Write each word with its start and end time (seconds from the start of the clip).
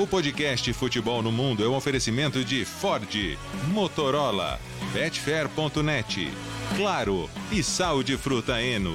O 0.00 0.06
podcast 0.06 0.72
Futebol 0.74 1.20
no 1.24 1.32
Mundo 1.32 1.64
é 1.64 1.68
um 1.68 1.74
oferecimento 1.74 2.44
de 2.44 2.64
Ford, 2.64 3.36
Motorola, 3.72 4.60
Betfair.net, 4.92 6.30
Claro 6.76 7.28
e 7.50 7.64
Sal 7.64 8.04
de 8.04 8.16
Fruta 8.16 8.62
Eno. 8.62 8.94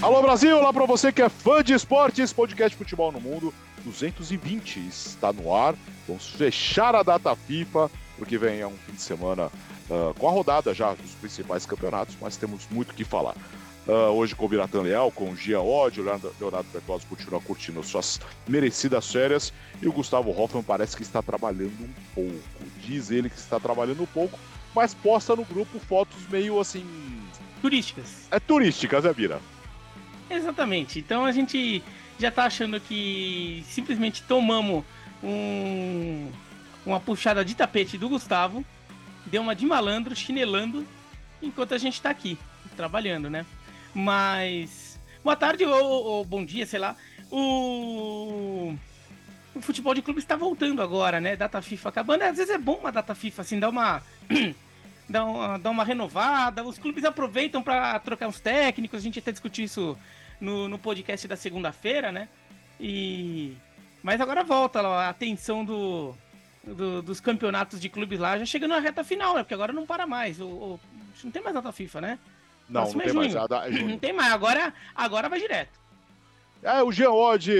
Alô 0.00 0.22
Brasil, 0.22 0.56
olá 0.56 0.72
para 0.72 0.86
você 0.86 1.12
que 1.12 1.20
é 1.20 1.28
fã 1.28 1.62
de 1.62 1.74
esportes, 1.74 2.32
podcast 2.32 2.74
Futebol 2.74 3.12
no 3.12 3.20
Mundo 3.20 3.52
220 3.84 4.80
está 4.88 5.34
no 5.34 5.54
ar. 5.54 5.74
Vamos 6.08 6.30
fechar 6.30 6.94
a 6.94 7.02
data 7.02 7.36
FIFA, 7.36 7.90
porque 8.16 8.38
vem 8.38 8.64
um 8.64 8.70
fim 8.86 8.92
de 8.92 9.02
semana 9.02 9.50
uh, 9.90 10.14
com 10.18 10.26
a 10.26 10.32
rodada 10.32 10.72
já 10.72 10.94
dos 10.94 11.10
principais 11.20 11.66
campeonatos, 11.66 12.16
mas 12.18 12.38
temos 12.38 12.66
muito 12.70 12.92
o 12.92 12.94
que 12.94 13.04
falar. 13.04 13.34
Uh, 13.86 14.10
hoje 14.10 14.34
com 14.34 14.44
o 14.44 14.48
Biratan 14.48 14.82
Leal, 14.82 15.12
com 15.12 15.30
o 15.30 15.36
Gia 15.36 15.60
Odd, 15.60 16.00
o 16.00 16.02
Leonardo, 16.02 16.34
Leonardo 16.40 16.68
Bertozzi 16.72 17.06
continua 17.06 17.40
curtindo 17.40 17.80
suas 17.84 18.20
merecidas 18.48 19.12
férias 19.12 19.52
e 19.80 19.86
o 19.86 19.92
Gustavo 19.92 20.30
Hoffman 20.30 20.64
parece 20.64 20.96
que 20.96 21.04
está 21.04 21.22
trabalhando 21.22 21.84
um 21.84 21.92
pouco. 22.12 22.42
Diz 22.80 23.12
ele 23.12 23.30
que 23.30 23.36
está 23.36 23.60
trabalhando 23.60 24.02
um 24.02 24.06
pouco, 24.06 24.36
mas 24.74 24.92
posta 24.92 25.36
no 25.36 25.44
grupo 25.44 25.78
fotos 25.78 26.16
meio 26.28 26.58
assim. 26.58 26.84
Turísticas. 27.62 28.26
É 28.32 28.40
turísticas, 28.40 29.04
é, 29.04 29.14
Bira? 29.14 29.40
Exatamente. 30.28 30.98
Então 30.98 31.24
a 31.24 31.30
gente 31.30 31.80
já 32.18 32.32
tá 32.32 32.44
achando 32.46 32.80
que 32.80 33.64
simplesmente 33.68 34.20
tomamos 34.24 34.84
um, 35.22 36.28
uma 36.84 36.98
puxada 36.98 37.44
de 37.44 37.54
tapete 37.54 37.96
do 37.96 38.08
Gustavo, 38.08 38.64
deu 39.24 39.42
uma 39.42 39.54
de 39.54 39.64
malandro, 39.64 40.16
chinelando, 40.16 40.84
enquanto 41.40 41.72
a 41.72 41.78
gente 41.78 42.02
tá 42.02 42.10
aqui, 42.10 42.36
trabalhando, 42.76 43.30
né? 43.30 43.46
Mas. 43.96 45.00
Boa 45.24 45.34
tarde 45.34 45.64
ou, 45.64 46.04
ou 46.04 46.24
bom 46.24 46.44
dia, 46.44 46.66
sei 46.66 46.78
lá. 46.78 46.94
O. 47.30 48.74
O 49.54 49.60
futebol 49.62 49.94
de 49.94 50.02
clube 50.02 50.20
está 50.20 50.36
voltando 50.36 50.82
agora, 50.82 51.18
né? 51.18 51.34
Data 51.34 51.62
FIFA 51.62 51.88
acabando. 51.88 52.22
Às 52.24 52.36
vezes 52.36 52.54
é 52.54 52.58
bom 52.58 52.74
uma 52.74 52.92
data 52.92 53.14
FIFA, 53.14 53.40
assim, 53.40 53.58
dá 53.58 53.70
uma. 53.70 54.02
dá, 55.08 55.24
uma 55.24 55.58
dá 55.58 55.70
uma 55.70 55.82
renovada. 55.82 56.62
Os 56.62 56.78
clubes 56.78 57.06
aproveitam 57.06 57.62
para 57.62 57.98
trocar 58.00 58.28
uns 58.28 58.38
técnicos. 58.38 59.00
A 59.00 59.02
gente 59.02 59.18
até 59.18 59.32
discutiu 59.32 59.64
isso 59.64 59.96
no, 60.38 60.68
no 60.68 60.78
podcast 60.78 61.26
da 61.26 61.36
segunda-feira, 61.36 62.12
né? 62.12 62.28
E. 62.78 63.56
Mas 64.02 64.20
agora 64.20 64.44
volta 64.44 64.86
a 64.86 65.08
atenção 65.08 65.64
do, 65.64 66.14
do, 66.62 67.00
dos 67.00 67.18
campeonatos 67.18 67.80
de 67.80 67.88
clubes 67.88 68.20
lá, 68.20 68.38
já 68.38 68.44
chegando 68.44 68.72
na 68.72 68.78
reta 68.78 69.02
final, 69.02 69.36
né? 69.36 69.42
Porque 69.42 69.54
agora 69.54 69.72
não 69.72 69.86
para 69.86 70.06
mais. 70.06 70.38
O, 70.38 70.46
o, 70.46 70.80
não 71.24 71.30
tem 71.30 71.42
mais 71.42 71.54
data 71.54 71.72
FIFA, 71.72 72.02
né? 72.02 72.18
Não, 72.68 72.84
não 72.84 73.00
tem 73.00 73.12
mais. 73.12 73.34
É 73.34 73.70
não 73.84 73.98
tem 73.98 74.12
mais, 74.12 74.32
agora, 74.32 74.74
agora 74.94 75.28
vai 75.28 75.40
direto. 75.40 75.78
É, 76.62 76.82
o 76.82 76.90
Jean 76.90 77.10
Odd 77.10 77.52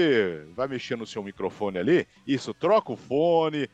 vai 0.53 0.67
mexer 0.67 0.97
no 0.97 1.07
seu 1.07 1.23
microfone 1.23 1.77
ali. 1.77 2.07
Isso, 2.25 2.53
troca 2.53 2.91
o 2.91 2.97
fone. 2.97 3.69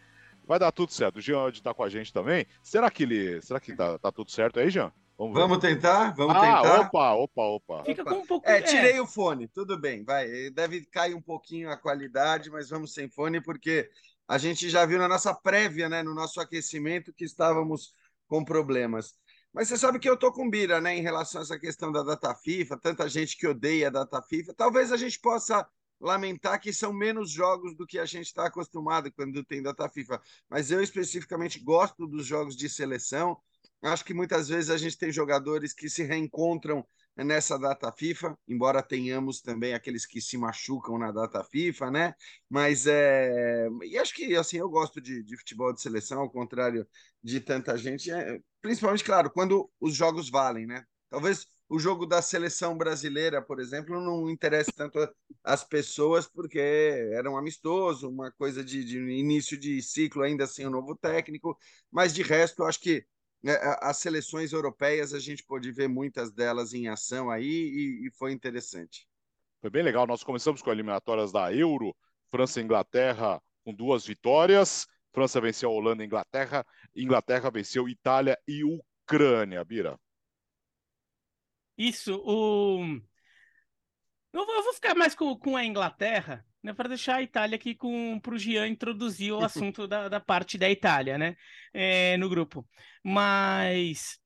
Vai 0.46 0.60
dar 0.60 0.72
tudo 0.72 0.92
certo. 0.92 1.18
O 1.18 1.22
Jean 1.22 1.40
Odd 1.40 1.62
tá 1.62 1.74
com 1.74 1.84
a 1.84 1.90
gente 1.90 2.14
também. 2.14 2.46
Será 2.62 2.92
que 2.92 3.04
ele. 3.04 3.42
Será 3.42 3.60
que 3.60 3.76
tá, 3.76 3.98
tá 3.98 4.12
tudo 4.12 4.30
certo 4.30 4.60
aí, 4.60 4.70
Jean? 4.70 4.92
Vamos, 5.18 5.34
vamos 5.34 5.58
tentar? 5.60 6.14
Vamos 6.16 6.36
ah, 6.36 6.42
tentar. 6.42 6.80
Opa, 6.82 7.14
opa, 7.14 7.42
opa. 7.44 7.84
Fica 7.86 8.04
com 8.04 8.16
um 8.16 8.26
pouco. 8.26 8.48
É, 8.48 8.62
tirei 8.62 8.98
é. 8.98 9.02
o 9.02 9.06
fone, 9.06 9.48
tudo 9.48 9.78
bem, 9.80 10.04
vai. 10.04 10.50
Deve 10.50 10.86
cair 10.86 11.16
um 11.16 11.22
pouquinho 11.22 11.70
a 11.70 11.78
qualidade, 11.78 12.50
mas 12.50 12.70
vamos 12.70 12.94
sem 12.94 13.10
fone, 13.10 13.40
porque 13.42 13.90
a 14.28 14.38
gente 14.38 14.70
já 14.70 14.86
viu 14.86 14.98
na 14.98 15.08
nossa 15.08 15.34
prévia, 15.34 15.88
né, 15.88 16.02
no 16.02 16.14
nosso 16.14 16.42
aquecimento, 16.42 17.14
que 17.14 17.24
estávamos 17.24 17.94
com 18.28 18.44
problemas. 18.44 19.16
Mas 19.54 19.68
você 19.68 19.78
sabe 19.78 20.00
que 20.00 20.10
eu 20.10 20.18
tô 20.18 20.32
com 20.32 20.50
bira, 20.50 20.82
né, 20.82 20.98
em 20.98 21.02
relação 21.02 21.40
a 21.40 21.44
essa 21.44 21.60
questão 21.60 21.92
da 21.92 22.02
data 22.02 22.34
FIFA, 22.34 22.78
tanta 22.80 23.08
gente 23.08 23.38
que 23.38 23.48
odeia 23.48 23.88
a 23.88 23.92
data 23.92 24.22
FIFA. 24.22 24.54
Talvez 24.56 24.92
a 24.92 24.98
gente 24.98 25.20
possa 25.20 25.68
lamentar 26.02 26.60
que 26.60 26.74
são 26.74 26.92
menos 26.92 27.30
jogos 27.30 27.76
do 27.76 27.86
que 27.86 28.00
a 28.00 28.06
gente 28.06 28.26
está 28.26 28.48
acostumado 28.48 29.12
quando 29.12 29.44
tem 29.44 29.62
data 29.62 29.88
FIFA. 29.88 30.20
Mas 30.50 30.72
eu 30.72 30.82
especificamente 30.82 31.60
gosto 31.60 32.08
dos 32.08 32.26
jogos 32.26 32.58
de 32.58 32.68
seleção. 32.68 33.38
Acho 33.84 34.04
que 34.04 34.14
muitas 34.14 34.50
vezes 34.50 34.72
a 34.72 34.78
gente 34.78 34.98
tem 34.98 35.12
jogadores 35.12 35.72
que 35.72 35.88
se 35.88 36.04
reencontram 36.04 36.86
nessa 37.16 37.58
data 37.60 37.92
FIFA, 37.92 38.38
embora 38.48 38.82
tenhamos 38.82 39.42
também 39.42 39.74
aqueles 39.74 40.06
que 40.06 40.22
se 40.22 40.38
machucam 40.38 40.98
na 40.98 41.12
data 41.12 41.44
FIFA, 41.44 41.92
né? 41.92 42.16
Mas 42.50 42.88
é. 42.88 43.68
E 43.84 43.98
acho 43.98 44.14
que 44.14 44.36
assim, 44.36 44.58
eu 44.58 44.70
gosto 44.70 45.02
de, 45.02 45.24
de 45.24 45.38
futebol 45.38 45.74
de 45.74 45.82
seleção, 45.82 46.22
ao 46.22 46.30
contrário 46.30 46.88
de 47.22 47.40
tanta 47.40 47.78
gente, 47.78 48.10
é... 48.12 48.40
principalmente, 48.62 49.04
claro, 49.04 49.30
quando 49.30 49.70
os 49.80 49.94
jogos 49.96 50.30
valem, 50.30 50.66
né? 50.66 50.84
Talvez 51.10 51.48
o 51.70 51.80
jogo 51.80 52.06
da 52.06 52.22
seleção 52.22 52.78
brasileira, 52.78 53.42
por 53.42 53.60
exemplo, 53.60 54.00
não 54.00 54.30
interessa 54.30 54.72
tanto 54.76 55.00
as 55.44 55.64
pessoas, 55.64 56.28
porque 56.28 56.60
era 56.60 57.30
um 57.32 57.38
amistoso, 57.38 58.10
uma 58.10 58.32
coisa 58.32 58.64
de, 58.64 58.84
de 58.84 59.00
início 59.00 59.58
de 59.58 59.82
ciclo, 59.82 60.24
ainda 60.24 60.44
assim, 60.44 60.66
um 60.66 60.70
novo 60.70 60.96
técnico, 60.96 61.58
mas 61.92 62.14
de 62.14 62.22
resto, 62.22 62.64
acho 62.64 62.80
que 62.80 63.06
as 63.82 63.98
seleções 63.98 64.54
europeias, 64.54 65.14
a 65.14 65.20
gente 65.20 65.44
pôde 65.44 65.72
ver 65.72 65.90
muitas 65.90 66.32
delas 66.32 66.74
em 66.74 66.88
ação 66.88 67.30
aí 67.30 67.46
e, 67.46 68.08
e, 68.08 68.12
foi 68.12 68.32
interessante. 68.32 69.08
Foi 69.60 69.70
bem 69.70 69.84
legal. 69.84 70.08
Nós 70.08 70.24
começamos 70.24 70.62
com 70.62 70.72
eliminatórias 70.72 71.32
da 71.32 71.54
Euro, 71.54 71.96
França 72.30 72.62
e 72.62 72.64
Inglaterra 72.64 73.42
com 73.64 73.74
duas 73.74 74.06
vitórias. 74.06 74.88
França 75.12 75.40
venceu 75.40 75.70
a 75.70 75.74
Holanda 75.74 76.04
e 76.04 76.06
Inglaterra. 76.06 76.66
Inglaterra 76.96 77.50
venceu 77.50 77.88
Itália 77.88 78.38
e 78.48 78.64
Ucrânia, 78.64 79.64
Bira. 79.64 80.00
Isso, 81.78 82.16
o. 82.26 82.82
Eu 84.32 84.46
vou, 84.46 84.56
eu 84.56 84.64
vou 84.64 84.74
ficar 84.74 84.96
mais 84.96 85.16
com, 85.16 85.38
com 85.38 85.56
a 85.56 85.66
Inglaterra, 85.66 86.46
né, 86.64 86.74
para 86.74 86.90
deixar 86.90 87.16
a 87.18 87.22
Itália 87.22 87.56
aqui 87.56 87.76
para 88.22 88.34
o 88.34 88.38
Gian 88.38 88.68
introduzir 88.68 89.34
o 89.34 89.44
assunto 89.44 89.88
da, 89.88 90.10
da 90.10 90.20
parte 90.20 90.58
da 90.58 90.70
Itália, 90.70 91.18
né, 91.18 91.36
é, 91.74 92.18
no 92.18 92.30
grupo. 92.30 92.68
Mas 93.04 94.20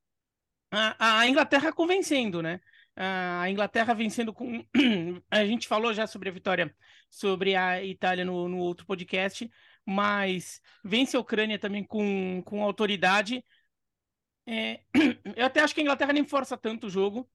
a, 0.72 1.20
a, 1.22 1.28
Inglaterra 1.28 1.74
convencendo, 1.74 2.42
né? 2.42 2.59
A 2.96 3.50
Inglaterra 3.50 3.94
vencendo 3.94 4.34
com. 4.34 4.66
a 5.31 5.46
gente 5.46 5.68
falou 5.68 5.94
já 5.94 6.08
sobre 6.08 6.30
a 6.30 6.31
vitória 6.31 6.75
sobre 7.09 7.56
a 7.56 7.84
Itália 7.84 8.25
no, 8.25 8.50
no 8.50 8.58
outro 8.58 8.86
podcast, 8.86 9.50
mas 9.86 10.62
vence 10.84 11.16
a 11.16 11.19
Ucrânia 11.19 11.59
também 11.59 11.84
com, 11.84 12.42
com 12.46 12.64
autoridade. 12.64 13.44
É... 14.46 14.81
eu 15.36 15.46
até 15.46 15.62
acho 15.62 15.74
que 15.74 15.81
a 15.81 15.84
Inglaterra 15.84 16.14
nem 16.14 16.25
força 16.25 16.58
tanto 16.58 16.88
o 16.88 16.90
jogo 16.90 17.30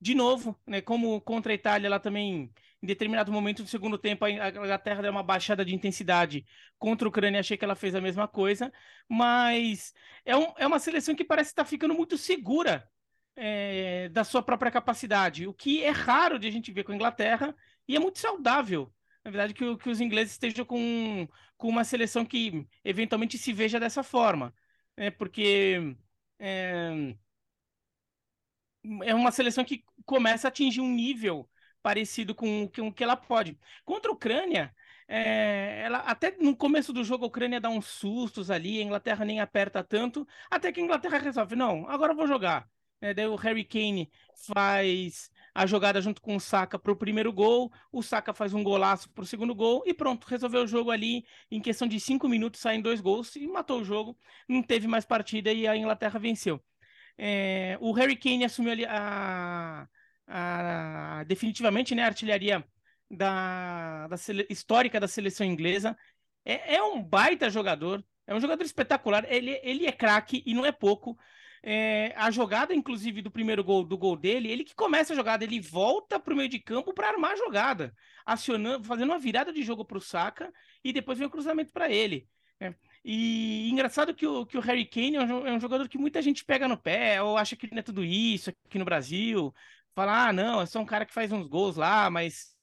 de 0.00 0.14
novo, 0.14 0.58
né, 0.66 0.80
como 0.80 1.20
contra 1.20 1.52
a 1.52 1.54
Itália, 1.54 1.86
ela 1.86 2.00
também, 2.00 2.52
em 2.86 2.94
determinado 2.94 3.32
momento 3.32 3.64
do 3.64 3.68
segundo 3.68 3.98
tempo, 3.98 4.24
a 4.24 4.30
Inglaterra 4.30 5.02
deu 5.02 5.10
uma 5.10 5.22
baixada 5.24 5.64
de 5.64 5.74
intensidade 5.74 6.46
contra 6.78 7.06
a 7.06 7.10
Ucrânia, 7.10 7.40
achei 7.40 7.56
que 7.56 7.64
ela 7.64 7.74
fez 7.74 7.96
a 7.96 8.00
mesma 8.00 8.28
coisa, 8.28 8.72
mas 9.08 9.92
é, 10.24 10.36
um, 10.36 10.52
é 10.56 10.64
uma 10.64 10.78
seleção 10.78 11.16
que 11.16 11.24
parece 11.24 11.50
estar 11.50 11.64
ficando 11.64 11.94
muito 11.94 12.16
segura 12.16 12.88
é, 13.34 14.08
da 14.10 14.22
sua 14.22 14.40
própria 14.40 14.70
capacidade, 14.70 15.48
o 15.48 15.52
que 15.52 15.82
é 15.82 15.90
raro 15.90 16.38
de 16.38 16.46
a 16.46 16.50
gente 16.50 16.70
ver 16.70 16.84
com 16.84 16.92
a 16.92 16.94
Inglaterra 16.94 17.54
e 17.88 17.96
é 17.96 17.98
muito 17.98 18.20
saudável. 18.20 18.92
Na 19.24 19.32
verdade, 19.32 19.52
que, 19.52 19.76
que 19.78 19.90
os 19.90 20.00
ingleses 20.00 20.34
estejam 20.34 20.64
com, 20.64 21.28
com 21.56 21.68
uma 21.68 21.82
seleção 21.82 22.24
que 22.24 22.64
eventualmente 22.84 23.36
se 23.36 23.52
veja 23.52 23.80
dessa 23.80 24.04
forma, 24.04 24.54
né, 24.96 25.10
porque. 25.10 25.96
É, 26.38 27.16
é 29.04 29.14
uma 29.14 29.32
seleção 29.32 29.64
que 29.64 29.84
começa 30.04 30.46
a 30.46 30.50
atingir 30.50 30.80
um 30.80 30.94
nível 30.94 31.48
parecido 31.86 32.34
com, 32.34 32.64
o 32.64 32.92
que 32.92 33.04
ela 33.04 33.16
pode. 33.16 33.56
Contra 33.84 34.10
a 34.10 34.14
Ucrânia, 34.14 34.74
é, 35.06 35.82
ela 35.84 35.98
até 35.98 36.36
no 36.36 36.56
começo 36.56 36.92
do 36.92 37.04
jogo 37.04 37.24
a 37.24 37.28
Ucrânia 37.28 37.60
dá 37.60 37.68
uns 37.68 37.86
sustos 37.86 38.50
ali, 38.50 38.80
a 38.80 38.82
Inglaterra 38.82 39.24
nem 39.24 39.38
aperta 39.38 39.84
tanto, 39.84 40.26
até 40.50 40.72
que 40.72 40.80
a 40.80 40.82
Inglaterra 40.82 41.16
resolve, 41.18 41.54
não, 41.54 41.88
agora 41.88 42.12
eu 42.12 42.16
vou 42.16 42.26
jogar. 42.26 42.68
É, 43.00 43.14
daí 43.14 43.28
o 43.28 43.36
Harry 43.36 43.64
Kane 43.64 44.10
faz 44.52 45.30
a 45.54 45.64
jogada 45.64 46.00
junto 46.00 46.20
com 46.20 46.34
o 46.34 46.40
Saka 46.40 46.76
para 46.76 46.90
o 46.90 46.96
primeiro 46.96 47.32
gol, 47.32 47.70
o 47.92 48.02
Saka 48.02 48.34
faz 48.34 48.52
um 48.52 48.64
golaço 48.64 49.08
para 49.10 49.22
o 49.22 49.26
segundo 49.26 49.54
gol 49.54 49.84
e 49.86 49.94
pronto, 49.94 50.24
resolveu 50.24 50.64
o 50.64 50.66
jogo 50.66 50.90
ali 50.90 51.24
em 51.52 51.60
questão 51.60 51.86
de 51.86 52.00
cinco 52.00 52.28
minutos, 52.28 52.60
saem 52.60 52.82
dois 52.82 53.00
gols 53.00 53.36
e 53.36 53.46
matou 53.46 53.80
o 53.80 53.84
jogo, 53.84 54.18
não 54.48 54.60
teve 54.60 54.88
mais 54.88 55.04
partida 55.04 55.52
e 55.52 55.68
a 55.68 55.76
Inglaterra 55.76 56.18
venceu. 56.18 56.60
É, 57.16 57.78
o 57.80 57.92
Harry 57.92 58.16
Kane 58.16 58.44
assumiu 58.44 58.72
ali 58.72 58.84
a, 58.86 59.88
a, 60.26 61.24
definitivamente 61.24 61.94
né, 61.94 62.02
a 62.02 62.06
artilharia 62.06 62.64
da, 63.10 64.08
da 64.08 64.16
histórica 64.48 65.00
da 65.00 65.08
seleção 65.08 65.46
inglesa. 65.46 65.96
É, 66.44 66.76
é, 66.76 66.82
um 66.82 67.02
baita 67.02 67.50
jogador, 67.50 68.04
é 68.26 68.34
um 68.34 68.40
jogador 68.40 68.64
espetacular. 68.64 69.24
Ele, 69.28 69.60
ele 69.62 69.86
é 69.86 69.92
craque 69.92 70.42
e 70.46 70.54
não 70.54 70.64
é 70.64 70.72
pouco. 70.72 71.16
É, 71.62 72.12
a 72.16 72.30
jogada, 72.30 72.74
inclusive, 72.74 73.22
do 73.22 73.30
primeiro 73.30 73.64
gol 73.64 73.84
do 73.84 73.98
gol 73.98 74.16
dele, 74.16 74.50
ele 74.50 74.62
que 74.62 74.74
começa 74.74 75.12
a 75.12 75.16
jogada, 75.16 75.42
ele 75.42 75.60
volta 75.60 76.20
para 76.20 76.32
o 76.32 76.36
meio 76.36 76.48
de 76.48 76.60
campo 76.60 76.94
para 76.94 77.08
armar 77.08 77.32
a 77.32 77.36
jogada, 77.36 77.92
acionando, 78.24 78.84
fazendo 78.84 79.10
uma 79.10 79.18
virada 79.18 79.52
de 79.52 79.62
jogo 79.62 79.84
para 79.84 79.98
o 79.98 80.00
Saka 80.00 80.52
e 80.84 80.92
depois 80.92 81.18
vem 81.18 81.26
o 81.26 81.30
cruzamento 81.30 81.72
para 81.72 81.90
ele. 81.90 82.28
É. 82.60 82.72
E 83.04 83.68
engraçado 83.70 84.14
que 84.14 84.26
o, 84.26 84.46
que 84.46 84.56
o 84.56 84.60
Harry 84.60 84.86
Kane 84.86 85.16
é 85.16 85.20
um, 85.22 85.46
é 85.46 85.52
um, 85.52 85.60
jogador 85.60 85.88
que 85.88 85.98
muita 85.98 86.22
gente 86.22 86.44
pega 86.44 86.68
no 86.68 86.76
pé, 86.76 87.20
ou 87.20 87.36
acha 87.36 87.56
que 87.56 87.68
não 87.70 87.78
é 87.78 87.82
tudo 87.82 88.04
isso 88.04 88.50
aqui 88.50 88.78
no 88.78 88.84
Brasil 88.84 89.52
falar, 89.96 90.28
ah, 90.28 90.32
não, 90.32 90.60
é 90.62 90.66
só 90.66 90.78
um 90.80 90.86
cara 90.86 91.04
que 91.06 91.12
faz 91.14 91.32
uns 91.32 91.48
gols 91.48 91.76
lá, 91.76 92.08
mas 92.10 92.54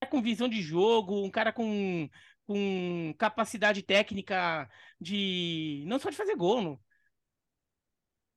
é 0.00 0.06
com 0.06 0.22
visão 0.22 0.48
de 0.48 0.60
jogo, 0.62 1.24
um 1.24 1.30
cara 1.30 1.52
com, 1.52 2.08
com 2.46 3.14
capacidade 3.18 3.82
técnica 3.82 4.68
de. 5.00 5.84
não 5.86 5.98
só 5.98 6.10
de 6.10 6.16
fazer 6.16 6.36
gol. 6.36 6.62
Não. 6.62 6.80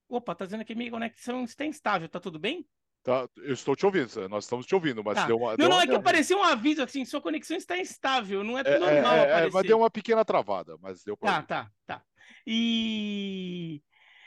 Opa, 0.09 0.33
tá 0.35 0.45
dizendo 0.45 0.61
aqui 0.61 0.73
minha 0.75 0.89
conexão 0.91 1.43
está 1.43 1.63
instável, 1.65 2.09
tá 2.09 2.19
tudo 2.19 2.39
bem? 2.39 2.67
Tá, 3.05 3.29
eu 3.37 3.53
estou 3.53 3.75
te 3.75 3.85
ouvindo, 3.85 4.27
nós 4.27 4.45
estamos 4.45 4.65
te 4.65 4.73
ouvindo, 4.73 5.03
mas 5.03 5.15
Tá. 5.17 5.27
deu 5.27 5.37
uma. 5.37 5.51
Não, 5.51 5.57
deu 5.57 5.69
não, 5.69 5.75
uma- 5.75 5.83
é 5.83 5.87
que 5.87 5.95
apareceu 5.95 6.39
um 6.39 6.43
aviso 6.43 6.81
assim, 6.81 7.05
sua 7.05 7.21
conexão 7.21 7.55
está 7.55 7.77
instável, 7.77 8.43
não 8.43 8.57
é, 8.57 8.63
É, 8.65 8.71
normal 8.79 9.13
é, 9.13 9.19
é, 9.19 9.21
é, 9.21 9.29
aparecer. 9.29 9.53
mas 9.53 9.63
deu 9.67 9.77
uma 9.77 9.91
pequena 9.91 10.25
travada, 10.25 10.75
mas 10.81 11.03
deu 11.03 11.15
Tá, 11.15 11.41
para. 11.41 11.43
tá, 11.43 11.71
tá. 11.85 12.03
E 12.47 13.81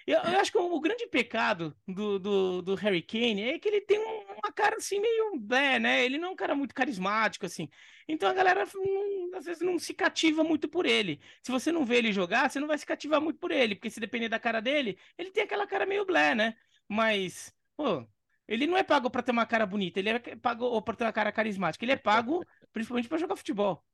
eu, 0.06 0.16
eu 0.18 0.40
acho 0.40 0.52
que 0.52 0.58
o, 0.58 0.80
grande 0.80 1.08
pecado 1.08 1.76
do, 1.86 2.18
do, 2.20 2.62
do 2.62 2.74
Harry 2.76 3.02
Kane 3.02 3.42
é 3.42 3.58
que 3.58 3.68
ele 3.68 3.80
tem 3.80 3.98
um- 3.98 4.28
uma 4.44 4.52
cara 4.52 4.76
assim 4.76 5.00
meio, 5.00 5.32
é, 5.52 5.78
né? 5.80 6.04
Ele 6.04 6.18
não 6.18 6.28
é 6.28 6.30
um 6.32 6.36
cara 6.36 6.54
muito 6.54 6.74
carismático 6.74 7.44
assim. 7.46 7.68
Então 8.06 8.28
a 8.28 8.32
galera 8.34 8.64
não- 8.74 9.38
às 9.38 9.44
vezes 9.44 9.60
não 9.62 9.78
se 9.78 9.92
cativa 9.92 10.42
muito 10.44 10.68
por 10.68 10.86
ele. 10.86 11.20
Se 11.42 11.50
você 11.50 11.70
não 11.72 11.84
vê 11.84 11.96
ele 11.98 12.12
jogar, 12.12 12.48
você 12.50 12.60
não 12.60 12.68
vai 12.68 12.78
se 12.78 12.86
cativar 12.86 13.20
muito 13.20 13.38
por 13.40 13.50
ele, 13.50 13.74
porque 13.74 13.90
se 13.90 14.00
depender 14.00 14.28
da 14.28 14.38
cara 14.38 14.60
dele, 14.60 14.98
ele 15.18 15.30
tem 15.32 15.42
aquela 15.44 15.66
cara 15.66 15.84
meio 15.86 16.04
blé, 16.06 16.34
né? 16.34 16.56
Mas, 16.88 17.52
pô, 17.76 18.06
ele 18.48 18.66
não 18.66 18.76
é 18.76 18.82
pago 18.82 19.10
pra 19.10 19.22
ter 19.22 19.30
uma 19.30 19.46
cara 19.46 19.66
bonita, 19.66 19.98
ele 20.00 20.08
é 20.08 20.18
pago 20.36 20.64
ou 20.64 20.80
para 20.80 20.96
ter 20.96 21.04
uma 21.04 21.12
cara 21.12 21.30
carismática. 21.30 21.84
Ele 21.84 21.92
é 21.92 21.96
pago 21.96 22.42
principalmente 22.72 23.08
pra 23.08 23.18
jogar 23.18 23.36
futebol. 23.36 23.84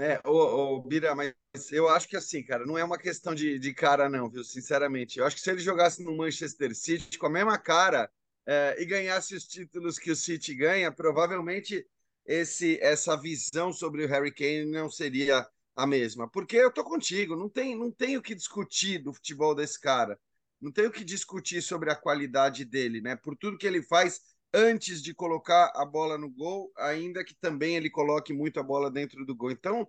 É, 0.00 0.20
ô, 0.24 0.76
ô, 0.76 0.82
Bira, 0.82 1.12
mas 1.12 1.34
eu 1.72 1.88
acho 1.88 2.06
que 2.06 2.16
assim, 2.16 2.40
cara, 2.44 2.64
não 2.64 2.78
é 2.78 2.84
uma 2.84 2.96
questão 2.96 3.34
de, 3.34 3.58
de 3.58 3.74
cara, 3.74 4.08
não, 4.08 4.30
viu? 4.30 4.44
Sinceramente. 4.44 5.18
Eu 5.18 5.26
acho 5.26 5.34
que 5.34 5.42
se 5.42 5.50
ele 5.50 5.58
jogasse 5.58 6.04
no 6.04 6.16
Manchester 6.16 6.72
City 6.74 7.18
com 7.18 7.26
a 7.26 7.30
mesma 7.30 7.58
cara 7.58 8.08
é, 8.46 8.76
e 8.78 8.86
ganhasse 8.86 9.34
os 9.34 9.44
títulos 9.44 9.98
que 9.98 10.12
o 10.12 10.16
City 10.16 10.54
ganha, 10.54 10.92
provavelmente 10.92 11.84
esse, 12.24 12.78
essa 12.80 13.16
visão 13.16 13.72
sobre 13.72 14.04
o 14.04 14.08
Harry 14.08 14.32
Kane 14.32 14.66
não 14.66 14.88
seria 14.88 15.44
a 15.74 15.86
mesma. 15.86 16.28
Porque 16.28 16.56
eu 16.56 16.72
tô 16.72 16.84
contigo, 16.84 17.34
não 17.34 17.48
tem, 17.48 17.76
não 17.76 17.90
tem 17.90 18.16
o 18.16 18.22
que 18.22 18.36
discutir 18.36 18.98
do 18.98 19.12
futebol 19.12 19.54
desse 19.54 19.80
cara. 19.80 20.16
Não 20.60 20.72
tem 20.72 20.86
o 20.86 20.90
que 20.90 21.04
discutir 21.04 21.62
sobre 21.62 21.90
a 21.90 21.96
qualidade 21.96 22.64
dele, 22.64 23.00
né? 23.00 23.16
Por 23.16 23.36
tudo 23.36 23.58
que 23.58 23.66
ele 23.66 23.82
faz 23.82 24.20
antes 24.52 25.02
de 25.02 25.14
colocar 25.14 25.72
a 25.74 25.84
bola 25.84 26.16
no 26.18 26.30
gol, 26.30 26.72
ainda 26.76 27.24
que 27.24 27.34
também 27.34 27.76
ele 27.76 27.90
coloque 27.90 28.32
muito 28.32 28.58
a 28.58 28.62
bola 28.62 28.90
dentro 28.90 29.24
do 29.24 29.34
gol. 29.34 29.50
Então, 29.50 29.86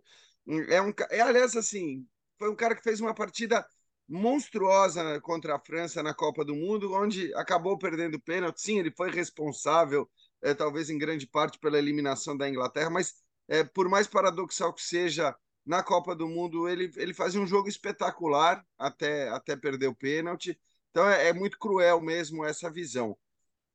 é 0.68 0.82
um, 0.82 0.94
é 1.10 1.22
aliás 1.22 1.56
assim, 1.56 2.06
foi 2.38 2.50
um 2.50 2.56
cara 2.56 2.76
que 2.76 2.84
fez 2.84 3.00
uma 3.00 3.14
partida 3.14 3.66
monstruosa 4.08 5.22
contra 5.22 5.56
a 5.56 5.60
França 5.60 6.02
na 6.02 6.14
Copa 6.14 6.44
do 6.44 6.56
Mundo, 6.56 6.94
onde 6.94 7.34
acabou 7.36 7.78
perdendo 7.78 8.16
o 8.16 8.22
pênalti. 8.22 8.62
Sim, 8.62 8.80
ele 8.80 8.92
foi 8.92 9.12
responsável, 9.12 10.10
é, 10.42 10.54
talvez 10.54 10.90
em 10.90 10.98
grande 10.98 11.28
parte 11.28 11.60
pela 11.60 11.78
eliminação 11.78 12.36
da 12.36 12.50
Inglaterra, 12.50 12.90
mas 12.90 13.14
é, 13.48 13.64
por 13.64 13.88
mais 13.88 14.08
paradoxal 14.08 14.74
que 14.74 14.82
seja, 14.82 15.36
na 15.70 15.84
Copa 15.84 16.16
do 16.16 16.28
Mundo 16.28 16.68
ele, 16.68 16.92
ele 16.96 17.14
fazia 17.14 17.40
um 17.40 17.46
jogo 17.46 17.70
espetacular 17.70 18.66
até, 18.76 19.30
até 19.30 19.56
perder 19.56 19.86
o 19.86 19.94
pênalti. 19.94 20.60
Então 20.90 21.08
é, 21.08 21.28
é 21.30 21.34
muito 21.34 21.60
cruel 21.60 22.02
mesmo 22.02 22.44
essa 22.44 22.72
visão. 22.72 23.16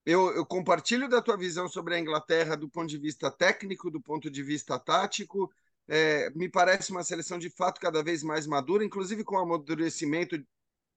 Eu, 0.05 0.35
eu 0.35 0.45
compartilho 0.45 1.09
da 1.09 1.23
tua 1.23 1.37
visão 1.37 1.69
sobre 1.69 1.95
a 1.95 2.01
Inglaterra 2.01 2.57
do 2.57 2.69
ponto 2.69 2.89
de 2.89 2.99
vista 2.99 3.31
técnico, 3.31 3.93
do 3.93 4.01
ponto 4.01 4.29
de 4.29 4.43
vista 4.43 4.77
tático. 4.77 5.49
É, 5.87 6.31
me 6.31 6.49
parece 6.49 6.91
uma 6.91 7.05
seleção 7.05 7.39
de 7.39 7.49
fato 7.49 7.81
cada 7.81 8.03
vez 8.03 8.25
mais 8.25 8.45
madura, 8.45 8.85
inclusive 8.85 9.23
com 9.23 9.37
o 9.37 9.39
amadurecimento 9.39 10.37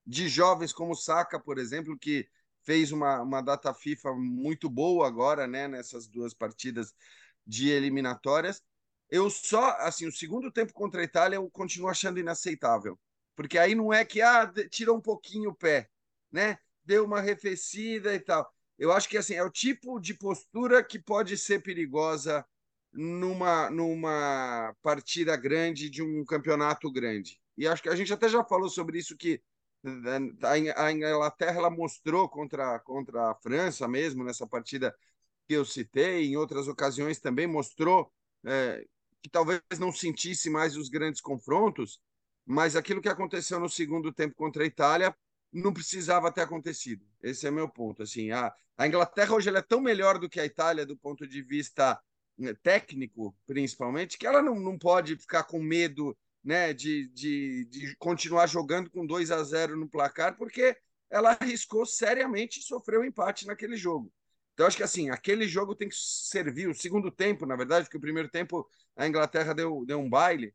de 0.04 0.28
jovens 0.28 0.74
como 0.74 0.96
Saka, 0.96 1.40
por 1.40 1.60
exemplo, 1.60 1.96
que 1.96 2.28
fez 2.64 2.92
uma, 2.92 3.22
uma 3.22 3.42
data 3.42 3.72
FIFA 3.72 4.16
muito 4.16 4.68
boa 4.68 5.08
agora, 5.08 5.46
né, 5.46 5.68
nessas 5.68 6.08
duas 6.08 6.34
partidas 6.34 6.92
de 7.46 7.70
eliminatórias. 7.70 8.64
Eu 9.10 9.30
só, 9.30 9.72
assim, 9.80 10.08
o 10.08 10.12
segundo 10.12 10.52
tempo 10.52 10.74
contra 10.74 11.02
a 11.02 11.04
Itália 11.04 11.38
eu 11.38 11.50
continuo 11.50 11.90
achando 11.90 12.20
inaceitável, 12.20 13.00
porque 13.36 13.58
aí 13.58 13.74
não 13.76 13.94
é 13.94 14.04
que 14.04 14.22
ah, 14.22 14.52
tira 14.70 14.94
um 14.94 15.02
pouquinho 15.02 15.52
o 15.52 15.56
pé, 15.56 15.90
né? 16.32 16.58
Deu 16.84 17.06
uma 17.06 17.20
arrefecida 17.20 18.14
e 18.14 18.20
tal. 18.20 18.52
Eu 18.78 18.92
acho 18.92 19.10
que 19.10 19.18
assim 19.18 19.36
é 19.36 19.44
o 19.44 19.50
tipo 19.50 20.00
de 20.00 20.14
postura 20.14 20.84
que 20.84 21.00
pode 21.00 21.38
ser 21.38 21.62
perigosa 21.62 22.46
numa, 22.94 23.70
numa 23.70 24.76
partida 24.82 25.36
grande 25.38 25.90
de 25.90 26.02
um 26.02 26.26
campeonato 26.26 26.92
grande. 26.92 27.40
E 27.58 27.68
acho 27.68 27.82
que 27.82 27.90
a 27.90 27.96
gente 27.96 28.14
até 28.14 28.30
já 28.30 28.44
falou 28.44 28.70
sobre 28.70 29.00
isso 29.00 29.18
que 29.18 29.42
eh, 29.86 30.72
a 30.76 30.92
Inglaterra 30.92 31.58
ela 31.58 31.70
mostrou 31.70 32.30
contra, 32.30 32.80
contra 32.80 33.32
a 33.32 33.36
França 33.36 33.88
mesmo 33.88 34.24
nessa 34.24 34.46
partida 34.48 34.96
que 35.48 35.54
eu 35.54 35.66
citei, 35.66 36.26
em 36.26 36.38
outras 36.38 36.68
ocasiões 36.68 37.20
também 37.20 37.48
mostrou 37.48 38.12
é, 38.46 38.86
que 39.22 39.30
talvez 39.30 39.62
não 39.80 39.92
sentisse 39.92 40.50
mais 40.50 40.76
os 40.76 40.90
grandes 40.90 41.22
confrontos, 41.22 42.00
mas 42.46 42.76
aquilo 42.76 43.02
que 43.02 43.10
aconteceu 43.10 43.60
no 43.60 43.70
segundo 43.70 44.12
tempo 44.14 44.36
contra 44.36 44.64
a 44.64 44.68
Itália 44.68 45.16
não 45.52 45.74
precisava 45.74 46.32
ter 46.32 46.42
acontecido. 46.42 47.06
Esse 47.22 47.48
é 47.48 47.52
meu 47.52 47.68
ponto. 47.68 48.04
Assim, 48.04 48.32
a, 48.32 48.54
a 48.78 48.88
Inglaterra 48.88 49.34
hoje 49.34 49.50
é 49.50 49.62
tão 49.62 49.82
melhor 49.82 50.20
do 50.20 50.30
que 50.30 50.40
a 50.40 50.46
Itália 50.46 50.86
do 50.86 50.98
ponto 50.98 51.28
de 51.28 51.42
vista 51.42 52.00
né, 52.38 52.54
técnico, 52.62 53.36
principalmente, 53.46 54.18
que 54.18 54.28
ela 54.28 54.42
não, 54.42 54.56
não 54.60 54.78
pode 54.78 55.18
ficar 55.18 55.44
com 55.44 55.60
medo 55.60 56.18
né, 56.44 56.74
de, 56.74 57.10
de, 57.10 57.66
de 57.66 57.96
continuar 57.98 58.48
jogando 58.48 58.90
com 58.90 59.06
2 59.06 59.32
a 59.32 59.44
0 59.44 59.76
no 59.76 59.90
placar, 59.90 60.38
porque 60.38 60.78
ela 61.10 61.32
arriscou 61.32 61.86
seriamente 61.86 62.60
e 62.60 62.64
sofreu 62.64 63.02
um 63.02 63.06
empate 63.06 63.48
naquele 63.48 63.76
jogo. 63.76 64.12
Então, 64.58 64.66
acho 64.66 64.78
que 64.78 64.82
assim, 64.82 65.12
aquele 65.12 65.48
jogo 65.48 65.76
tem 65.76 65.88
que 65.88 65.96
servir, 65.96 66.68
o 66.68 66.74
segundo 66.74 67.12
tempo, 67.12 67.46
na 67.46 67.56
verdade, 67.56 67.86
porque 67.86 67.98
o 67.98 68.02
primeiro 68.02 68.28
tempo 68.28 68.68
a 68.96 69.08
Inglaterra 69.08 69.54
deu, 69.54 69.86
deu 69.86 70.00
um 70.00 70.10
baile, 70.10 70.52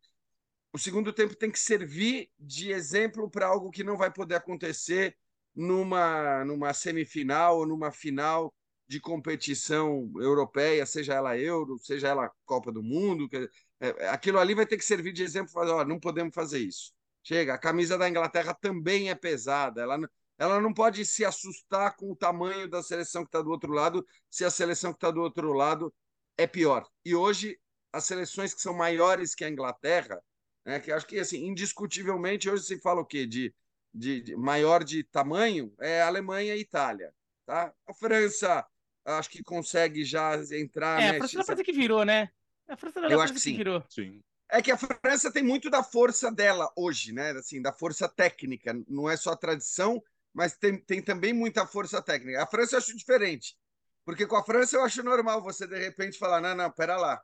o 0.73 0.79
segundo 0.79 1.13
tempo 1.13 1.37
tem 1.37 1.53
que 1.53 1.59
servir 1.61 2.29
de 2.37 2.73
exemplo 2.73 3.31
para 3.31 3.47
algo 3.47 3.71
que 3.71 3.85
não 3.85 3.97
vai 3.97 4.13
poder 4.13 4.35
acontecer 4.35 5.17
numa, 5.55 6.45
numa 6.45 6.75
semifinal 6.75 7.59
ou 7.59 7.65
numa 7.65 7.93
final 7.93 8.53
de 8.89 8.99
competição 8.99 10.13
europeia, 10.17 10.85
seja 10.85 11.15
ela 11.15 11.39
Euro, 11.39 11.79
seja 11.79 12.09
ela 12.09 12.29
Copa 12.45 12.73
do 12.73 12.83
Mundo. 12.83 13.29
Que, 13.29 13.49
é, 13.79 14.09
aquilo 14.09 14.41
ali 14.41 14.53
vai 14.53 14.67
ter 14.67 14.79
que 14.79 14.85
servir 14.85 15.13
de 15.13 15.23
exemplo 15.23 15.53
para 15.53 15.77
ó, 15.77 15.85
não 15.85 16.01
podemos 16.01 16.35
fazer 16.35 16.59
isso. 16.59 16.93
Chega, 17.23 17.55
a 17.55 17.59
camisa 17.59 17.97
da 17.97 18.09
Inglaterra 18.09 18.53
também 18.53 19.11
é 19.11 19.15
pesada, 19.15 19.81
ela, 19.81 19.97
ela 20.43 20.61
não 20.61 20.75
pode 20.75 21.07
se 21.07 21.25
assustar 21.25 21.95
com 21.95 22.11
o 22.11 22.17
tamanho 22.17 22.69
da 22.69 22.83
seleção 22.83 23.23
que 23.23 23.29
está 23.29 23.41
do 23.41 23.51
outro 23.51 23.73
lado, 23.73 24.05
se 24.29 24.45
a 24.45 24.51
seleção 24.51 24.93
que 24.93 24.97
está 24.97 25.09
do 25.09 25.21
outro 25.21 25.53
lado 25.53 25.95
é 26.37 26.49
pior. 26.49 26.85
E 27.05 27.15
hoje, 27.15 27.61
as 27.93 28.07
seleções 28.07 28.53
que 28.53 28.61
são 28.61 28.75
maiores 28.75 29.37
que 29.37 29.45
a 29.45 29.49
Inglaterra, 29.49 30.21
né, 30.65 30.81
que 30.81 30.91
acho 30.91 31.07
que 31.07 31.21
assim, 31.21 31.47
indiscutivelmente 31.47 32.51
hoje 32.51 32.65
se 32.65 32.81
fala 32.81 33.01
o 33.01 33.07
quê? 33.07 33.25
De, 33.25 33.55
de, 33.95 34.21
de 34.21 34.37
maior 34.37 34.83
de 34.83 35.05
tamanho 35.05 35.73
é 35.81 36.03
Alemanha 36.03 36.57
e 36.57 36.61
Itália. 36.61 37.15
Tá? 37.47 37.73
A 37.87 37.95
França 37.95 38.67
acho 39.05 39.31
que 39.31 39.45
consegue 39.45 40.05
já 40.05 40.35
entrar. 40.51 41.01
É, 41.01 41.13
né? 41.13 41.17
a 41.19 41.19
França 41.21 41.45
pra 41.45 41.55
dizer 41.55 41.65
que 41.65 41.73
virou, 41.73 42.05
né? 42.05 42.29
A 42.67 42.77
França 42.77 43.01
dá 43.01 43.07
Eu 43.07 43.19
pra 43.19 43.25
acho 43.25 43.33
que 43.33 43.39
que 43.39 43.45
sim. 43.45 43.57
virou. 43.57 43.85
Sim. 43.89 44.21
É 44.51 44.61
que 44.61 44.73
a 44.73 44.77
França 44.77 45.33
tem 45.33 45.43
muito 45.45 45.71
da 45.71 45.85
força 45.85 46.33
dela 46.33 46.69
hoje, 46.77 47.13
né? 47.13 47.31
Assim, 47.31 47.63
da 47.63 47.73
força 47.73 48.09
técnica. 48.09 48.77
Não 48.89 49.09
é 49.09 49.17
só 49.17 49.37
tradição, 49.37 50.03
mas 50.33 50.57
tem, 50.57 50.79
tem 50.79 51.03
também 51.03 51.33
muita 51.33 51.67
força 51.67 52.01
técnica. 52.03 52.43
A 52.43 52.47
França 52.47 52.75
eu 52.75 52.79
acho 52.79 52.97
diferente. 52.97 53.57
Porque 54.05 54.27
com 54.27 54.37
a 54.37 54.43
França 54.45 54.77
eu 54.77 54.83
acho 54.85 55.03
normal 55.03 55.43
você 55.43 55.67
de 55.67 55.79
repente 55.79 56.19
falar: 56.19 56.41
não, 56.41 56.55
não, 56.55 56.71
pera 56.71 56.97
lá. 56.97 57.21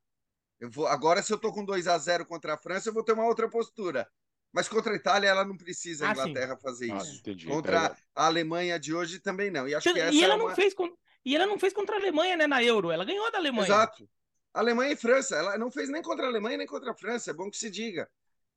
Eu 0.61 0.71
vou, 0.71 0.87
agora, 0.87 1.23
se 1.23 1.33
eu 1.33 1.39
tô 1.39 1.53
com 1.53 1.65
2 1.65 1.87
a 1.87 1.97
0 1.99 2.27
contra 2.27 2.55
a 2.55 2.59
França, 2.59 2.89
eu 2.89 2.93
vou 2.95 3.05
ter 3.05 3.13
uma 3.13 3.27
outra 3.27 3.49
postura. 3.49 4.09
Mas 4.53 4.69
contra 4.69 4.93
a 4.93 4.97
Itália, 4.97 5.29
ela 5.29 5.45
não 5.45 5.57
precisa 5.57 6.07
a 6.07 6.11
Ah, 6.11 6.15
sim. 6.15 6.21
Inglaterra 6.23 6.57
fazer 6.57 6.91
Ah, 6.91 6.97
isso. 6.97 7.19
entendi. 7.19 7.47
Contra 7.47 7.87
É, 7.87 7.97
a 8.15 8.27
Alemanha 8.27 8.79
de 8.79 8.95
hoje 8.95 9.21
também 9.21 9.51
não. 9.51 9.69
E 9.69 9.75
acho 9.75 9.93
que 9.93 10.01
essa 10.01 10.13
E 10.17 10.25
ela 10.25 10.35
é 10.35 10.39
não 10.39 10.47
uma... 10.47 10.55
fez 10.55 10.75
con- 10.75 10.97
e 11.25 11.37
ela 11.37 11.47
não 11.47 11.59
fez 11.59 11.73
contra 11.73 11.97
a 11.97 11.99
Alemanha, 11.99 12.37
né, 12.37 12.47
na 12.47 12.63
Euro. 12.63 12.91
Ela 12.91 13.05
ganhou 13.05 13.31
da 13.31 13.39
Alemanha. 13.39 13.67
Exato. 13.67 14.09
Alemanha 14.55 14.93
e 14.93 14.97
França. 14.97 15.37
Ela 15.37 15.59
não 15.59 15.71
fez 15.71 15.89
nem 15.91 16.03
contra 16.03 16.25
a 16.25 16.29
Alemanha 16.29 16.57
nem 16.57 16.67
contra 16.67 16.91
a 16.93 16.95
França. 16.95 17.31
É 17.31 17.35
bom 17.35 17.51
que 17.51 17.59
se 17.59 17.71
diga. 17.71 18.09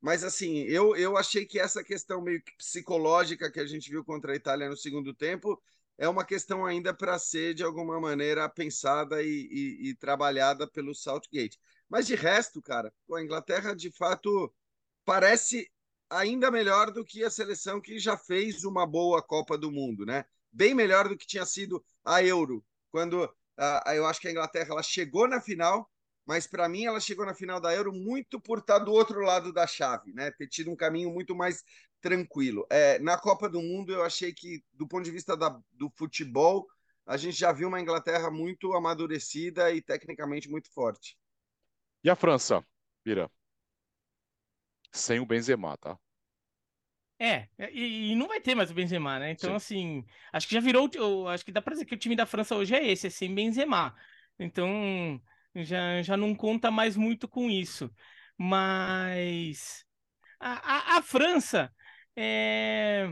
Mas 0.02 0.24
assim, 0.24 0.58
eu, 0.64 0.96
eu 0.96 1.16
achei 1.16 1.46
que 1.46 1.60
essa 1.60 1.82
questão 1.84 2.20
meio 2.20 2.42
que 2.42 2.52
psicológica 2.56 3.50
que 3.50 3.60
a 3.60 3.66
gente 3.66 3.88
viu 3.88 4.04
contra 4.04 4.32
a 4.32 4.36
Itália 4.36 4.68
no 4.68 4.76
segundo 4.76 5.14
tempo 5.14 5.62
é 5.96 6.08
uma 6.08 6.24
questão 6.24 6.66
ainda 6.66 6.92
para 6.92 7.16
ser 7.20 7.54
de 7.54 7.62
alguma 7.62 8.00
maneira 8.00 8.48
pensada 8.48 9.22
e, 9.22 9.28
e, 9.28 9.90
e 9.90 9.94
trabalhada 9.94 10.66
pelo 10.66 10.92
Southgate. 10.92 11.56
Mas 11.88 12.08
de 12.08 12.16
resto, 12.16 12.60
cara, 12.60 12.92
a 13.14 13.22
Inglaterra 13.22 13.76
de 13.76 13.92
fato 13.92 14.52
parece 15.04 15.70
ainda 16.10 16.50
melhor 16.50 16.90
do 16.90 17.04
que 17.04 17.22
a 17.22 17.30
seleção 17.30 17.80
que 17.80 17.96
já 18.00 18.16
fez 18.16 18.64
uma 18.64 18.84
boa 18.84 19.22
Copa 19.22 19.56
do 19.56 19.70
Mundo, 19.70 20.04
né? 20.04 20.24
Bem 20.50 20.74
melhor 20.74 21.08
do 21.08 21.16
que 21.16 21.26
tinha 21.26 21.46
sido 21.46 21.84
a 22.04 22.22
Euro, 22.24 22.64
quando 22.90 23.24
uh, 23.24 23.90
eu 23.94 24.04
acho 24.04 24.20
que 24.20 24.26
a 24.26 24.32
Inglaterra 24.32 24.72
ela 24.72 24.82
chegou 24.82 25.28
na 25.28 25.40
final, 25.40 25.88
mas 26.32 26.46
para 26.46 26.66
mim 26.66 26.86
ela 26.86 26.98
chegou 26.98 27.26
na 27.26 27.34
final 27.34 27.60
da 27.60 27.74
Euro 27.74 27.92
muito 27.92 28.40
por 28.40 28.60
estar 28.60 28.78
do 28.78 28.90
outro 28.90 29.20
lado 29.20 29.52
da 29.52 29.66
chave, 29.66 30.14
né? 30.14 30.30
Ter 30.30 30.48
tido 30.48 30.70
um 30.70 30.74
caminho 30.74 31.10
muito 31.10 31.34
mais 31.34 31.62
tranquilo. 32.00 32.66
É, 32.70 32.98
na 33.00 33.18
Copa 33.18 33.50
do 33.50 33.60
Mundo 33.60 33.92
eu 33.92 34.02
achei 34.02 34.32
que, 34.32 34.64
do 34.72 34.88
ponto 34.88 35.04
de 35.04 35.10
vista 35.10 35.36
da, 35.36 35.50
do 35.72 35.90
futebol, 35.90 36.66
a 37.04 37.18
gente 37.18 37.36
já 37.36 37.52
viu 37.52 37.68
uma 37.68 37.82
Inglaterra 37.82 38.30
muito 38.30 38.72
amadurecida 38.72 39.70
e 39.72 39.82
tecnicamente 39.82 40.48
muito 40.48 40.72
forte. 40.72 41.18
E 42.02 42.08
a 42.08 42.16
França, 42.16 42.64
Pira? 43.04 43.30
Sem 44.90 45.20
o 45.20 45.26
Benzema, 45.26 45.76
tá? 45.76 45.98
É, 47.18 47.46
e, 47.74 48.12
e, 48.12 48.14
não 48.14 48.26
vai 48.26 48.40
ter 48.40 48.54
mais 48.54 48.70
o 48.70 48.74
Benzema, 48.74 49.18
né? 49.18 49.32
Então, 49.32 49.50
Sim. 49.50 49.56
assim, 49.56 50.06
acho 50.32 50.48
que 50.48 50.54
já 50.54 50.62
virou. 50.62 51.28
Acho 51.28 51.44
que 51.44 51.52
dá 51.52 51.60
pra 51.60 51.74
dizer 51.74 51.84
que 51.84 51.94
o 51.94 51.98
time 51.98 52.16
da 52.16 52.24
França 52.24 52.56
hoje 52.56 52.74
é 52.74 52.90
esse, 52.90 53.08
é 53.08 53.10
sem 53.10 53.34
Benzema. 53.34 53.94
Então, 54.38 55.20
já, 55.56 56.02
já 56.02 56.16
não 56.16 56.34
conta 56.34 56.70
mais 56.70 56.96
muito 56.96 57.28
com 57.28 57.50
isso. 57.50 57.90
Mas 58.38 59.84
a, 60.40 60.96
a, 60.96 60.98
a 60.98 61.02
França 61.02 61.72
é, 62.16 63.08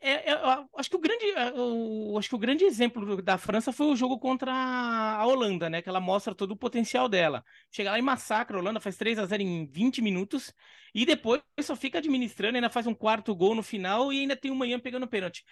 é, 0.00 0.30
é, 0.30 0.34
acho 0.76 0.88
que 0.90 0.94
o 0.96 0.98
grande, 1.00 1.24
o, 1.56 2.16
acho 2.16 2.28
que 2.28 2.34
o 2.36 2.38
grande 2.38 2.64
exemplo 2.64 3.20
da 3.20 3.36
França 3.36 3.72
foi 3.72 3.86
o 3.86 3.96
jogo 3.96 4.16
contra 4.18 4.52
a 4.52 5.26
Holanda, 5.26 5.68
né? 5.68 5.82
Que 5.82 5.88
ela 5.88 6.00
mostra 6.00 6.34
todo 6.34 6.52
o 6.52 6.56
potencial 6.56 7.08
dela. 7.08 7.44
Chega 7.70 7.90
lá 7.90 7.98
e 7.98 8.02
massacra 8.02 8.56
a 8.56 8.60
Holanda, 8.60 8.78
faz 8.80 8.96
3 8.96 9.18
a 9.18 9.26
0 9.26 9.42
em 9.42 9.66
20 9.66 10.00
minutos 10.00 10.54
e 10.94 11.04
depois 11.04 11.42
só 11.62 11.74
fica 11.74 11.98
administrando, 11.98 12.56
ainda 12.56 12.70
faz 12.70 12.86
um 12.86 12.94
quarto 12.94 13.34
gol 13.34 13.54
no 13.56 13.62
final 13.62 14.12
e 14.12 14.20
ainda 14.20 14.36
tem 14.36 14.50
o 14.52 14.54
manhã 14.54 14.78
pegando 14.78 15.06
pênalti. 15.08 15.44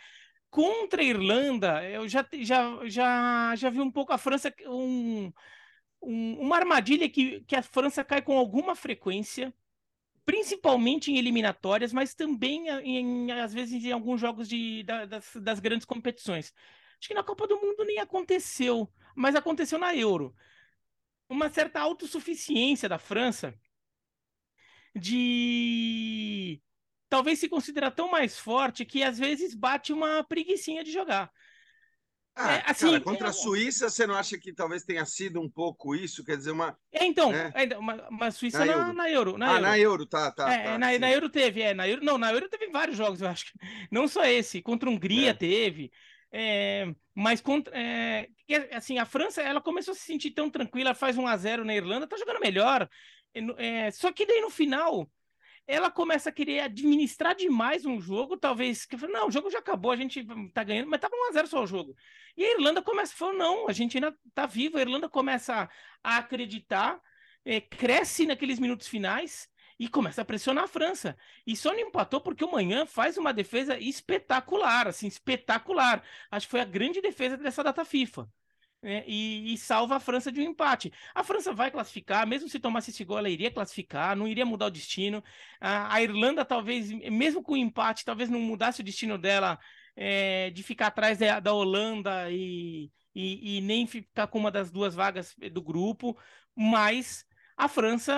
Contra 0.51 1.01
a 1.01 1.05
Irlanda, 1.05 1.85
eu 1.89 2.09
já, 2.09 2.27
já, 2.41 2.89
já, 2.89 3.55
já 3.57 3.71
vi 3.71 3.81
um 3.81 3.91
pouco 3.91 4.13
a 4.13 4.19
França 4.19 4.53
um, 4.67 5.33
um, 6.03 6.41
uma 6.41 6.57
armadilha 6.57 7.09
que, 7.09 7.41
que 7.43 7.55
a 7.57 7.63
França 7.63 8.03
cai 8.05 8.21
com 8.23 8.37
alguma 8.37 8.75
frequência 8.75 9.55
principalmente 10.31 11.11
em 11.11 11.17
eliminatórias, 11.19 11.93
mas 11.93 12.15
também 12.15 12.69
em, 12.69 13.33
às 13.33 13.53
vezes 13.53 13.85
em 13.85 13.91
alguns 13.91 14.21
jogos 14.21 14.49
de, 14.49 14.85
da, 14.85 15.05
das, 15.05 15.33
das, 15.35 15.59
grandes 15.59 15.85
competições. 15.85 16.55
Acho 17.01 17.09
que 17.09 17.15
na 17.15 17.25
Copa 17.25 17.49
do 17.49 17.57
Mundo 17.57 17.85
nem 17.85 17.99
aconteceu, 17.99 18.89
mas 19.17 19.35
aconteceu 19.35 19.77
na 19.77 19.93
Euro. 19.95 20.33
Uma 21.29 21.49
certa 21.49 21.81
autossuficiência 21.81 22.89
da 22.89 22.99
França 22.99 23.59
de 24.95 26.63
talvez 27.11 27.41
se 27.41 27.49
considerar 27.49 27.91
tão 27.91 28.11
mais 28.11 28.39
forte 28.39 28.87
que 28.87 29.03
às 29.03 29.19
vezes 29.19 29.55
bate 29.55 29.93
uma 29.93 30.25
preguiçinha 30.25 30.83
de 30.83 30.93
jogar. 30.93 31.31
Ah, 32.35 32.55
é, 32.55 32.63
assim, 32.65 32.87
cara, 32.87 33.01
contra 33.01 33.27
é... 33.27 33.31
a 33.31 33.33
Suíça, 33.33 33.91
você 33.91 34.07
não 34.07 34.15
acha 34.15 34.39
que 34.39 34.53
talvez 34.53 34.85
tenha 34.85 35.05
sido 35.05 35.41
um 35.41 35.51
pouco 35.51 35.95
isso? 35.95 36.25
Quer 36.25 36.37
dizer, 36.37 36.53
uma. 36.53 36.79
É, 36.93 37.05
então, 37.05 37.33
né? 37.33 37.53
é, 37.55 37.77
uma, 37.77 38.31
Suíça 38.31 38.65
na, 38.65 38.67
na, 38.67 38.73
Euro. 38.73 38.95
na, 38.95 39.11
Euro. 39.11 39.39
Na 39.39 39.47
ah, 39.47 39.51
Euro. 39.51 39.63
na 39.63 39.79
Euro, 39.79 40.07
tá, 40.07 40.31
tá. 40.31 40.53
É, 40.53 40.65
tá 40.65 40.79
na, 40.79 40.99
na, 40.99 41.13
Euro 41.13 41.29
teve, 41.29 41.61
é. 41.61 41.75
Na 41.75 41.89
Euro, 41.89 42.05
não, 42.05 42.17
na 42.17 42.33
Euro 42.33 42.49
teve 42.49 42.69
vários 42.69 42.97
jogos, 42.97 43.21
eu 43.21 43.29
acho. 43.29 43.53
Não 43.91 44.07
só 44.07 44.25
esse. 44.25 44.63
Contra 44.63 44.89
a 44.89 44.93
Hungria 44.93 45.31
é. 45.31 45.35
teve. 45.35 45.91
É, 46.33 46.87
mas 47.15 47.41
contra. 47.41 47.77
É, 47.77 48.29
assim, 48.73 48.99
a 48.99 49.05
França, 49.05 49.43
ela 49.43 49.61
começou 49.61 49.93
a 49.93 49.97
se 49.97 50.05
sentir 50.05 50.31
tão 50.31 50.49
tranquila, 50.49 50.95
faz 50.95 51.19
1 51.19 51.27
a 51.27 51.37
0 51.37 51.65
na 51.65 51.75
Irlanda, 51.75 52.07
tá 52.07 52.17
jogando 52.17 52.41
melhor. 52.41 52.89
É, 53.59 53.91
só 53.91 54.13
que 54.13 54.25
daí 54.25 54.41
no 54.41 54.51
final 54.51 55.11
ela 55.71 55.91
começa 55.91 56.29
a 56.29 56.33
querer 56.33 56.61
administrar 56.61 57.35
demais 57.35 57.85
um 57.87 58.01
jogo, 58.01 58.37
talvez, 58.37 58.85
que 58.85 58.97
não, 59.07 59.29
o 59.29 59.31
jogo 59.31 59.51
já 59.51 59.59
acabou, 59.59 59.91
a 59.93 59.97
gente 59.97 60.27
tá 60.53 60.65
ganhando, 60.65 60.89
mas 60.89 61.01
tava 61.01 61.15
1 61.15 61.29
a 61.29 61.33
0 61.33 61.47
só 61.47 61.63
o 61.63 61.67
jogo. 61.67 61.97
E 62.37 62.45
a 62.45 62.53
Irlanda 62.55 62.83
começa 62.83 63.15
a 63.15 63.17
falar, 63.17 63.35
não, 63.35 63.69
a 63.69 63.73
gente 63.73 63.97
ainda 63.97 64.17
tá 64.35 64.47
vivo, 64.47 64.79
a 64.79 64.81
Irlanda 64.81 65.09
começa 65.09 65.69
a, 66.03 66.17
acreditar, 66.17 67.01
é, 67.45 67.61
cresce 67.61 68.27
naqueles 68.27 68.59
minutos 68.59 68.89
finais 68.89 69.49
e 69.79 69.89
começa 69.89 70.23
a 70.23 70.25
pressionar 70.25 70.65
a 70.65 70.69
França. 70.69 71.17
E 71.47 71.57
só 71.57 71.73
não 71.73 71.81
empatou 71.81 72.21
porque 72.21 72.45
o 72.45 72.51
Manhã 72.51 72.85
faz 72.85 73.17
uma 73.17 73.33
defesa 73.33 73.79
espetacular, 73.79 74.89
assim, 74.89 75.07
espetacular. 75.07 76.03
Acho 76.31 76.47
que 76.47 76.51
foi 76.51 76.61
a 76.61 76.65
grande 76.65 77.01
defesa 77.01 77.37
dessa 77.37 77.63
data 77.65 77.85
FIFA 77.85 78.29
né, 78.83 79.05
e, 79.07 79.53
e, 79.53 79.59
salva 79.59 79.97
a 79.97 80.01
França 80.01 80.33
de 80.33 80.41
um 80.41 80.45
empate. 80.45 80.93
A 81.15 81.23
França 81.23 81.53
vai 81.53 81.71
classificar, 81.71 82.27
mesmo 82.27 82.49
se 82.49 82.59
tomasse 82.59 82.91
esse 82.91 83.05
gol, 83.05 83.19
ela 83.19 83.29
iria 83.29 83.51
classificar, 83.51 84.17
não 84.17 84.27
iria 84.27 84.47
mudar 84.47 84.67
o 84.67 84.71
destino. 84.71 85.23
A, 85.61 85.95
a 85.95 86.03
Irlanda, 86.03 86.45
talvez, 86.45 86.91
mesmo 86.91 87.43
com 87.43 87.53
o 87.53 87.57
empate, 87.57 88.05
talvez 88.05 88.31
não 88.31 88.41
mudasse 88.41 88.81
o 88.81 88.85
destino 88.85 89.19
dela 89.19 89.59
é, 89.97 90.51
de 90.51 90.63
ficar 90.63 90.89
atrás 90.89 91.19
da, 91.19 91.41
da 91.41 91.53
Holanda 91.53 92.31
e, 92.31 92.91
e, 93.15 93.59
e, 93.59 93.61
nem 93.61 93.87
ficar 93.87 94.27
com 94.29 94.39
uma 94.39 94.51
das 94.51 94.71
duas 94.71 94.95
vagas 94.95 95.35
do 95.53 95.63
grupo, 95.63 96.17
mas 96.57 97.27
a 97.57 97.69
França, 97.69 98.15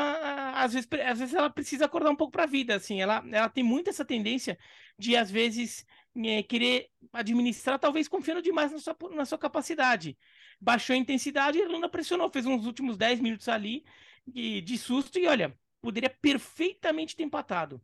às 0.55 0.73
vezes, 0.73 0.89
às 1.05 1.19
vezes 1.19 1.35
ela 1.35 1.51
precisa 1.51 1.87
acordar 1.87 2.11
um 2.11 2.17
pouco 2.17 2.31
para 2.31 2.45
a 2.45 2.47
vida, 2.47 2.77
assim, 2.77 3.01
ela, 3.01 3.25
ela 3.33 3.49
tem 3.49 3.65
muito 3.65 3.91
essa 3.91 4.05
tendência 4.05 4.57
de, 4.97 5.17
às 5.17 5.29
vezes, 5.29 5.85
é, 6.25 6.43
querer 6.45 6.89
administrar, 7.13 7.79
talvez 7.81 8.07
confiando 8.07 8.41
demais 8.41 8.71
na 8.71 8.79
sua, 8.79 8.97
na 9.11 9.25
sua 9.25 9.39
capacidade 9.39 10.17
baixou 10.63 10.95
a 10.95 10.97
intensidade, 10.97 11.59
a 11.59 11.63
Irlanda 11.63 11.89
pressionou, 11.89 12.31
fez 12.31 12.47
uns 12.47 12.65
últimos 12.65 12.97
10 12.97 13.21
minutos 13.21 13.49
ali 13.49 13.85
de, 14.25 14.61
de 14.61 14.79
susto 14.79 15.19
e 15.19 15.27
olha, 15.27 15.59
poderia 15.81 16.09
perfeitamente 16.09 17.17
ter 17.17 17.25
empatado. 17.25 17.83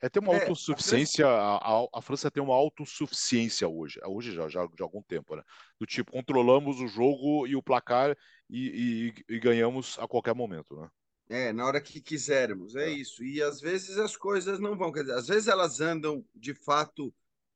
É 0.00 0.08
ter 0.08 0.18
uma 0.18 0.34
é, 0.34 0.42
autossuficiência, 0.42 1.26
a 1.26 1.30
França... 1.30 1.88
A, 1.94 1.98
a, 1.98 2.02
França 2.02 2.30
tem 2.30 2.42
uma 2.42 2.54
autossuficiência 2.54 3.68
hoje, 3.68 4.00
hoje 4.04 4.32
já, 4.32 4.48
já 4.48 4.66
de 4.66 4.82
algum 4.82 5.00
tempo, 5.00 5.36
né? 5.36 5.42
Do 5.80 5.86
tipo, 5.86 6.10
controlamos 6.10 6.80
o 6.80 6.88
jogo 6.88 7.46
e 7.46 7.54
o 7.54 7.62
placar 7.62 8.16
e, 8.50 9.14
e, 9.28 9.34
e 9.36 9.38
ganhamos 9.38 9.96
a 10.00 10.08
qualquer 10.08 10.34
momento, 10.34 10.76
né? 10.76 10.88
É, 11.30 11.52
na 11.52 11.64
hora 11.64 11.80
que 11.80 12.00
quisermos, 12.00 12.74
é, 12.74 12.88
é, 12.88 12.90
isso. 12.90 13.24
E 13.24 13.40
às 13.40 13.60
vezes 13.60 13.96
as 13.96 14.16
coisas 14.16 14.58
não 14.58 14.76
vão, 14.76 14.92
quer 14.92 15.02
dizer, 15.02 15.14
às 15.14 15.28
vezes 15.28 15.48
elas 15.48 15.80
andam 15.80 16.22
de 16.34 16.52
fato 16.52 17.14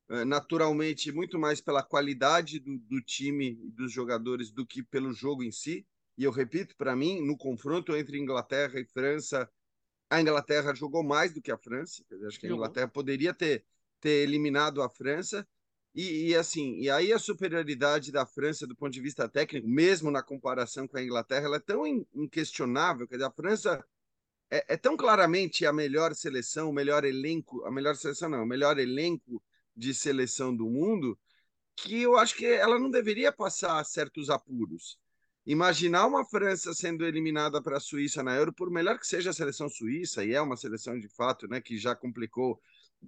naturalmente 0.08 1.10
muito 1.10 1.38
mais 1.38 1.60
pela 1.60 1.82
qualidade 1.82 2.60
do, 2.60 2.78
do 2.78 3.00
time 3.00 3.58
e 3.62 3.70
dos 3.70 3.92
jogadores 3.92 4.50
do 4.50 4.64
que 4.64 4.82
pelo 4.82 5.12
jogo 5.12 5.42
em 5.42 5.50
si. 5.50 5.86
E 6.16 6.24
eu 6.24 6.30
repito, 6.30 6.76
para 6.76 6.96
mim, 6.96 7.20
no 7.20 7.36
confronto 7.36 7.94
entre 7.94 8.18
Inglaterra 8.18 8.80
e 8.80 8.84
França, 8.84 9.50
a 10.08 10.20
Inglaterra 10.20 10.74
jogou 10.74 11.02
mais 11.02 11.32
do 11.32 11.42
que 11.42 11.50
a 11.50 11.58
França. 11.58 12.04
Acho 12.26 12.38
que 12.38 12.46
a 12.46 12.50
Inglaterra 12.50 12.88
poderia 12.88 13.34
ter, 13.34 13.64
ter 14.00 14.22
eliminado 14.22 14.80
a 14.80 14.88
França. 14.88 15.46
E, 15.94 16.28
e, 16.28 16.36
assim, 16.36 16.78
e 16.78 16.90
aí 16.90 17.12
a 17.12 17.18
superioridade 17.18 18.12
da 18.12 18.24
França 18.24 18.66
do 18.66 18.76
ponto 18.76 18.92
de 18.92 19.00
vista 19.00 19.28
técnico, 19.28 19.66
mesmo 19.66 20.10
na 20.10 20.22
comparação 20.22 20.86
com 20.86 20.96
a 20.96 21.02
Inglaterra, 21.02 21.46
ela 21.46 21.56
é 21.56 21.60
tão 21.60 21.86
inquestionável. 22.14 23.08
Quer 23.08 23.16
dizer, 23.16 23.26
a 23.26 23.30
França 23.30 23.84
é, 24.50 24.74
é 24.74 24.76
tão 24.76 24.96
claramente 24.96 25.66
a 25.66 25.72
melhor 25.72 26.14
seleção, 26.14 26.70
o 26.70 26.72
melhor 26.72 27.04
elenco, 27.04 27.64
a 27.64 27.70
melhor 27.70 27.96
seleção 27.96 28.28
não, 28.28 28.42
o 28.42 28.46
melhor 28.46 28.78
elenco 28.78 29.42
de 29.76 29.92
seleção 29.94 30.54
do 30.54 30.66
mundo 30.66 31.18
que 31.76 32.02
eu 32.02 32.16
acho 32.16 32.34
que 32.34 32.46
ela 32.46 32.78
não 32.78 32.90
deveria 32.90 33.30
passar 33.30 33.84
certos 33.84 34.30
apuros. 34.30 34.98
Imaginar 35.44 36.06
uma 36.06 36.24
França 36.24 36.74
sendo 36.74 37.04
eliminada 37.04 37.62
para 37.62 37.76
a 37.76 37.80
Suíça 37.80 38.22
na 38.22 38.34
Euro, 38.34 38.52
por 38.52 38.70
melhor 38.70 38.98
que 38.98 39.06
seja 39.06 39.30
a 39.30 39.34
seleção 39.34 39.68
suíça, 39.68 40.24
e 40.24 40.32
é 40.32 40.40
uma 40.40 40.56
seleção 40.56 40.98
de 40.98 41.08
fato 41.08 41.46
né, 41.46 41.60
que 41.60 41.78
já 41.78 41.94
complicou 41.94 42.60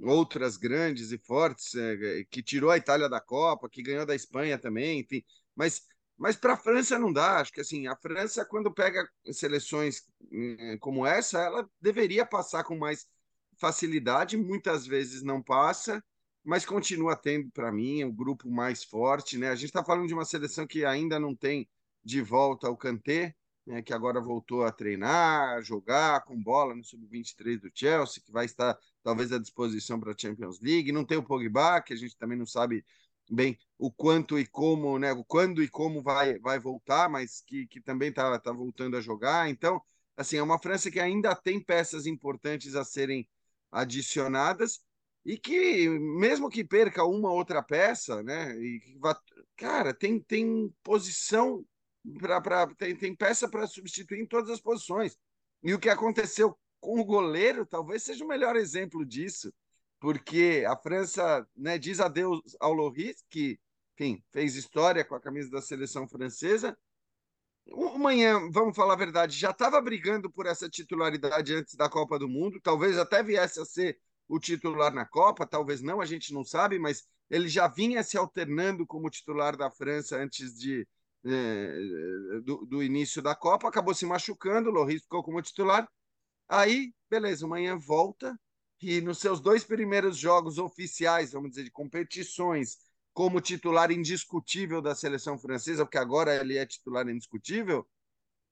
outras 0.02 0.56
grandes 0.56 1.10
e 1.10 1.18
fortes, 1.18 1.74
é, 1.74 2.24
que 2.30 2.42
tirou 2.42 2.70
a 2.70 2.76
Itália 2.76 3.08
da 3.08 3.20
Copa, 3.20 3.68
que 3.68 3.82
ganhou 3.82 4.06
da 4.06 4.14
Espanha 4.14 4.58
também, 4.58 5.00
enfim. 5.00 5.24
Mas, 5.56 5.82
mas 6.16 6.36
para 6.36 6.52
a 6.52 6.56
França 6.56 6.98
não 6.98 7.12
dá. 7.12 7.40
Acho 7.40 7.52
que 7.52 7.62
assim, 7.62 7.88
a 7.88 7.96
França, 7.96 8.44
quando 8.44 8.72
pega 8.72 9.08
seleções 9.32 10.02
hum, 10.30 10.76
como 10.78 11.06
essa, 11.06 11.40
ela 11.40 11.68
deveria 11.80 12.24
passar 12.24 12.62
com 12.62 12.76
mais 12.76 13.08
facilidade, 13.58 14.36
muitas 14.36 14.86
vezes 14.86 15.22
não 15.22 15.42
passa 15.42 16.04
mas 16.44 16.64
continua 16.64 17.16
tendo, 17.16 17.50
para 17.50 17.70
mim, 17.72 18.04
o 18.04 18.12
grupo 18.12 18.50
mais 18.50 18.82
forte. 18.84 19.36
Né? 19.38 19.48
A 19.48 19.54
gente 19.54 19.66
está 19.66 19.84
falando 19.84 20.06
de 20.06 20.14
uma 20.14 20.24
seleção 20.24 20.66
que 20.66 20.84
ainda 20.84 21.18
não 21.18 21.34
tem 21.34 21.68
de 22.04 22.22
volta 22.22 22.70
o 22.70 22.76
Kanté, 22.76 23.34
né, 23.66 23.82
que 23.82 23.92
agora 23.92 24.18
voltou 24.18 24.64
a 24.64 24.72
treinar, 24.72 25.58
a 25.58 25.60
jogar 25.60 26.24
com 26.24 26.42
bola 26.42 26.74
no 26.74 26.82
sub-23 26.82 27.60
do 27.60 27.70
Chelsea, 27.74 28.22
que 28.24 28.32
vai 28.32 28.46
estar 28.46 28.78
talvez 29.02 29.30
à 29.30 29.38
disposição 29.38 30.00
para 30.00 30.12
a 30.12 30.16
Champions 30.16 30.58
League. 30.60 30.90
Não 30.90 31.04
tem 31.04 31.18
o 31.18 31.22
Pogba, 31.22 31.82
que 31.82 31.92
a 31.92 31.96
gente 31.96 32.16
também 32.16 32.38
não 32.38 32.46
sabe 32.46 32.82
bem 33.30 33.58
o 33.76 33.92
quanto 33.92 34.38
e 34.38 34.46
como, 34.46 34.98
né, 34.98 35.12
o 35.12 35.22
quando 35.22 35.62
e 35.62 35.68
como 35.68 36.02
vai, 36.02 36.38
vai 36.38 36.58
voltar, 36.58 37.10
mas 37.10 37.42
que, 37.46 37.66
que 37.66 37.78
também 37.78 38.08
está 38.08 38.38
tá 38.38 38.52
voltando 38.52 38.96
a 38.96 39.02
jogar. 39.02 39.50
Então, 39.50 39.82
assim, 40.16 40.38
é 40.38 40.42
uma 40.42 40.58
França 40.58 40.90
que 40.90 40.98
ainda 40.98 41.34
tem 41.34 41.62
peças 41.62 42.06
importantes 42.06 42.74
a 42.74 42.84
serem 42.84 43.28
adicionadas 43.70 44.80
e 45.24 45.36
que 45.38 45.88
mesmo 45.88 46.48
que 46.48 46.64
perca 46.64 47.04
uma 47.04 47.32
outra 47.32 47.62
peça, 47.62 48.22
né? 48.22 48.56
E 48.58 48.96
vá, 48.98 49.18
cara, 49.56 49.92
tem, 49.92 50.20
tem 50.20 50.72
posição 50.82 51.64
para 52.18 52.66
tem, 52.74 52.96
tem 52.96 53.14
peça 53.14 53.48
para 53.48 53.66
substituir 53.66 54.20
em 54.20 54.26
todas 54.26 54.50
as 54.50 54.60
posições. 54.60 55.16
E 55.62 55.74
o 55.74 55.78
que 55.78 55.88
aconteceu 55.88 56.56
com 56.80 57.00
o 57.00 57.04
goleiro 57.04 57.66
talvez 57.66 58.04
seja 58.04 58.24
o 58.24 58.28
melhor 58.28 58.56
exemplo 58.56 59.04
disso, 59.04 59.52
porque 60.00 60.64
a 60.66 60.76
França 60.76 61.46
né, 61.56 61.78
diz 61.78 62.00
adeus 62.00 62.40
ao 62.60 62.72
Loris, 62.72 63.22
que 63.28 63.58
enfim, 63.98 64.22
fez 64.32 64.54
história 64.54 65.04
com 65.04 65.16
a 65.16 65.20
camisa 65.20 65.50
da 65.50 65.60
seleção 65.60 66.08
francesa. 66.08 66.76
Amanhã, 67.94 68.48
vamos 68.50 68.76
falar 68.76 68.94
a 68.94 68.96
verdade, 68.96 69.36
já 69.36 69.50
estava 69.50 69.80
brigando 69.80 70.30
por 70.30 70.46
essa 70.46 70.70
titularidade 70.70 71.52
antes 71.52 71.74
da 71.74 71.88
Copa 71.88 72.18
do 72.18 72.28
Mundo, 72.28 72.60
talvez 72.62 72.96
até 72.96 73.22
viesse 73.22 73.60
a 73.60 73.64
ser 73.64 73.98
o 74.28 74.38
titular 74.38 74.92
na 74.92 75.06
Copa, 75.06 75.46
talvez 75.46 75.80
não, 75.80 76.00
a 76.00 76.06
gente 76.06 76.32
não 76.32 76.44
sabe, 76.44 76.78
mas 76.78 77.08
ele 77.30 77.48
já 77.48 77.66
vinha 77.66 78.02
se 78.02 78.16
alternando 78.16 78.86
como 78.86 79.10
titular 79.10 79.56
da 79.56 79.70
França 79.70 80.16
antes 80.16 80.54
de, 80.58 80.86
é, 81.24 82.40
do, 82.44 82.66
do, 82.66 82.82
início 82.82 83.22
da 83.22 83.34
Copa, 83.34 83.68
acabou 83.68 83.94
se 83.94 84.06
machucando, 84.06 84.68
o 84.68 84.72
Loris 84.72 85.02
ficou 85.02 85.22
como 85.22 85.42
titular. 85.42 85.88
Aí, 86.48 86.92
beleza, 87.10 87.46
amanhã 87.46 87.76
volta 87.76 88.38
e 88.80 89.00
nos 89.00 89.18
seus 89.18 89.40
dois 89.40 89.64
primeiros 89.64 90.16
jogos 90.16 90.58
oficiais, 90.58 91.32
vamos 91.32 91.50
dizer, 91.50 91.64
de 91.64 91.70
competições, 91.70 92.78
como 93.12 93.40
titular 93.40 93.90
indiscutível 93.90 94.80
da 94.80 94.94
seleção 94.94 95.36
francesa, 95.36 95.84
porque 95.84 95.98
agora 95.98 96.36
ele 96.36 96.56
é 96.56 96.64
titular 96.64 97.08
indiscutível, 97.08 97.86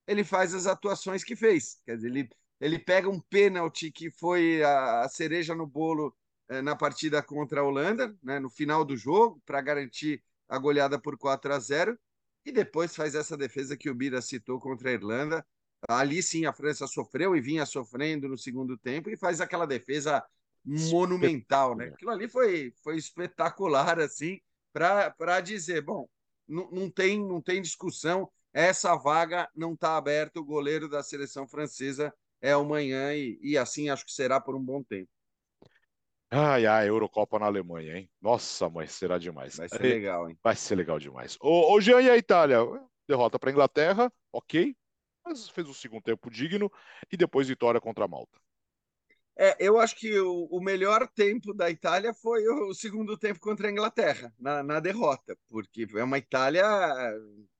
ele 0.05 0.23
faz 0.23 0.53
as 0.53 0.67
atuações 0.67 1.23
que 1.23 1.35
fez. 1.35 1.79
Quer 1.85 1.95
dizer, 1.95 2.09
ele, 2.09 2.29
ele 2.59 2.79
pega 2.79 3.09
um 3.09 3.19
pênalti 3.19 3.91
que 3.91 4.09
foi 4.09 4.63
a, 4.63 5.01
a 5.01 5.09
cereja 5.09 5.53
no 5.53 5.67
bolo 5.67 6.15
é, 6.49 6.61
na 6.61 6.75
partida 6.75 7.21
contra 7.21 7.61
a 7.61 7.63
Holanda, 7.63 8.15
né, 8.23 8.39
no 8.39 8.49
final 8.49 8.85
do 8.85 8.95
jogo, 8.95 9.41
para 9.45 9.61
garantir 9.61 10.23
a 10.47 10.57
goleada 10.57 10.99
por 10.99 11.17
4 11.17 11.53
a 11.53 11.59
0 11.59 11.99
e 12.45 12.51
depois 12.51 12.95
faz 12.95 13.13
essa 13.13 13.35
defesa 13.35 13.75
que 13.75 13.89
o 13.89 13.95
Bira 13.95 14.21
citou 14.21 14.59
contra 14.59 14.89
a 14.89 14.93
Irlanda. 14.93 15.45
Ali 15.89 16.23
sim 16.23 16.45
a 16.45 16.53
França 16.53 16.87
sofreu 16.87 17.35
e 17.35 17.41
vinha 17.41 17.65
sofrendo 17.65 18.29
no 18.29 18.37
segundo 18.37 18.77
tempo 18.77 19.09
e 19.09 19.17
faz 19.17 19.41
aquela 19.41 19.67
defesa 19.67 20.23
monumental, 20.63 21.75
né? 21.75 21.87
Aquilo 21.87 22.11
ali 22.11 22.27
foi, 22.27 22.73
foi 22.81 22.95
espetacular, 22.95 23.99
assim, 23.99 24.39
para 24.73 25.41
dizer, 25.41 25.81
bom, 25.81 26.09
não, 26.47 26.69
não, 26.71 26.89
tem, 26.89 27.19
não 27.19 27.41
tem 27.41 27.61
discussão, 27.61 28.29
essa 28.53 28.95
vaga 28.95 29.49
não 29.55 29.73
está 29.73 29.97
aberta, 29.97 30.39
o 30.39 30.45
goleiro 30.45 30.89
da 30.89 31.03
seleção 31.03 31.47
francesa 31.47 32.13
é 32.41 32.51
amanhã 32.51 33.13
e, 33.13 33.39
e 33.41 33.57
assim 33.57 33.89
acho 33.89 34.05
que 34.05 34.11
será 34.11 34.39
por 34.39 34.55
um 34.55 34.63
bom 34.63 34.83
tempo. 34.83 35.09
Ai, 36.29 36.65
ai, 36.65 36.89
Eurocopa 36.89 37.39
na 37.39 37.45
Alemanha, 37.45 37.97
hein? 37.97 38.09
Nossa, 38.21 38.69
mãe, 38.69 38.85
será 38.85 39.17
demais. 39.17 39.55
Vai 39.55 39.69
ser 39.69 39.81
legal, 39.81 40.29
hein? 40.29 40.37
Vai 40.43 40.55
ser 40.55 40.75
legal 40.75 40.99
demais. 40.99 41.37
Ô, 41.39 41.73
ô 41.73 41.79
Jean 41.79 42.01
e 42.01 42.09
a 42.09 42.17
Itália? 42.17 42.57
Derrota 43.07 43.39
para 43.39 43.49
a 43.49 43.53
Inglaterra, 43.53 44.11
ok, 44.33 44.75
mas 45.23 45.47
fez 45.49 45.67
um 45.67 45.73
segundo 45.73 46.01
tempo 46.01 46.29
digno 46.29 46.69
e 47.09 47.15
depois 47.15 47.47
vitória 47.47 47.79
contra 47.79 48.03
a 48.03 48.07
Malta. 48.07 48.37
É, 49.39 49.55
eu 49.59 49.79
acho 49.79 49.95
que 49.95 50.19
o, 50.19 50.45
o, 50.51 50.59
melhor 50.59 51.07
tempo 51.07 51.53
da 51.53 51.69
Itália 51.69 52.13
foi 52.13 52.45
o, 52.47 52.69
o 52.69 52.73
segundo 52.73 53.15
tempo 53.15 53.39
contra 53.39 53.67
a 53.67 53.71
Inglaterra, 53.71 54.33
na, 54.37 54.63
na, 54.63 54.79
derrota, 54.79 55.37
porque 55.47 55.87
é 55.95 56.03
uma 56.03 56.17
Itália 56.17 56.65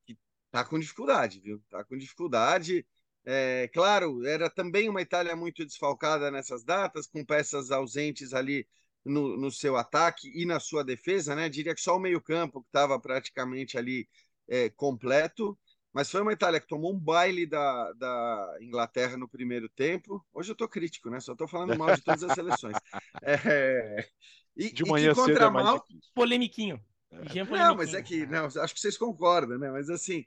que 0.04 0.18
tá 0.50 0.66
com 0.66 0.80
dificuldade, 0.80 1.40
viu? 1.40 1.62
Tá 1.70 1.84
com 1.84 1.96
dificuldade. 1.96 2.86
É, 3.30 3.68
claro, 3.74 4.26
era 4.26 4.50
também 4.50 4.88
uma 4.88 5.02
Itália 5.02 5.36
muito 5.36 5.66
desfalcada 5.66 6.32
nessas 6.32 6.64
datas, 6.64 7.08
com 7.08 7.26
peças 7.26 7.72
ausentes 7.72 8.34
ali 8.34 8.66
no, 9.04 9.36
no 9.36 9.52
seu 9.52 9.76
ataque 9.76 10.32
e 10.34 10.46
na 10.46 10.62
sua 10.62 10.82
defesa, 10.82 11.36
né? 11.36 11.50
Diria 11.50 11.76
que 11.76 11.82
só 11.82 11.98
o 11.98 12.00
meio-campo 12.00 12.62
que 12.62 12.70
estava 12.70 12.98
praticamente 12.98 13.78
ali 13.78 14.08
é, 14.48 14.70
completo. 14.70 15.60
Mas 15.92 16.10
foi 16.10 16.22
uma 16.22 16.32
Itália 16.32 16.62
que 16.62 16.68
tomou 16.68 16.94
um 16.94 17.00
baile 17.00 17.46
da, 17.46 17.92
da 17.94 18.58
Inglaterra 18.62 19.18
no 19.18 19.28
primeiro 19.28 19.68
tempo. 19.68 20.26
Hoje 20.34 20.52
eu 20.52 20.54
estou 20.54 20.70
crítico, 20.70 21.10
né? 21.10 21.20
Só 21.20 21.34
estou 21.34 21.50
falando 21.50 21.78
mal 21.78 21.94
de 21.94 22.02
todas 22.02 22.24
as 22.24 22.34
seleções. 22.34 22.78
É, 23.24 24.08
e, 24.56 24.72
de 24.72 24.86
manhã 24.86 25.12
e 25.12 25.16
que 25.16 25.22
cedo 25.22 25.44
é 25.44 25.50
mais 25.50 25.66
mal... 25.66 25.86
Polemiquinho. 26.16 26.82
É. 27.12 27.44
Não, 27.44 27.76
mas 27.76 27.94
é 27.94 28.02
que 28.02 28.26
não, 28.26 28.46
acho 28.46 28.74
que 28.74 28.80
vocês 28.80 28.98
concordam, 28.98 29.58
né? 29.58 29.70
Mas 29.70 29.90
assim, 29.90 30.26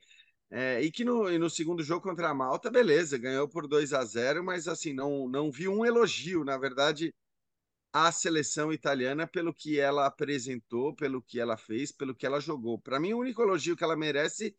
é, 0.50 0.82
e 0.82 0.90
que 0.90 1.04
no, 1.04 1.30
no, 1.38 1.48
segundo 1.48 1.82
jogo 1.82 2.02
contra 2.02 2.28
a 2.28 2.34
Malta, 2.34 2.70
beleza, 2.70 3.16
ganhou 3.16 3.48
por 3.48 3.68
2 3.68 3.92
a 3.92 4.04
0 4.04 4.42
mas 4.42 4.66
assim, 4.66 4.92
não, 4.92 5.28
não 5.28 5.50
vi 5.50 5.68
um 5.68 5.86
elogio, 5.86 6.44
na 6.44 6.58
verdade, 6.58 7.14
à 7.92 8.10
seleção 8.10 8.72
italiana 8.72 9.26
pelo 9.28 9.54
que 9.54 9.78
ela 9.78 10.06
apresentou, 10.06 10.94
pelo 10.94 11.22
que 11.22 11.38
ela 11.38 11.56
fez, 11.56 11.92
pelo 11.92 12.14
que 12.14 12.26
ela 12.26 12.40
jogou. 12.40 12.80
Para 12.80 12.98
mim, 12.98 13.12
o 13.12 13.18
único 13.18 13.42
elogio 13.42 13.76
que 13.76 13.84
ela 13.84 13.96
merece 13.96 14.56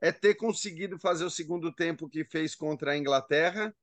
é 0.00 0.12
ter 0.12 0.34
conseguido 0.36 0.98
fazer 0.98 1.24
o 1.24 1.30
segundo 1.30 1.72
tempo 1.72 2.08
que 2.08 2.24
fez 2.24 2.54
contra 2.54 2.92
a 2.92 2.96
Inglaterra, 2.96 3.74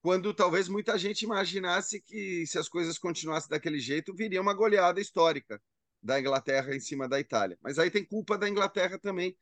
quando 0.00 0.32
talvez 0.32 0.68
muita 0.68 0.96
gente 0.96 1.22
imaginasse 1.22 2.00
que 2.00 2.46
se 2.46 2.58
as 2.58 2.68
coisas 2.68 2.98
continuassem 2.98 3.50
daquele 3.50 3.80
jeito, 3.80 4.14
viria 4.14 4.40
uma 4.40 4.54
goleada 4.54 5.00
histórica 5.00 5.60
da 6.02 6.18
Inglaterra 6.20 6.74
em 6.74 6.80
cima 6.80 7.08
da 7.08 7.20
Itália. 7.20 7.58
Mas 7.60 7.78
aí 7.78 7.90
tem 7.90 8.04
culpa 8.04 8.38
da 8.38 8.48
Inglaterra 8.48 8.98
também, 8.98 9.36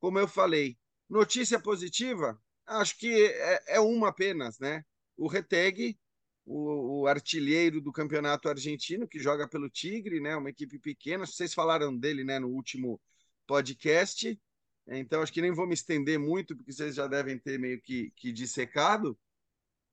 como 0.00 0.18
eu 0.18 0.26
falei 0.26 0.76
Notícia 1.08 1.58
positiva, 1.58 2.40
acho 2.66 2.98
que 2.98 3.26
é, 3.26 3.76
é 3.76 3.80
uma 3.80 4.08
apenas, 4.08 4.58
né? 4.58 4.84
O 5.16 5.26
Reteg, 5.26 5.98
o, 6.44 7.00
o, 7.00 7.06
artilheiro 7.06 7.80
do 7.80 7.92
campeonato 7.92 8.48
argentino, 8.48 9.08
que 9.08 9.18
joga 9.18 9.48
pelo 9.48 9.70
Tigre, 9.70 10.20
né? 10.20 10.36
Uma 10.36 10.50
equipe 10.50 10.78
pequena. 10.78 11.26
Vocês 11.26 11.54
falaram 11.54 11.96
dele, 11.96 12.24
né? 12.24 12.38
No 12.38 12.48
último 12.48 13.00
podcast. 13.46 14.38
Então, 14.86 15.22
acho 15.22 15.32
que 15.32 15.42
nem 15.42 15.52
vou 15.52 15.66
me 15.66 15.74
estender 15.74 16.18
muito, 16.18 16.56
porque 16.56 16.72
vocês 16.72 16.94
já 16.94 17.06
devem 17.06 17.38
ter 17.38 17.58
meio 17.58 17.80
que, 17.80 18.10
que 18.16 18.32
dissecado. 18.32 19.18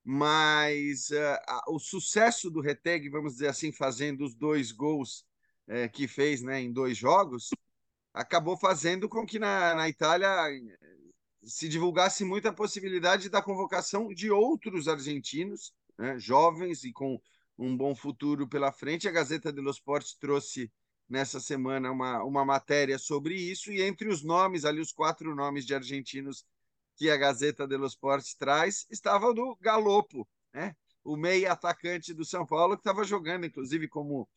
Mas 0.03 1.09
uh, 1.09 1.73
o 1.73 1.79
sucesso 1.79 2.49
do 2.49 2.61
Reteg, 2.61 3.09
vamos 3.09 3.33
dizer 3.33 3.47
assim, 3.47 3.71
fazendo 3.71 4.23
os 4.23 4.35
dois 4.35 4.71
gols 4.71 5.25
uh, 5.67 5.89
que 5.91 6.07
fez 6.07 6.41
né, 6.41 6.61
em 6.61 6.71
dois 6.71 6.97
jogos, 6.97 7.49
acabou 8.13 8.57
fazendo 8.57 9.09
com 9.09 9.25
que 9.25 9.39
na, 9.39 9.75
na 9.75 9.89
Itália 9.89 10.29
se 11.45 11.69
divulgasse 11.69 12.25
muito 12.25 12.47
a 12.47 12.53
possibilidade 12.53 13.29
da 13.29 13.41
convocação 13.41 14.09
de 14.09 14.31
outros 14.31 14.87
argentinos, 14.87 15.73
né, 15.97 16.17
jovens 16.17 16.83
e 16.83 16.91
com 16.91 17.21
um 17.57 17.75
bom 17.77 17.95
futuro 17.95 18.47
pela 18.47 18.71
frente. 18.71 19.07
A 19.07 19.11
Gazeta 19.11 19.51
dello 19.51 19.69
Sport 19.69 20.13
trouxe 20.19 20.71
nessa 21.07 21.39
semana 21.39 21.91
uma, 21.91 22.23
uma 22.23 22.43
matéria 22.43 22.97
sobre 22.97 23.35
isso, 23.35 23.71
e 23.71 23.81
entre 23.81 24.09
os 24.09 24.23
nomes, 24.23 24.65
ali 24.65 24.81
os 24.81 24.91
quatro 24.91 25.35
nomes 25.35 25.65
de 25.65 25.75
argentinos 25.75 26.45
que 26.97 27.09
a 27.09 27.17
Gazeta 27.17 27.67
dello 27.67 27.85
Sport 27.85 28.25
traz, 28.39 28.87
estava 28.89 29.27
o 29.27 29.33
do 29.33 29.55
Galopo, 29.61 30.27
né? 30.53 30.75
o 31.03 31.15
meia 31.15 31.51
atacante 31.51 32.13
do 32.13 32.25
São 32.25 32.45
Paulo, 32.45 32.75
que 32.75 32.81
estava 32.81 33.03
jogando, 33.03 33.45
inclusive, 33.45 33.87
como, 33.87 34.27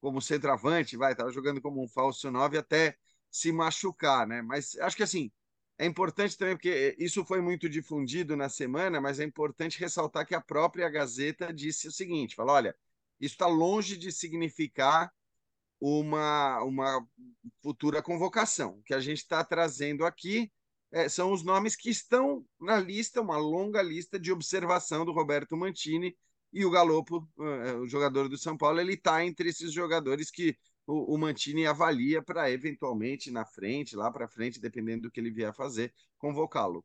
como 0.00 0.22
centroavante, 0.22 0.96
vai, 0.96 1.12
estava 1.12 1.30
jogando 1.30 1.60
como 1.60 1.82
um 1.82 1.88
falso 1.88 2.30
nove 2.30 2.56
até 2.56 2.96
se 3.30 3.52
machucar, 3.52 4.26
né? 4.26 4.40
Mas 4.40 4.76
acho 4.78 4.96
que 4.96 5.02
assim, 5.02 5.30
é 5.78 5.86
importante 5.86 6.38
também, 6.38 6.56
porque 6.56 6.94
isso 6.98 7.24
foi 7.24 7.40
muito 7.40 7.68
difundido 7.68 8.36
na 8.36 8.48
semana, 8.48 9.00
mas 9.00 9.18
é 9.18 9.24
importante 9.24 9.80
ressaltar 9.80 10.26
que 10.26 10.34
a 10.34 10.40
própria 10.40 10.88
Gazeta 10.88 11.52
disse 11.52 11.88
o 11.88 11.92
seguinte: 11.92 12.36
fala, 12.36 12.52
olha, 12.52 12.76
isso 13.20 13.34
está 13.34 13.46
longe 13.46 13.96
de 13.96 14.12
significar 14.12 15.12
uma, 15.80 16.62
uma 16.62 17.06
futura 17.62 18.02
convocação. 18.02 18.78
O 18.78 18.82
que 18.82 18.94
a 18.94 19.00
gente 19.00 19.18
está 19.18 19.42
trazendo 19.44 20.06
aqui 20.06 20.50
é, 20.92 21.08
são 21.08 21.32
os 21.32 21.42
nomes 21.42 21.74
que 21.74 21.90
estão 21.90 22.46
na 22.60 22.78
lista, 22.78 23.20
uma 23.20 23.36
longa 23.36 23.82
lista 23.82 24.18
de 24.18 24.30
observação 24.30 25.04
do 25.04 25.12
Roberto 25.12 25.56
Mantini 25.56 26.16
e 26.52 26.64
o 26.64 26.70
Galopo, 26.70 27.28
eh, 27.40 27.74
o 27.74 27.86
jogador 27.88 28.28
do 28.28 28.38
São 28.38 28.56
Paulo, 28.56 28.80
ele 28.80 28.94
está 28.94 29.24
entre 29.24 29.48
esses 29.48 29.72
jogadores 29.72 30.30
que 30.30 30.56
o, 30.86 31.14
o 31.14 31.18
Mantini 31.18 31.66
avalia 31.66 32.22
para 32.22 32.50
eventualmente 32.50 33.30
na 33.30 33.44
frente, 33.44 33.96
lá 33.96 34.10
para 34.10 34.28
frente, 34.28 34.60
dependendo 34.60 35.02
do 35.02 35.10
que 35.10 35.20
ele 35.20 35.30
vier 35.30 35.54
fazer, 35.54 35.92
convocá-lo. 36.18 36.84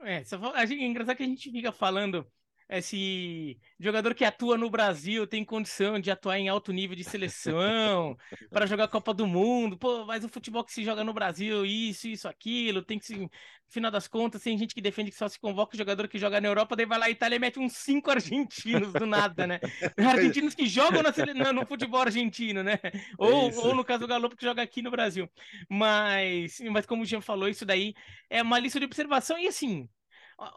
É, 0.00 0.24
só, 0.24 0.54
é 0.56 0.64
engraçado 0.64 1.16
que 1.16 1.22
a 1.24 1.26
gente 1.26 1.50
fica 1.50 1.72
falando 1.72 2.26
esse 2.68 3.58
jogador 3.80 4.14
que 4.14 4.24
atua 4.24 4.58
no 4.58 4.68
Brasil 4.68 5.26
tem 5.26 5.42
condição 5.42 5.98
de 5.98 6.10
atuar 6.10 6.38
em 6.38 6.48
alto 6.48 6.70
nível 6.70 6.94
de 6.94 7.02
seleção 7.02 8.16
para 8.50 8.66
jogar 8.66 8.84
a 8.84 8.88
Copa 8.88 9.14
do 9.14 9.26
Mundo. 9.26 9.78
Pô, 9.78 10.04
mas 10.04 10.22
o 10.22 10.28
futebol 10.28 10.62
que 10.62 10.72
se 10.72 10.84
joga 10.84 11.02
no 11.02 11.14
Brasil, 11.14 11.64
isso, 11.64 12.08
isso, 12.08 12.28
aquilo, 12.28 12.82
tem 12.82 12.98
que 12.98 13.06
se. 13.06 13.16
No 13.16 13.72
final 13.72 13.90
das 13.90 14.08
contas, 14.08 14.42
tem 14.42 14.56
gente 14.56 14.74
que 14.74 14.80
defende 14.80 15.10
que 15.10 15.16
só 15.16 15.28
se 15.28 15.38
convoca 15.38 15.74
o 15.74 15.78
jogador 15.78 16.08
que 16.08 16.18
joga 16.18 16.40
na 16.40 16.48
Europa, 16.48 16.74
daí 16.74 16.86
vai 16.86 16.98
lá 16.98 17.04
a 17.04 17.10
Itália 17.10 17.36
e 17.36 17.38
mete 17.38 17.58
uns 17.58 17.74
cinco 17.74 18.10
argentinos 18.10 18.92
do 18.94 19.04
nada, 19.06 19.46
né? 19.46 19.60
Argentinos 19.96 20.54
que 20.54 20.66
jogam 20.66 21.02
no, 21.02 21.52
no 21.52 21.66
futebol 21.66 22.00
argentino, 22.00 22.62
né? 22.62 22.78
Ou, 23.18 23.54
ou 23.66 23.74
no 23.74 23.84
caso 23.84 24.00
do 24.00 24.08
Galo, 24.08 24.30
que 24.30 24.44
joga 24.44 24.62
aqui 24.62 24.80
no 24.80 24.90
Brasil. 24.90 25.28
Mas, 25.68 26.60
mas 26.70 26.86
como 26.86 27.02
o 27.02 27.06
Jean 27.06 27.20
falou, 27.20 27.48
isso 27.48 27.66
daí 27.66 27.94
é 28.30 28.42
uma 28.42 28.58
lista 28.58 28.78
de 28.78 28.86
observação 28.86 29.38
e 29.38 29.46
assim 29.46 29.86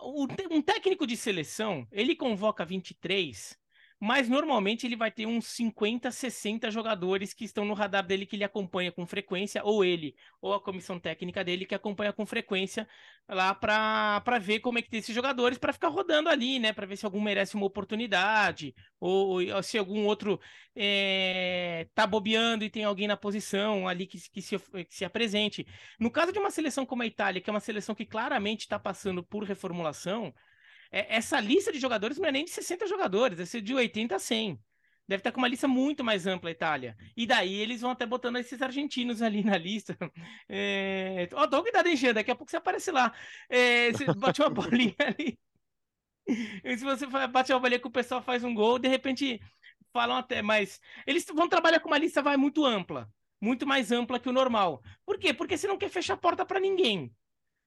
um 0.04 0.62
técnico 0.62 1.08
de 1.08 1.18
seleção, 1.18 1.88
ele 1.92 2.16
convoca 2.16 2.66
23 2.66 3.60
mas 4.02 4.28
normalmente 4.28 4.88
ele 4.88 4.96
vai 4.96 5.12
ter 5.12 5.28
uns 5.28 5.46
50, 5.46 6.10
60 6.10 6.72
jogadores 6.72 7.36
que 7.36 7.46
estão 7.46 7.64
no 7.64 7.76
radar 7.76 8.04
dele 8.04 8.26
que 8.26 8.36
ele 8.36 8.44
acompanha 8.44 8.92
com 8.92 9.06
frequência, 9.06 9.64
ou 9.64 9.86
ele, 9.86 10.16
ou 10.42 10.56
a 10.56 10.60
comissão 10.60 11.00
técnica 11.00 11.44
dele 11.44 11.68
que 11.68 11.76
acompanha 11.76 12.12
com 12.12 12.26
frequência 12.26 12.88
lá 13.30 13.54
para 13.54 14.40
ver 14.40 14.60
como 14.60 14.80
é 14.80 14.82
que 14.82 14.90
tem 14.90 15.00
esses 15.00 15.14
jogadores 15.14 15.60
para 15.60 15.72
ficar 15.72 15.90
rodando 15.90 16.30
ali, 16.30 16.58
né, 16.58 16.74
para 16.74 16.88
ver 16.88 16.98
se 16.98 17.06
algum 17.06 17.22
merece 17.22 17.54
uma 17.54 17.68
oportunidade, 17.68 18.74
ou, 19.00 19.40
ou 19.40 19.62
se 19.62 19.78
algum 19.78 20.04
outro 20.08 20.40
é, 20.76 21.88
tá 21.94 22.08
bobeando 22.08 22.64
e 22.66 22.72
tem 22.72 22.84
alguém 22.84 23.08
na 23.08 23.16
posição 23.16 23.88
ali 23.88 24.08
que, 24.08 24.18
que, 24.32 24.42
se, 24.42 24.58
que 24.58 24.96
se 24.96 25.06
apresente. 25.06 25.68
No 26.00 26.10
caso 26.10 26.32
de 26.32 26.40
uma 26.40 26.50
seleção 26.50 26.88
como 26.88 27.04
a 27.04 27.06
Itália, 27.06 27.40
que 27.40 27.52
é 27.52 27.54
uma 27.54 27.60
seleção 27.60 27.94
que 27.94 28.06
claramente 28.06 28.62
está 28.62 28.80
passando 28.80 29.24
por 29.24 29.44
reformulação, 29.44 30.34
é, 30.92 31.16
essa 31.16 31.40
lista 31.40 31.72
de 31.72 31.80
jogadores 31.80 32.18
não 32.18 32.28
é 32.28 32.32
nem 32.32 32.46
de 32.46 32.52
60 32.52 32.86
jogadores, 32.88 33.56
é 33.56 33.60
de 33.62 33.74
80 33.74 34.16
a 34.16 34.20
100. 34.20 34.60
Deve 35.08 35.20
estar 35.20 35.32
com 35.32 35.40
uma 35.40 35.48
lista 35.48 35.68
muito 35.68 36.04
mais 36.04 36.26
ampla 36.26 36.50
a 36.50 36.52
Itália. 36.52 36.96
E 37.18 37.26
daí 37.26 37.54
eles 37.54 37.82
vão 37.82 37.92
até 37.92 38.06
botando 38.06 38.38
esses 38.38 38.62
argentinos 38.62 39.22
ali 39.22 39.44
na 39.44 39.58
lista. 39.58 39.98
É... 40.48 41.28
Ó, 41.34 41.46
dá 41.46 41.62
cuidado, 41.62 41.88
hein, 41.88 41.96
Jean? 41.96 42.14
Daqui 42.14 42.32
a 42.32 42.36
pouco 42.36 42.52
você 42.52 42.58
aparece 42.58 42.92
lá. 42.92 43.14
É... 43.50 43.92
Você 43.92 44.06
bate 44.14 44.42
uma 44.42 44.50
bolinha 44.52 44.96
ali. 45.00 45.38
E 46.64 46.78
se 46.78 46.84
você 46.86 47.06
bate 47.28 47.52
uma 47.52 47.60
bolinha 47.60 47.80
que 47.80 47.88
o 47.88 47.92
pessoal 47.92 48.22
faz 48.22 48.44
um 48.44 48.54
gol, 48.54 48.80
de 48.80 48.88
repente 48.88 49.42
falam 49.92 50.16
até, 50.16 50.42
mas 50.42 50.80
eles 51.06 51.26
vão 51.26 51.48
trabalhar 51.50 51.80
com 51.80 51.88
uma 51.88 51.98
lista 51.98 52.22
vai 52.22 52.38
muito 52.38 52.66
ampla. 52.66 53.12
Muito 53.42 53.66
mais 53.68 53.92
ampla 53.92 54.20
que 54.20 54.30
o 54.30 54.34
normal. 54.34 54.82
Por 55.06 55.18
quê? 55.18 55.34
Porque 55.34 55.58
você 55.58 55.68
não 55.68 55.78
quer 55.78 55.90
fechar 55.90 56.14
a 56.14 56.18
porta 56.18 56.46
para 56.46 56.60
ninguém. 56.60 57.14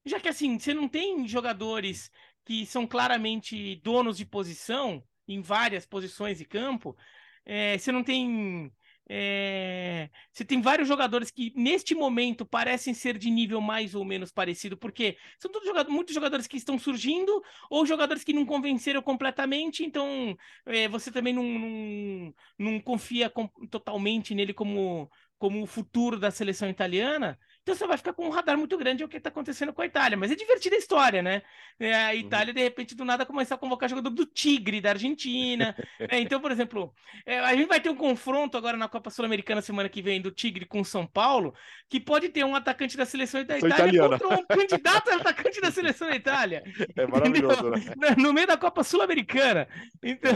Já 0.07 0.21
que 0.21 0.29
assim, 0.29 0.59
você 0.59 0.73
não 0.73 0.89
tem 0.89 1.27
jogadores 1.27 2.11
que 2.45 2.67
são 2.67 2.87
claramente 2.87 3.77
donos 3.77 4.17
de 4.17 4.27
posição 4.27 5.03
em 5.27 5.41
várias 5.41 5.87
posições 5.87 6.39
de 6.39 6.45
campo, 6.45 6.97
é, 7.45 7.79
você 7.79 7.93
não 7.93 8.03
tem. 8.03 8.73
É, 9.07 10.09
você 10.33 10.47
tem 10.47 10.63
vários 10.63 10.89
jogadores 10.89 11.31
que, 11.31 11.53
neste 11.55 11.95
momento, 11.95 12.47
parecem 12.47 12.95
ser 12.95 13.19
de 13.19 13.29
nível 13.31 13.61
mais 13.61 13.95
ou 13.95 14.03
menos 14.03 14.33
parecido, 14.33 14.79
porque 14.79 15.19
são 15.39 15.51
todos 15.51 15.69
jogadores, 15.69 15.95
muitos 15.95 16.15
jogadores 16.15 16.47
que 16.47 16.57
estão 16.57 16.79
surgindo, 16.79 17.43
ou 17.69 17.85
jogadores 17.85 18.25
que 18.25 18.33
não 18.33 18.47
convenceram 18.47 19.03
completamente, 19.03 19.85
então 19.85 20.35
é, 20.65 20.89
você 20.89 21.13
também 21.13 21.35
não, 21.35 21.45
não, 21.45 22.35
não 22.59 22.81
confia 22.81 23.29
com, 23.29 23.47
totalmente 23.71 24.35
nele 24.35 24.55
como, 24.55 25.11
como 25.39 25.63
o 25.63 25.67
futuro 25.67 26.19
da 26.19 26.31
seleção 26.31 26.69
italiana. 26.71 27.39
Então 27.65 27.75
você 27.75 27.87
vai 27.87 27.97
ficar 27.97 28.13
com 28.13 28.27
um 28.27 28.31
radar 28.31 28.59
muito 28.59 28.77
grande 28.77 29.03
é 29.03 29.07
o 29.07 29.09
que 29.09 29.17
está 29.17 29.31
acontecendo 29.31 29.73
com 29.73 29.81
a 29.81 29.87
Itália. 29.87 30.19
Mas 30.19 30.31
é 30.31 30.35
divertida 30.35 30.77
a 30.77 30.79
história, 30.79 31.23
né? 31.23 31.41
É, 31.81 31.95
a 31.95 32.09
uhum. 32.09 32.15
Itália, 32.17 32.53
de 32.53 32.61
repente, 32.63 32.95
do 32.95 33.07
nada, 33.07 33.25
começar 33.25 33.55
a 33.55 33.59
convocar 33.59 33.89
jogador 33.89 34.11
do 34.11 34.27
Tigre, 34.27 34.83
da 34.83 34.91
Argentina. 34.91 35.75
é, 35.99 36.21
então, 36.21 36.43
por 36.43 36.53
exemplo, 36.53 36.95
é, 37.25 37.39
a 37.39 37.57
gente 37.57 37.67
vai 37.67 37.81
ter 37.81 37.89
um 37.89 37.97
confronto 37.97 38.59
agora 38.59 38.77
na 38.77 38.87
Copa 38.87 39.09
Sul-Americana 39.09 39.63
semana 39.63 39.89
que 39.89 40.03
vem 40.03 40.21
do 40.21 40.31
Tigre 40.31 40.67
com 40.67 40.85
São 40.85 41.07
Paulo, 41.07 41.55
que 41.89 41.99
pode 41.99 42.29
ter 42.29 42.45
um 42.45 42.55
atacante 42.55 42.99
da 42.99 43.07
seleção 43.07 43.43
da 43.43 43.57
Itália 43.57 43.75
italiana. 43.75 44.19
contra 44.19 44.39
um 44.39 44.45
candidato 44.61 45.09
a 45.09 45.17
atacante 45.17 45.59
da 45.63 45.71
seleção 45.71 46.09
da 46.11 46.17
Itália. 46.17 46.63
É 46.95 47.07
maravilhoso, 47.07 47.71
né? 47.71 48.15
No 48.19 48.35
meio 48.35 48.47
da 48.47 48.59
Copa 48.59 48.85
Sul-Americana. 48.85 49.67
Então. 50.03 50.35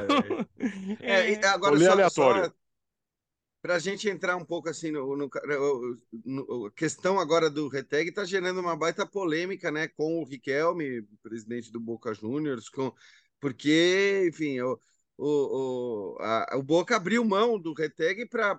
É, 0.98 1.34
é. 1.34 1.44
agora 1.46 1.78
só, 1.78 1.92
aleatório. 1.92 2.44
Só 2.46 2.67
para 3.68 3.76
a 3.76 3.78
gente 3.78 4.08
entrar 4.08 4.34
um 4.34 4.46
pouco 4.46 4.70
assim 4.70 4.90
no, 4.90 5.14
no, 5.14 5.28
no, 6.24 6.66
a 6.68 6.70
questão 6.70 7.20
agora 7.20 7.50
do 7.50 7.68
Reteg 7.68 8.08
está 8.08 8.24
gerando 8.24 8.62
uma 8.62 8.74
baita 8.74 9.04
polêmica, 9.04 9.70
né, 9.70 9.86
com 9.88 10.22
o 10.22 10.24
Riquelme, 10.24 11.02
presidente 11.22 11.70
do 11.70 11.78
Boca 11.78 12.14
Juniors, 12.14 12.70
com 12.70 12.90
porque, 13.38 14.24
enfim, 14.26 14.58
o, 14.60 14.80
o, 15.18 16.16
o, 16.16 16.18
a, 16.18 16.56
o 16.56 16.62
Boca 16.62 16.96
abriu 16.96 17.22
mão 17.26 17.60
do 17.60 17.74
Reteg 17.74 18.26
para 18.30 18.52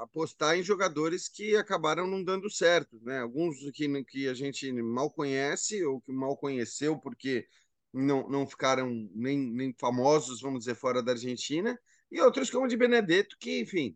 apostar 0.00 0.56
em 0.56 0.62
jogadores 0.62 1.28
que 1.28 1.54
acabaram 1.54 2.06
não 2.06 2.24
dando 2.24 2.50
certo, 2.50 2.98
né? 3.02 3.20
Alguns 3.20 3.58
que, 3.74 4.04
que 4.04 4.26
a 4.26 4.32
gente 4.32 4.72
mal 4.72 5.10
conhece 5.10 5.84
ou 5.84 6.00
que 6.00 6.12
mal 6.12 6.34
conheceu 6.34 6.98
porque 6.98 7.46
não, 7.92 8.26
não 8.26 8.46
ficaram 8.46 8.88
nem, 9.14 9.38
nem 9.38 9.74
famosos, 9.78 10.40
vamos 10.40 10.60
dizer, 10.60 10.76
fora 10.76 11.02
da 11.02 11.12
Argentina, 11.12 11.78
e 12.10 12.22
outros 12.22 12.48
como 12.48 12.64
o 12.64 12.68
de 12.68 12.76
Benedetto, 12.76 13.36
que, 13.38 13.60
enfim, 13.60 13.94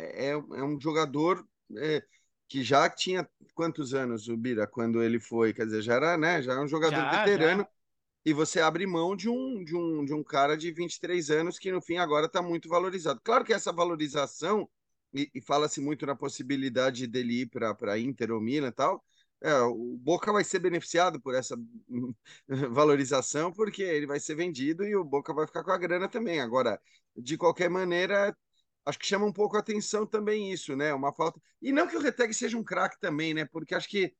é, 0.00 0.26
é, 0.26 0.30
é 0.30 0.64
um 0.64 0.80
jogador 0.80 1.46
é, 1.76 2.02
que 2.48 2.62
já 2.62 2.88
tinha 2.88 3.28
quantos 3.54 3.94
anos 3.94 4.28
o 4.28 4.36
Bira 4.36 4.66
quando 4.66 5.02
ele 5.02 5.20
foi, 5.20 5.52
quer 5.52 5.66
dizer, 5.66 5.82
já 5.82 5.94
era, 5.94 6.16
né, 6.16 6.42
já 6.42 6.54
é 6.54 6.60
um 6.60 6.68
jogador 6.68 6.96
já, 6.96 7.24
veterano. 7.24 7.62
Já. 7.62 7.68
E 8.24 8.32
você 8.34 8.60
abre 8.60 8.86
mão 8.86 9.16
de 9.16 9.28
um, 9.30 9.64
de, 9.64 9.74
um, 9.74 10.04
de 10.04 10.12
um 10.12 10.22
cara 10.22 10.56
de 10.56 10.70
23 10.70 11.30
anos 11.30 11.58
que, 11.58 11.72
no 11.72 11.80
fim, 11.80 11.96
agora 11.96 12.26
está 12.26 12.42
muito 12.42 12.68
valorizado. 12.68 13.18
Claro 13.24 13.44
que 13.44 13.52
essa 13.52 13.72
valorização, 13.72 14.68
e, 15.14 15.30
e 15.34 15.40
fala-se 15.40 15.80
muito 15.80 16.04
na 16.04 16.14
possibilidade 16.14 17.06
dele 17.06 17.42
ir 17.42 17.46
para 17.46 17.98
Inter 17.98 18.30
ou 18.30 18.40
Milan 18.40 18.68
e 18.68 18.72
tal, 18.72 19.02
é, 19.40 19.54
o 19.62 19.96
Boca 19.96 20.32
vai 20.32 20.44
ser 20.44 20.58
beneficiado 20.58 21.18
por 21.18 21.34
essa 21.34 21.56
valorização, 22.70 23.50
porque 23.50 23.82
ele 23.82 24.06
vai 24.06 24.20
ser 24.20 24.34
vendido 24.34 24.84
e 24.84 24.94
o 24.94 25.04
Boca 25.04 25.32
vai 25.32 25.46
ficar 25.46 25.64
com 25.64 25.70
a 25.70 25.78
grana 25.78 26.08
também. 26.08 26.40
Agora, 26.40 26.78
de 27.16 27.38
qualquer 27.38 27.70
maneira, 27.70 28.36
acho 28.90 28.98
que 28.98 29.06
chama 29.06 29.24
um 29.24 29.32
pouco 29.32 29.56
a 29.56 29.60
atenção 29.60 30.06
também 30.06 30.52
isso, 30.52 30.76
né? 30.76 30.92
Uma 30.92 31.12
falta. 31.12 31.40
E 31.62 31.72
não 31.72 31.88
que 31.88 31.96
o 31.96 32.00
Reteg 32.00 32.34
seja 32.34 32.58
um 32.58 32.64
craque 32.64 33.00
também, 33.00 33.32
né? 33.32 33.46
Porque 33.46 33.74
acho 33.74 33.88
que 33.88 34.14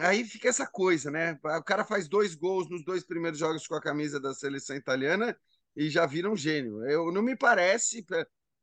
aí 0.00 0.24
fica 0.24 0.48
essa 0.48 0.66
coisa, 0.66 1.10
né? 1.10 1.38
O 1.42 1.62
cara 1.64 1.84
faz 1.84 2.08
dois 2.08 2.34
gols 2.34 2.68
nos 2.70 2.84
dois 2.84 3.04
primeiros 3.04 3.38
jogos 3.38 3.66
com 3.66 3.74
a 3.74 3.80
camisa 3.80 4.20
da 4.20 4.32
seleção 4.34 4.76
italiana 4.76 5.36
e 5.76 5.90
já 5.90 6.06
vira 6.06 6.30
um 6.30 6.36
gênio. 6.36 6.84
Eu 6.88 7.10
não 7.12 7.22
me 7.22 7.36
parece. 7.36 8.04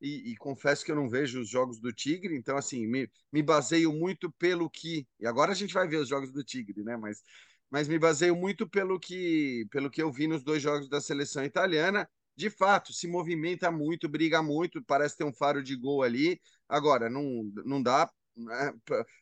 E, 0.01 0.31
e, 0.31 0.37
confesso 0.37 0.85
que 0.85 0.91
eu 0.91 0.95
não 0.95 1.09
vejo 1.09 1.41
os 1.41 1.49
jogos 1.49 1.77
do 1.77 1.91
Tigre, 1.91 2.33
então 2.33 2.55
assim, 2.55 2.87
me, 2.87 3.11
me 3.33 3.43
baseio 3.43 3.91
muito 3.91 4.31
pelo 4.31 4.69
que. 4.69 5.05
E 5.19 5.27
agora 5.27 5.51
a 5.51 5.55
gente 5.55 5.73
vai 5.73 5.87
ver 5.89 5.97
os 5.97 6.07
jogos 6.07 6.31
do 6.31 6.41
Tigre, 6.41 6.83
né? 6.83 6.95
Mas, 6.95 7.21
mas 7.69 7.87
me 7.87 7.99
baseio 7.99 8.33
muito 8.35 8.67
pelo 8.69 8.97
que, 8.97 9.67
pelo 9.69 9.89
que 9.89 10.01
eu 10.01 10.09
vi 10.09 10.25
nos 10.25 10.41
dois 10.41 10.61
jogos 10.61 10.87
da 10.87 11.01
seleção 11.01 11.43
italiana 11.43 12.09
de 12.39 12.49
fato, 12.49 12.93
se 12.93 13.05
movimenta 13.05 13.69
muito, 13.69 14.07
briga 14.07 14.41
muito, 14.41 14.81
parece 14.81 15.17
ter 15.17 15.25
um 15.25 15.33
faro 15.33 15.61
de 15.61 15.75
gol 15.75 16.01
ali. 16.01 16.39
Agora, 16.69 17.09
não, 17.09 17.51
não 17.65 17.83
dá 17.83 18.09
né, 18.33 18.73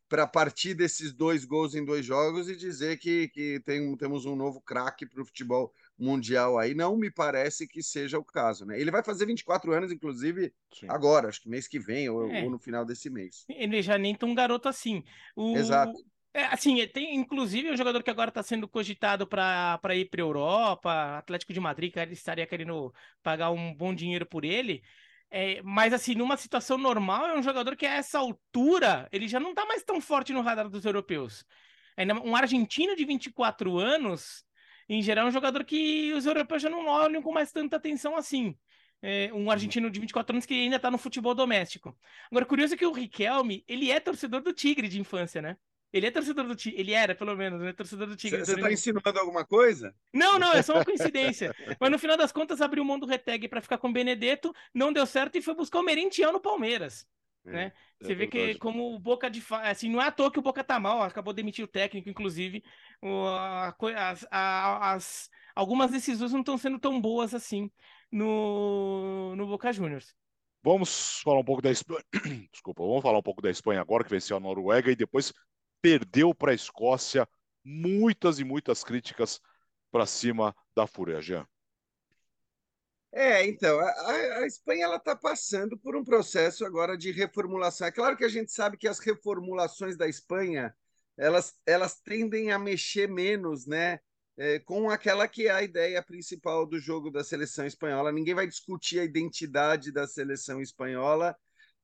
para 0.07 0.27
partir 0.27 0.75
desses 0.75 1.11
dois 1.11 1.43
gols 1.43 1.73
em 1.73 1.83
dois 1.83 2.05
jogos 2.05 2.47
e 2.47 2.55
dizer 2.55 2.99
que, 2.99 3.27
que 3.29 3.59
tem, 3.65 3.97
temos 3.97 4.27
um 4.27 4.35
novo 4.35 4.61
craque 4.61 5.07
para 5.07 5.19
o 5.19 5.25
futebol 5.25 5.73
mundial 5.97 6.59
aí. 6.59 6.75
Não 6.75 6.95
me 6.95 7.09
parece 7.09 7.67
que 7.67 7.81
seja 7.81 8.19
o 8.19 8.23
caso. 8.23 8.67
Né? 8.67 8.79
Ele 8.79 8.91
vai 8.91 9.03
fazer 9.03 9.25
24 9.25 9.73
anos, 9.73 9.91
inclusive, 9.91 10.53
Sim. 10.71 10.85
agora, 10.87 11.27
acho 11.27 11.41
que 11.41 11.49
mês 11.49 11.67
que 11.67 11.79
vem 11.79 12.07
ou, 12.09 12.31
é. 12.31 12.43
ou, 12.43 12.51
no 12.51 12.59
final 12.59 12.85
desse 12.85 13.09
mês. 13.09 13.45
Ele 13.49 13.81
já 13.81 13.97
nem 13.97 14.13
tão 14.13 14.35
garoto 14.35 14.69
assim. 14.69 15.03
O... 15.35 15.57
Exato. 15.57 15.97
É, 16.37 16.45
assim, 16.53 16.85
tem 16.89 17.15
inclusive 17.15 17.71
um 17.71 17.75
jogador 17.75 18.03
que 18.03 18.11
agora 18.11 18.29
está 18.29 18.43
sendo 18.43 18.67
cogitado 18.67 19.25
para 19.25 19.95
ir 19.95 20.07
para 20.07 20.21
a 20.21 20.23
Europa, 20.23 21.17
Atlético 21.17 21.51
de 21.51 21.59
Madrid, 21.59 21.91
que 21.91 21.99
estaria 22.13 22.45
querendo 22.45 22.93
pagar 23.23 23.49
um 23.49 23.73
bom 23.73 23.91
dinheiro 23.91 24.23
por 24.23 24.45
ele. 24.45 24.83
É, 25.31 25.63
mas 25.63 25.93
assim, 25.93 26.13
numa 26.13 26.37
situação 26.37 26.77
normal, 26.77 27.25
é 27.25 27.39
um 27.39 27.41
jogador 27.41 27.75
que 27.75 27.87
a 27.87 27.95
essa 27.95 28.19
altura 28.19 29.09
ele 29.11 29.27
já 29.27 29.39
não 29.39 29.49
está 29.49 29.65
mais 29.65 29.83
tão 29.83 29.99
forte 29.99 30.31
no 30.31 30.41
radar 30.41 30.69
dos 30.69 30.85
europeus. 30.85 31.43
Ainda 31.97 32.13
um 32.21 32.35
argentino 32.35 32.95
de 32.95 33.03
24 33.03 33.75
anos, 33.79 34.45
em 34.87 35.01
geral, 35.01 35.25
é 35.25 35.29
um 35.29 35.31
jogador 35.31 35.65
que 35.65 36.13
os 36.13 36.27
europeus 36.27 36.61
já 36.61 36.69
não 36.69 36.85
olham 36.85 37.21
com 37.23 37.31
mais 37.33 37.51
tanta 37.51 37.77
atenção 37.77 38.15
assim. 38.15 38.55
É, 39.01 39.33
um 39.33 39.49
argentino 39.49 39.89
de 39.89 39.99
24 39.99 40.35
anos 40.35 40.45
que 40.45 40.53
ainda 40.53 40.75
está 40.75 40.91
no 40.91 40.99
futebol 40.99 41.33
doméstico. 41.33 41.97
Agora, 42.29 42.45
curioso 42.45 42.75
é 42.75 42.77
que 42.77 42.85
o 42.85 42.91
Riquelme, 42.91 43.63
ele 43.67 43.89
é 43.89 43.99
torcedor 43.99 44.41
do 44.41 44.53
Tigre 44.53 44.87
de 44.87 44.99
infância, 44.99 45.41
né? 45.41 45.57
Ele 45.91 46.05
é 46.05 46.11
torcedor 46.11 46.45
do 46.45 46.55
Tigre. 46.55 46.79
Ele 46.79 46.93
era, 46.93 47.15
pelo 47.15 47.35
menos, 47.35 47.61
né? 47.61 47.71
Torcedor 47.71 48.07
do 48.07 48.15
Tigre. 48.15 48.43
Você 48.43 48.55
está 48.55 48.71
insinuando 48.71 49.19
alguma 49.19 49.45
coisa? 49.45 49.95
Não, 50.13 50.37
não, 50.37 50.53
é 50.53 50.61
só 50.61 50.73
uma 50.73 50.85
coincidência. 50.85 51.55
Mas 51.79 51.91
no 51.91 51.97
final 51.99 52.17
das 52.17 52.31
contas, 52.31 52.61
abriu 52.61 52.83
mão 52.83 52.99
do 52.99 53.05
Reteg 53.05 53.47
para 53.47 53.61
ficar 53.61 53.77
com 53.77 53.89
o 53.89 53.93
Benedetto, 53.93 54.53
não 54.73 54.91
deu 54.91 55.05
certo 55.05 55.37
e 55.37 55.41
foi 55.41 55.55
buscar 55.55 55.79
o 55.79 55.83
Merentiel 55.83 56.33
no 56.33 56.41
Palmeiras. 56.41 57.07
É, 57.45 57.51
né? 57.51 57.73
É 58.01 58.05
Você 58.05 58.11
é 58.11 58.15
vê 58.15 58.27
que 58.27 58.55
como 58.55 58.93
o 58.93 58.99
Boca 58.99 59.29
de 59.29 59.41
assim, 59.63 59.89
não 59.89 60.01
é 60.01 60.07
à 60.07 60.11
toa 60.11 60.31
que 60.31 60.39
o 60.39 60.41
Boca 60.41 60.63
tá 60.63 60.79
mal, 60.79 61.01
acabou 61.01 61.33
de 61.33 61.37
demitir 61.37 61.63
o 61.63 61.67
técnico, 61.69 62.09
inclusive. 62.09 62.63
O, 63.01 63.25
a, 63.25 63.75
as, 63.95 64.27
a, 64.29 64.93
as, 64.93 65.29
algumas 65.55 65.91
decisões 65.91 66.33
não 66.33 66.41
estão 66.41 66.57
sendo 66.57 66.79
tão 66.79 66.99
boas 66.99 67.33
assim 67.33 67.71
no, 68.11 69.35
no 69.35 69.47
Boca 69.47 69.71
Juniors. 69.71 70.13
Vamos 70.63 71.21
falar 71.21 71.39
um 71.39 71.45
pouco 71.45 71.61
da 71.61 71.71
Espanha. 71.71 72.03
Desculpa, 72.51 72.83
vamos 72.83 73.01
falar 73.01 73.19
um 73.19 73.23
pouco 73.23 73.41
da 73.41 73.49
Espanha 73.49 73.79
agora, 73.79 74.03
que 74.03 74.09
venceu 74.09 74.35
a 74.35 74.39
Noruega, 74.39 74.91
e 74.91 74.95
depois 74.95 75.31
perdeu 75.87 76.35
para 76.35 76.51
a 76.51 76.55
Escócia. 76.55 77.25
Muitas 77.63 78.39
e 78.39 78.43
muitas 78.43 78.83
críticas 78.83 79.39
para 79.89 80.05
cima 80.05 80.53
da 80.75 80.85
Fúria, 80.85 81.21
Jean. 81.21 81.47
É, 83.09 83.45
então, 83.47 83.79
a, 83.79 84.11
a 84.39 84.45
Espanha 84.45 84.93
está 84.93 85.15
passando 85.15 85.77
por 85.77 85.95
um 85.95 86.03
processo 86.03 86.65
agora 86.65 86.97
de 86.97 87.11
reformulação. 87.11 87.87
É 87.87 87.91
claro 87.91 88.17
que 88.17 88.25
a 88.25 88.29
gente 88.29 88.51
sabe 88.51 88.75
que 88.75 88.87
as 88.87 88.99
reformulações 88.99 89.95
da 89.95 90.09
Espanha 90.09 90.75
elas, 91.17 91.55
elas 91.65 91.99
tendem 92.01 92.51
a 92.51 92.59
mexer 92.59 93.07
menos, 93.07 93.65
né? 93.65 93.99
É, 94.37 94.59
com 94.59 94.89
aquela 94.89 95.25
que 95.27 95.47
é 95.47 95.51
a 95.51 95.63
ideia 95.63 96.03
principal 96.03 96.65
do 96.65 96.77
jogo 96.77 97.09
da 97.09 97.23
seleção 97.23 97.65
espanhola. 97.65 98.11
Ninguém 98.11 98.35
vai 98.35 98.45
discutir 98.45 98.99
a 98.99 99.05
identidade 99.05 99.91
da 99.91 100.05
seleção 100.05 100.61
espanhola, 100.61 101.35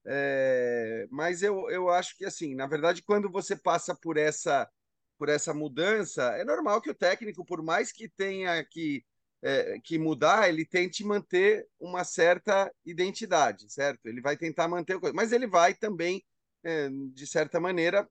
é, 0.06 1.08
mas 1.12 1.42
eu, 1.42 1.70
eu 1.70 1.90
acho 1.90 2.18
que, 2.18 2.26
assim, 2.26 2.56
na 2.56 2.68
verdade, 2.68 3.02
quando 3.02 3.30
você 3.32 3.56
passa 3.56 3.96
por 3.96 4.18
essa, 4.18 4.70
por 5.18 5.30
essa 5.30 5.54
mudança, 5.54 6.24
é 6.38 6.44
normal 6.44 6.82
que 6.82 6.90
o 6.90 6.96
técnico, 6.96 7.46
por 7.46 7.64
mais 7.64 7.92
que 7.92 8.10
tenha 8.10 8.64
que, 8.66 9.06
é, 9.42 9.80
que 9.80 9.98
mudar, 9.98 10.50
ele 10.50 10.66
tente 10.66 11.04
manter 11.04 11.68
uma 11.80 12.04
certa 12.04 12.72
identidade, 12.86 13.72
certo? 13.72 14.06
Ele 14.08 14.22
vai 14.22 14.38
tentar 14.38 14.68
manter 14.68 15.00
coisa, 15.00 15.16
mas 15.16 15.32
ele 15.32 15.48
vai 15.48 15.74
também, 15.74 16.24
é, 16.64 16.90
de 16.90 17.28
certa 17.28 17.60
maneira, 17.60 18.08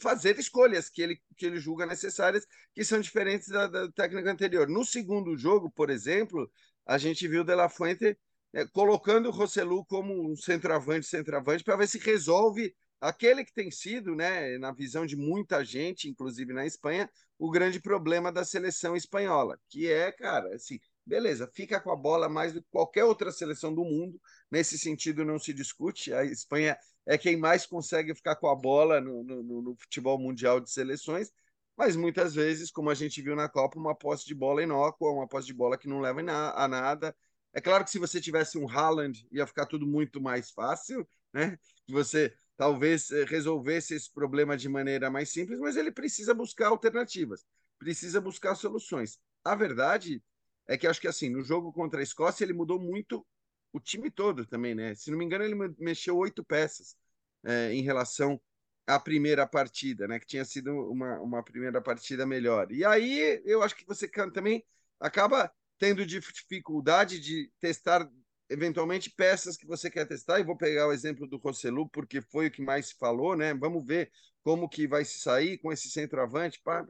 fazer 0.00 0.38
escolhas 0.38 0.88
que 0.88 1.02
ele, 1.02 1.20
que 1.36 1.46
ele 1.46 1.58
julga 1.58 1.86
necessárias, 1.86 2.46
que 2.74 2.84
são 2.84 3.00
diferentes 3.00 3.48
da, 3.48 3.66
da 3.66 3.90
técnica 3.90 4.30
anterior. 4.30 4.68
No 4.68 4.84
segundo 4.84 5.36
jogo, 5.36 5.70
por 5.70 5.90
exemplo, 5.90 6.50
a 6.84 6.98
gente 6.98 7.26
viu 7.26 7.42
De 7.42 7.54
La 7.54 7.68
Fuente 7.68 8.16
é, 8.56 8.64
colocando 8.64 9.28
o 9.28 9.30
Rossellu 9.30 9.84
como 9.84 10.32
um 10.32 10.34
centroavante, 10.34 11.06
centroavante, 11.06 11.62
para 11.62 11.76
ver 11.76 11.86
se 11.86 11.98
resolve 11.98 12.74
aquele 12.98 13.44
que 13.44 13.52
tem 13.52 13.70
sido, 13.70 14.16
né, 14.16 14.56
na 14.56 14.72
visão 14.72 15.04
de 15.04 15.14
muita 15.14 15.62
gente, 15.62 16.08
inclusive 16.08 16.54
na 16.54 16.64
Espanha, 16.64 17.10
o 17.38 17.50
grande 17.50 17.78
problema 17.78 18.32
da 18.32 18.46
seleção 18.46 18.96
espanhola, 18.96 19.58
que 19.68 19.92
é, 19.92 20.10
cara, 20.10 20.54
assim, 20.54 20.80
beleza, 21.04 21.50
fica 21.54 21.78
com 21.78 21.90
a 21.90 21.96
bola 21.96 22.30
mais 22.30 22.54
do 22.54 22.62
que 22.62 22.68
qualquer 22.70 23.04
outra 23.04 23.30
seleção 23.30 23.74
do 23.74 23.84
mundo, 23.84 24.18
nesse 24.50 24.78
sentido 24.78 25.22
não 25.22 25.38
se 25.38 25.52
discute, 25.52 26.14
a 26.14 26.24
Espanha 26.24 26.78
é 27.04 27.18
quem 27.18 27.36
mais 27.36 27.66
consegue 27.66 28.14
ficar 28.14 28.36
com 28.36 28.48
a 28.48 28.56
bola 28.56 29.02
no, 29.02 29.22
no, 29.22 29.42
no 29.60 29.76
futebol 29.76 30.18
mundial 30.18 30.60
de 30.60 30.70
seleções, 30.70 31.30
mas 31.76 31.94
muitas 31.94 32.34
vezes, 32.34 32.70
como 32.70 32.88
a 32.88 32.94
gente 32.94 33.20
viu 33.20 33.36
na 33.36 33.50
Copa, 33.50 33.78
uma 33.78 33.94
posse 33.94 34.24
de 34.24 34.34
bola 34.34 34.62
inócua, 34.62 35.12
uma 35.12 35.28
posse 35.28 35.46
de 35.46 35.52
bola 35.52 35.76
que 35.76 35.86
não 35.86 36.00
leva 36.00 36.22
a 36.22 36.66
nada. 36.66 37.14
É 37.56 37.60
claro 37.62 37.82
que 37.82 37.90
se 37.90 37.98
você 37.98 38.20
tivesse 38.20 38.58
um 38.58 38.68
Haaland, 38.68 39.26
ia 39.32 39.46
ficar 39.46 39.64
tudo 39.64 39.86
muito 39.86 40.20
mais 40.20 40.50
fácil, 40.50 41.08
né? 41.32 41.58
Que 41.86 41.92
você 41.92 42.36
talvez 42.54 43.10
eh, 43.10 43.24
resolvesse 43.24 43.94
esse 43.94 44.12
problema 44.12 44.58
de 44.58 44.68
maneira 44.68 45.10
mais 45.10 45.30
simples, 45.30 45.58
mas 45.58 45.74
ele 45.74 45.90
precisa 45.90 46.34
buscar 46.34 46.68
alternativas, 46.68 47.46
precisa 47.78 48.20
buscar 48.20 48.56
soluções. 48.56 49.18
A 49.42 49.54
verdade 49.54 50.22
é 50.66 50.76
que 50.76 50.86
acho 50.86 51.00
que 51.00 51.08
assim, 51.08 51.30
no 51.30 51.42
jogo 51.42 51.72
contra 51.72 52.00
a 52.00 52.02
Escócia, 52.02 52.44
ele 52.44 52.52
mudou 52.52 52.78
muito 52.78 53.26
o 53.72 53.80
time 53.80 54.10
todo 54.10 54.44
também, 54.44 54.74
né? 54.74 54.94
Se 54.94 55.10
não 55.10 55.16
me 55.16 55.24
engano, 55.24 55.42
ele 55.44 55.54
mexeu 55.78 56.14
oito 56.18 56.44
peças 56.44 56.94
é, 57.42 57.72
em 57.72 57.80
relação 57.80 58.38
à 58.86 59.00
primeira 59.00 59.46
partida, 59.46 60.06
né? 60.06 60.20
Que 60.20 60.26
tinha 60.26 60.44
sido 60.44 60.72
uma, 60.90 61.18
uma 61.20 61.42
primeira 61.42 61.80
partida 61.80 62.26
melhor. 62.26 62.70
E 62.70 62.84
aí 62.84 63.40
eu 63.46 63.62
acho 63.62 63.74
que 63.74 63.86
você 63.86 64.06
também 64.30 64.62
acaba 65.00 65.50
tendo 65.78 66.06
dificuldade 66.06 67.20
de 67.20 67.50
testar 67.60 68.08
eventualmente 68.48 69.10
peças 69.10 69.56
que 69.56 69.66
você 69.66 69.90
quer 69.90 70.06
testar, 70.06 70.38
e 70.38 70.44
vou 70.44 70.56
pegar 70.56 70.86
o 70.86 70.92
exemplo 70.92 71.26
do 71.26 71.36
Rossellu, 71.36 71.88
porque 71.88 72.20
foi 72.20 72.46
o 72.46 72.50
que 72.50 72.62
mais 72.62 72.88
se 72.88 72.94
falou, 72.94 73.36
né? 73.36 73.52
Vamos 73.54 73.84
ver 73.84 74.10
como 74.42 74.68
que 74.68 74.86
vai 74.86 75.04
se 75.04 75.18
sair 75.18 75.58
com 75.58 75.72
esse 75.72 75.90
centroavante. 75.90 76.60
Pá. 76.62 76.86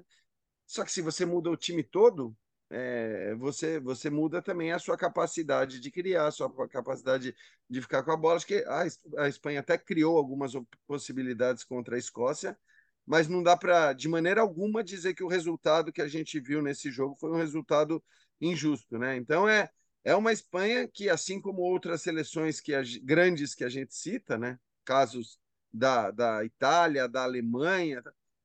Só 0.67 0.85
que 0.85 0.93
se 0.93 1.01
você 1.01 1.25
muda 1.25 1.51
o 1.51 1.57
time 1.57 1.83
todo, 1.83 2.37
é, 2.69 3.35
você, 3.37 3.81
você 3.81 4.11
muda 4.11 4.43
também 4.43 4.73
a 4.73 4.79
sua 4.79 4.97
capacidade 4.97 5.81
de 5.81 5.91
criar, 5.91 6.27
a 6.27 6.31
sua 6.31 6.51
capacidade 6.69 7.35
de 7.71 7.83
ficar 7.83 8.03
com 8.03 8.11
a 8.13 8.17
bola. 8.17 8.37
Acho 8.37 8.47
que 8.47 8.65
a, 8.67 8.85
a 9.19 9.29
Espanha 9.29 9.61
até 9.61 9.79
criou 9.79 10.19
algumas 10.19 10.53
possibilidades 10.87 11.65
contra 11.65 11.97
a 11.97 11.99
Escócia, 11.99 12.59
mas 13.07 13.29
não 13.29 13.43
dá 13.43 13.57
para, 13.57 13.93
de 13.93 14.09
maneira 14.09 14.41
alguma, 14.41 14.83
dizer 14.83 15.15
que 15.15 15.23
o 15.23 15.29
resultado 15.29 15.93
que 15.93 16.03
a 16.03 16.09
gente 16.09 16.41
viu 16.41 16.61
nesse 16.61 16.91
jogo 16.91 17.17
foi 17.17 17.31
um 17.31 17.37
resultado 17.37 18.03
injusto, 18.41 18.99
né? 18.99 19.17
Então 19.17 19.49
é 19.49 19.71
é 20.05 20.15
uma 20.15 20.33
Espanha 20.33 20.87
que, 20.87 21.11
assim 21.11 21.41
como 21.41 21.63
outras 21.63 22.01
seleções 22.03 22.61
que 22.61 22.73
a, 22.73 22.81
grandes 23.03 23.57
que 23.57 23.65
a 23.65 23.69
gente 23.69 23.93
cita, 23.93 24.39
né? 24.39 24.57
casos 24.87 25.39
da, 25.73 26.11
da 26.13 26.45
Itália, 26.45 27.09
da 27.09 27.25
Alemanha, 27.25 28.03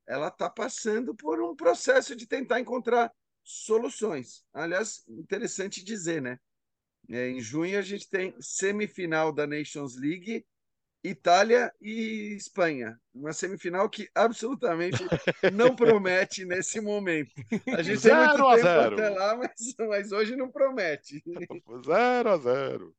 ela 0.07 0.27
está 0.27 0.49
passando 0.49 1.15
por 1.15 1.39
um 1.39 1.55
processo 1.55 2.15
de 2.15 2.25
tentar 2.25 2.59
encontrar 2.59 3.13
soluções. 3.43 4.43
Aliás, 4.51 5.03
interessante 5.07 5.83
dizer, 5.83 6.21
né? 6.21 6.39
É, 7.09 7.29
em 7.29 7.39
junho 7.39 7.77
a 7.77 7.81
gente 7.81 8.09
tem 8.09 8.35
semifinal 8.39 9.31
da 9.31 9.45
Nations 9.45 9.95
League 9.95 10.45
Itália 11.03 11.73
e 11.81 12.35
Espanha. 12.35 12.99
Uma 13.13 13.33
semifinal 13.33 13.89
que 13.89 14.09
absolutamente 14.13 15.03
não 15.53 15.75
promete 15.75 16.45
nesse 16.45 16.79
momento. 16.79 17.33
A 17.75 17.81
gente 17.81 18.01
tem 18.01 18.15
muito 18.15 18.35
tempo 18.35 18.57
zero. 18.57 18.93
até 18.93 19.09
lá, 19.09 19.35
mas, 19.35 19.75
mas 19.79 20.11
hoje 20.11 20.35
não 20.35 20.51
promete. 20.51 21.23
Zero 21.85 22.29
a 22.29 22.37
zero. 22.37 22.95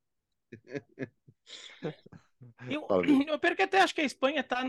Eu, 2.69 2.87
eu 3.27 3.39
perco 3.39 3.63
até 3.63 3.81
acho 3.81 3.93
que 3.93 4.01
a 4.01 4.05
Espanha 4.05 4.41
está 4.41 4.63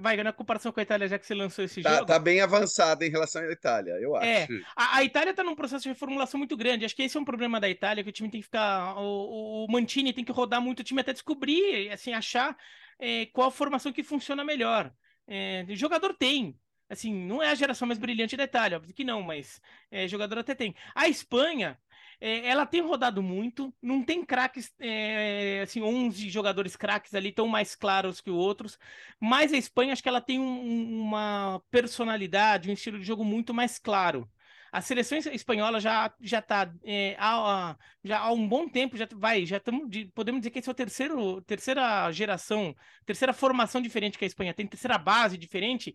vai 0.00 0.16
na 0.16 0.32
comparação 0.32 0.72
com 0.72 0.80
a 0.80 0.82
Itália, 0.82 1.08
já 1.08 1.18
que 1.18 1.26
você 1.26 1.34
lançou 1.34 1.64
esse 1.64 1.82
tá, 1.82 1.94
jogo. 1.94 2.06
Tá 2.06 2.18
bem 2.18 2.40
avançada 2.40 3.06
em 3.06 3.10
relação 3.10 3.42
à 3.42 3.52
Itália, 3.52 3.92
eu 4.00 4.16
é, 4.16 4.42
acho. 4.42 4.52
É, 4.52 4.62
a, 4.76 4.96
a 4.96 5.04
Itália 5.04 5.30
está 5.30 5.42
num 5.42 5.54
processo 5.54 5.82
de 5.82 5.88
reformulação 5.88 6.38
muito 6.38 6.56
grande. 6.56 6.84
Acho 6.84 6.96
que 6.96 7.02
esse 7.02 7.16
é 7.16 7.20
um 7.20 7.24
problema 7.24 7.60
da 7.60 7.68
Itália, 7.68 8.02
que 8.02 8.10
o 8.10 8.12
time 8.12 8.30
tem 8.30 8.40
que 8.40 8.46
ficar. 8.46 8.96
O, 8.98 9.64
o 9.64 9.66
Mantini 9.70 10.12
tem 10.12 10.24
que 10.24 10.32
rodar 10.32 10.60
muito 10.60 10.80
o 10.80 10.84
time 10.84 11.00
até 11.00 11.12
descobrir, 11.12 11.90
assim, 11.90 12.12
achar 12.12 12.56
é, 12.98 13.26
qual 13.26 13.50
formação 13.50 13.92
que 13.92 14.02
funciona 14.02 14.44
melhor. 14.44 14.92
É, 15.26 15.64
jogador 15.70 16.14
tem, 16.14 16.58
assim, 16.88 17.14
não 17.14 17.42
é 17.42 17.50
a 17.50 17.54
geração 17.54 17.86
mais 17.86 17.98
brilhante 17.98 18.36
da 18.36 18.44
Itália, 18.44 18.78
óbvio 18.78 18.94
que 18.94 19.04
não, 19.04 19.22
mas 19.22 19.60
é, 19.90 20.08
jogador 20.08 20.38
até 20.38 20.54
tem. 20.54 20.74
A 20.94 21.08
Espanha, 21.08 21.78
é, 22.20 22.48
ela 22.48 22.66
tem 22.66 22.80
rodado 22.80 23.22
muito, 23.22 23.72
não 23.80 24.02
tem 24.04 24.24
craques, 24.24 24.72
é, 24.80 25.60
assim, 25.62 25.80
11 25.82 26.28
jogadores 26.28 26.76
craques 26.76 27.14
ali 27.14 27.32
tão 27.32 27.46
mais 27.46 27.76
claros 27.76 28.20
que 28.20 28.30
outros, 28.30 28.78
mas 29.20 29.52
a 29.52 29.56
Espanha 29.56 29.92
acho 29.92 30.02
que 30.02 30.08
ela 30.08 30.20
tem 30.20 30.38
um, 30.40 31.00
uma 31.02 31.62
personalidade, 31.70 32.68
um 32.70 32.72
estilo 32.72 32.98
de 32.98 33.04
jogo 33.04 33.24
muito 33.24 33.54
mais 33.54 33.78
claro. 33.78 34.28
A 34.70 34.82
seleção 34.82 35.16
espanhola 35.18 35.80
já 35.80 36.12
já 36.20 36.40
está 36.40 36.70
é, 36.84 37.16
há, 37.18 37.76
já 38.04 38.18
há 38.18 38.32
um 38.32 38.46
bom 38.46 38.68
tempo, 38.68 38.96
já 38.98 39.08
vai, 39.14 39.46
já 39.46 39.56
estamos 39.56 39.88
podemos 40.14 40.40
dizer 40.40 40.50
que 40.50 40.58
esse 40.58 40.68
é 40.68 40.72
o 40.72 40.74
terceiro 40.74 41.40
terceira 41.42 42.12
geração, 42.12 42.74
terceira 43.06 43.32
formação 43.32 43.80
diferente 43.80 44.18
que 44.18 44.24
a 44.24 44.26
Espanha 44.26 44.52
tem, 44.52 44.66
terceira 44.66 44.98
base 44.98 45.38
diferente, 45.38 45.94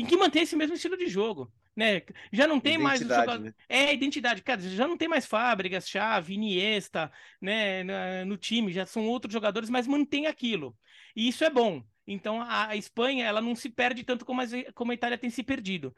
em 0.00 0.06
que 0.06 0.16
mantém 0.16 0.42
esse 0.42 0.56
mesmo 0.56 0.74
estilo 0.74 0.96
de 0.96 1.06
jogo. 1.06 1.52
Né? 1.74 2.02
Já 2.32 2.46
não 2.46 2.58
tem 2.58 2.76
mais 2.76 3.00
jogador... 3.00 3.38
né? 3.38 3.54
é 3.68 3.94
identidade, 3.94 4.42
cara, 4.42 4.60
já 4.60 4.86
não 4.86 4.96
tem 4.96 5.06
mais 5.06 5.26
Fábricas, 5.26 5.88
Chave, 5.88 6.34
Iniesta, 6.34 7.10
né, 7.40 8.24
no 8.24 8.36
time, 8.36 8.72
já 8.72 8.84
são 8.84 9.06
outros 9.06 9.32
jogadores, 9.32 9.70
mas 9.70 9.86
mantém 9.86 10.26
aquilo. 10.26 10.76
E 11.14 11.28
isso 11.28 11.44
é 11.44 11.50
bom. 11.50 11.82
Então 12.06 12.40
a, 12.40 12.68
a 12.68 12.76
Espanha, 12.76 13.24
ela 13.24 13.40
não 13.40 13.54
se 13.54 13.68
perde 13.68 14.02
tanto 14.02 14.24
como 14.24 14.40
a, 14.40 14.44
como 14.74 14.90
a 14.90 14.94
Itália 14.94 15.18
tem 15.18 15.30
se 15.30 15.42
perdido. 15.42 15.94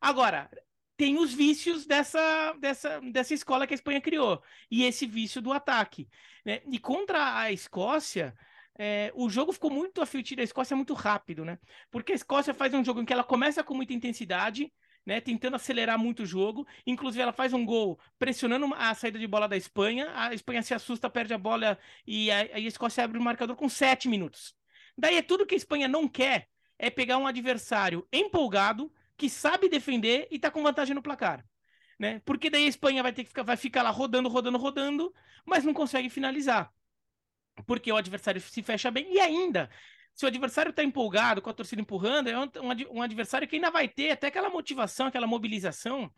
Agora, 0.00 0.48
tem 0.96 1.18
os 1.18 1.32
vícios 1.34 1.86
dessa, 1.86 2.52
dessa, 2.60 3.00
dessa 3.00 3.34
escola 3.34 3.66
que 3.66 3.74
a 3.74 3.76
Espanha 3.76 4.00
criou. 4.00 4.42
E 4.70 4.84
esse 4.84 5.06
vício 5.06 5.42
do 5.42 5.52
ataque. 5.52 6.08
Né? 6.44 6.60
E 6.66 6.78
contra 6.78 7.38
a 7.38 7.50
Escócia, 7.50 8.34
é, 8.76 9.12
o 9.14 9.28
jogo 9.28 9.52
ficou 9.52 9.70
muito 9.70 10.02
a 10.02 10.04
da 10.36 10.42
Escócia 10.42 10.76
muito 10.76 10.94
rápido, 10.94 11.44
né? 11.44 11.58
Porque 11.90 12.12
a 12.12 12.14
Escócia 12.14 12.52
faz 12.52 12.74
um 12.74 12.84
jogo 12.84 13.00
em 13.00 13.04
que 13.04 13.12
ela 13.12 13.22
começa 13.22 13.62
com 13.62 13.74
muita 13.74 13.92
intensidade, 13.92 14.72
né? 15.06 15.20
Tentando 15.20 15.56
acelerar 15.56 15.98
muito 15.98 16.24
o 16.24 16.26
jogo. 16.26 16.66
Inclusive, 16.86 17.22
ela 17.22 17.32
faz 17.32 17.52
um 17.52 17.64
gol 17.64 17.98
pressionando 18.18 18.72
a 18.74 18.92
saída 18.94 19.18
de 19.18 19.26
bola 19.26 19.46
da 19.46 19.56
Espanha. 19.56 20.10
A 20.14 20.34
Espanha 20.34 20.62
se 20.62 20.74
assusta, 20.74 21.08
perde 21.08 21.32
a 21.32 21.38
bola 21.38 21.78
e 22.06 22.30
a, 22.30 22.38
a 22.38 22.60
Escócia 22.60 23.04
abre 23.04 23.18
o 23.18 23.22
marcador 23.22 23.54
com 23.54 23.68
sete 23.68 24.08
minutos. 24.08 24.54
Daí 24.98 25.16
é 25.16 25.22
tudo 25.22 25.46
que 25.46 25.54
a 25.54 25.58
Espanha 25.58 25.86
não 25.86 26.08
quer 26.08 26.48
é 26.78 26.90
pegar 26.90 27.18
um 27.18 27.26
adversário 27.26 28.06
empolgado 28.12 28.92
que 29.16 29.30
sabe 29.30 29.68
defender 29.68 30.26
e 30.30 30.36
está 30.36 30.50
com 30.50 30.62
vantagem 30.62 30.94
no 30.94 31.02
placar. 31.02 31.44
Né? 31.98 32.20
Porque 32.24 32.50
daí 32.50 32.64
a 32.64 32.68
Espanha 32.68 33.02
vai 33.02 33.12
ter 33.12 33.22
que 33.22 33.28
ficar, 33.28 33.44
vai 33.44 33.56
ficar 33.56 33.82
lá 33.82 33.90
rodando, 33.90 34.28
rodando, 34.28 34.58
rodando, 34.58 35.14
mas 35.46 35.64
não 35.64 35.72
consegue 35.72 36.10
finalizar. 36.10 36.72
Porque 37.66 37.92
o 37.92 37.96
adversário 37.96 38.40
se 38.40 38.62
fecha 38.62 38.90
bem 38.90 39.14
e 39.14 39.20
ainda 39.20 39.70
se 40.14 40.24
o 40.24 40.28
adversário 40.28 40.70
está 40.70 40.82
empolgado, 40.82 41.42
com 41.42 41.50
a 41.50 41.54
torcida 41.54 41.82
empurrando, 41.82 42.28
é 42.28 42.38
um, 42.38 42.48
um, 42.98 43.02
adversário 43.02 43.48
que 43.48 43.56
ainda 43.56 43.70
vai 43.70 43.88
ter 43.88 44.12
até 44.12 44.28
aquela 44.28 44.48
motivação, 44.48 45.06
aquela 45.06 45.26
mobilização 45.26 46.10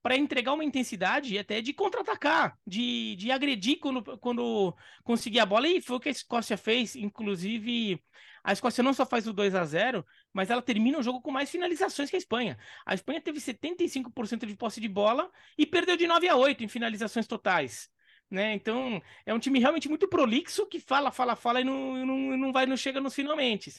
para 0.00 0.16
entregar 0.16 0.52
uma 0.52 0.64
intensidade 0.64 1.38
até 1.38 1.60
de 1.60 1.72
contra-atacar, 1.72 2.56
de, 2.66 3.16
de 3.16 3.30
agredir 3.30 3.78
quando, 3.80 4.02
quando 4.18 4.76
conseguir 5.04 5.40
a 5.40 5.46
bola. 5.46 5.68
E 5.68 5.80
foi 5.80 5.96
o 5.96 6.00
que 6.00 6.08
a 6.08 6.12
Escócia 6.12 6.56
fez, 6.56 6.96
inclusive 6.96 8.02
a 8.44 8.52
Escócia 8.52 8.82
não 8.82 8.92
só 8.92 9.06
faz 9.06 9.26
o 9.26 9.32
2 9.32 9.54
a 9.54 9.64
0 9.64 10.04
mas 10.32 10.50
ela 10.50 10.62
termina 10.62 10.98
o 10.98 11.02
jogo 11.02 11.20
com 11.20 11.30
mais 11.30 11.50
finalizações 11.50 12.10
que 12.10 12.16
a 12.16 12.18
Espanha. 12.18 12.58
A 12.86 12.94
Espanha 12.94 13.20
teve 13.20 13.38
75% 13.38 14.46
de 14.46 14.56
posse 14.56 14.80
de 14.80 14.88
bola 14.88 15.30
e 15.58 15.66
perdeu 15.66 15.96
de 15.96 16.06
9 16.06 16.28
a 16.28 16.36
8 16.36 16.64
em 16.64 16.68
finalizações 16.68 17.26
totais. 17.26 17.90
Né? 18.32 18.54
Então, 18.54 19.02
é 19.26 19.34
um 19.34 19.38
time 19.38 19.58
realmente 19.58 19.90
muito 19.90 20.08
prolixo 20.08 20.64
que 20.64 20.80
fala, 20.80 21.12
fala, 21.12 21.36
fala 21.36 21.60
e 21.60 21.64
não, 21.64 22.06
não, 22.06 22.16
não 22.38 22.50
vai, 22.50 22.64
não 22.64 22.78
chega 22.78 22.98
nos 22.98 23.14
finalmente. 23.14 23.70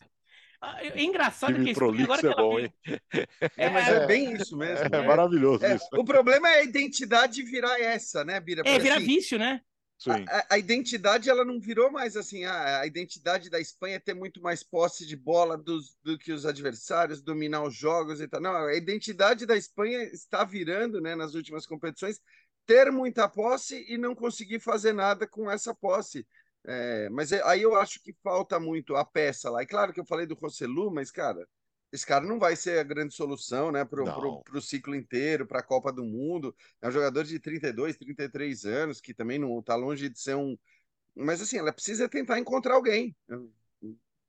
Ah, 0.62 0.78
é 0.80 1.04
engraçado 1.04 1.56
que 1.56 1.70
a 1.70 1.72
Espanha, 1.72 2.04
agora 2.04 2.22
é 2.22 2.30
que 2.30 2.36
bom, 2.36 2.60
hein? 2.60 2.74
É, 3.58 3.70
mas 3.72 3.88
é, 3.88 4.04
é 4.04 4.06
bem 4.06 4.34
isso 4.36 4.56
mesmo. 4.56 4.86
É, 4.86 4.89
né? 4.89 5.02
maravilhoso 5.02 5.66
é, 5.66 5.76
isso. 5.76 5.88
O 5.94 6.06
problema 6.06 6.48
é 6.50 6.60
a 6.60 6.63
identidade 6.63 7.42
virar 7.42 7.82
essa, 7.82 8.24
né, 8.24 8.39
Bira? 8.39 8.62
É, 8.63 8.78
virar 8.78 9.00
vício, 9.00 9.39
né? 9.39 9.60
A, 10.12 10.56
a, 10.56 10.58
identidade 10.58 11.30
ela 11.30 11.46
não 11.46 11.60
virou 11.60 11.92
mais 11.92 12.18
assim. 12.18 12.44
A, 12.44 12.82
a, 12.82 12.88
identidade 12.88 13.50
da 13.50 13.60
Espanha 13.60 13.96
é 13.96 14.00
ter 14.00 14.13
muito 14.13 14.42
mais 14.42 14.62
posse 14.62 15.06
de 15.06 15.16
bola 15.16 15.58
dos, 15.58 15.98
do 16.04 16.18
que 16.18 16.32
os 16.32 16.46
adversários, 16.46 17.22
dominar 17.22 17.63
os 17.63 17.76
jogos 17.76 18.20
e 18.20 18.28
tal. 18.28 18.42
Não, 18.42 18.54
a 18.54 18.76
identidade 18.76 19.46
da 19.46 19.56
Espanha 19.56 20.04
está 20.04 20.44
virando, 20.44 21.00
né, 21.00 21.16
nas 21.16 21.36
últimas 21.36 21.66
competições, 21.66 22.20
ter 22.65 22.91
muita 22.91 23.28
posse 23.28 23.86
e 23.88 23.97
não 23.97 24.15
conseguir 24.15 24.60
fazer 24.60 24.93
nada 24.93 25.28
com 25.28 25.49
essa 25.49 25.73
posse. 25.73 26.26
É, 26.65 27.10
mas 27.10 27.32
é, 27.32 27.41
aí 27.43 27.62
eu 27.62 27.76
acho 27.76 28.02
que 28.02 28.13
falta 28.23 28.60
muito 28.60 28.95
a 28.95 29.04
peça 29.04 29.49
lá. 29.49 29.62
E 29.63 29.65
claro 29.65 29.93
que 29.93 29.99
eu 29.99 30.06
falei 30.06 30.26
do 30.26 30.36
Rossellu, 30.36 30.91
mas, 30.91 31.12
cara, 31.12 31.45
esse 31.91 32.06
cara 32.06 32.26
não 32.26 32.39
vai 32.39 32.56
ser 32.56 32.80
a 32.80 32.84
grande 32.84 33.13
solução, 33.13 33.71
né, 33.71 33.86
para 33.86 34.02
o 34.02 34.62
ciclo 34.62 34.95
inteiro, 34.95 35.45
para 35.45 35.60
a 35.60 35.63
Copa 35.63 35.91
do 35.91 36.04
Mundo. 36.04 36.56
É 36.82 36.88
um 36.88 36.91
jogador 36.91 37.23
de 37.23 37.39
32, 37.39 37.97
33 37.97 38.65
anos, 38.65 39.02
que 39.02 39.13
também 39.13 39.38
não 39.38 39.60
está 39.60 39.76
longe 39.76 40.10
de 40.10 40.19
ser 40.19 40.36
um. 40.36 40.58
Mas 41.15 41.41
assim, 41.41 41.58
ela 41.58 41.71
precisa 41.71 42.10
tentar 42.10 42.39
encontrar 42.39 42.76
alguém. 42.76 43.15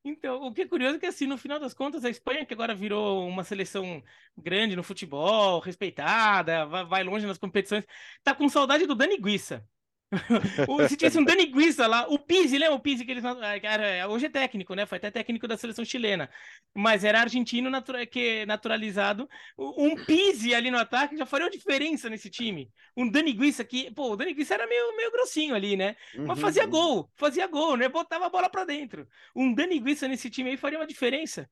Então, 0.06 0.42
o 0.42 0.52
que 0.52 0.62
é 0.62 0.68
curioso 0.68 0.96
é 0.96 0.98
que, 1.00 1.06
assim, 1.06 1.26
no 1.26 1.38
final 1.38 1.58
das 1.58 1.72
contas, 1.72 2.04
a 2.04 2.10
Espanha, 2.10 2.44
que 2.44 2.52
agora 2.52 2.74
virou 2.74 3.26
uma 3.26 3.42
seleção 3.42 4.02
grande 4.36 4.76
no 4.76 4.82
futebol, 4.82 5.60
respeitada, 5.60 6.66
vai 6.66 7.02
longe 7.02 7.26
nas 7.26 7.38
competições, 7.38 7.86
tá 8.22 8.34
com 8.34 8.46
saudade 8.48 8.86
do 8.86 8.94
Dani 8.94 9.16
Guissa. 9.18 9.66
Se 10.88 10.96
tivesse 10.96 11.18
um 11.18 11.24
Dani 11.24 11.46
Guisa 11.46 11.86
lá, 11.86 12.06
o 12.08 12.18
Pizzi, 12.18 12.58
lembra 12.58 12.76
o 12.76 12.80
Pizzi 12.80 13.04
que 13.04 13.10
eles. 13.10 13.24
Cara, 13.62 14.08
hoje 14.08 14.26
é 14.26 14.28
técnico, 14.28 14.74
né? 14.74 14.86
Foi 14.86 14.98
até 14.98 15.10
técnico 15.10 15.48
da 15.48 15.56
seleção 15.56 15.84
chilena. 15.84 16.28
Mas 16.74 17.04
era 17.04 17.20
argentino 17.20 17.70
natura, 17.70 18.06
que, 18.06 18.44
naturalizado. 18.46 19.28
Um 19.58 19.96
Pizzi 20.04 20.54
ali 20.54 20.70
no 20.70 20.78
ataque 20.78 21.16
já 21.16 21.26
faria 21.26 21.46
uma 21.46 21.52
diferença 21.52 22.08
nesse 22.08 22.30
time. 22.30 22.70
Um 22.96 23.10
Dani 23.10 23.32
Guisa 23.32 23.64
que. 23.64 23.90
Pô, 23.92 24.12
o 24.12 24.16
Dani 24.16 24.34
Guisa 24.34 24.54
era 24.54 24.66
meio, 24.66 24.96
meio 24.96 25.10
grossinho 25.12 25.54
ali, 25.54 25.76
né? 25.76 25.96
Mas 26.16 26.40
fazia 26.40 26.64
uhum. 26.64 26.70
gol, 26.70 27.10
fazia 27.16 27.46
gol, 27.46 27.76
né? 27.76 27.88
Botava 27.88 28.26
a 28.26 28.30
bola 28.30 28.48
pra 28.48 28.64
dentro. 28.64 29.06
Um 29.34 29.54
Dani 29.54 29.78
Guisa 29.78 30.08
nesse 30.08 30.30
time 30.30 30.50
aí 30.50 30.56
faria 30.56 30.78
uma 30.78 30.86
diferença. 30.86 31.48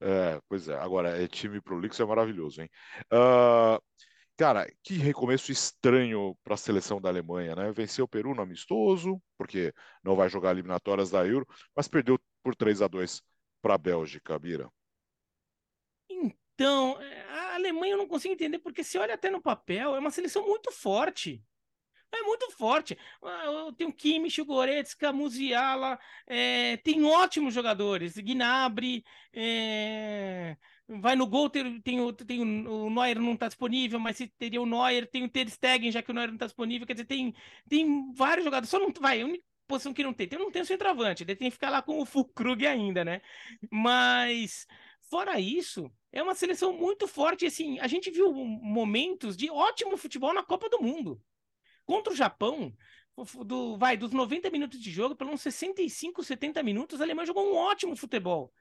É, 0.00 0.40
pois 0.48 0.68
é. 0.68 0.76
Agora, 0.76 1.22
é 1.22 1.26
time 1.26 1.60
pro 1.60 1.80
Lix 1.80 1.98
é 1.98 2.04
maravilhoso, 2.04 2.60
hein? 2.60 2.70
Uh, 3.12 3.80
Cara, 4.36 4.70
que 4.82 4.94
recomeço 4.98 5.50
estranho 5.50 6.36
para 6.44 6.54
a 6.54 6.58
seleção 6.58 7.00
da 7.00 7.08
Alemanha, 7.08 7.56
né? 7.56 7.72
Venceu 7.72 8.04
o 8.04 8.08
Peru 8.08 8.34
no 8.34 8.42
amistoso, 8.42 9.20
porque 9.38 9.72
não 10.04 10.14
vai 10.14 10.28
jogar 10.28 10.50
eliminatórias 10.50 11.10
da 11.10 11.26
Euro, 11.26 11.46
mas 11.74 11.88
perdeu 11.88 12.20
por 12.42 12.54
3 12.54 12.82
a 12.82 12.88
2 12.88 13.22
para 13.62 13.74
a 13.74 13.78
Bélgica, 13.78 14.38
Bira. 14.38 14.70
Então, 16.10 16.98
a 17.30 17.54
Alemanha 17.54 17.94
eu 17.94 17.98
não 17.98 18.06
consigo 18.08 18.34
entender, 18.34 18.58
porque 18.58 18.84
se 18.84 18.98
olha 18.98 19.14
até 19.14 19.30
no 19.30 19.40
papel, 19.40 19.96
é 19.96 19.98
uma 19.98 20.10
seleção 20.10 20.46
muito 20.46 20.70
forte. 20.70 21.42
É 22.12 22.22
muito 22.22 22.50
forte. 22.52 22.96
Ah, 23.22 23.72
tem 23.76 23.86
o 23.86 23.92
Kimmich, 23.92 24.40
o 24.40 24.44
Goretzka, 24.44 25.12
Musiala, 25.12 25.98
é, 26.26 26.76
tem 26.78 27.04
ótimos 27.04 27.52
jogadores. 27.52 28.16
Gnabry, 28.16 29.04
é, 29.32 30.56
vai 30.88 31.16
no 31.16 31.26
gol, 31.26 31.50
tem, 31.50 31.80
tem, 31.80 32.14
tem 32.14 32.66
o, 32.66 32.90
Neuer 32.90 33.18
não 33.18 33.34
está 33.34 33.48
disponível, 33.48 33.98
mas 33.98 34.16
se 34.16 34.28
teria 34.28 34.60
o 34.60 34.66
Neuer, 34.66 35.06
tem 35.08 35.24
o 35.24 35.28
Ter 35.28 35.48
Stegen, 35.48 35.90
já 35.90 36.02
que 36.02 36.10
o 36.10 36.14
Neuer 36.14 36.28
não 36.28 36.36
está 36.36 36.46
disponível, 36.46 36.86
quer 36.86 36.94
dizer, 36.94 37.06
tem, 37.06 37.34
tem 37.68 38.12
vários 38.12 38.44
jogadores, 38.44 38.70
só 38.70 38.78
não 38.78 38.92
vai, 39.00 39.20
a 39.20 39.26
única 39.26 39.44
posição 39.66 39.92
que 39.92 40.02
não 40.02 40.12
tem, 40.12 40.28
tem 40.28 40.38
não 40.38 40.50
tem 40.50 40.62
o 40.62 40.66
centroavante, 40.66 41.24
ele 41.24 41.34
tem 41.34 41.48
que 41.48 41.54
ficar 41.54 41.70
lá 41.70 41.82
com 41.82 42.00
o 42.00 42.06
Fulkrug 42.06 42.64
ainda, 42.66 43.04
né? 43.04 43.20
Mas 43.70 44.66
fora 45.10 45.40
isso, 45.40 45.92
é 46.12 46.22
uma 46.22 46.34
seleção 46.34 46.72
muito 46.72 47.08
forte, 47.08 47.46
assim, 47.46 47.78
a 47.80 47.86
gente 47.88 48.10
viu 48.10 48.32
momentos 48.32 49.36
de 49.36 49.50
ótimo 49.50 49.96
futebol 49.96 50.32
na 50.32 50.44
Copa 50.44 50.68
do 50.68 50.80
Mundo. 50.80 51.20
Contra 51.84 52.12
o 52.12 52.16
Japão, 52.16 52.74
do, 53.44 53.76
vai, 53.76 53.96
dos 53.96 54.10
90 54.12 54.50
minutos 54.50 54.80
de 54.80 54.90
jogo, 54.90 55.16
pelos 55.16 55.40
65, 55.40 56.22
70 56.22 56.62
minutos, 56.62 57.00
a 57.00 57.04
Alemanha 57.04 57.26
jogou 57.26 57.50
um 57.50 57.56
ótimo 57.56 57.96
futebol. 57.96 58.52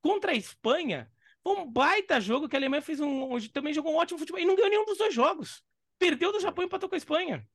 Contra 0.00 0.32
a 0.32 0.34
Espanha, 0.34 1.10
foi 1.46 1.54
um 1.58 1.70
baita 1.70 2.20
jogo 2.20 2.48
que 2.48 2.56
a 2.56 2.58
Alemanha 2.58 2.82
fez 2.82 2.98
um. 2.98 3.38
Também 3.52 3.72
jogou 3.72 3.92
um 3.92 3.98
ótimo 3.98 4.18
futebol 4.18 4.40
e 4.40 4.44
não 4.44 4.56
ganhou 4.56 4.68
nenhum 4.68 4.84
dos 4.84 4.98
dois 4.98 5.14
jogos. 5.14 5.62
Perdeu 5.96 6.32
do 6.32 6.40
Japão 6.40 6.64
e 6.64 6.66
empatou 6.66 6.88
com 6.88 6.96
a 6.96 6.98
Espanha. 6.98 7.48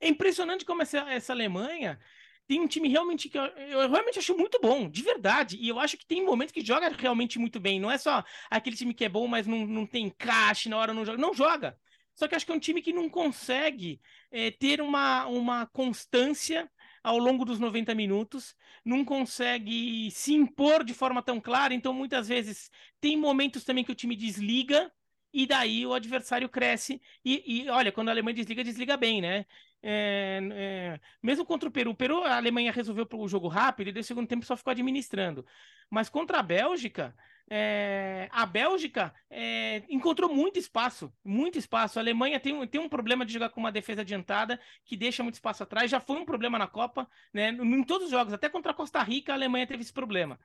É 0.00 0.08
impressionante 0.08 0.64
como 0.64 0.80
essa, 0.80 1.00
essa 1.00 1.34
Alemanha 1.34 2.00
tem 2.46 2.58
um 2.58 2.66
time 2.66 2.88
realmente 2.88 3.28
que 3.28 3.36
eu, 3.36 3.44
eu, 3.44 3.90
realmente 3.90 4.18
acho 4.18 4.34
muito 4.34 4.58
bom, 4.58 4.88
de 4.88 5.02
verdade. 5.02 5.58
E 5.60 5.68
eu 5.68 5.78
acho 5.78 5.98
que 5.98 6.06
tem 6.06 6.24
momentos 6.24 6.50
que 6.50 6.64
joga 6.64 6.88
realmente 6.88 7.38
muito 7.38 7.60
bem. 7.60 7.78
Não 7.78 7.90
é 7.90 7.98
só 7.98 8.24
aquele 8.48 8.74
time 8.74 8.94
que 8.94 9.04
é 9.04 9.08
bom, 9.10 9.26
mas 9.26 9.46
não, 9.46 9.66
não 9.66 9.86
tem 9.86 10.06
encaixe 10.06 10.70
na 10.70 10.78
hora, 10.78 10.94
não 10.94 11.04
joga. 11.04 11.18
Não 11.18 11.34
joga. 11.34 11.78
Só 12.14 12.26
que 12.26 12.34
acho 12.34 12.46
que 12.46 12.52
é 12.52 12.54
um 12.54 12.58
time 12.58 12.80
que 12.80 12.94
não 12.94 13.10
consegue 13.10 14.00
é, 14.30 14.50
ter 14.50 14.80
uma, 14.80 15.26
uma 15.26 15.66
constância 15.66 16.70
ao 17.08 17.18
longo 17.18 17.44
dos 17.44 17.58
90 17.58 17.94
minutos, 17.94 18.54
não 18.84 19.04
consegue 19.04 20.10
se 20.10 20.34
impor 20.34 20.84
de 20.84 20.92
forma 20.92 21.22
tão 21.22 21.40
clara, 21.40 21.72
então 21.72 21.92
muitas 21.94 22.28
vezes 22.28 22.70
tem 23.00 23.16
momentos 23.16 23.64
também 23.64 23.82
que 23.82 23.92
o 23.92 23.94
time 23.94 24.14
desliga 24.14 24.92
e 25.32 25.46
daí 25.46 25.86
o 25.86 25.94
adversário 25.94 26.48
cresce. 26.48 27.00
E, 27.24 27.62
e 27.64 27.70
olha, 27.70 27.90
quando 27.90 28.08
a 28.08 28.12
Alemanha 28.12 28.34
desliga, 28.34 28.62
desliga 28.62 28.96
bem, 28.96 29.22
né? 29.22 29.46
É, 29.82 30.40
é, 30.52 31.00
mesmo 31.22 31.46
contra 31.46 31.68
o 31.68 31.72
Peru, 31.72 31.92
o 31.92 31.96
Peru, 31.96 32.24
a 32.24 32.36
Alemanha 32.36 32.72
resolveu 32.72 33.06
o 33.10 33.28
jogo 33.28 33.48
rápido 33.48 33.88
e 33.88 33.92
no 33.92 34.02
segundo 34.02 34.28
tempo 34.28 34.44
só 34.44 34.56
ficou 34.56 34.70
administrando. 34.72 35.46
Mas 35.88 36.10
contra 36.10 36.40
a 36.40 36.42
Bélgica, 36.42 37.16
é, 37.50 38.28
a 38.30 38.44
Bélgica 38.44 39.14
é, 39.30 39.82
encontrou 39.88 40.32
muito 40.32 40.58
espaço, 40.58 41.12
muito 41.24 41.58
espaço. 41.58 41.98
A 41.98 42.02
Alemanha 42.02 42.38
tem, 42.38 42.66
tem 42.66 42.80
um 42.80 42.88
problema 42.88 43.24
de 43.24 43.32
jogar 43.32 43.48
com 43.50 43.60
uma 43.60 43.72
defesa 43.72 44.02
adiantada 44.02 44.60
que 44.84 44.96
deixa 44.96 45.22
muito 45.22 45.34
espaço 45.34 45.62
atrás. 45.62 45.90
Já 45.90 46.00
foi 46.00 46.16
um 46.16 46.24
problema 46.24 46.58
na 46.58 46.66
Copa, 46.66 47.08
né? 47.32 47.50
Em 47.50 47.82
todos 47.84 48.06
os 48.06 48.10
jogos, 48.10 48.32
até 48.32 48.48
contra 48.48 48.72
a 48.72 48.74
Costa 48.74 49.02
Rica, 49.02 49.32
a 49.32 49.34
Alemanha 49.34 49.66
teve 49.66 49.82
esse 49.82 49.92
problema. 49.92 50.38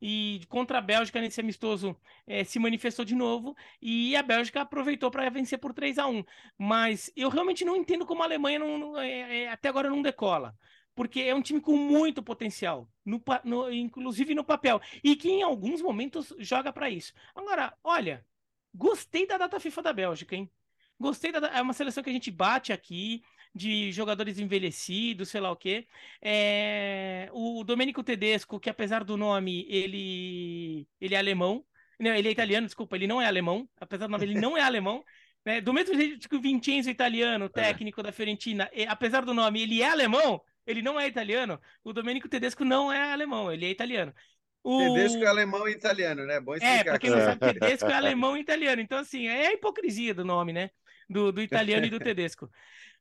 E 0.00 0.42
contra 0.48 0.78
a 0.78 0.80
Bélgica 0.80 1.20
nesse 1.20 1.40
amistoso 1.40 1.96
é, 2.26 2.44
se 2.44 2.58
manifestou 2.58 3.04
de 3.04 3.16
novo 3.16 3.56
e 3.82 4.14
a 4.14 4.22
Bélgica 4.22 4.60
aproveitou 4.60 5.10
para 5.10 5.28
vencer 5.28 5.58
por 5.58 5.74
3 5.74 5.98
a 5.98 6.06
1 6.06 6.24
Mas 6.56 7.10
eu 7.16 7.28
realmente 7.28 7.64
não 7.64 7.76
entendo 7.76 8.06
como 8.06 8.22
a 8.22 8.24
Alemanha 8.24 8.60
não, 8.60 8.78
não 8.78 8.98
é, 8.98 9.42
é, 9.42 9.48
até 9.48 9.68
agora 9.68 9.90
não 9.90 10.00
decola 10.00 10.56
porque 10.98 11.20
é 11.20 11.32
um 11.32 11.40
time 11.40 11.60
com 11.60 11.76
muito 11.76 12.20
potencial, 12.20 12.90
no, 13.06 13.22
no, 13.44 13.72
inclusive 13.72 14.34
no 14.34 14.42
papel, 14.42 14.80
e 15.04 15.14
que 15.14 15.30
em 15.30 15.42
alguns 15.42 15.80
momentos 15.80 16.34
joga 16.40 16.72
para 16.72 16.90
isso. 16.90 17.12
Agora, 17.36 17.72
olha, 17.84 18.26
gostei 18.74 19.24
da 19.24 19.38
data 19.38 19.60
FIFA 19.60 19.80
da 19.80 19.92
Bélgica, 19.92 20.34
hein? 20.34 20.50
Gostei 20.98 21.30
da. 21.30 21.38
É 21.56 21.62
uma 21.62 21.72
seleção 21.72 22.02
que 22.02 22.10
a 22.10 22.12
gente 22.12 22.32
bate 22.32 22.72
aqui, 22.72 23.22
de 23.54 23.92
jogadores 23.92 24.40
envelhecidos, 24.40 25.28
sei 25.28 25.40
lá 25.40 25.52
o 25.52 25.56
quê. 25.56 25.86
É, 26.20 27.30
o 27.32 27.62
Domenico 27.62 28.02
Tedesco, 28.02 28.58
que 28.58 28.68
apesar 28.68 29.04
do 29.04 29.16
nome, 29.16 29.66
ele, 29.68 30.84
ele 31.00 31.14
é 31.14 31.18
alemão. 31.18 31.64
Não, 32.00 32.12
ele 32.12 32.26
é 32.26 32.32
italiano, 32.32 32.66
desculpa, 32.66 32.96
ele 32.96 33.06
não 33.06 33.22
é 33.22 33.26
alemão. 33.26 33.68
Apesar 33.80 34.08
do 34.08 34.10
nome, 34.10 34.24
ele 34.24 34.40
não 34.40 34.56
é 34.56 34.62
alemão. 34.62 35.04
Né? 35.44 35.60
Do 35.62 35.72
mesmo 35.72 35.94
jeito 35.94 36.28
que 36.28 36.36
o 36.36 36.40
Vincenzo 36.40 36.90
italiano, 36.90 37.46
é. 37.46 37.48
técnico 37.48 38.00
é. 38.00 38.02
da 38.02 38.12
Fiorentina, 38.12 38.68
apesar 38.88 39.24
do 39.24 39.32
nome, 39.32 39.62
ele 39.62 39.80
é 39.80 39.88
alemão, 39.88 40.42
ele 40.68 40.82
não 40.82 41.00
é 41.00 41.08
italiano. 41.08 41.58
O 41.82 41.94
Domenico 41.94 42.28
Tedesco 42.28 42.62
não 42.62 42.92
é 42.92 43.10
alemão, 43.10 43.50
ele 43.50 43.64
é 43.64 43.70
italiano. 43.70 44.14
O... 44.62 44.78
Tedesco 44.78 45.24
é 45.24 45.26
alemão 45.26 45.66
e 45.66 45.72
italiano, 45.72 46.26
né? 46.26 46.38
Bom 46.40 46.52
explicar. 46.54 46.80
É, 46.80 46.84
pra 46.84 46.98
quem 46.98 47.10
não 47.10 47.20
sabe, 47.20 47.38
Tedesco 47.58 47.88
é 47.88 47.94
alemão 47.94 48.36
e 48.36 48.40
italiano. 48.40 48.82
Então, 48.82 48.98
assim, 48.98 49.26
é 49.26 49.46
a 49.46 49.52
hipocrisia 49.54 50.12
do 50.12 50.26
nome, 50.26 50.52
né? 50.52 50.70
Do, 51.08 51.32
do 51.32 51.40
italiano 51.40 51.86
e 51.86 51.90
do 51.90 51.98
Tedesco. 51.98 52.50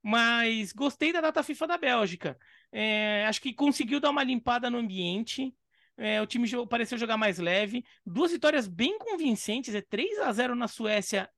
Mas 0.01 0.71
gostei 0.71 1.11
da 1.11 1.19
data 1.19 1.43
FIFA 1.43 1.67
da 1.67 1.77
Bélgica. 1.77 2.37
É, 2.71 3.25
acho 3.27 3.41
que 3.41 3.53
conseguiu 3.53 3.99
dar 3.99 4.11
uma 4.11 4.23
limpada 4.23 4.69
no 4.69 4.77
ambiente. 4.77 5.53
É, 5.97 6.21
o 6.21 6.27
time 6.27 6.47
pareceu 6.67 6.97
jogar 6.97 7.17
mais 7.17 7.37
leve. 7.37 7.83
Duas 8.05 8.31
vitórias 8.31 8.65
bem 8.65 8.97
convincentes. 8.97 9.75
É 9.75 9.81
3 9.81 10.19
a 10.19 10.31
0 10.31 10.55
na 10.55 10.69
Suécia 10.69 11.29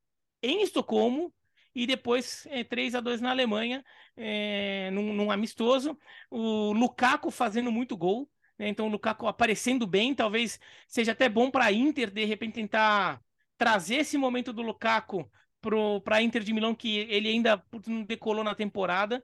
em 0.43 0.61
Estocolmo 0.61 1.33
e 1.73 1.85
depois 1.87 2.45
é, 2.49 2.63
3 2.63 2.95
a 2.95 2.99
2 2.99 3.21
na 3.21 3.31
Alemanha, 3.31 3.83
é, 4.17 4.89
num, 4.91 5.13
num, 5.13 5.31
amistoso. 5.31 5.97
O 6.29 6.73
Lukaku 6.73 7.31
fazendo 7.31 7.71
muito 7.71 7.95
gol, 7.95 8.29
né? 8.57 8.67
então 8.67 8.87
o 8.87 8.89
Lukaku 8.89 9.27
aparecendo 9.27 9.87
bem, 9.87 10.13
talvez 10.13 10.59
seja 10.87 11.11
até 11.11 11.29
bom 11.29 11.49
para 11.51 11.65
a 11.65 11.71
Inter 11.71 12.09
de 12.11 12.25
repente 12.25 12.55
tentar 12.55 13.21
trazer 13.57 13.97
esse 13.97 14.17
momento 14.17 14.53
do 14.53 14.61
Lukaku 14.61 15.29
para 16.03 16.17
a 16.17 16.21
Inter 16.21 16.43
de 16.43 16.53
Milão, 16.53 16.73
que 16.73 16.97
ele 16.97 17.27
ainda 17.29 17.63
não 17.85 18.03
decolou 18.03 18.43
na 18.43 18.55
temporada. 18.55 19.23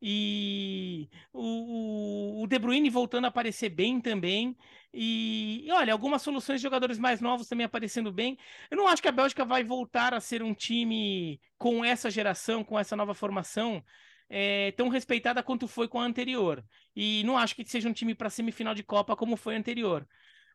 E 0.00 1.08
o, 1.32 2.42
o 2.42 2.46
De 2.46 2.58
Bruyne 2.58 2.90
voltando 2.90 3.24
a 3.24 3.28
aparecer 3.28 3.70
bem 3.70 4.00
também. 4.00 4.56
E, 4.92 5.66
olha, 5.72 5.92
algumas 5.92 6.22
soluções 6.22 6.60
de 6.60 6.62
jogadores 6.62 6.98
mais 6.98 7.20
novos 7.20 7.48
também 7.48 7.64
aparecendo 7.66 8.12
bem. 8.12 8.38
Eu 8.70 8.76
não 8.76 8.88
acho 8.88 9.02
que 9.02 9.08
a 9.08 9.12
Bélgica 9.12 9.44
vai 9.44 9.64
voltar 9.64 10.14
a 10.14 10.20
ser 10.20 10.42
um 10.42 10.54
time 10.54 11.40
com 11.58 11.84
essa 11.84 12.10
geração, 12.10 12.62
com 12.64 12.78
essa 12.78 12.96
nova 12.96 13.14
formação, 13.14 13.82
é, 14.28 14.72
tão 14.72 14.88
respeitada 14.88 15.42
quanto 15.42 15.66
foi 15.68 15.88
com 15.88 16.00
a 16.00 16.04
anterior. 16.04 16.64
E 16.94 17.22
não 17.24 17.36
acho 17.38 17.54
que 17.54 17.64
seja 17.64 17.88
um 17.88 17.92
time 17.92 18.14
para 18.14 18.30
semifinal 18.30 18.74
de 18.74 18.82
Copa 18.82 19.16
como 19.16 19.36
foi 19.36 19.56
anterior. 19.56 20.06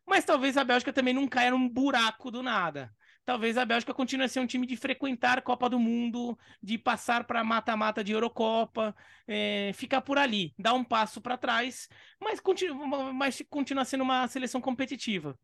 Mas 0.06 0.24
talvez 0.24 0.56
a 0.56 0.64
Bélgica 0.64 0.92
também 0.92 1.14
não 1.14 1.28
caia 1.28 1.50
num 1.52 1.68
buraco 1.68 2.30
do 2.30 2.42
nada 2.42 2.92
talvez 3.24 3.56
a 3.56 3.64
Bélgica 3.64 3.94
continue 3.94 4.24
a 4.24 4.28
ser 4.28 4.40
um 4.40 4.46
time 4.46 4.66
de 4.66 4.76
frequentar 4.76 5.42
Copa 5.42 5.68
do 5.68 5.78
Mundo, 5.78 6.38
de 6.62 6.78
passar 6.78 7.24
para 7.24 7.44
mata-mata 7.44 8.02
de 8.02 8.12
Eurocopa, 8.12 8.94
é, 9.26 9.72
ficar 9.74 10.02
por 10.02 10.18
ali, 10.18 10.54
dar 10.58 10.74
um 10.74 10.84
passo 10.84 11.20
para 11.20 11.36
trás, 11.36 11.88
mas 12.20 12.40
continua, 12.40 13.12
mas 13.12 13.42
continua 13.48 13.84
sendo 13.84 14.02
uma 14.02 14.26
seleção 14.28 14.60
competitiva. 14.60 15.38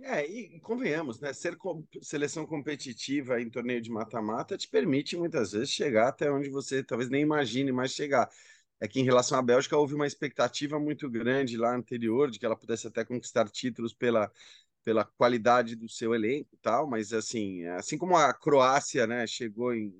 É, 0.00 0.26
e 0.26 0.58
convenhamos, 0.60 1.20
né? 1.20 1.32
Ser 1.32 1.56
com, 1.56 1.86
seleção 2.00 2.46
competitiva 2.46 3.40
em 3.40 3.50
torneio 3.50 3.80
de 3.80 3.90
mata-mata 3.90 4.56
te 4.56 4.68
permite 4.68 5.16
muitas 5.16 5.52
vezes 5.52 5.70
chegar 5.70 6.08
até 6.08 6.30
onde 6.30 6.48
você 6.48 6.82
talvez 6.82 7.10
nem 7.10 7.22
imagine 7.22 7.70
mais 7.72 7.92
chegar. 7.92 8.28
É 8.80 8.88
que 8.88 8.98
em 8.98 9.04
relação 9.04 9.38
à 9.38 9.42
Bélgica 9.42 9.76
houve 9.76 9.94
uma 9.94 10.06
expectativa 10.06 10.78
muito 10.80 11.08
grande 11.08 11.56
lá 11.56 11.74
anterior 11.74 12.30
de 12.30 12.38
que 12.38 12.46
ela 12.46 12.56
pudesse 12.56 12.86
até 12.86 13.04
conquistar 13.04 13.48
títulos 13.48 13.94
pela 13.94 14.30
pela 14.84 15.04
qualidade 15.04 15.76
do 15.76 15.88
seu 15.88 16.14
elenco 16.14 16.56
tal, 16.62 16.86
mas 16.86 17.12
assim, 17.12 17.64
assim 17.66 17.96
como 17.98 18.16
a 18.16 18.32
Croácia, 18.32 19.06
né, 19.06 19.26
chegou 19.26 19.74
em, 19.74 19.92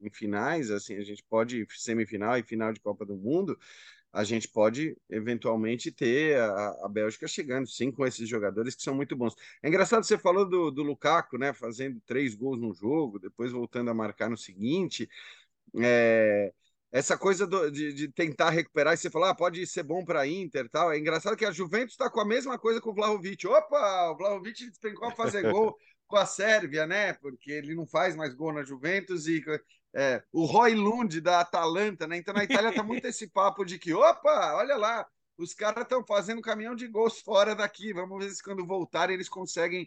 em 0.00 0.10
finais, 0.10 0.70
assim, 0.70 0.96
a 0.96 1.02
gente 1.02 1.22
pode 1.24 1.66
semifinal 1.70 2.36
e 2.38 2.42
final 2.42 2.72
de 2.72 2.80
Copa 2.80 3.04
do 3.04 3.16
Mundo, 3.16 3.58
a 4.12 4.24
gente 4.24 4.48
pode 4.48 4.96
eventualmente 5.10 5.92
ter 5.92 6.38
a, 6.38 6.68
a, 6.84 6.88
Bélgica 6.88 7.28
chegando, 7.28 7.68
sim, 7.68 7.90
com 7.92 8.06
esses 8.06 8.26
jogadores 8.26 8.74
que 8.74 8.82
são 8.82 8.94
muito 8.94 9.14
bons. 9.14 9.34
É 9.62 9.68
engraçado, 9.68 10.04
você 10.04 10.16
falou 10.16 10.48
do, 10.48 10.70
do 10.70 10.82
Lukaku, 10.82 11.36
né, 11.36 11.52
fazendo 11.52 12.00
três 12.06 12.34
gols 12.34 12.58
no 12.58 12.72
jogo, 12.72 13.18
depois 13.18 13.52
voltando 13.52 13.90
a 13.90 13.94
marcar 13.94 14.30
no 14.30 14.36
seguinte. 14.36 15.08
É, 15.78 16.52
essa 16.96 17.18
coisa 17.18 17.46
do, 17.46 17.70
de, 17.70 17.92
de, 17.92 18.08
tentar 18.08 18.48
recuperar 18.48 18.94
e 18.94 18.96
você 18.96 19.10
falar, 19.10 19.28
ah, 19.30 19.34
pode 19.34 19.66
ser 19.66 19.82
bom 19.82 20.02
para 20.02 20.26
Inter 20.26 20.66
tal. 20.70 20.90
É 20.90 20.98
engraçado 20.98 21.36
que 21.36 21.44
a 21.44 21.50
Juventus 21.50 21.92
está 21.92 22.08
com 22.08 22.20
a 22.20 22.24
mesma 22.24 22.58
coisa 22.58 22.80
com 22.80 22.88
o 22.88 22.94
Vlahovic. 22.94 23.46
Opa, 23.46 24.10
o 24.12 24.16
Vlahovic 24.16 24.64
despencou 24.66 25.08
a 25.08 25.14
fazer 25.14 25.42
gol 25.52 25.76
com 26.06 26.16
a 26.16 26.24
Sérvia, 26.24 26.86
né? 26.86 27.12
Porque 27.12 27.52
ele 27.52 27.74
não 27.74 27.86
faz 27.86 28.16
mais 28.16 28.34
gol 28.34 28.50
na 28.50 28.62
Juventus 28.62 29.26
e 29.26 29.44
é, 29.94 30.22
o 30.32 30.46
Roy 30.46 30.74
Lund 30.74 31.20
da 31.20 31.40
Atalanta, 31.40 32.06
né? 32.06 32.16
Então 32.16 32.32
na 32.32 32.44
Itália 32.44 32.72
tá 32.72 32.82
muito 32.82 33.06
esse 33.06 33.28
papo 33.28 33.62
de 33.62 33.78
que, 33.78 33.92
opa, 33.92 34.54
olha 34.54 34.76
lá, 34.76 35.06
os 35.36 35.52
caras 35.52 35.82
estão 35.82 36.02
fazendo 36.02 36.40
caminhão 36.40 36.74
de 36.74 36.88
gols 36.88 37.20
fora 37.20 37.54
daqui. 37.54 37.92
Vamos 37.92 38.24
ver 38.24 38.30
se 38.30 38.42
quando 38.42 38.66
voltarem 38.66 39.12
eles 39.12 39.28
conseguem 39.28 39.86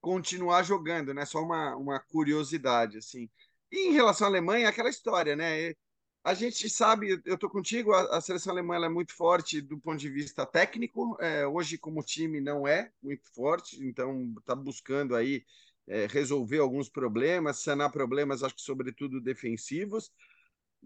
continuar 0.00 0.62
jogando, 0.62 1.12
né? 1.12 1.26
Só 1.26 1.42
uma, 1.42 1.76
uma 1.76 2.00
curiosidade, 2.00 2.96
assim. 2.96 3.28
E 3.70 3.88
em 3.88 3.92
relação 3.92 4.26
à 4.26 4.30
Alemanha, 4.30 4.70
aquela 4.70 4.88
história, 4.88 5.36
né? 5.36 5.74
A 6.22 6.34
gente 6.34 6.68
sabe, 6.68 7.20
eu 7.24 7.34
estou 7.34 7.48
contigo, 7.48 7.92
a, 7.94 8.18
a, 8.18 8.20
seleção 8.20 8.52
alemã 8.52 8.76
é 8.84 8.88
muito 8.90 9.14
forte 9.14 9.60
do 9.60 9.78
ponto 9.78 9.98
de 9.98 10.10
vista 10.10 10.44
técnico. 10.44 11.16
É, 11.18 11.46
hoje, 11.46 11.78
como 11.78 12.02
time, 12.02 12.40
não 12.40 12.68
é 12.68 12.92
muito 13.02 13.32
forte, 13.32 13.82
então 13.82 14.34
está 14.38 14.54
buscando 14.54 15.16
aí 15.16 15.44
é, 15.88 16.06
resolver 16.06 16.58
alguns 16.58 16.90
problemas, 16.90 17.62
sanar 17.62 17.90
problemas, 17.90 18.42
acho 18.42 18.54
que 18.54 18.60
sobretudo 18.60 19.20
defensivos. 19.20 20.12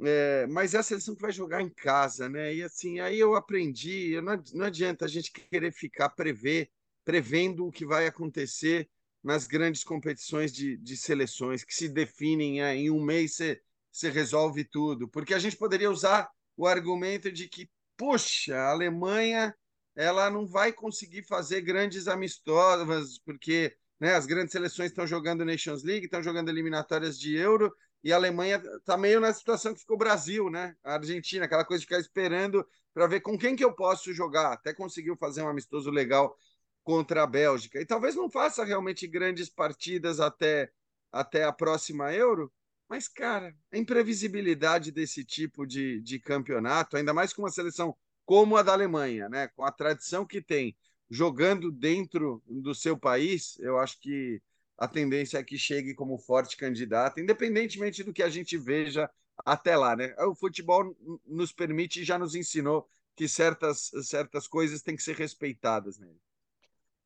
É, 0.00 0.46
mas 0.48 0.74
é 0.74 0.78
a 0.78 0.82
seleção 0.82 1.16
que 1.16 1.22
vai 1.22 1.32
jogar 1.32 1.62
em 1.62 1.70
casa, 1.70 2.28
né? 2.28 2.54
E 2.54 2.62
assim, 2.62 3.00
aí 3.00 3.18
eu 3.18 3.34
aprendi, 3.34 4.20
não, 4.20 4.42
não 4.54 4.66
adianta 4.66 5.04
a 5.04 5.08
gente 5.08 5.32
querer 5.32 5.72
ficar 5.72 6.10
prever, 6.10 6.70
prevendo 7.04 7.66
o 7.66 7.72
que 7.72 7.84
vai 7.84 8.06
acontecer 8.06 8.88
nas 9.22 9.46
grandes 9.46 9.82
competições 9.82 10.52
de, 10.52 10.76
de 10.76 10.96
seleções 10.96 11.64
que 11.64 11.74
se 11.74 11.88
definem 11.88 12.62
é, 12.62 12.76
em 12.76 12.90
um 12.90 13.02
mês 13.02 13.36
você, 13.36 13.60
você 13.94 14.10
resolve 14.10 14.64
tudo, 14.64 15.08
porque 15.08 15.34
a 15.34 15.38
gente 15.38 15.56
poderia 15.56 15.90
usar 15.90 16.28
o 16.56 16.66
argumento 16.66 17.30
de 17.30 17.48
que, 17.48 17.70
puxa, 17.96 18.56
a 18.56 18.70
Alemanha 18.70 19.54
ela 19.96 20.28
não 20.28 20.46
vai 20.46 20.72
conseguir 20.72 21.22
fazer 21.22 21.60
grandes 21.60 22.08
amistosos, 22.08 23.18
porque 23.24 23.76
né? 24.04 24.14
As 24.14 24.26
grandes 24.26 24.52
seleções 24.52 24.90
estão 24.90 25.06
jogando 25.06 25.44
Nations 25.44 25.82
League, 25.82 26.06
estão 26.06 26.22
jogando 26.22 26.48
eliminatórias 26.48 27.18
de 27.18 27.36
Euro, 27.36 27.74
e 28.02 28.12
a 28.12 28.16
Alemanha 28.16 28.62
está 28.76 28.96
meio 28.96 29.20
na 29.20 29.32
situação 29.32 29.72
que 29.72 29.80
ficou 29.80 29.96
o 29.96 29.98
Brasil, 29.98 30.50
né? 30.50 30.76
A 30.84 30.94
Argentina, 30.94 31.46
aquela 31.46 31.64
coisa 31.64 31.80
de 31.80 31.86
ficar 31.86 32.00
esperando 32.00 32.66
para 32.92 33.06
ver 33.06 33.20
com 33.20 33.38
quem 33.38 33.56
que 33.56 33.64
eu 33.64 33.72
posso 33.72 34.12
jogar. 34.12 34.52
Até 34.52 34.74
conseguiu 34.74 35.16
fazer 35.16 35.42
um 35.42 35.48
amistoso 35.48 35.90
legal 35.90 36.36
contra 36.82 37.22
a 37.22 37.26
Bélgica. 37.26 37.80
E 37.80 37.86
talvez 37.86 38.14
não 38.14 38.28
faça 38.28 38.62
realmente 38.62 39.06
grandes 39.06 39.48
partidas 39.48 40.20
até, 40.20 40.70
até 41.10 41.44
a 41.44 41.52
próxima 41.52 42.12
Euro, 42.12 42.52
mas, 42.88 43.08
cara, 43.08 43.54
a 43.72 43.78
imprevisibilidade 43.78 44.92
desse 44.92 45.24
tipo 45.24 45.66
de, 45.66 46.00
de 46.00 46.18
campeonato, 46.18 46.96
ainda 46.96 47.14
mais 47.14 47.32
com 47.32 47.42
uma 47.42 47.50
seleção 47.50 47.96
como 48.24 48.56
a 48.56 48.62
da 48.62 48.72
Alemanha, 48.72 49.28
né? 49.28 49.48
Com 49.48 49.64
a 49.64 49.72
tradição 49.72 50.26
que 50.26 50.40
tem, 50.40 50.76
jogando 51.10 51.70
dentro 51.70 52.42
do 52.46 52.74
seu 52.74 52.96
país, 52.96 53.58
eu 53.60 53.78
acho 53.78 54.00
que 54.00 54.40
a 54.76 54.88
tendência 54.88 55.38
é 55.38 55.44
que 55.44 55.58
chegue 55.58 55.94
como 55.94 56.18
forte 56.18 56.56
candidato, 56.56 57.20
independentemente 57.20 58.02
do 58.02 58.12
que 58.12 58.22
a 58.22 58.28
gente 58.28 58.56
veja 58.56 59.10
até 59.44 59.76
lá, 59.76 59.96
né? 59.96 60.14
O 60.20 60.34
futebol 60.34 60.96
nos 61.26 61.52
permite 61.52 62.00
e 62.00 62.04
já 62.04 62.18
nos 62.18 62.34
ensinou 62.34 62.88
que 63.16 63.28
certas, 63.28 63.90
certas 64.02 64.48
coisas 64.48 64.82
têm 64.82 64.96
que 64.96 65.02
ser 65.02 65.16
respeitadas 65.16 65.98
nele. 65.98 66.20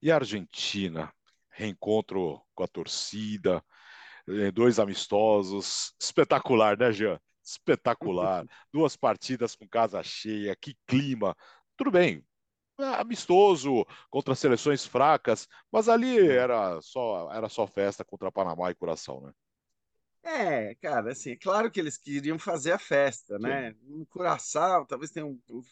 E 0.01 0.11
a 0.11 0.17
Argentina? 0.17 1.13
Reencontro 1.51 2.41
com 2.55 2.63
a 2.63 2.69
torcida, 2.69 3.63
dois 4.53 4.79
amistosos, 4.79 5.95
espetacular, 6.01 6.79
né, 6.79 6.93
Jean? 6.93 7.19
Espetacular. 7.43 8.45
Duas 8.73 8.97
partidas 8.97 9.55
com 9.55 9.67
casa 9.69 10.03
cheia, 10.03 10.57
que 10.57 10.77
clima. 10.87 11.35
Tudo 11.77 11.91
bem, 11.91 12.25
amistoso 12.79 13.87
contra 14.11 14.35
seleções 14.35 14.85
fracas, 14.85 15.49
mas 15.71 15.89
ali 15.89 16.29
era 16.29 16.81
só 16.81 17.33
era 17.33 17.49
só 17.49 17.67
festa 17.67 18.05
contra 18.05 18.33
Panamá 18.33 18.71
e 18.71 18.75
Curaçao, 18.75 19.21
né? 19.21 19.33
É, 20.23 20.75
cara, 20.77 21.13
assim, 21.13 21.31
é 21.31 21.37
claro 21.37 21.71
que 21.71 21.81
eles 21.81 21.97
queriam 21.97 22.39
fazer 22.39 22.73
a 22.73 22.79
festa, 22.79 23.39
né? 23.39 23.75
No 23.83 24.05
Curaçao, 24.07 24.87
talvez 24.87 25.11
tenha 25.11 25.25
um, 25.25 25.41
um, 25.49 25.63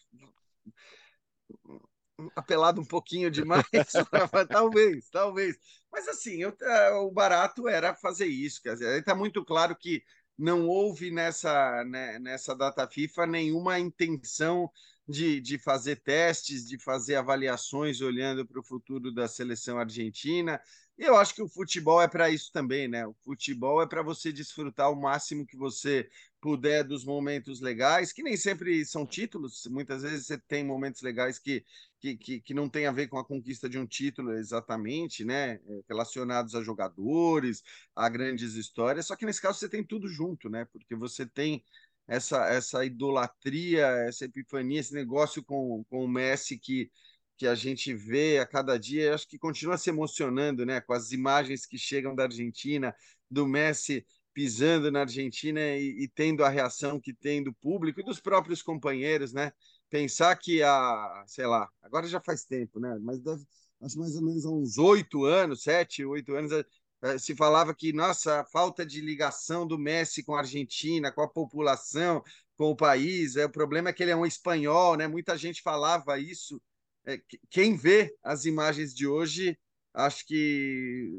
apelado 2.35 2.81
um 2.81 2.85
pouquinho 2.85 3.31
demais, 3.31 3.65
talvez, 4.51 5.09
talvez. 5.11 5.59
Mas 5.93 6.09
assim, 6.09 6.43
eu, 6.43 6.57
é, 6.61 6.91
o 6.93 7.11
barato 7.11 7.69
era 7.69 7.95
fazer 7.95 8.27
isso, 8.27 8.63
quer 8.63 8.75
dizer, 8.75 8.99
está 8.99 9.15
muito 9.15 9.45
claro 9.45 9.77
que 9.77 10.03
não 10.39 10.67
houve 10.67 11.11
nessa, 11.11 11.85
né, 11.85 12.19
nessa 12.19 12.55
data 12.55 12.87
FIFA 12.87 13.27
nenhuma 13.27 13.79
intenção 13.79 14.71
de, 15.09 15.41
de 15.41 15.59
fazer 15.59 15.97
testes, 15.97 16.67
de 16.67 16.79
fazer 16.79 17.17
avaliações 17.17 18.01
olhando 18.01 18.47
para 18.47 18.61
o 18.61 18.65
futuro 18.65 19.13
da 19.13 19.29
seleção 19.29 19.79
argentina. 19.79 20.61
E 20.99 21.05
eu 21.05 21.17
acho 21.17 21.35
que 21.35 21.43
o 21.43 21.49
futebol 21.49 22.03
é 22.03 22.09
para 22.09 22.31
isso 22.31 22.51
também, 22.53 22.89
né? 22.89 23.07
O 23.07 23.15
futebol 23.25 23.83
é 23.83 23.87
para 23.87 24.03
você 24.03 24.33
desfrutar 24.33 24.91
o 24.91 25.01
máximo 25.01 25.47
que 25.47 25.57
você 25.57 26.09
puder 26.47 26.85
dos 26.85 27.05
momentos 27.05 27.61
legais, 27.61 28.13
que 28.13 28.23
nem 28.23 28.37
sempre 28.37 28.85
são 28.85 29.05
títulos, 29.05 29.67
muitas 29.69 30.03
vezes 30.03 30.27
você 30.27 30.39
tem 30.39 30.65
momentos 30.65 31.03
legais 31.03 31.41
que, 31.41 31.65
que, 31.99 32.17
que, 32.17 32.41
que 32.41 32.55
não 32.55 32.69
tem 32.69 32.87
a 32.87 32.93
ver 32.93 33.09
com 33.09 33.19
a 33.19 33.25
conquista 33.25 33.69
de 33.69 33.77
um 33.77 33.85
título 33.85 34.33
exatamente, 34.33 35.25
né? 35.25 35.59
Relacionados 35.89 36.55
a 36.55 36.63
jogadores, 36.63 37.65
a 37.97 38.09
grandes 38.09 38.55
histórias, 38.55 39.07
só 39.09 39.17
que 39.17 39.27
nesse 39.27 39.43
caso 39.43 39.59
você 39.59 39.69
tem 39.69 39.83
tudo 39.83 40.07
junto, 40.07 40.49
né? 40.49 40.65
Porque 40.67 40.95
você 40.95 41.27
tem 41.27 41.65
essa, 42.07 42.47
essa 42.47 42.85
idolatria, 42.85 43.85
essa 44.07 44.25
epifania, 44.27 44.79
esse 44.79 44.95
negócio 44.95 45.43
com, 45.43 45.83
com 45.91 46.05
o 46.05 46.09
Messi 46.09 46.57
que, 46.57 46.93
que 47.37 47.49
a 47.49 47.57
gente 47.57 47.93
vê 47.93 48.39
a 48.39 48.47
cada 48.47 48.79
dia, 48.79 49.17
acho 49.17 49.27
que 49.27 49.37
continua 49.37 49.77
se 49.77 49.91
emocionando, 49.91 50.65
né? 50.65 50.81
Com 50.81 50.93
as 50.93 51.11
imagens 51.11 51.67
que 51.67 51.77
chegam 51.77 52.15
da 52.15 52.23
Argentina, 52.23 52.95
do 53.29 53.49
Messi 53.49 54.07
pisando 54.37 54.91
na 54.91 55.01
Argentina 55.01 55.59
e, 55.79 56.05
e 56.05 56.09
tendo 56.09 56.45
a 56.45 56.51
reação 56.51 57.01
que 57.01 57.15
tem 57.15 57.43
do 57.43 57.55
público 57.55 58.01
e 58.01 58.05
dos 58.05 58.21
próprios 58.21 58.61
companheiros, 58.61 59.33
né? 59.33 59.51
Pensar 59.89 60.37
que 60.37 60.63
a, 60.63 61.25
sei 61.27 61.47
lá, 61.47 61.67
agora 61.83 62.07
já 62.07 62.21
faz 62.21 62.45
tempo, 62.45 62.79
né? 62.79 62.99
Mas 63.01 63.19
deve, 63.23 63.43
acho 63.81 63.99
mais 63.99 64.15
ou 64.15 64.23
menos 64.23 64.45
há 64.45 64.51
uns 64.51 64.77
oito 64.77 65.25
anos, 65.25 65.63
sete, 65.63 66.05
oito 66.05 66.35
anos, 66.35 66.53
eh, 66.53 67.19
se 67.19 67.35
falava 67.35 67.75
que, 67.75 67.95
nossa, 67.95 68.41
a 68.41 68.45
falta 68.45 68.85
de 68.85 69.01
ligação 69.01 69.67
do 69.67 69.79
Messi 69.79 70.23
com 70.23 70.35
a 70.35 70.41
Argentina, 70.41 71.11
com 71.11 71.23
a 71.23 71.29
população, 71.29 72.23
com 72.59 72.71
o 72.71 72.77
país, 72.77 73.37
é, 73.37 73.47
o 73.47 73.51
problema 73.51 73.89
é 73.89 73.93
que 73.95 74.03
ele 74.03 74.11
é 74.13 74.17
um 74.17 74.27
espanhol, 74.27 74.97
né? 74.99 75.09
Muita 75.09 75.35
gente 75.39 75.63
falava 75.63 76.19
isso. 76.21 76.61
É, 77.07 77.19
quem 77.49 77.75
vê 77.75 78.15
as 78.23 78.45
imagens 78.45 78.95
de 78.95 79.07
hoje, 79.07 79.59
acho 79.95 80.27
que 80.27 81.11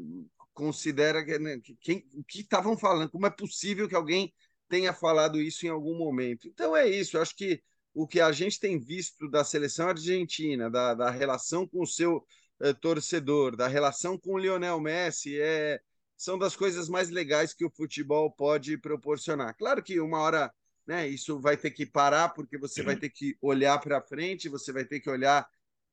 considera 0.58 1.24
que, 1.24 1.38
né, 1.38 1.60
quem, 1.80 2.04
o 2.14 2.24
que 2.24 2.40
estavam 2.40 2.76
falando, 2.76 3.08
como 3.10 3.26
é 3.26 3.30
possível 3.30 3.88
que 3.88 3.94
alguém 3.94 4.34
tenha 4.68 4.92
falado 4.92 5.40
isso 5.40 5.64
em 5.64 5.68
algum 5.68 5.96
momento. 5.96 6.48
Então 6.48 6.76
é 6.76 6.88
isso, 6.88 7.16
eu 7.16 7.22
acho 7.22 7.36
que 7.36 7.62
o 7.94 8.08
que 8.08 8.20
a 8.20 8.32
gente 8.32 8.58
tem 8.58 8.76
visto 8.76 9.30
da 9.30 9.44
seleção 9.44 9.88
argentina, 9.88 10.68
da, 10.68 10.94
da 10.94 11.10
relação 11.10 11.64
com 11.64 11.82
o 11.82 11.86
seu 11.86 12.26
é, 12.60 12.72
torcedor, 12.72 13.56
da 13.56 13.68
relação 13.68 14.18
com 14.18 14.34
o 14.34 14.38
Lionel 14.38 14.80
Messi, 14.80 15.40
é, 15.40 15.80
são 16.16 16.36
das 16.36 16.56
coisas 16.56 16.88
mais 16.88 17.08
legais 17.08 17.54
que 17.54 17.64
o 17.64 17.70
futebol 17.70 18.28
pode 18.32 18.76
proporcionar. 18.78 19.54
Claro 19.56 19.80
que 19.80 20.00
uma 20.00 20.18
hora 20.18 20.52
né, 20.84 21.06
isso 21.06 21.38
vai 21.40 21.56
ter 21.56 21.70
que 21.70 21.86
parar, 21.86 22.30
porque 22.30 22.58
você 22.58 22.82
vai 22.82 22.96
ter 22.96 23.10
que 23.10 23.36
olhar 23.40 23.78
para 23.78 24.02
frente, 24.02 24.48
você 24.48 24.72
vai 24.72 24.84
ter 24.84 24.98
que 24.98 25.08
olhar 25.08 25.46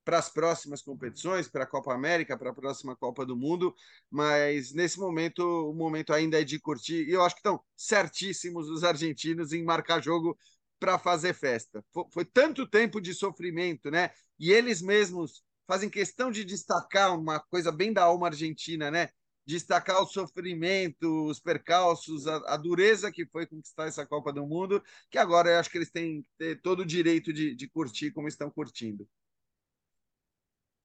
para 0.06 0.20
as 0.20 0.30
próximas 0.30 0.84
competições, 0.84 1.47
para 1.49 1.64
a 1.64 1.68
Copa 1.68 1.93
América, 1.93 2.38
para 2.38 2.51
a 2.51 2.53
próxima 2.53 2.95
Copa 2.95 3.26
do 3.26 3.36
Mundo, 3.36 3.76
mas 4.10 4.72
nesse 4.72 4.99
momento 4.99 5.41
o 5.41 5.74
momento 5.74 6.14
ainda 6.14 6.39
é 6.39 6.43
de 6.43 6.60
curtir, 6.60 7.03
e 7.10 7.12
eu 7.12 7.24
acho 7.24 7.36
que 7.36 7.39
estão 7.39 7.60
certíssimos 7.76 8.70
os 8.70 8.84
argentinos 8.84 9.51
em 9.51 9.64
marcar 9.64 10.01
jogo 10.01 10.38
para 10.80 10.99
fazer 10.99 11.34
festa. 11.34 11.84
Foi, 11.91 12.03
foi, 12.14 12.26
tanto 12.26 12.68
tempo 12.68 13.01
de 13.01 13.14
sofrimento, 13.14 13.89
né? 13.89 14.12
E 14.39 14.51
eles 14.51 14.82
mesmos 14.82 15.43
fazem 15.68 15.89
questão 15.89 16.32
de 16.32 16.45
destacar 16.45 17.18
uma 17.18 17.39
coisa 17.39 17.72
bem 17.72 17.91
da 17.91 18.03
alma 18.03 18.28
argentina, 18.28 18.91
né? 18.91 19.10
Destacar 19.47 20.01
o 20.01 20.08
sofrimento, 20.08 21.28
os 21.28 21.39
percalços, 21.39 22.28
a, 22.28 22.53
a 22.53 22.58
dureza 22.58 23.12
que 23.12 23.26
foi 23.28 23.47
conquistar 23.47 23.88
essa 23.88 24.06
Copa 24.06 24.32
do 24.32 24.45
Mundo, 24.45 24.84
que 25.10 25.18
agora 25.18 25.49
eu 25.49 25.60
acho 25.60 25.70
que 25.70 25.78
eles 25.78 25.91
têm 25.91 26.24
todo 26.62 26.82
o 26.82 26.86
direito 26.86 27.34
de, 27.34 27.56
de 27.56 27.68
curtir 27.68 28.12
como 28.12 28.28
estão 28.28 28.49
curtindo. 28.51 29.08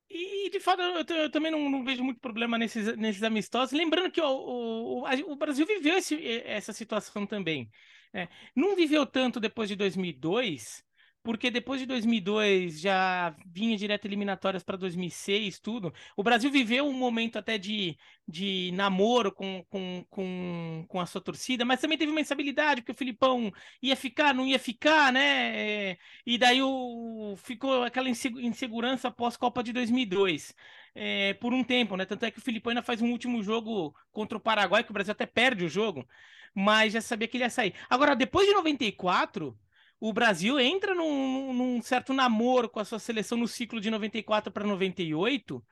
E, 0.09 0.51
de 0.51 0.61
fato, 0.61 0.80
eu, 0.82 1.05
eu 1.16 1.30
também 1.30 1.51
não, 1.51 1.68
não, 1.68 1.84
vejo 1.84 2.03
muito 2.05 2.20
problema 2.20 2.57
nesses, 2.57 2.97
nesses 2.97 3.22
amistosos. 3.22 3.72
Lembrando 3.72 4.11
que 4.11 4.20
o, 4.20 5.03
o, 5.03 5.32
o 5.32 5.37
Brasil 5.37 5.66
viveu 5.66 5.97
esse, 5.99 6.16
essa 6.45 6.72
situação 6.72 7.26
também. 7.26 7.68
Né? 8.12 8.28
Não 8.55 8.76
viveu 8.76 9.05
tanto 9.05 9.41
depois 9.41 9.68
de 9.68 9.76
2002, 9.76 10.84
porque 11.26 11.50
depois 11.50 11.80
de 11.80 11.86
2002 11.86 12.78
já 12.80 13.34
vinha 13.44 13.76
direto 13.76 14.04
eliminatórias 14.04 14.62
para 14.62 14.76
2006, 14.76 15.58
tudo. 15.58 15.92
O 16.16 16.22
Brasil 16.22 16.48
viveu 16.52 16.86
um 16.86 16.92
momento 16.92 17.36
até 17.36 17.58
de, 17.58 17.98
de 18.28 18.70
namoro 18.72 19.32
com, 19.32 19.64
com, 19.68 20.06
com, 20.08 20.84
com 20.86 21.00
a 21.00 21.04
sua 21.04 21.20
torcida, 21.20 21.64
mas 21.64 21.80
também 21.80 21.98
teve 21.98 22.12
uma 22.12 22.20
instabilidade, 22.20 22.80
porque 22.80 22.92
o 22.92 22.94
Filipão 22.94 23.52
ia 23.82 23.96
ficar, 23.96 24.32
não 24.32 24.46
ia 24.46 24.56
ficar, 24.56 25.12
né? 25.12 25.96
E 26.24 26.38
daí 26.38 26.62
o, 26.62 27.34
ficou 27.38 27.82
aquela 27.82 28.08
insegurança 28.08 29.10
pós-Copa 29.10 29.64
de 29.64 29.72
2002. 29.72 30.54
É, 30.94 31.34
por 31.34 31.52
um 31.52 31.64
tempo, 31.64 31.96
né? 31.96 32.04
Tanto 32.04 32.24
é 32.24 32.30
que 32.30 32.38
o 32.38 32.42
Filipão 32.42 32.70
ainda 32.70 32.82
faz 32.82 33.02
um 33.02 33.10
último 33.10 33.42
jogo 33.42 33.92
contra 34.12 34.38
o 34.38 34.40
Paraguai, 34.40 34.84
que 34.84 34.92
o 34.92 34.94
Brasil 34.94 35.10
até 35.10 35.26
perde 35.26 35.64
o 35.64 35.68
jogo, 35.68 36.06
mas 36.54 36.92
já 36.92 37.00
sabia 37.00 37.26
que 37.26 37.36
ele 37.36 37.44
ia 37.44 37.50
sair. 37.50 37.74
Agora, 37.90 38.14
depois 38.14 38.46
de 38.46 38.54
94, 38.54 39.58
o 40.01 40.12
Brasil 40.12 40.59
entra 40.61 40.94
num, 40.94 41.53
num, 41.53 41.82
certo 41.82 42.12
namoro 42.12 42.68
com 42.68 42.80
a 42.80 42.84
sua 42.84 42.99
seleção 42.99 43.38
no 43.38 43.49
ciclo 43.49 43.80
de 43.80 43.90
94 43.90 44.53
para 44.53 44.66
98. 44.66 45.64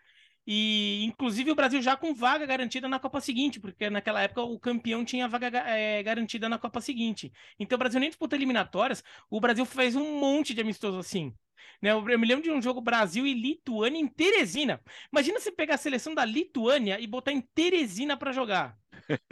E, 0.47 1.05
inclusive, 1.05 1.51
o 1.51 1.55
Brasil 1.55 1.81
já 1.81 1.97
com 1.97 2.15
vaga 2.15 2.45
garantida 2.45 2.87
na 2.87 2.99
Copa 2.99 3.21
seguinte, 3.21 3.59
porque 3.59 3.89
naquela 3.89 4.21
época 4.23 4.43
o 4.43 4.59
campeão 4.59 5.05
tinha 5.05 5.27
vaga 5.27 5.47
é, 5.47 6.03
garantida 6.03 6.49
na 6.49 6.59
Copa 6.59 6.81
seguinte. 6.81 7.33
Então, 7.59 7.77
o 7.77 7.79
Brasil 7.79 7.99
nem 8.01 8.11
disputa 8.11 8.37
eliminatórias, 8.37 9.03
o 9.31 9.41
Brasil 9.41 9.65
fez 9.65 9.97
um 9.97 10.19
monte 10.19 10.53
de 10.53 10.61
amistoso 10.61 10.99
assim. 10.99 11.35
Né? 11.81 11.93
Eu 11.93 12.03
me 12.03 12.27
lembro 12.27 12.43
de 12.43 12.51
um 12.51 12.61
jogo 12.61 12.81
Brasil 12.81 13.27
e 13.27 13.35
Lituânia 13.35 13.99
em 13.99 14.07
Teresina. 14.07 14.81
Imagina 15.13 15.41
você 15.41 15.51
pegar 15.51 15.75
a 15.77 15.79
seleção 15.79 16.15
da 16.15 16.25
Lituânia 16.25 17.01
e 17.01 17.07
botar 17.07 17.33
em 17.33 17.41
Teresina 17.41 18.17
para 18.17 18.33
jogar. 18.33 18.77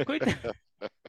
Coitado. 0.06 0.54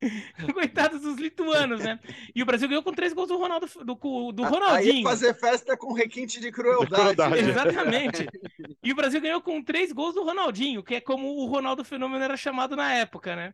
Coitados 0.54 1.02
dos 1.02 1.18
lituanos, 1.18 1.82
né? 1.82 2.00
E 2.34 2.42
o 2.42 2.46
Brasil 2.46 2.68
ganhou 2.68 2.82
com 2.82 2.92
três 2.92 3.12
gols 3.12 3.28
do 3.28 3.36
Ronaldo, 3.36 3.66
do, 3.84 4.32
do 4.32 4.42
Ronaldinho. 4.42 4.96
Aí 4.96 5.02
fazer 5.02 5.34
festa 5.34 5.76
com 5.76 5.92
requinte 5.92 6.40
de 6.40 6.50
crueldade. 6.50 7.16
crueldade. 7.16 7.50
Exatamente. 7.50 8.26
E 8.82 8.92
o 8.92 8.94
Brasil 8.94 9.20
ganhou 9.20 9.42
com 9.42 9.62
três 9.62 9.92
gols 9.92 10.14
do 10.14 10.24
Ronaldinho, 10.24 10.82
que 10.82 10.94
é 10.94 11.00
como 11.02 11.36
o 11.36 11.46
Ronaldo 11.46 11.84
Fenômeno 11.84 12.24
era 12.24 12.34
chamado 12.34 12.74
na 12.74 12.94
época, 12.94 13.36
né? 13.36 13.52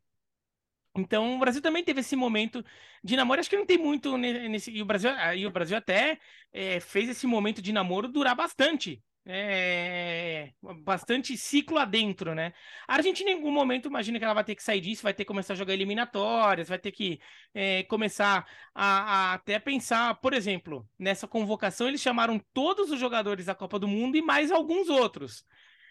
Então 0.96 1.34
o 1.34 1.38
Brasil 1.38 1.60
também 1.60 1.82
teve 1.82 2.00
esse 2.00 2.14
momento 2.14 2.64
de 3.02 3.16
namoro. 3.16 3.40
Acho 3.40 3.50
que 3.50 3.56
não 3.56 3.66
tem 3.66 3.76
muito 3.76 4.16
nesse. 4.16 4.70
E 4.70 4.80
o 4.80 4.84
Brasil, 4.84 5.10
e 5.34 5.44
o 5.44 5.50
Brasil 5.50 5.76
até 5.76 6.18
é, 6.52 6.78
fez 6.78 7.08
esse 7.08 7.26
momento 7.26 7.60
de 7.60 7.72
namoro 7.72 8.06
durar 8.06 8.36
bastante 8.36 9.02
é, 9.28 10.52
bastante 10.84 11.36
ciclo 11.36 11.78
adentro, 11.78 12.34
né? 12.34 12.52
A 12.86 12.94
Argentina, 12.94 13.30
em 13.30 13.34
algum 13.34 13.50
momento, 13.50 13.88
imagina 13.88 14.18
que 14.18 14.24
ela 14.24 14.34
vai 14.34 14.44
ter 14.44 14.54
que 14.54 14.62
sair 14.62 14.80
disso, 14.80 15.02
vai 15.02 15.12
ter 15.12 15.24
que 15.24 15.28
começar 15.28 15.54
a 15.54 15.56
jogar 15.56 15.74
eliminatórias, 15.74 16.68
vai 16.68 16.78
ter 16.78 16.92
que 16.92 17.20
é, 17.52 17.82
começar 17.84 18.46
a, 18.74 19.32
a, 19.32 19.34
até 19.34 19.58
pensar, 19.58 20.14
por 20.20 20.32
exemplo, 20.32 20.88
nessa 20.98 21.26
convocação, 21.26 21.88
eles 21.88 22.00
chamaram 22.00 22.40
todos 22.54 22.90
os 22.90 23.00
jogadores 23.00 23.46
da 23.46 23.54
Copa 23.54 23.78
do 23.80 23.88
Mundo 23.88 24.16
e 24.16 24.22
mais 24.22 24.52
alguns 24.52 24.88
outros. 24.88 25.44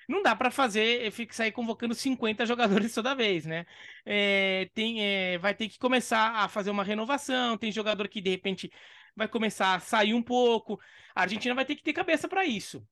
Não 0.07 0.21
dá 0.21 0.36
para 0.36 0.51
fazer, 0.51 1.11
sair 1.31 1.51
convocando 1.51 1.93
50 1.95 2.45
jogadores 2.47 2.93
toda 2.93 3.15
vez, 3.15 3.45
né? 3.45 3.65
É, 4.05 4.69
tem, 4.73 5.01
é, 5.03 5.38
vai 5.39 5.53
ter 5.53 5.67
que 5.67 5.79
começar 5.79 6.36
a 6.36 6.47
fazer 6.47 6.69
uma 6.69 6.83
renovação, 6.83 7.57
tem 7.57 7.71
jogador 7.71 8.07
que 8.07 8.21
de 8.21 8.29
repente 8.29 8.71
vai 9.15 9.27
começar 9.27 9.75
a 9.75 9.79
sair 9.79 10.13
um 10.13 10.21
pouco. 10.21 10.79
A 11.13 11.21
Argentina 11.23 11.55
vai 11.55 11.65
ter 11.65 11.75
que 11.75 11.83
ter 11.83 11.93
cabeça 11.93 12.27
para 12.27 12.45
isso 12.45 12.86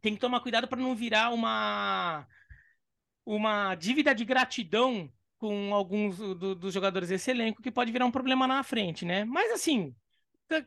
tem 0.00 0.14
que 0.14 0.20
tomar 0.20 0.40
cuidado 0.40 0.68
para 0.68 0.80
não 0.80 0.94
virar 0.94 1.30
uma 1.32 2.26
uma 3.24 3.74
dívida 3.74 4.14
de 4.14 4.24
gratidão 4.24 5.12
com 5.38 5.74
alguns 5.74 6.16
do, 6.18 6.54
dos 6.54 6.72
jogadores 6.72 7.08
desse 7.08 7.30
elenco 7.30 7.62
que 7.62 7.70
pode 7.70 7.92
virar 7.92 8.06
um 8.06 8.10
problema 8.10 8.46
na 8.46 8.62
frente, 8.62 9.04
né? 9.04 9.24
Mas 9.24 9.52
assim, 9.52 9.94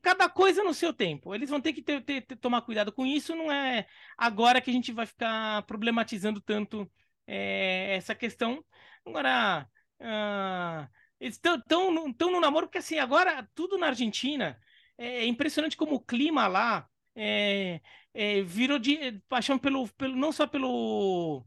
cada 0.01 0.30
coisa 0.30 0.63
no 0.63 0.73
seu 0.73 0.93
tempo. 0.93 1.34
Eles 1.34 1.49
vão 1.49 1.61
ter 1.61 1.73
que 1.73 1.82
ter, 1.82 2.03
ter, 2.03 2.21
ter, 2.21 2.36
tomar 2.36 2.61
cuidado 2.61 2.91
com 2.91 3.05
isso. 3.05 3.36
Não 3.36 3.51
é 3.51 3.88
agora 4.17 4.61
que 4.61 4.69
a 4.69 4.73
gente 4.73 4.91
vai 4.91 5.05
ficar 5.05 5.63
problematizando 5.63 6.41
tanto 6.41 6.89
é, 7.25 7.95
essa 7.95 8.13
questão. 8.13 8.63
Agora, 9.05 9.67
uh, 10.01 10.89
eles 11.19 11.36
estão 11.36 11.91
no 11.91 12.41
namoro, 12.41 12.67
porque 12.67 12.80
assim, 12.80 12.99
agora 12.99 13.47
tudo 13.55 13.77
na 13.77 13.88
Argentina 13.88 14.59
é 14.97 15.25
impressionante 15.25 15.77
como 15.77 15.95
o 15.95 16.01
clima 16.01 16.47
lá 16.47 16.88
é, 17.15 17.82
é, 18.14 18.41
virou 18.41 18.80
de 18.80 19.22
paixão 19.30 19.57
pelo, 19.57 19.88
pelo 19.89 20.16
não 20.16 20.32
só 20.32 20.47
pelo 20.47 21.45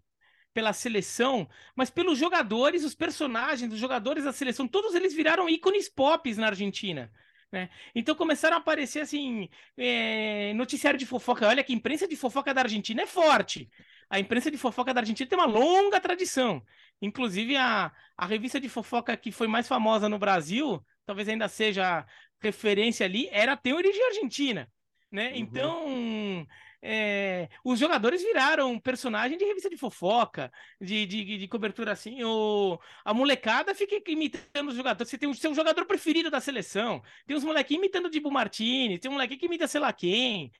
pela 0.53 0.73
seleção, 0.73 1.49
mas 1.75 1.91
pelos 1.91 2.19
jogadores, 2.19 2.85
os 2.85 2.95
personagens, 2.95 3.73
os 3.73 3.79
jogadores 3.79 4.25
da 4.25 4.33
seleção, 4.33 4.69
todos 4.69 4.95
eles 4.95 5.15
viraram 5.15 5.49
ícones 5.49 5.89
pop 5.89 6.33
na 6.35 6.49
Argentina. 6.49 7.11
Né? 7.51 7.69
Então 7.95 8.15
começaram 8.15 8.57
a 8.57 8.61
aparecer 8.61 9.01
assim, 9.01 9.49
é, 9.77 10.53
noticiário 10.55 10.99
de 10.99 11.07
fofoca. 11.07 11.49
Olha 11.49 11.63
que 11.63 11.73
a 11.73 11.77
imprensa 11.77 12.09
de 12.09 12.17
fofoca 12.17 12.55
da 12.55 12.63
Argentina 12.63 13.03
é 13.03 13.07
forte. 13.07 13.69
A 14.09 14.19
imprensa 14.19 14.51
de 14.51 14.59
fofoca 14.59 14.93
da 14.93 15.01
Argentina 15.01 15.29
tem 15.29 15.39
uma 15.39 15.47
longa 15.47 16.01
tradição. 16.01 16.63
Inclusive, 17.01 17.57
a, 17.57 17.93
a 18.17 18.27
revista 18.27 18.61
de 18.61 18.69
fofoca 18.69 19.17
que 19.17 19.33
foi 19.33 19.47
mais 19.49 19.67
famosa 19.69 20.09
no 20.09 20.19
Brasil, 20.19 20.85
talvez 21.07 21.29
ainda 21.29 21.49
seja 21.49 22.07
referência 22.41 23.07
ali, 23.07 23.29
era 23.31 23.57
Tem 23.57 23.73
Origem 23.73 24.05
Argentina 24.07 24.69
né? 25.13 25.29
Uhum. 25.33 25.37
Então, 25.37 26.47
é, 26.81 27.49
os 27.63 27.79
jogadores 27.79 28.23
viraram 28.23 28.79
personagem 28.81 29.37
de 29.37 29.45
revista 29.45 29.69
de 29.69 29.77
fofoca, 29.77 30.51
de, 30.81 31.07
de, 31.07 31.39
de, 31.39 31.49
cobertura 31.49 31.93
assim. 31.93 32.25
O, 32.25 32.81
a 33.05 33.13
molecada 33.13 33.75
fica 33.75 34.03
imitando 34.11 34.71
os 34.71 34.75
jogadores. 34.75 35.11
Você 35.11 35.19
tem 35.19 35.29
o 35.29 35.35
seu 35.35 35.55
jogador 35.55 35.85
preferido 35.85 36.31
da 36.31 36.41
seleção. 36.41 37.03
Tem 37.27 37.37
uns 37.37 37.45
molequinhos 37.45 37.85
imitando 37.85 38.07
o 38.07 38.11
Dibu 38.11 38.31
Martins, 38.31 38.99
tem 38.99 39.11
um 39.11 39.15
molequinho 39.15 39.39
que 39.39 39.47
imita 39.47 39.69
sei 39.69 39.81
lá 39.81 39.93
quem, 39.93 40.51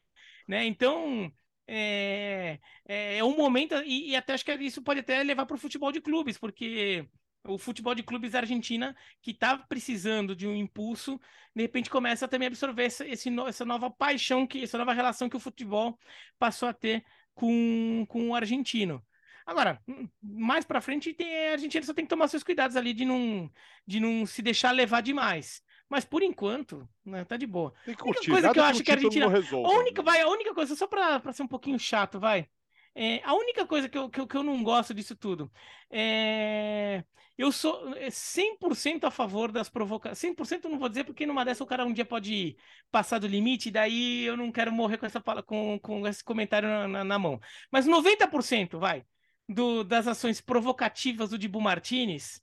né? 0.47 0.65
Então. 0.67 1.33
É, 1.75 2.59
é, 2.87 3.19
é 3.19 3.25
um 3.25 3.37
momento, 3.37 3.75
e, 3.87 4.11
e 4.11 4.17
até 4.17 4.35
acho 4.35 4.45
que 4.45 4.53
isso 4.55 4.83
pode 4.83 5.01
até 5.01 5.23
levar 5.23 5.47
para 5.47 5.55
o 5.55 5.59
futebol 5.59 5.93
de 5.93 6.01
clubes, 6.01 6.37
porque 6.37 7.09
o 7.45 7.59
futebol 7.59 7.95
de 7.95 8.03
clubes 8.03 8.33
da 8.33 8.41
Argentina, 8.41 8.97
que 9.21 9.33
está 9.33 9.59
precisando 9.59 10.35
de 10.35 10.47
um 10.47 10.55
impulso, 10.55 11.21
de 11.55 11.63
repente 11.63 11.91
começa 11.91 12.25
a 12.25 12.29
também 12.29 12.49
absorver 12.49 12.85
essa, 12.85 13.07
esse, 13.07 13.31
essa 13.47 13.65
nova 13.65 13.91
paixão, 13.91 14.47
que, 14.47 14.63
essa 14.63 14.79
nova 14.79 14.93
relação 14.93 15.29
que 15.29 15.37
o 15.37 15.41
futebol 15.41 15.99
passou 16.39 16.69
a 16.69 16.73
ter 16.73 17.05
com, 17.35 18.05
com 18.09 18.31
o 18.31 18.35
argentino. 18.35 19.03
Agora, 19.45 19.81
hum, 19.89 20.09
mais 20.23 20.65
para 20.65 20.81
frente, 20.81 21.13
tem, 21.13 21.49
a 21.49 21.53
Argentina 21.53 21.85
só 21.85 21.93
tem 21.93 22.05
que 22.05 22.09
tomar 22.11 22.29
seus 22.29 22.45
cuidados 22.45 22.77
ali 22.77 22.93
de 22.93 23.05
não, 23.05 23.51
de 23.87 23.99
não 23.99 24.25
se 24.25 24.41
deixar 24.41 24.71
levar 24.71 25.01
demais. 25.01 25.63
Mas 25.89 26.05
por 26.05 26.23
enquanto, 26.23 26.89
né, 27.05 27.25
tá 27.25 27.37
de 27.37 27.47
boa. 27.47 27.75
Tem 27.85 27.95
que 27.95 28.03
curtir, 28.03 28.31
a 28.31 28.35
única 28.35 28.41
coisa 28.41 28.53
que 28.53 28.59
eu 28.59 28.65
acho 28.65 28.83
que 28.83 28.91
a 28.91 28.95
Argentina. 28.95 29.29
Resolve, 29.29 29.67
a 29.67 29.79
única, 29.79 30.03
né? 30.03 30.11
vai, 30.11 30.21
a 30.23 30.29
única 30.29 30.55
coisa, 30.55 30.75
só 30.75 30.87
para 30.87 31.33
ser 31.33 31.43
um 31.43 31.49
pouquinho 31.49 31.79
chato, 31.79 32.19
vai. 32.19 32.49
É, 32.95 33.23
a 33.25 33.35
única 33.35 33.67
coisa 33.67 33.89
que 33.89 33.97
eu, 33.97 34.11
que 34.11 34.21
eu, 34.21 34.27
que, 34.27 34.37
eu, 34.37 34.43
não 34.43 34.63
gosto 34.63 34.93
disso 34.93 35.17
tudo 35.17 35.51
é. 35.91 37.05
Eu 37.39 37.51
sou 37.51 37.95
100% 38.11 39.05
é, 39.05 39.07
a 39.07 39.11
favor 39.11 39.51
das 39.51 39.69
provocações. 39.69 40.19
100% 40.19 40.65
eu 40.65 40.71
não 40.71 40.79
vou 40.79 40.89
dizer, 40.89 41.05
porque 41.05 41.27
numa 41.27 41.45
dessa 41.45 41.65
o 41.65 41.67
cara 41.67 41.85
um 41.85 41.93
dia 41.93 42.05
pode 42.05 42.57
passar 42.91 43.19
do 43.19 43.27
limite, 43.27 43.69
e 43.69 43.73
daí 43.73 44.25
eu 44.25 44.37
não 44.37 44.53
quero 44.53 44.71
morrer 44.71 44.99
com, 44.99 45.07
essa, 45.07 45.21
com, 45.21 45.79
com 45.81 46.07
esse 46.07 46.23
comentário 46.23 46.69
na, 46.69 46.87
na, 46.87 47.05
na 47.05 47.19
mão. 47.19 47.41
Mas 47.71 47.87
90%, 47.87 48.79
vai, 48.79 49.05
do, 49.49 49.83
das 49.83 50.07
ações 50.07 50.41
provocativas 50.41 51.31
do 51.31 51.39
Dibu 51.39 51.61
Martinez, 51.61 52.41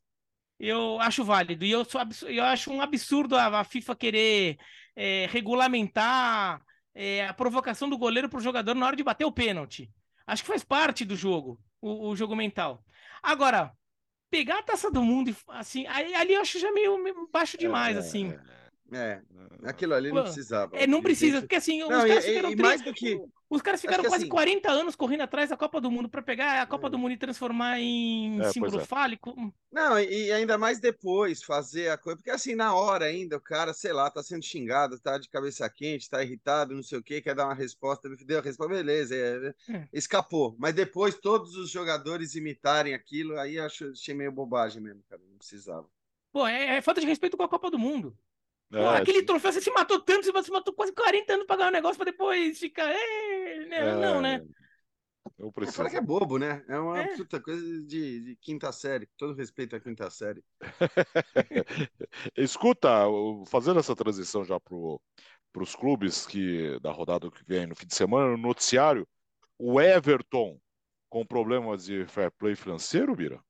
eu 0.59 0.99
acho 0.99 1.23
válido. 1.23 1.63
E 1.65 1.71
eu, 1.71 1.85
sou, 1.85 2.01
eu 2.27 2.43
acho 2.43 2.71
um 2.71 2.81
absurdo 2.81 3.35
a, 3.35 3.59
a 3.59 3.63
FIFA 3.63 3.95
querer 3.95 4.57
é, 4.95 5.27
regulamentar 5.27 6.61
é, 6.93 7.25
a 7.27 7.33
provocação 7.33 7.89
do 7.89 7.97
goleiro 7.97 8.29
para 8.29 8.39
o 8.39 8.41
jogador 8.41 8.75
na 8.75 8.85
hora 8.85 8.95
de 8.95 9.03
bater 9.03 9.25
o 9.25 9.31
pênalti. 9.31 9.89
Acho 10.29 10.43
que 10.43 10.47
faz 10.47 10.63
parte 10.63 11.03
do 11.03 11.15
jogo, 11.15 11.59
o, 11.81 12.09
o 12.09 12.15
jogo 12.15 12.35
mental. 12.35 12.83
Agora, 13.21 13.71
pegar 14.29 14.59
a 14.59 14.63
taça 14.63 14.91
do 14.91 15.03
mundo, 15.03 15.35
assim, 15.47 15.87
aí, 15.87 16.13
ali 16.13 16.33
eu 16.35 16.41
acho 16.41 16.59
já 16.59 16.71
meio, 16.71 17.01
meio 17.03 17.27
baixo 17.31 17.57
demais, 17.57 17.97
é, 17.97 17.99
assim. 17.99 18.31
É, 18.31 18.58
aquilo 19.63 19.93
ali 19.93 20.11
não 20.11 20.23
precisava. 20.23 20.75
É, 20.75 20.87
não 20.87 21.01
precisa, 21.01 21.41
porque 21.41 21.55
assim, 21.55 21.79
não, 21.79 21.87
os 21.87 22.05
caras 22.05 22.25
e, 22.25 22.27
ficaram 22.27 22.51
e, 22.51 22.55
mais 22.55 22.81
do 22.81 22.93
que 22.93 23.21
os 23.49 23.63
caras 23.63 23.81
ficaram 23.81 24.03
quase 24.03 24.25
assim... 24.25 24.29
40 24.29 24.69
anos 24.69 24.95
correndo 24.95 25.21
atrás 25.21 25.49
da 25.49 25.57
Copa 25.57 25.81
do 25.81 25.89
Mundo 25.89 26.07
para 26.07 26.21
pegar 26.21 26.61
a 26.61 26.67
Copa 26.67 26.87
é. 26.87 26.89
do 26.91 26.99
Mundo 26.99 27.13
e 27.13 27.17
transformar 27.17 27.79
em 27.79 28.39
é, 28.41 28.51
símbolo 28.51 28.79
é. 28.79 28.85
fálico. 28.85 29.35
Não, 29.71 29.99
e 29.99 30.31
ainda 30.31 30.55
mais 30.57 30.79
depois 30.79 31.41
fazer 31.41 31.89
a 31.89 31.97
coisa, 31.97 32.17
porque 32.17 32.29
assim, 32.29 32.53
na 32.53 32.75
hora 32.75 33.05
ainda, 33.05 33.37
o 33.37 33.41
cara, 33.41 33.73
sei 33.73 33.91
lá, 33.91 34.09
tá 34.09 34.21
sendo 34.21 34.45
xingado, 34.45 34.99
tá 34.99 35.17
de 35.17 35.27
cabeça 35.29 35.67
quente, 35.67 36.09
tá 36.09 36.23
irritado, 36.23 36.75
não 36.75 36.83
sei 36.83 36.99
o 36.99 37.03
que, 37.03 37.21
quer 37.21 37.33
dar 37.33 37.45
uma 37.45 37.55
resposta, 37.55 38.07
deu 38.23 38.37
a 38.37 38.41
resposta, 38.41 38.71
beleza, 38.71 39.15
é, 39.15 39.73
é. 39.73 39.87
escapou. 39.91 40.55
Mas 40.59 40.75
depois 40.75 41.15
todos 41.15 41.55
os 41.55 41.71
jogadores 41.71 42.35
imitarem 42.35 42.93
aquilo, 42.93 43.39
aí 43.39 43.59
acho, 43.59 43.89
achei 43.91 44.13
meio 44.13 44.31
bobagem 44.31 44.81
mesmo, 44.81 45.03
cara, 45.09 45.21
não 45.27 45.37
precisava. 45.37 45.89
Pô, 46.31 46.45
é, 46.45 46.77
é 46.77 46.81
falta 46.81 47.01
de 47.01 47.07
respeito 47.07 47.35
com 47.35 47.43
a 47.43 47.49
Copa 47.49 47.71
do 47.71 47.79
Mundo. 47.79 48.15
É, 48.71 48.87
aquele 48.97 49.23
troféu, 49.23 49.51
você 49.51 49.61
se 49.61 49.71
matou 49.71 49.99
tanto, 49.99 50.31
você 50.31 50.43
se 50.43 50.51
matou 50.51 50.73
quase 50.73 50.93
40 50.93 51.33
anos 51.33 51.45
pra 51.47 51.55
ganhar 51.55 51.69
um 51.69 51.73
negócio 51.73 51.97
pra 51.97 52.11
depois 52.11 52.59
ficar. 52.59 52.89
É, 52.89 53.65
né? 53.65 53.77
É, 53.77 53.95
não, 53.95 54.21
né? 54.21 54.45
Eu 55.37 55.51
preciso. 55.51 55.77
Fala 55.77 55.89
que 55.89 55.97
é 55.97 56.01
bobo, 56.01 56.37
né? 56.37 56.63
É 56.67 56.77
uma 56.77 56.99
é. 56.99 57.15
puta 57.15 57.41
coisa 57.41 57.61
de, 57.83 58.21
de, 58.21 58.35
quinta 58.35 58.71
série. 58.71 59.07
Todo 59.17 59.35
respeito 59.35 59.75
à 59.75 59.79
quinta 59.79 60.09
série. 60.09 60.43
Escuta, 62.35 63.05
fazendo 63.47 63.79
essa 63.79 63.95
transição 63.95 64.43
já 64.43 64.59
pro, 64.59 65.01
pros 65.51 65.75
clubes 65.75 66.25
que 66.25 66.79
da 66.79 66.91
rodada 66.91 67.29
que 67.31 67.43
vem 67.45 67.67
no 67.67 67.75
fim 67.75 67.87
de 67.87 67.95
semana, 67.95 68.31
no 68.31 68.37
noticiário, 68.37 69.07
o 69.57 69.79
Everton 69.79 70.59
com 71.09 71.25
problemas 71.25 71.85
de 71.85 72.05
fair 72.05 72.31
play 72.31 72.55
financeiro, 72.55 73.15
Bira? 73.15 73.41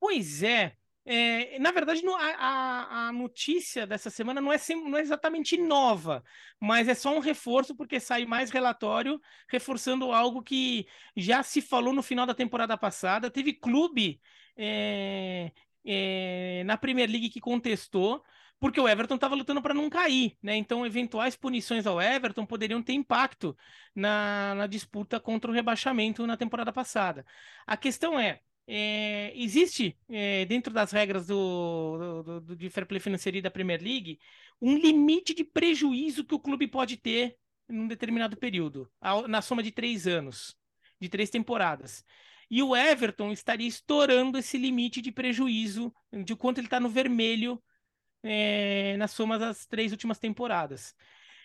Pois 0.00 0.42
é. 0.42 0.77
É, 1.10 1.58
na 1.58 1.72
verdade, 1.72 2.02
a, 2.36 3.08
a, 3.08 3.12
notícia 3.12 3.86
dessa 3.86 4.10
semana 4.10 4.42
não 4.42 4.52
é, 4.52 4.58
não 4.84 4.98
é 4.98 5.00
exatamente 5.00 5.56
nova, 5.56 6.22
mas 6.60 6.86
é 6.86 6.94
só 6.94 7.16
um 7.16 7.18
reforço, 7.18 7.74
porque 7.74 7.98
sai 7.98 8.26
mais 8.26 8.50
relatório 8.50 9.18
reforçando 9.48 10.12
algo 10.12 10.42
que 10.42 10.86
já 11.16 11.42
se 11.42 11.62
falou 11.62 11.94
no 11.94 12.02
final 12.02 12.26
da 12.26 12.34
temporada 12.34 12.76
passada. 12.76 13.30
Teve 13.30 13.54
clube 13.54 14.20
é, 14.54 15.50
é, 15.82 16.62
na 16.66 16.76
Premier 16.76 17.08
League 17.08 17.30
que 17.30 17.40
contestou, 17.40 18.22
porque 18.60 18.78
o 18.78 18.86
Everton 18.86 19.14
estava 19.14 19.34
lutando 19.34 19.62
para 19.62 19.72
não 19.72 19.88
cair, 19.88 20.36
né? 20.42 20.56
Então, 20.56 20.84
eventuais 20.84 21.34
punições 21.34 21.86
ao 21.86 22.02
Everton 22.02 22.44
poderiam 22.44 22.82
ter 22.82 22.92
impacto 22.92 23.56
na, 23.94 24.54
na 24.54 24.66
disputa 24.66 25.18
contra 25.18 25.50
o 25.50 25.54
rebaixamento 25.54 26.26
na 26.26 26.36
temporada 26.36 26.70
passada. 26.70 27.24
A 27.66 27.78
questão 27.78 28.20
é 28.20 28.40
é, 28.70 29.32
existe, 29.34 29.96
é, 30.10 30.44
dentro 30.44 30.70
das 30.74 30.92
regras 30.92 31.26
do, 31.26 32.22
do, 32.22 32.40
do, 32.40 32.56
de 32.56 32.68
fair 32.68 32.86
play 32.86 33.00
financeiro 33.00 33.40
da 33.40 33.50
Premier 33.50 33.82
League, 33.82 34.20
um 34.60 34.76
limite 34.76 35.32
de 35.32 35.42
prejuízo 35.42 36.22
que 36.22 36.34
o 36.34 36.38
clube 36.38 36.68
pode 36.68 36.98
ter 36.98 37.38
num 37.66 37.88
determinado 37.88 38.36
período, 38.36 38.90
na 39.26 39.40
soma 39.40 39.62
de 39.62 39.70
três 39.70 40.06
anos, 40.06 40.54
de 41.00 41.08
três 41.08 41.30
temporadas. 41.30 42.04
E 42.50 42.62
o 42.62 42.76
Everton 42.76 43.32
estaria 43.32 43.66
estourando 43.66 44.36
esse 44.36 44.58
limite 44.58 45.00
de 45.00 45.12
prejuízo, 45.12 45.92
de 46.24 46.36
quanto 46.36 46.58
ele 46.58 46.66
está 46.66 46.78
no 46.78 46.88
vermelho 46.90 47.62
é, 48.22 48.96
na 48.98 49.08
soma 49.08 49.38
das 49.38 49.66
três 49.66 49.92
últimas 49.92 50.18
temporadas. 50.18 50.94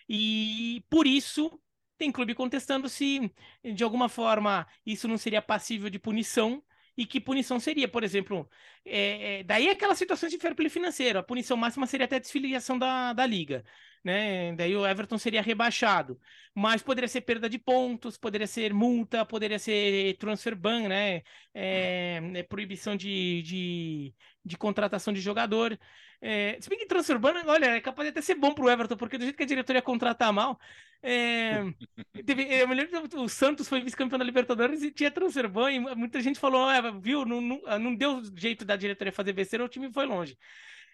E 0.08 0.84
por 0.90 1.06
isso 1.06 1.58
tem 1.96 2.12
clube 2.12 2.34
contestando 2.34 2.88
se, 2.88 3.32
de 3.62 3.84
alguma 3.84 4.08
forma, 4.10 4.66
isso 4.84 5.08
não 5.08 5.16
seria 5.16 5.40
passível 5.40 5.88
de 5.88 5.98
punição 5.98 6.62
e 6.96 7.06
que 7.06 7.20
punição 7.20 7.58
seria, 7.58 7.88
por 7.88 8.04
exemplo, 8.04 8.48
é, 8.84 9.40
é, 9.40 9.42
daí 9.44 9.68
aquelas 9.68 9.98
situações 9.98 10.30
de 10.32 10.38
fair 10.38 10.54
play 10.54 10.68
financeiro, 10.68 11.18
a 11.18 11.22
punição 11.22 11.56
máxima 11.56 11.86
seria 11.86 12.06
até 12.06 12.16
a 12.16 12.20
desfiliação 12.20 12.78
da, 12.78 13.12
da 13.12 13.26
liga, 13.26 13.64
né? 14.04 14.54
Daí 14.54 14.76
o 14.76 14.86
Everton 14.86 15.16
seria 15.18 15.40
rebaixado, 15.40 16.20
mas 16.54 16.82
poderia 16.82 17.08
ser 17.08 17.22
perda 17.22 17.48
de 17.48 17.58
pontos, 17.58 18.18
poderia 18.18 18.46
ser 18.46 18.74
multa, 18.74 19.24
poderia 19.24 19.58
ser 19.58 20.16
transfer 20.18 20.54
ban, 20.54 20.88
né? 20.88 21.22
É, 21.54 22.20
é 22.34 22.42
proibição 22.42 22.94
de, 22.96 23.42
de, 23.42 24.14
de, 24.44 24.56
contratação 24.58 25.12
de 25.12 25.20
jogador. 25.20 25.78
É, 26.20 26.58
se 26.60 26.68
bem 26.68 26.78
que 26.78 26.86
transfer 26.86 27.18
ban, 27.18 27.34
olha, 27.46 27.66
é 27.76 27.80
capaz 27.80 28.06
de 28.06 28.10
até 28.10 28.20
ser 28.20 28.34
bom 28.34 28.52
para 28.54 28.64
o 28.64 28.70
Everton, 28.70 28.96
porque 28.96 29.16
do 29.16 29.24
jeito 29.24 29.36
que 29.36 29.42
a 29.42 29.46
diretoria 29.46 29.82
contratar 29.82 30.32
mal, 30.32 30.58
é, 31.02 31.62
teve, 32.26 32.42
eu 32.44 32.68
me 32.68 32.74
lembro 32.74 33.08
que 33.08 33.16
o 33.16 33.28
Santos 33.28 33.68
foi 33.68 33.80
vice-campeão 33.80 34.18
da 34.18 34.24
Libertadores 34.24 34.82
e 34.82 34.90
tinha 34.90 35.10
transfer 35.10 35.48
ban, 35.48 35.70
e 35.72 35.78
muita 35.80 36.20
gente 36.20 36.38
falou, 36.38 36.68
ah, 36.68 36.90
viu, 36.90 37.24
não, 37.24 37.40
não, 37.40 37.60
não 37.78 37.94
deu 37.94 38.22
jeito 38.36 38.64
da 38.66 38.76
diretoria 38.76 39.12
fazer 39.12 39.32
besteira, 39.32 39.64
o 39.64 39.68
time 39.68 39.90
foi 39.92 40.04
longe. 40.06 40.36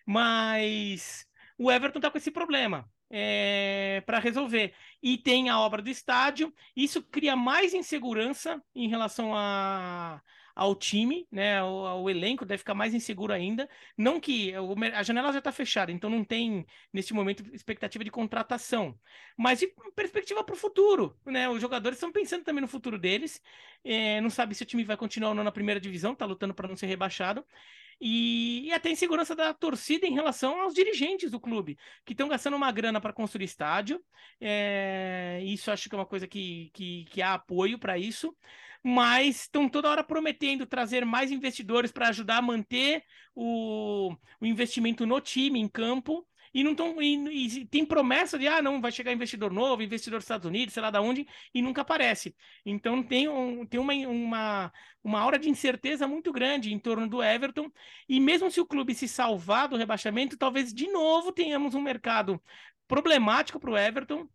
Mas 0.07 1.27
o 1.59 1.71
Everton 1.71 2.01
tá 2.01 2.11
com 2.11 2.19
esse 2.19 2.31
problema 2.31 2.89
é, 3.11 4.03
para 4.07 4.19
resolver. 4.19 4.73
E 5.03 5.19
tem 5.19 5.49
a 5.49 5.59
obra 5.59 5.83
do 5.83 5.91
estádio, 5.91 6.55
isso 6.77 7.03
cria 7.03 7.37
mais 7.37 7.75
insegurança 7.75 8.63
em 8.75 8.89
relação 8.89 9.33
a 9.35 10.23
ao 10.61 10.75
time, 10.75 11.27
né, 11.33 11.59
ao, 11.59 11.87
ao, 11.87 12.11
elenco, 12.11 12.45
deve 12.45 12.59
ficar 12.59 12.75
mais 12.75 12.93
inseguro 12.93 13.33
ainda. 13.33 13.67
Não 13.97 14.21
que 14.21 14.53
a 14.95 15.03
janela 15.03 15.33
já 15.33 15.39
está 15.39 15.51
fechada, 15.51 15.91
então 15.91 16.11
não 16.11 16.23
tem, 16.23 16.67
neste 16.93 17.15
momento, 17.15 17.43
expectativa 17.55 18.05
de 18.05 18.11
contratação. 18.11 18.95
Mas 19.39 19.63
e 19.63 19.73
perspectiva 19.97 20.45
para 20.45 20.55
o 20.55 20.59
futuro, 20.59 21.17
né? 21.25 21.49
Os 21.49 21.63
jogadores 21.63 21.97
estão 21.97 22.13
pensando 22.13 22.45
também 22.45 22.61
no 22.61 22.69
futuro 22.69 22.99
deles. 22.99 23.41
É, 23.83 24.21
não 24.21 24.29
sabe 24.29 24.55
se 24.55 24.63
o 24.63 24.67
time 24.67 24.85
vai 24.85 24.99
continuar 24.99 25.31
ou 25.31 25.35
não 25.35 25.45
na 25.45 25.53
primeira 25.53 25.81
divisão, 25.81 26.13
está 26.13 26.27
lutando 26.27 26.53
para 26.53 26.69
não 26.69 26.77
ser 26.77 26.87
rebaixado. 26.87 27.43
E, 28.01 28.67
e, 28.67 28.73
até 28.73 28.91
insegurança 28.91 29.37
da 29.37 29.53
torcida 29.53 30.07
em 30.07 30.15
relação 30.15 30.61
aos 30.63 30.73
dirigentes 30.73 31.31
do 31.31 31.39
clube, 31.39 31.79
que 32.05 32.13
estão 32.13 32.29
gastando 32.29 32.57
uma 32.57 32.73
grana 32.73 33.01
para 33.01 33.13
construir 33.13 33.45
estádio. 33.45 34.03
É, 34.41 35.41
isso 35.45 35.71
acho 35.71 35.89
que 35.89 35.95
é 35.95 35.99
uma 35.99 36.07
coisa 36.07 36.27
que, 36.27 36.71
que, 36.73 37.05
que 37.11 37.21
há 37.21 37.35
apoio 37.35 37.79
para 37.79 37.99
isso 37.99 38.35
mas 38.83 39.43
estão 39.43 39.69
toda 39.69 39.91
hora 39.91 40.03
prometendo 40.03 40.67
trazer 40.67 41.05
mais 41.05 41.31
investidores 41.31 41.93
para 41.93 42.09
ajudar 42.09 42.39
a 42.39 42.43
manter 42.43 43.05
o, 43.35 44.15
o 44.41 44.47
investimento 44.47 45.07
no 45.07 45.21
time, 45.21 45.61
em 45.61 45.69
campo. 45.69 46.27
E 46.53 46.65
não 46.65 46.75
tão, 46.75 47.01
e, 47.01 47.61
e, 47.61 47.67
tem 47.67 47.85
promessa 47.85 48.39
de 48.39 48.49
ah, 48.49 48.61
não, 48.61 48.81
vai 48.81 48.91
chegar 48.91 49.13
investidor 49.13 49.53
novo, 49.53 49.83
investidor 49.83 50.19
dos 50.19 50.25
Estados 50.25 50.47
Unidos, 50.47 50.75
sei 50.75 50.83
lá 50.83 50.91
da 50.91 51.01
onde, 51.01 51.27
e 51.55 51.63
nunca 51.63 51.83
aparece. 51.83 52.35
Então 52.65 53.03
tem, 53.03 53.29
um, 53.29 53.65
tem 53.67 53.79
uma, 53.79 53.93
uma, 53.93 54.73
uma 55.03 55.25
hora 55.25 55.39
de 55.39 55.49
incerteza 55.49 56.07
muito 56.09 56.33
grande 56.33 56.73
em 56.73 56.79
torno 56.79 57.09
do 57.09 57.23
Everton. 57.23 57.71
E 58.09 58.21
mesmo 58.21 58.51
se 58.51 58.61
o 58.61 58.67
clube 58.67 58.95
se 58.95 59.07
salvar 59.09 59.69
do 59.69 59.77
rebaixamento, 59.77 60.37
talvez 60.37 60.73
de 60.73 60.87
novo 60.89 61.33
tenhamos 61.33 61.75
um 61.75 61.81
mercado 61.81 62.41
problemático 62.89 63.61
para 63.61 63.71
o 63.71 63.79
Everton 63.79 64.29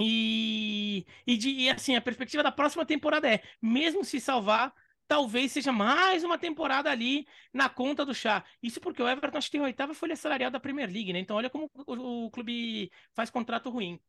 e, 0.00 1.06
e, 1.26 1.36
de, 1.36 1.50
e 1.50 1.70
assim, 1.70 1.94
a 1.94 2.00
perspectiva 2.00 2.42
da 2.42 2.50
próxima 2.50 2.86
temporada 2.86 3.28
é, 3.28 3.42
mesmo 3.60 4.02
se 4.02 4.18
salvar, 4.18 4.72
talvez 5.10 5.50
seja 5.50 5.72
mais 5.72 6.22
uma 6.22 6.38
temporada 6.38 6.88
ali 6.88 7.26
na 7.52 7.68
conta 7.68 8.06
do 8.06 8.14
chá. 8.14 8.44
Isso 8.62 8.80
porque 8.80 9.02
o 9.02 9.08
Everton 9.08 9.38
acho 9.38 9.48
que 9.48 9.52
tem 9.58 9.60
a 9.60 9.64
oitava 9.64 9.92
folha 9.92 10.14
salarial 10.14 10.52
da 10.52 10.60
Premier 10.60 10.88
League, 10.88 11.12
né? 11.12 11.18
Então 11.18 11.36
olha 11.36 11.50
como 11.50 11.68
o, 11.84 12.26
o 12.26 12.30
clube 12.30 12.92
faz 13.12 13.28
contrato 13.28 13.70
ruim. 13.70 14.00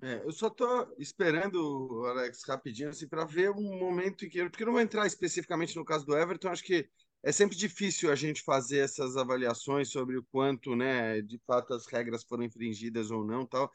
É, 0.00 0.22
eu 0.24 0.30
só 0.30 0.48
tô 0.48 0.94
esperando, 0.98 2.04
Alex, 2.06 2.44
rapidinho, 2.46 2.90
assim, 2.90 3.08
para 3.08 3.24
ver 3.24 3.50
um 3.50 3.76
momento 3.76 4.24
em 4.24 4.28
que. 4.28 4.48
Porque 4.48 4.64
não 4.64 4.70
vou 4.72 4.80
entrar 4.80 5.04
especificamente 5.04 5.74
no 5.74 5.84
caso 5.84 6.06
do 6.06 6.16
Everton, 6.16 6.48
acho 6.48 6.62
que 6.62 6.88
é 7.24 7.32
sempre 7.32 7.56
difícil 7.56 8.12
a 8.12 8.14
gente 8.14 8.42
fazer 8.42 8.78
essas 8.78 9.16
avaliações 9.16 9.90
sobre 9.90 10.16
o 10.16 10.22
quanto, 10.30 10.76
né, 10.76 11.20
de 11.22 11.40
fato 11.44 11.74
as 11.74 11.86
regras 11.86 12.22
foram 12.22 12.44
infringidas 12.44 13.10
ou 13.10 13.24
não, 13.24 13.44
tal. 13.44 13.72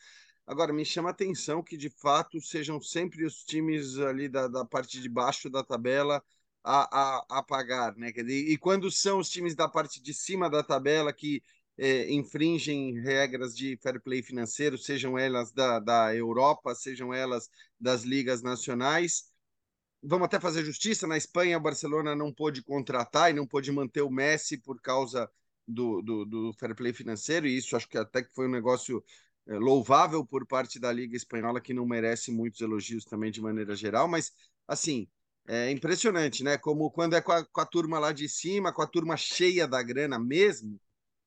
Agora, 0.51 0.73
me 0.73 0.83
chama 0.83 1.07
a 1.07 1.11
atenção 1.13 1.63
que, 1.63 1.77
de 1.77 1.89
fato, 1.89 2.41
sejam 2.41 2.81
sempre 2.81 3.23
os 3.23 3.41
times 3.41 3.97
ali 3.97 4.27
da, 4.27 4.49
da 4.49 4.65
parte 4.65 4.99
de 4.99 5.07
baixo 5.07 5.49
da 5.49 5.63
tabela 5.63 6.21
a, 6.61 7.19
a, 7.19 7.39
a 7.39 7.41
pagar, 7.41 7.95
né? 7.95 8.09
E 8.09 8.57
quando 8.57 8.91
são 8.91 9.19
os 9.19 9.29
times 9.29 9.55
da 9.55 9.69
parte 9.69 10.01
de 10.01 10.13
cima 10.13 10.49
da 10.49 10.61
tabela 10.61 11.13
que 11.13 11.41
é, 11.77 12.11
infringem 12.11 12.99
regras 12.99 13.55
de 13.55 13.77
fair 13.81 14.01
play 14.01 14.21
financeiro, 14.21 14.77
sejam 14.77 15.17
elas 15.17 15.53
da, 15.53 15.79
da 15.79 16.13
Europa, 16.13 16.75
sejam 16.75 17.13
elas 17.13 17.49
das 17.79 18.03
ligas 18.03 18.41
nacionais, 18.41 19.31
vamos 20.03 20.25
até 20.25 20.37
fazer 20.37 20.65
justiça, 20.65 21.07
na 21.07 21.15
Espanha 21.15 21.57
o 21.57 21.61
Barcelona 21.61 22.13
não 22.13 22.33
pôde 22.33 22.61
contratar 22.61 23.31
e 23.31 23.33
não 23.33 23.47
pôde 23.47 23.71
manter 23.71 24.01
o 24.01 24.11
Messi 24.11 24.57
por 24.57 24.81
causa 24.81 25.31
do, 25.65 26.01
do, 26.01 26.25
do 26.25 26.53
fair 26.59 26.75
play 26.75 26.91
financeiro, 26.91 27.47
e 27.47 27.55
isso 27.55 27.73
acho 27.77 27.87
que 27.87 27.97
até 27.97 28.21
que 28.21 28.33
foi 28.33 28.47
um 28.47 28.51
negócio 28.51 29.01
é, 29.47 29.55
louvável 29.57 30.25
por 30.25 30.45
parte 30.45 30.79
da 30.79 30.91
Liga 30.91 31.15
Espanhola, 31.15 31.61
que 31.61 31.73
não 31.73 31.85
merece 31.85 32.31
muitos 32.31 32.61
elogios 32.61 33.05
também 33.05 33.31
de 33.31 33.41
maneira 33.41 33.75
geral, 33.75 34.07
mas 34.07 34.31
assim, 34.67 35.07
é 35.47 35.71
impressionante, 35.71 36.43
né? 36.43 36.57
Como 36.57 36.91
quando 36.91 37.15
é 37.15 37.21
com 37.21 37.31
a, 37.31 37.45
com 37.45 37.61
a 37.61 37.65
turma 37.65 37.99
lá 37.99 38.11
de 38.11 38.29
cima, 38.29 38.71
com 38.73 38.81
a 38.81 38.87
turma 38.87 39.17
cheia 39.17 39.67
da 39.67 39.81
grana 39.81 40.19
mesmo, 40.19 40.79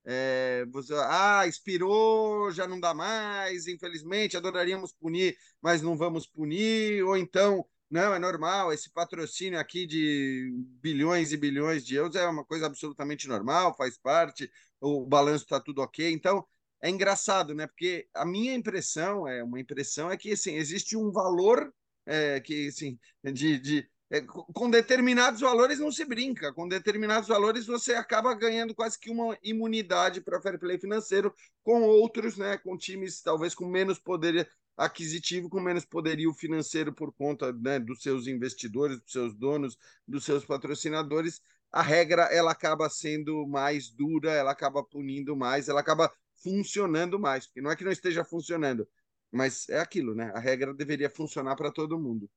é, 0.05 0.67
você, 0.71 0.95
ah, 0.95 1.47
expirou, 1.47 2.51
já 2.51 2.67
não 2.67 2.79
dá 2.79 2.93
mais, 2.95 3.67
infelizmente, 3.67 4.37
adoraríamos 4.37 4.93
punir, 4.93 5.37
mas 5.63 5.81
não 5.83 5.97
vamos 5.97 6.27
punir, 6.27 7.03
ou 7.05 7.17
então, 7.17 7.67
não, 7.91 8.15
é 8.15 8.19
normal, 8.19 8.73
esse 8.73 8.91
patrocínio 8.91 9.59
aqui 9.59 9.87
de 9.87 10.53
bilhões 10.83 11.33
e 11.33 11.37
bilhões 11.37 11.85
de 11.85 11.95
euros 11.95 12.17
é 12.17 12.27
uma 12.27 12.45
coisa 12.45 12.67
absolutamente 12.67 13.27
normal, 13.27 13.75
faz 13.77 13.97
parte, 13.97 14.51
o 14.81 15.07
balanço 15.07 15.45
está 15.45 15.59
tudo 15.59 15.81
ok, 15.81 16.13
então 16.13 16.47
é 16.85 16.91
engraçado, 16.91 17.55
né? 17.55 17.67
Porque 17.67 18.07
a 18.13 18.27
minha 18.27 18.53
impressão 18.53 19.27
é 19.27 19.43
uma 19.43 19.59
impressão 19.59 20.11
é 20.11 20.19
que 20.19 20.33
assim, 20.33 20.55
existe 20.57 20.95
um 20.99 21.11
valor 21.11 21.73
é, 22.05 22.39
que 22.41 22.69
assim, 22.69 22.99
de, 23.33 23.59
de 23.59 23.89
é, 24.11 24.21
com 24.21 24.69
determinados 24.69 25.41
valores 25.41 25.79
não 25.79 25.91
se 25.91 26.05
brinca, 26.05 26.53
com 26.53 26.69
determinados 26.69 27.27
valores 27.27 27.65
você 27.65 27.95
acaba 27.95 28.35
ganhando 28.35 28.75
quase 28.75 28.99
que 28.99 29.11
uma 29.11 29.35
imunidade 29.43 30.21
para 30.21 30.39
fair 30.43 30.59
play 30.59 30.79
financeiro 30.79 31.35
com 31.63 31.85
outros, 31.85 32.37
né, 32.37 32.59
com 32.59 32.77
times 32.77 33.23
talvez 33.23 33.55
com 33.55 33.67
menos 33.67 33.99
poder 33.99 34.47
aquisitivo, 34.77 35.49
com 35.49 35.61
menos 35.61 35.87
poderio 35.87 36.35
financeiro 36.35 36.93
por 36.93 37.15
conta 37.15 37.51
né, 37.51 37.79
dos 37.79 38.03
seus 38.03 38.27
investidores, 38.27 39.01
dos 39.01 39.11
seus 39.11 39.35
donos, 39.35 39.79
dos 40.07 40.23
seus 40.23 40.45
patrocinadores. 40.45 41.41
A 41.73 41.81
regra 41.81 42.25
ela 42.25 42.53
acaba 42.53 42.91
sendo 42.91 43.47
mais 43.47 43.89
dura, 43.89 44.33
ela 44.33 44.51
acaba 44.51 44.85
punindo 44.85 45.35
mais, 45.35 45.69
ela 45.69 45.81
acaba 45.81 46.13
funcionando 46.45 47.19
mais, 47.19 47.47
porque 47.47 47.63
não 47.63 47.71
é 47.71 47.77
que 47.77 47.85
não 47.85 47.91
esteja 47.91 48.23
funcionando, 48.23 48.87
mas 49.33 49.67
é 49.71 49.81
aquilo, 49.81 50.15
né? 50.15 50.31
A 50.35 50.39
regra 50.39 50.75
deveria 50.75 51.09
funcionar 51.09 51.57
para 51.57 51.73
todo 51.73 51.99
mundo. 51.99 52.31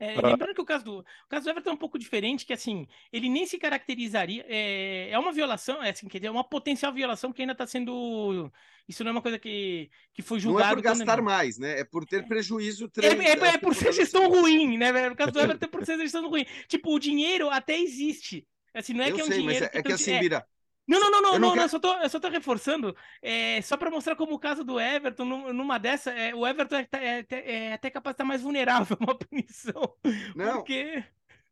É, 0.00 0.14
ah. 0.16 0.28
lembrando 0.28 0.54
que 0.54 0.60
o 0.60 0.64
caso, 0.64 0.84
do, 0.84 0.98
o 1.00 1.28
caso 1.28 1.44
do 1.44 1.50
Everton 1.50 1.70
é 1.70 1.72
um 1.72 1.78
pouco 1.78 1.98
diferente, 1.98 2.46
que 2.46 2.52
assim, 2.52 2.86
ele 3.12 3.28
nem 3.28 3.46
se 3.46 3.58
caracterizaria. 3.58 4.44
É, 4.46 5.10
é 5.10 5.18
uma 5.18 5.32
violação, 5.32 5.82
é 5.82 5.90
assim, 5.90 6.06
quer 6.06 6.18
dizer, 6.18 6.28
é 6.28 6.30
uma 6.30 6.48
potencial 6.48 6.92
violação 6.92 7.32
que 7.32 7.42
ainda 7.42 7.52
está 7.52 7.66
sendo. 7.66 8.52
Isso 8.86 9.02
não 9.02 9.10
é 9.10 9.12
uma 9.12 9.22
coisa 9.22 9.38
que, 9.40 9.90
que 10.14 10.22
foi 10.22 10.38
julgado. 10.38 10.66
Não 10.66 10.72
é 10.72 10.76
por 10.76 10.82
gastar 10.82 11.20
mais, 11.20 11.58
né? 11.58 11.80
É 11.80 11.84
por 11.84 12.06
ter 12.06 12.28
prejuízo. 12.28 12.88
É, 13.02 13.06
é, 13.06 13.10
é, 13.10 13.54
é 13.54 13.58
por 13.58 13.74
ser 13.74 13.92
gestão 13.92 14.28
ruim, 14.28 14.78
né? 14.78 15.08
O 15.08 15.16
caso 15.16 15.32
do 15.32 15.40
Everton 15.40 15.66
é 15.66 15.68
por 15.68 15.84
ser 15.84 15.98
gestão 15.98 16.28
ruim. 16.28 16.46
Tipo, 16.68 16.94
o 16.94 16.98
dinheiro 17.00 17.50
até 17.50 17.76
existe. 17.76 18.46
Assim, 18.72 18.92
não 18.92 19.02
é 19.02 19.10
eu 19.10 19.16
que 19.16 19.20
é 19.20 19.24
um 19.24 19.26
sei, 19.26 19.38
dinheiro. 19.38 19.60
Mas 19.64 19.74
é, 19.74 19.82
que, 19.82 19.88
que 19.88 19.92
assim, 19.92 20.20
Bira, 20.20 20.46
não, 20.88 20.98
não, 20.98 21.10
não, 21.10 21.20
não, 21.20 21.34
eu 21.34 21.38
não, 21.38 21.54
não, 21.54 21.62
eu, 21.62 21.68
só 21.68 21.78
tô, 21.78 21.94
eu 21.98 22.08
só 22.08 22.18
tô 22.18 22.28
reforçando, 22.28 22.96
é, 23.20 23.60
só 23.60 23.76
para 23.76 23.90
mostrar 23.90 24.16
como 24.16 24.34
o 24.34 24.38
caso 24.38 24.64
do 24.64 24.80
Everton, 24.80 25.52
numa 25.52 25.76
dessa, 25.76 26.10
é, 26.10 26.34
o 26.34 26.46
Everton 26.46 26.76
é, 26.76 26.88
é, 26.92 27.26
é, 27.30 27.72
até 27.74 27.90
capaz 27.90 28.12
de 28.12 28.14
estar 28.14 28.24
mais 28.24 28.40
vulnerável 28.40 28.96
a 28.98 29.04
uma 29.04 29.18
punição. 29.18 29.94
Não, 30.34 30.56
porque... 30.56 31.04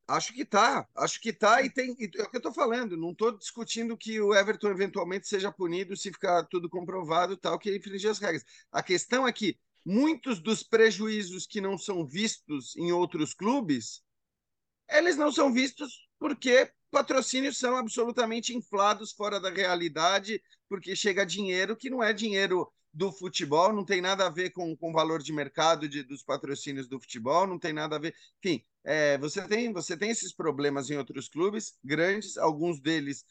acho 0.08 0.32
que 0.32 0.42
tá, 0.42 0.88
acho 0.96 1.20
que 1.20 1.34
tá 1.34 1.60
e 1.60 1.68
tem, 1.68 1.94
é 2.16 2.22
o 2.22 2.30
que 2.30 2.38
eu 2.38 2.42
tô 2.42 2.50
falando, 2.50 2.96
não 2.96 3.14
tô 3.14 3.30
discutindo 3.30 3.94
que 3.94 4.18
o 4.20 4.34
Everton 4.34 4.70
eventualmente 4.70 5.28
seja 5.28 5.52
punido 5.52 5.94
se 5.94 6.10
ficar 6.10 6.44
tudo 6.44 6.70
comprovado 6.70 7.36
tal, 7.36 7.58
que 7.58 7.76
infringir 7.76 8.10
as 8.10 8.18
regras. 8.18 8.44
A 8.72 8.82
questão 8.82 9.28
é 9.28 9.32
que 9.32 9.58
muitos 9.84 10.40
dos 10.40 10.62
prejuízos 10.62 11.46
que 11.46 11.60
não 11.60 11.76
são 11.76 12.06
vistos 12.06 12.74
em 12.74 12.90
outros 12.90 13.34
clubes, 13.34 14.02
eles 14.88 15.16
não 15.16 15.30
são 15.30 15.52
vistos 15.52 16.05
porque 16.18 16.70
patrocínios 16.90 17.58
são 17.58 17.76
absolutamente 17.76 18.56
inflados 18.56 19.12
fora 19.12 19.38
da 19.40 19.50
realidade, 19.50 20.42
porque 20.68 20.96
chega 20.96 21.26
dinheiro 21.26 21.76
que 21.76 21.90
não 21.90 22.02
é 22.02 22.12
dinheiro 22.12 22.70
do 22.96 23.12
futebol, 23.12 23.74
não 23.74 23.84
tem 23.84 24.00
nada 24.00 24.26
a 24.26 24.30
ver 24.30 24.50
com 24.50 24.74
o 24.80 24.92
valor 24.92 25.22
de 25.22 25.30
mercado 25.30 25.86
de, 25.86 26.02
dos 26.02 26.22
patrocínios 26.22 26.88
do 26.88 26.98
futebol, 26.98 27.46
não 27.46 27.58
tem 27.58 27.70
nada 27.70 27.96
a 27.96 27.98
ver. 27.98 28.14
Enfim, 28.42 28.64
é, 28.82 29.18
você, 29.18 29.46
tem, 29.46 29.70
você 29.70 29.94
tem 29.96 30.08
esses 30.08 30.32
problemas 30.32 30.88
em 30.88 30.96
outros 30.96 31.28
clubes 31.28 31.76
grandes, 31.84 32.38
alguns 32.38 32.80
deles, 32.80 33.26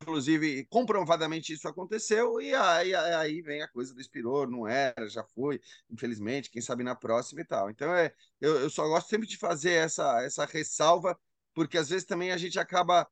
inclusive, 0.00 0.64
comprovadamente 0.70 1.52
isso 1.52 1.68
aconteceu, 1.68 2.40
e 2.40 2.54
aí, 2.54 2.94
aí 2.94 3.42
vem 3.42 3.60
a 3.60 3.68
coisa 3.68 3.92
do 3.92 4.00
Espirou, 4.00 4.46
não 4.46 4.66
era, 4.66 5.06
já 5.10 5.22
foi, 5.24 5.60
infelizmente, 5.90 6.50
quem 6.50 6.62
sabe 6.62 6.82
na 6.82 6.94
próxima 6.94 7.42
e 7.42 7.44
tal. 7.44 7.68
Então, 7.68 7.94
é, 7.94 8.14
eu, 8.40 8.60
eu 8.60 8.70
só 8.70 8.88
gosto 8.88 9.08
sempre 9.08 9.26
de 9.28 9.36
fazer 9.36 9.72
essa, 9.72 10.22
essa 10.22 10.46
ressalva 10.46 11.18
porque 11.56 11.78
às 11.78 11.88
vezes 11.88 12.04
também 12.04 12.32
a 12.32 12.36
gente 12.36 12.58
acaba 12.58 13.08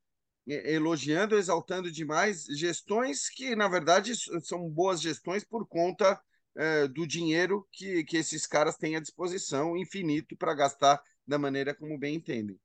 é, 0.47 0.75
elogiando, 0.75 1.39
exaltando 1.39 1.91
demais 1.91 2.45
gestões 2.45 3.31
que, 3.31 3.57
na 3.57 3.67
verdade, 3.67 4.13
são 4.43 4.69
boas 4.69 5.01
gestões 5.01 5.43
por 5.43 5.67
conta 5.67 6.21
é, 6.55 6.87
do 6.87 7.07
dinheiro 7.07 7.67
que, 7.73 8.05
que 8.05 8.19
esses 8.19 8.47
caras 8.47 8.77
têm 8.77 8.97
à 8.97 9.01
disposição, 9.01 9.79
infinito, 9.79 10.37
para 10.37 10.55
gastar 10.55 11.03
da 11.27 11.39
maneira 11.39 11.75
como 11.75 11.99
bem 11.99 12.17
entendem. 12.17 12.61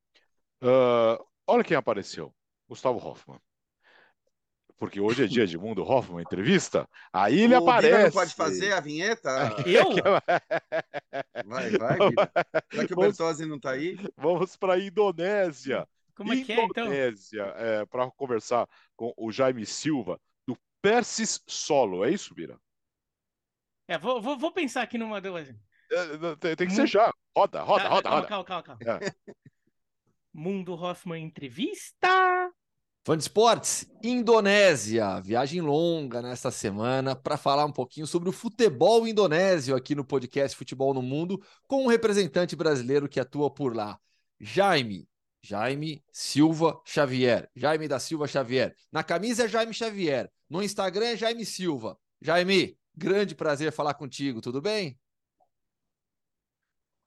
Uh, 0.62 1.26
olha 1.48 1.64
quem 1.64 1.78
apareceu: 1.78 2.36
Gustavo 2.68 3.00
Hoffman. 3.00 3.40
Porque 4.80 5.02
hoje 5.02 5.26
é 5.26 5.28
dia 5.28 5.46
de 5.46 5.58
Mundo 5.58 5.84
Hoffman, 5.84 6.22
entrevista. 6.22 6.88
Aí 7.12 7.42
ele 7.42 7.54
o 7.54 7.58
aparece. 7.58 7.92
Bira 7.92 8.04
não 8.06 8.12
pode 8.12 8.34
fazer 8.34 8.72
a 8.72 8.80
vinheta? 8.80 9.30
Eu? 9.68 9.90
vai, 11.46 11.70
vai, 11.72 11.98
Bira. 11.98 12.32
Já 12.72 12.88
que 12.88 12.94
o 12.94 12.98
Bertozzi 12.98 13.46
não 13.46 13.58
está 13.58 13.72
aí. 13.72 13.98
Vamos 14.16 14.56
para 14.56 14.76
a 14.76 14.80
Indonésia. 14.80 15.86
Como 16.16 16.34
é 16.34 16.42
que 16.42 16.54
é, 16.54 16.64
então? 16.64 16.86
Indonésia, 16.86 17.44
é, 17.58 17.86
para 17.86 18.10
conversar 18.12 18.68
com 18.96 19.14
o 19.18 19.32
Jaime 19.32 19.66
Silva, 19.66 20.18
do 20.48 20.58
Persis 20.82 21.44
Solo. 21.46 22.06
É 22.06 22.12
isso, 22.12 22.34
Bira? 22.34 22.58
É, 23.86 23.98
vou, 23.98 24.22
vou, 24.22 24.38
vou 24.38 24.52
pensar 24.54 24.84
aqui 24.84 24.98
numa. 24.98 25.18
É, 25.18 26.36
tem, 26.40 26.56
tem 26.56 26.68
que 26.68 26.74
ser 26.74 26.88
já. 26.88 27.14
Roda, 27.36 27.62
roda, 27.62 27.84
tá, 27.84 27.90
roda, 27.90 28.04
calma, 28.04 28.16
roda. 28.16 28.28
Calma, 28.28 28.46
calma, 28.46 28.64
calma. 28.64 29.04
É. 29.06 29.34
Mundo 30.34 30.74
Hoffman 30.74 31.26
Entrevista. 31.26 32.49
Fã 33.10 33.18
de 33.18 33.24
esportes, 33.24 33.92
Indonésia, 34.04 35.20
viagem 35.20 35.62
longa 35.62 36.22
nesta 36.22 36.52
semana 36.52 37.16
para 37.16 37.38
falar 37.38 37.66
um 37.66 37.72
pouquinho 37.72 38.06
sobre 38.06 38.30
o 38.30 38.32
futebol 38.32 39.08
indonésio 39.08 39.76
aqui 39.76 39.96
no 39.96 40.06
podcast 40.06 40.56
Futebol 40.56 40.94
no 40.94 41.02
Mundo, 41.02 41.42
com 41.66 41.86
um 41.86 41.88
representante 41.88 42.56
brasileiro 42.56 43.10
que 43.10 43.20
atua 43.20 43.52
por 43.52 43.76
lá, 43.76 43.98
Jaime, 44.40 45.10
Jaime 45.42 46.04
Silva 46.12 46.80
Xavier, 46.86 47.50
Jaime 47.56 47.88
da 47.88 47.98
Silva 47.98 48.28
Xavier. 48.28 48.76
Na 48.92 49.04
camisa 49.04 49.46
é 49.46 49.48
Jaime 49.48 49.74
Xavier, 49.74 50.32
no 50.48 50.62
Instagram 50.62 51.08
é 51.08 51.18
Jaime 51.18 51.48
Silva. 51.48 51.98
Jaime, 52.22 52.78
grande 52.96 53.34
prazer 53.34 53.72
falar 53.72 53.96
contigo, 53.96 54.40
tudo 54.40 54.62
bem? 54.62 55.00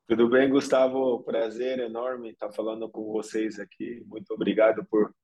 Tudo 0.09 0.29
bem, 0.29 0.51
Gustavo? 0.51 1.23
Prazer 1.23 1.79
enorme 1.79 2.33
estar 2.33 2.51
falando 2.51 2.91
com 2.91 3.05
vocês 3.13 3.61
aqui. 3.61 4.03
Muito 4.09 4.35
obrigado 4.35 4.85
por 4.85 5.15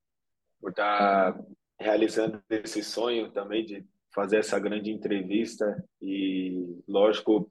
por 0.60 0.70
estar 0.70 1.32
tá 1.32 1.44
realizando 1.78 2.42
esse 2.50 2.82
sonho 2.82 3.30
também 3.30 3.64
de 3.64 3.86
fazer 4.14 4.38
essa 4.38 4.58
grande 4.58 4.90
entrevista 4.90 5.82
e, 6.02 6.82
lógico, 6.88 7.46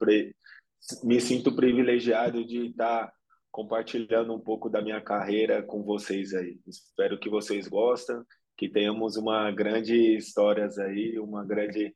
me 1.02 1.20
sinto 1.20 1.54
privilegiado 1.54 2.44
de 2.44 2.66
estar 2.66 3.06
tá 3.06 3.12
compartilhando 3.50 4.34
um 4.34 4.40
pouco 4.40 4.68
da 4.68 4.82
minha 4.82 5.00
carreira 5.00 5.62
com 5.62 5.82
vocês 5.82 6.34
aí. 6.34 6.60
Espero 6.66 7.18
que 7.18 7.30
vocês 7.30 7.66
gostem, 7.66 8.16
que 8.56 8.68
tenhamos 8.68 9.16
uma 9.16 9.50
grande 9.50 10.16
histórias 10.16 10.78
aí, 10.78 11.18
uma 11.18 11.44
grande 11.44 11.94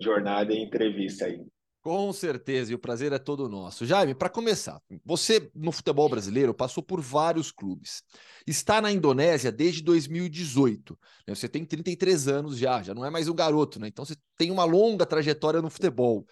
jornada 0.00 0.52
e 0.52 0.58
entrevista 0.58 1.26
aí. 1.26 1.40
Com 1.84 2.14
certeza, 2.14 2.72
e 2.72 2.74
o 2.74 2.78
prazer 2.78 3.12
é 3.12 3.18
todo 3.18 3.46
nosso. 3.46 3.84
Jaime, 3.84 4.14
para 4.14 4.30
começar, 4.30 4.80
você 5.04 5.50
no 5.54 5.70
futebol 5.70 6.08
brasileiro 6.08 6.54
passou 6.54 6.82
por 6.82 6.98
vários 6.98 7.52
clubes. 7.52 8.02
Está 8.46 8.80
na 8.80 8.90
Indonésia 8.90 9.52
desde 9.52 9.82
2018. 9.82 10.98
Né? 11.28 11.34
Você 11.34 11.46
tem 11.46 11.62
33 11.62 12.26
anos 12.26 12.56
já, 12.56 12.82
já 12.82 12.94
não 12.94 13.04
é 13.04 13.10
mais 13.10 13.28
um 13.28 13.34
garoto, 13.34 13.78
né? 13.78 13.86
Então 13.86 14.02
você 14.02 14.16
tem 14.38 14.50
uma 14.50 14.64
longa 14.64 15.04
trajetória 15.04 15.60
no 15.60 15.68
futebol. 15.68 16.26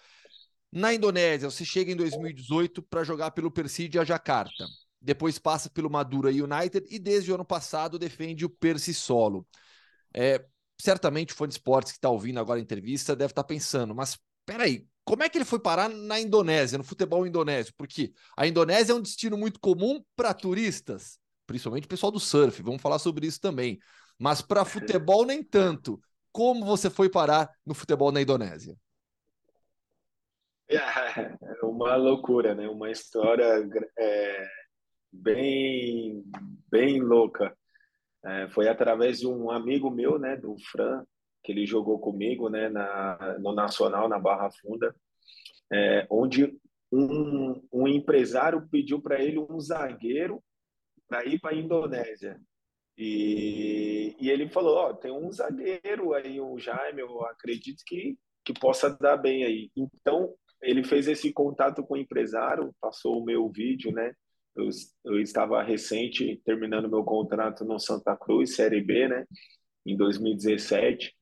Na 0.71 0.91
Indonésia, 0.91 1.51
você 1.51 1.63
chega 1.63 1.91
em 1.91 1.95
2018 1.95 2.81
para 2.81 3.03
jogar 3.03 3.29
pelo 3.29 3.51
Persija 3.51 4.03
Jakarta. 4.03 4.65
Depois 4.99 5.37
passa 5.37 5.69
pelo 5.69 5.87
Madura 5.87 6.31
United 6.31 6.87
e 6.89 6.97
desde 6.97 7.31
o 7.31 7.35
ano 7.35 7.45
passado 7.45 7.99
defende 7.99 8.43
o 8.43 8.49
Persi 8.49 8.91
Solo. 8.91 9.45
É, 10.11 10.43
certamente 10.81 11.31
o 11.31 11.37
fã 11.37 11.47
de 11.47 11.53
esportes 11.53 11.91
que 11.91 11.99
está 11.99 12.09
ouvindo 12.09 12.39
agora 12.39 12.59
a 12.59 12.63
entrevista 12.63 13.15
deve 13.15 13.33
estar 13.33 13.43
tá 13.43 13.47
pensando, 13.47 13.93
mas 13.93 14.17
peraí, 14.47 14.87
como 15.05 15.23
é 15.23 15.29
que 15.29 15.37
ele 15.37 15.45
foi 15.45 15.59
parar 15.59 15.89
na 15.89 16.19
Indonésia, 16.19 16.77
no 16.77 16.83
futebol 16.83 17.27
indonésio? 17.27 17.73
Porque 17.77 18.13
a 18.37 18.47
Indonésia 18.47 18.93
é 18.93 18.95
um 18.95 19.01
destino 19.01 19.37
muito 19.37 19.59
comum 19.59 20.03
para 20.15 20.33
turistas, 20.33 21.19
principalmente 21.45 21.85
o 21.85 21.89
pessoal 21.89 22.11
do 22.11 22.19
surf, 22.19 22.61
vamos 22.61 22.81
falar 22.81 22.99
sobre 22.99 23.27
isso 23.27 23.39
também. 23.39 23.79
Mas 24.17 24.41
para 24.41 24.63
futebol, 24.63 25.25
nem 25.25 25.43
tanto. 25.43 25.99
Como 26.31 26.65
você 26.65 26.89
foi 26.89 27.09
parar 27.09 27.49
no 27.65 27.73
futebol 27.73 28.11
na 28.11 28.21
Indonésia? 28.21 28.75
É 31.61 31.65
uma 31.65 31.95
loucura, 31.95 32.55
né? 32.55 32.67
Uma 32.67 32.89
história 32.89 33.67
é, 33.97 34.47
bem, 35.11 36.23
bem 36.71 36.99
louca. 37.01 37.55
É, 38.25 38.47
foi 38.49 38.67
através 38.67 39.19
de 39.19 39.27
um 39.27 39.51
amigo 39.51 39.91
meu, 39.91 40.17
né, 40.17 40.35
do 40.37 40.55
Fran, 40.71 41.05
que 41.43 41.51
ele 41.51 41.65
jogou 41.65 41.99
comigo 41.99 42.49
né, 42.49 42.69
na, 42.69 43.37
no 43.39 43.53
Nacional, 43.53 44.07
na 44.07 44.17
Barra 44.17 44.49
Funda, 44.49 44.95
é, 45.71 46.07
onde 46.09 46.57
um, 46.91 47.61
um 47.71 47.87
empresário 47.87 48.67
pediu 48.69 49.01
para 49.01 49.21
ele 49.21 49.39
um 49.39 49.59
zagueiro 49.59 50.41
para 51.07 51.25
ir 51.25 51.39
para 51.39 51.51
a 51.51 51.57
Indonésia. 51.57 52.39
E, 52.97 54.15
e 54.19 54.29
ele 54.29 54.49
falou: 54.49 54.77
Ó, 54.77 54.93
tem 54.93 55.11
um 55.11 55.31
zagueiro 55.31 56.13
aí, 56.13 56.39
o 56.39 56.57
Jaime, 56.57 57.01
eu 57.01 57.25
acredito 57.25 57.83
que, 57.85 58.17
que 58.45 58.53
possa 58.53 58.89
dar 58.89 59.17
bem 59.17 59.43
aí. 59.43 59.71
Então, 59.75 60.33
ele 60.61 60.83
fez 60.83 61.07
esse 61.07 61.31
contato 61.33 61.83
com 61.83 61.95
o 61.95 61.97
empresário, 61.97 62.73
passou 62.79 63.19
o 63.19 63.25
meu 63.25 63.49
vídeo, 63.49 63.91
né? 63.91 64.13
Eu, 64.55 64.69
eu 65.05 65.19
estava 65.19 65.63
recente 65.63 66.39
terminando 66.45 66.89
meu 66.89 67.03
contrato 67.03 67.65
no 67.65 67.79
Santa 67.79 68.15
Cruz, 68.15 68.55
Série 68.55 68.81
B, 68.81 69.07
né? 69.07 69.25
Em 69.85 69.97
2017. 69.97 71.13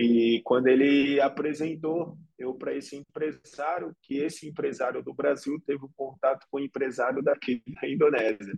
E 0.00 0.40
quando 0.44 0.68
ele 0.68 1.20
apresentou 1.20 2.16
eu 2.38 2.54
para 2.54 2.72
esse 2.72 2.94
empresário, 2.94 3.92
que 4.00 4.18
esse 4.18 4.48
empresário 4.48 5.02
do 5.02 5.12
Brasil 5.12 5.60
teve 5.66 5.84
um 5.84 5.90
contato 5.96 6.46
com 6.48 6.58
o 6.58 6.60
empresário 6.60 7.20
daqui 7.20 7.60
da 7.66 7.88
Indonésia. 7.88 8.54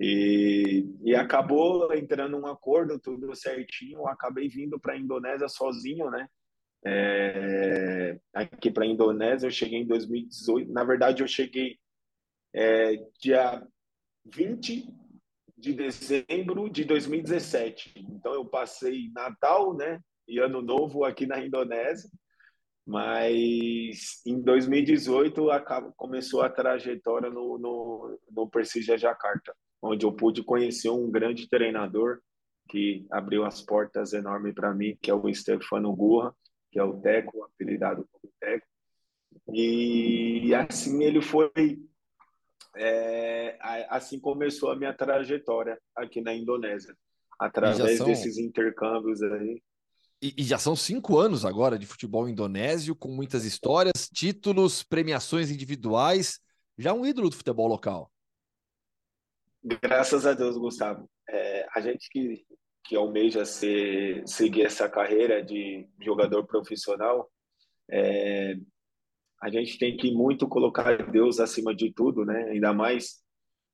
E, 0.00 0.84
e 1.04 1.14
acabou 1.14 1.94
entrando 1.94 2.36
um 2.36 2.48
acordo, 2.48 2.98
tudo 2.98 3.36
certinho. 3.36 4.08
Acabei 4.08 4.48
vindo 4.48 4.80
para 4.80 4.94
a 4.94 4.98
Indonésia 4.98 5.48
sozinho, 5.48 6.10
né? 6.10 6.28
É, 6.84 8.18
aqui 8.34 8.68
para 8.68 8.82
a 8.82 8.88
Indonésia, 8.88 9.46
eu 9.46 9.52
cheguei 9.52 9.78
em 9.78 9.86
2018. 9.86 10.72
Na 10.72 10.82
verdade, 10.82 11.22
eu 11.22 11.28
cheguei 11.28 11.78
é, 12.52 12.96
dia 13.20 13.64
20 14.24 14.92
de 15.56 15.72
dezembro 15.72 16.68
de 16.68 16.84
2017. 16.84 17.94
Então, 17.96 18.34
eu 18.34 18.44
passei 18.44 19.08
Natal, 19.14 19.72
né? 19.72 20.00
E 20.26 20.38
Ano 20.38 20.62
Novo 20.62 21.04
aqui 21.04 21.26
na 21.26 21.44
Indonésia. 21.44 22.10
Mas 22.86 24.20
em 24.26 24.40
2018 24.42 25.50
acaba, 25.50 25.92
começou 25.96 26.42
a 26.42 26.50
trajetória 26.50 27.30
no, 27.30 27.58
no, 27.58 28.18
no 28.30 28.48
Persija 28.48 28.98
Jakarta, 28.98 29.54
onde 29.80 30.04
eu 30.04 30.12
pude 30.12 30.42
conhecer 30.42 30.90
um 30.90 31.10
grande 31.10 31.48
treinador 31.48 32.20
que 32.68 33.06
abriu 33.10 33.44
as 33.44 33.62
portas 33.62 34.12
enormes 34.12 34.54
para 34.54 34.74
mim, 34.74 34.98
que 35.00 35.10
é 35.10 35.14
o 35.14 35.32
Stefano 35.32 35.94
Gurra, 35.94 36.34
que 36.70 36.78
é 36.78 36.82
o 36.82 37.00
Teco, 37.00 37.42
apelidado 37.44 38.06
como 38.10 38.32
Teco. 38.38 38.66
E 39.52 40.54
assim 40.54 41.02
ele 41.02 41.20
foi, 41.20 41.50
é, 42.76 43.56
assim 43.88 44.18
começou 44.20 44.70
a 44.70 44.76
minha 44.76 44.92
trajetória 44.92 45.78
aqui 45.94 46.20
na 46.20 46.34
Indonésia, 46.34 46.94
através 47.38 47.98
são... 47.98 48.06
desses 48.06 48.38
intercâmbios 48.38 49.22
aí. 49.22 49.62
E, 50.24 50.32
e, 50.38 50.42
já 50.42 50.56
são 50.56 50.74
cinco 50.74 51.18
anos 51.18 51.44
agora 51.44 51.78
de 51.78 51.84
futebol 51.84 52.26
indonésio, 52.26 52.96
com 52.96 53.08
muitas 53.08 53.44
histórias, 53.44 54.08
títulos, 54.08 54.82
premiações 54.82 55.50
individuais. 55.50 56.40
Já 56.78 56.94
um 56.94 57.04
ídolo 57.04 57.28
do 57.28 57.36
futebol 57.36 57.68
local. 57.68 58.10
Graças 59.62 60.24
a 60.24 60.32
Deus, 60.32 60.56
Gustavo. 60.56 61.06
É, 61.28 61.66
a 61.74 61.78
gente 61.82 62.08
que, 62.08 62.42
que 62.84 62.96
almeja 62.96 63.44
ser, 63.44 64.26
seguir 64.26 64.62
essa 64.62 64.88
carreira 64.88 65.44
de 65.44 65.86
jogador 66.00 66.46
profissional, 66.46 67.30
é, 67.90 68.54
a 69.42 69.50
gente 69.50 69.76
tem 69.78 69.94
que 69.94 70.10
muito 70.10 70.48
colocar 70.48 71.10
Deus 71.10 71.38
acima 71.38 71.74
de 71.74 71.92
tudo, 71.92 72.24
né? 72.24 72.44
Ainda 72.44 72.72
mais 72.72 73.22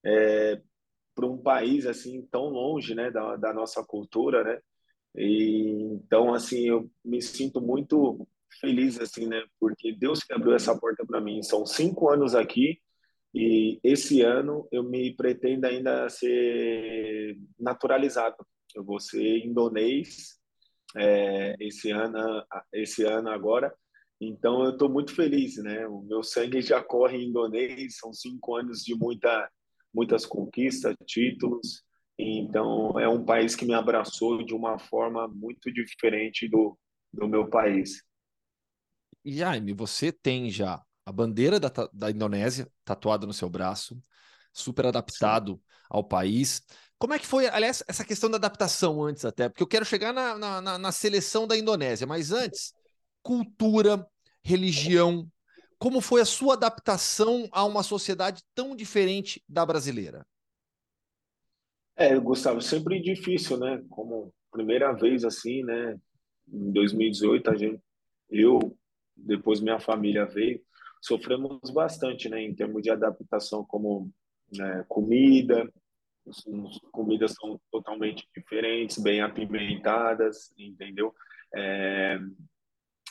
é, 0.04 0.60
para 1.14 1.26
um 1.26 1.38
país 1.38 1.86
assim 1.86 2.26
tão 2.26 2.46
longe, 2.46 2.92
né, 2.92 3.08
da, 3.08 3.36
da 3.36 3.54
nossa 3.54 3.84
cultura, 3.84 4.42
né? 4.42 4.60
E, 5.16 5.70
então, 5.94 6.32
assim, 6.34 6.66
eu 6.68 6.90
me 7.04 7.20
sinto 7.20 7.60
muito 7.60 8.26
feliz, 8.60 8.98
assim, 9.00 9.26
né? 9.26 9.42
Porque 9.58 9.92
Deus 9.92 10.22
que 10.22 10.32
abriu 10.32 10.54
essa 10.54 10.76
porta 10.78 11.04
para 11.06 11.20
mim. 11.20 11.42
São 11.42 11.66
cinco 11.66 12.08
anos 12.10 12.34
aqui 12.34 12.80
e 13.34 13.78
esse 13.84 14.22
ano 14.22 14.68
eu 14.72 14.82
me 14.82 15.14
pretendo 15.14 15.66
ainda 15.66 16.08
ser 16.08 17.36
naturalizado. 17.58 18.36
Eu 18.74 18.84
vou 18.84 19.00
ser 19.00 19.44
indonês 19.44 20.38
é, 20.96 21.54
esse 21.60 21.90
ano, 21.90 22.44
esse 22.72 23.04
ano 23.04 23.30
agora. 23.30 23.72
Então, 24.20 24.64
eu 24.64 24.72
estou 24.72 24.88
muito 24.88 25.14
feliz, 25.14 25.56
né? 25.56 25.86
O 25.86 26.02
meu 26.02 26.22
sangue 26.22 26.60
já 26.60 26.82
corre 26.82 27.16
em 27.18 27.28
indonês. 27.28 27.96
São 27.98 28.12
cinco 28.12 28.56
anos 28.56 28.82
de 28.82 28.94
muita, 28.94 29.50
muitas 29.94 30.26
conquistas, 30.26 30.94
títulos. 31.06 31.82
Então, 32.22 32.98
é 32.98 33.08
um 33.08 33.24
país 33.24 33.56
que 33.56 33.64
me 33.64 33.74
abraçou 33.74 34.44
de 34.44 34.54
uma 34.54 34.78
forma 34.78 35.26
muito 35.28 35.72
diferente 35.72 36.48
do, 36.48 36.78
do 37.12 37.26
meu 37.26 37.48
país. 37.48 38.02
E 39.24 39.34
Jaime, 39.34 39.72
você 39.72 40.12
tem 40.12 40.50
já 40.50 40.82
a 41.04 41.12
bandeira 41.12 41.58
da, 41.58 41.70
da 41.92 42.10
Indonésia 42.10 42.70
tatuada 42.84 43.26
no 43.26 43.32
seu 43.32 43.48
braço, 43.48 44.00
super 44.52 44.86
adaptado 44.86 45.60
ao 45.88 46.04
país. 46.04 46.62
Como 46.98 47.14
é 47.14 47.18
que 47.18 47.26
foi, 47.26 47.48
aliás, 47.48 47.82
essa 47.88 48.04
questão 48.04 48.30
da 48.30 48.36
adaptação 48.36 49.02
antes 49.02 49.24
até? 49.24 49.48
Porque 49.48 49.62
eu 49.62 49.66
quero 49.66 49.84
chegar 49.84 50.12
na, 50.12 50.60
na, 50.60 50.78
na 50.78 50.92
seleção 50.92 51.46
da 51.46 51.56
Indonésia, 51.56 52.06
mas 52.06 52.32
antes, 52.32 52.74
cultura, 53.22 54.06
religião, 54.42 55.28
como 55.78 56.00
foi 56.00 56.20
a 56.20 56.26
sua 56.26 56.54
adaptação 56.54 57.48
a 57.52 57.64
uma 57.64 57.82
sociedade 57.82 58.42
tão 58.54 58.76
diferente 58.76 59.42
da 59.48 59.64
brasileira? 59.64 60.26
É, 62.00 62.18
Gustavo, 62.18 62.62
sempre 62.62 62.98
difícil, 62.98 63.58
né? 63.58 63.84
Como 63.90 64.32
primeira 64.50 64.90
vez 64.90 65.22
assim, 65.22 65.62
né? 65.62 66.00
Em 66.50 66.72
2018, 66.72 67.50
a 67.50 67.54
gente, 67.54 67.78
eu, 68.30 68.74
depois 69.14 69.60
minha 69.60 69.78
família 69.78 70.24
veio, 70.24 70.62
sofremos 70.98 71.60
bastante, 71.70 72.26
né? 72.30 72.40
Em 72.42 72.54
termos 72.54 72.82
de 72.82 72.88
adaptação, 72.88 73.66
como 73.66 74.10
né, 74.50 74.82
comida, 74.88 75.70
as 76.26 76.42
comidas 76.90 77.34
são 77.38 77.60
totalmente 77.70 78.26
diferentes, 78.34 78.96
bem 78.96 79.20
apimentadas, 79.20 80.54
entendeu? 80.56 81.14
É, 81.54 82.18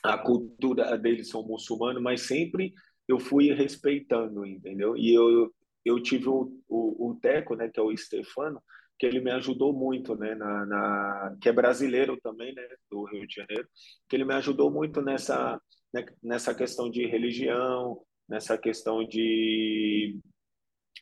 a 0.02 0.18
cultura 0.18 0.98
deles 0.98 1.30
são 1.30 1.44
muçulmanos, 1.44 2.02
mas 2.02 2.22
sempre 2.22 2.74
eu 3.08 3.20
fui 3.20 3.54
respeitando, 3.54 4.44
entendeu? 4.48 4.98
E 4.98 5.14
eu, 5.14 5.54
eu 5.86 6.02
tive 6.02 6.28
o, 6.28 6.60
o, 6.68 7.12
o 7.12 7.16
Teco, 7.22 7.54
né, 7.54 7.70
que 7.70 7.80
é 7.80 7.84
o 7.84 7.96
Stefano, 7.96 8.60
que 9.00 9.06
ele 9.06 9.22
me 9.22 9.32
ajudou 9.32 9.72
muito, 9.74 10.14
né, 10.16 10.36
na, 10.36 10.66
na, 10.66 11.38
que 11.42 11.48
é 11.48 11.54
brasileiro 11.54 12.20
também, 12.22 12.54
né, 12.54 12.68
do 12.92 13.06
Rio 13.06 13.26
de 13.26 13.36
Janeiro, 13.36 13.68
que 14.10 14.16
ele 14.16 14.26
me 14.26 14.34
ajudou 14.36 14.70
muito 14.70 15.02
nessa 15.02 15.60
né, 15.94 16.06
nessa 16.22 16.54
questão 16.54 16.90
de 16.92 17.06
religião, 17.08 18.02
nessa 18.28 18.58
questão 18.58 19.08
de 19.08 20.20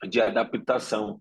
de 0.09 0.21
adaptação, 0.21 1.19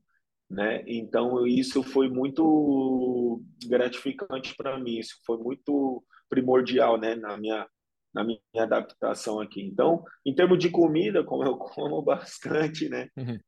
né? 0.51 0.85
Então 0.87 1.47
isso 1.47 1.83
foi 1.83 2.09
muito 2.09 3.43
gratificante 3.67 4.55
para 4.57 4.79
mim, 4.79 4.99
isso 4.99 5.17
foi 5.27 5.39
muito 5.39 6.05
primordial, 6.29 6.99
né, 6.99 7.15
na 7.15 7.37
minha 7.39 7.67
na 8.15 8.25
minha 8.25 8.41
adaptação 8.57 9.41
aqui. 9.41 9.63
Então, 9.63 10.03
em 10.25 10.35
termos 10.35 10.59
de 10.59 10.71
comida, 10.71 11.25
como 11.25 11.45
eu 11.45 11.57
como 11.57 12.03
bastante, 12.05 12.89
né? 12.89 13.09
Uhum 13.17 13.39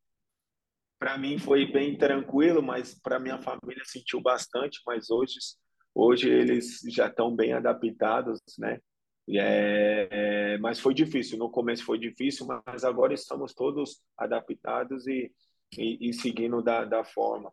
para 0.99 1.17
mim 1.17 1.39
foi 1.39 1.71
bem 1.71 1.97
tranquilo, 1.97 2.63
mas 2.63 2.99
para 3.01 3.21
minha 3.21 3.39
família 3.39 3.83
sentiu 3.85 4.21
bastante. 4.21 4.81
Mas 4.87 5.11
hoje, 5.11 5.39
hoje 5.95 6.29
eles 6.29 6.81
já 6.89 7.07
estão 7.07 7.35
bem 7.35 7.53
adaptados, 7.53 8.41
né? 8.59 8.81
É, 9.31 10.09
é, 10.11 10.59
mas 10.59 10.81
foi 10.81 10.95
difícil. 10.95 11.39
No 11.39 11.51
começo 11.51 11.85
foi 11.85 11.99
difícil, 11.99 12.47
mas 12.67 12.85
agora 12.85 13.15
estamos 13.15 13.55
todos 13.55 14.03
adaptados 14.17 15.07
e, 15.07 15.31
e, 15.77 16.09
e 16.09 16.13
seguindo 16.13 16.63
da, 16.63 16.85
da 16.85 17.05
forma. 17.05 17.53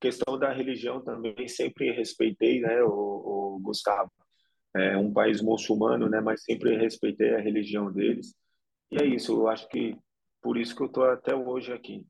Questão 0.00 0.38
da 0.38 0.52
religião 0.52 1.02
também 1.02 1.48
sempre 1.48 1.90
respeitei, 1.90 2.60
né, 2.60 2.82
o, 2.82 3.56
o 3.56 3.60
Gustavo. 3.60 4.10
É 4.74 4.96
um 4.96 5.12
país 5.12 5.40
muçulmano, 5.40 6.08
né, 6.08 6.20
mas 6.20 6.44
sempre 6.44 6.76
respeitei 6.76 7.34
a 7.34 7.40
religião 7.40 7.90
deles. 7.90 8.34
E 8.90 8.96
é 9.02 9.06
isso. 9.06 9.32
Eu 9.32 9.48
acho 9.48 9.68
que 9.68 9.96
por 10.42 10.56
isso 10.56 10.76
que 10.76 10.82
eu 10.82 10.86
estou 10.86 11.04
até 11.04 11.34
hoje 11.34 11.72
aqui. 11.72 12.06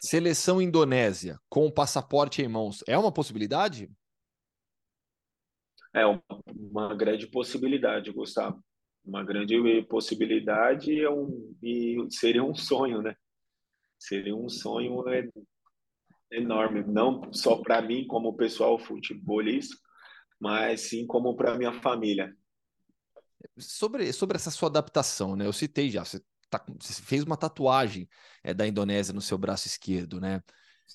Seleção 0.00 0.60
Indonésia 0.62 1.38
com 1.48 1.66
o 1.66 1.72
passaporte 1.72 2.42
em 2.42 2.48
mãos 2.48 2.84
é 2.86 2.96
uma 2.96 3.12
possibilidade? 3.12 3.90
É 5.94 6.04
uma 6.54 6.94
grande 6.94 7.26
possibilidade, 7.26 8.12
Gustavo. 8.12 8.62
Uma 9.04 9.24
grande 9.24 9.82
possibilidade 9.84 11.00
é 11.00 11.10
um, 11.10 11.56
e 11.62 11.96
seria 12.10 12.44
um 12.44 12.54
sonho, 12.54 13.00
né? 13.00 13.16
Seria 13.98 14.36
um 14.36 14.48
sonho 14.48 15.02
enorme, 16.30 16.84
não 16.84 17.32
só 17.32 17.56
para 17.56 17.80
mim 17.80 18.06
como 18.06 18.36
pessoal 18.36 18.78
futebolista, 18.78 19.74
mas 20.38 20.82
sim 20.82 21.06
como 21.06 21.34
para 21.34 21.56
minha 21.56 21.72
família. 21.80 22.36
Sobre, 23.56 24.12
sobre 24.12 24.36
essa 24.36 24.50
sua 24.50 24.68
adaptação, 24.68 25.34
né? 25.34 25.46
Eu 25.46 25.52
citei 25.52 25.90
já, 25.90 26.04
você 26.04 26.22
tá, 26.48 26.64
fez 27.02 27.22
uma 27.22 27.36
tatuagem 27.36 28.08
é, 28.42 28.52
da 28.54 28.66
Indonésia 28.66 29.14
no 29.14 29.20
seu 29.20 29.38
braço 29.38 29.66
esquerdo, 29.66 30.20
né? 30.20 30.42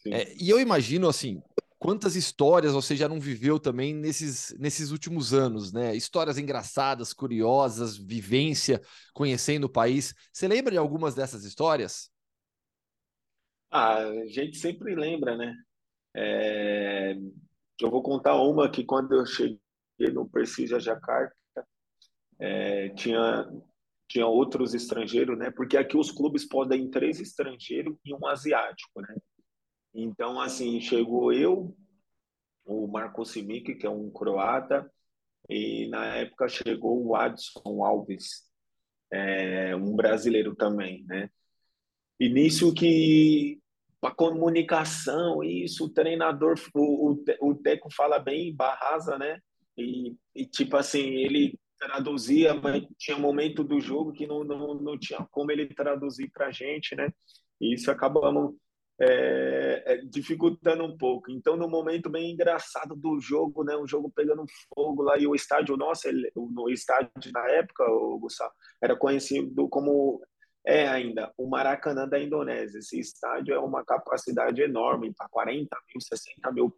É, 0.07 0.33
e 0.35 0.49
eu 0.49 0.59
imagino, 0.59 1.07
assim, 1.07 1.41
quantas 1.77 2.15
histórias 2.15 2.73
você 2.73 2.95
já 2.95 3.07
não 3.07 3.19
viveu 3.19 3.59
também 3.59 3.93
nesses, 3.93 4.55
nesses 4.57 4.91
últimos 4.91 5.33
anos, 5.33 5.71
né? 5.71 5.95
Histórias 5.95 6.37
engraçadas, 6.37 7.13
curiosas, 7.13 7.97
vivência, 7.97 8.81
conhecendo 9.13 9.65
o 9.65 9.69
país. 9.69 10.15
Você 10.31 10.47
lembra 10.47 10.71
de 10.71 10.77
algumas 10.77 11.13
dessas 11.13 11.43
histórias? 11.43 12.09
Ah, 13.69 13.97
a 13.97 14.25
gente 14.27 14.57
sempre 14.57 14.95
lembra, 14.95 15.35
né? 15.35 15.55
É... 16.15 17.15
Eu 17.81 17.91
vou 17.91 18.01
contar 18.01 18.35
uma 18.35 18.69
que 18.69 18.85
quando 18.85 19.13
eu 19.13 19.25
cheguei 19.25 19.59
no 20.13 20.29
Precisa 20.29 20.79
Jakarta, 20.79 21.35
é, 22.39 22.89
tinha 22.89 23.45
tinha 24.07 24.27
outros 24.27 24.73
estrangeiros, 24.73 25.37
né? 25.37 25.51
Porque 25.51 25.77
aqui 25.77 25.97
os 25.97 26.11
clubes 26.11 26.47
podem 26.47 26.89
três 26.89 27.19
estrangeiros 27.19 27.95
e 28.05 28.13
um 28.13 28.27
asiático, 28.27 29.01
né? 29.01 29.15
Então, 29.93 30.39
assim, 30.39 30.79
chegou 30.81 31.31
eu, 31.31 31.75
o 32.65 32.87
Marco 32.87 33.25
Simic, 33.25 33.75
que 33.75 33.85
é 33.85 33.89
um 33.89 34.09
croata, 34.09 34.89
e 35.49 35.87
na 35.89 36.05
época 36.15 36.47
chegou 36.47 37.05
o 37.05 37.15
Adson 37.15 37.83
Alves, 37.83 38.43
é, 39.11 39.75
um 39.75 39.95
brasileiro 39.95 40.55
também, 40.55 41.03
né? 41.05 41.29
Nisso 42.19 42.73
que 42.73 43.59
a 44.01 44.11
comunicação, 44.11 45.43
isso, 45.43 45.85
o 45.85 45.89
treinador, 45.89 46.55
o, 46.73 47.11
o, 47.11 47.23
o 47.41 47.55
Teco 47.55 47.89
fala 47.93 48.19
bem 48.19 48.55
Barrasa, 48.55 49.17
né? 49.17 49.39
E, 49.77 50.15
e, 50.35 50.45
tipo 50.45 50.77
assim, 50.77 51.01
ele 51.01 51.59
traduzia, 51.83 52.53
mas 52.53 52.83
tinha 52.97 53.17
um 53.17 53.21
momento 53.21 53.63
do 53.63 53.79
jogo 53.79 54.13
que 54.13 54.25
não, 54.25 54.43
não, 54.43 54.75
não 54.75 54.97
tinha 54.97 55.25
como 55.31 55.51
ele 55.51 55.67
traduzir 55.67 56.29
para 56.31 56.47
a 56.47 56.51
gente, 56.51 56.95
né? 56.95 57.11
E 57.59 57.73
isso 57.73 57.91
acabamos 57.91 58.55
é, 58.99 59.83
é, 59.85 59.97
dificultando 59.97 60.83
um 60.83 60.97
pouco. 60.97 61.31
Então, 61.31 61.57
no 61.57 61.67
momento 61.67 62.09
bem 62.09 62.31
engraçado 62.31 62.95
do 62.95 63.19
jogo, 63.19 63.63
né, 63.63 63.75
o 63.75 63.87
jogo 63.87 64.11
pegando 64.15 64.45
fogo 64.73 65.03
lá 65.03 65.17
e 65.17 65.27
o 65.27 65.35
estádio 65.35 65.75
nosso, 65.75 66.07
ele, 66.07 66.31
no 66.35 66.69
estádio 66.69 67.31
na 67.33 67.47
época, 67.49 67.83
o 67.89 68.19
Gustavo, 68.19 68.53
era 68.81 68.95
conhecido 68.95 69.67
como 69.69 70.21
é 70.65 70.87
ainda 70.87 71.33
o 71.37 71.47
Maracanã 71.49 72.07
da 72.07 72.19
Indonésia. 72.19 72.79
Esse 72.79 72.99
estádio 72.99 73.53
é 73.53 73.59
uma 73.59 73.83
capacidade 73.83 74.61
enorme, 74.61 75.13
para 75.13 75.27
40 75.27 75.77
mil, 75.89 76.01
60 76.01 76.51
mil 76.51 76.73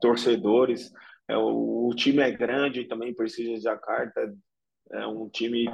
torcedores. 0.00 0.92
É, 1.28 1.36
o, 1.36 1.88
o, 1.88 1.94
time 1.94 2.22
é 2.22 2.30
grande 2.30 2.84
também, 2.84 3.14
precisa 3.14 3.54
de 3.54 3.60
Jakarta, 3.60 4.34
é 4.92 5.06
um 5.06 5.28
time 5.28 5.66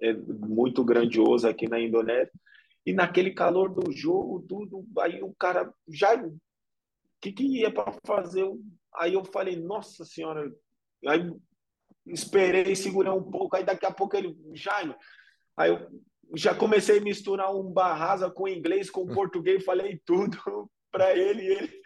é, 0.00 0.12
muito 0.12 0.84
grandioso 0.84 1.48
aqui 1.48 1.68
na 1.68 1.80
Indonésia. 1.80 2.32
E 2.84 2.92
naquele 2.92 3.32
calor 3.32 3.72
do 3.72 3.92
jogo, 3.92 4.44
tudo, 4.48 4.84
aí 4.98 5.22
o 5.22 5.32
cara 5.34 5.72
já. 5.88 6.14
O 6.14 6.38
que, 7.20 7.32
que 7.32 7.44
ia 7.44 7.70
para 7.70 7.94
fazer? 8.04 8.44
Aí 8.96 9.14
eu 9.14 9.24
falei, 9.24 9.56
nossa 9.56 10.04
senhora. 10.04 10.52
Aí 11.06 11.32
esperei, 12.06 12.74
segurei 12.74 13.12
um 13.12 13.22
pouco, 13.22 13.56
aí 13.56 13.64
daqui 13.64 13.86
a 13.86 13.92
pouco 13.92 14.16
ele, 14.16 14.36
Jaime. 14.54 14.94
Aí 15.56 15.70
eu 15.70 15.88
já 16.34 16.54
comecei 16.54 16.98
a 16.98 17.02
misturar 17.02 17.54
um 17.54 17.70
barrasa 17.70 18.30
com 18.30 18.48
inglês, 18.48 18.90
com 18.90 19.06
português, 19.14 19.64
falei 19.64 20.00
tudo 20.04 20.36
para 20.90 21.16
ele, 21.16 21.46
ele 21.46 21.82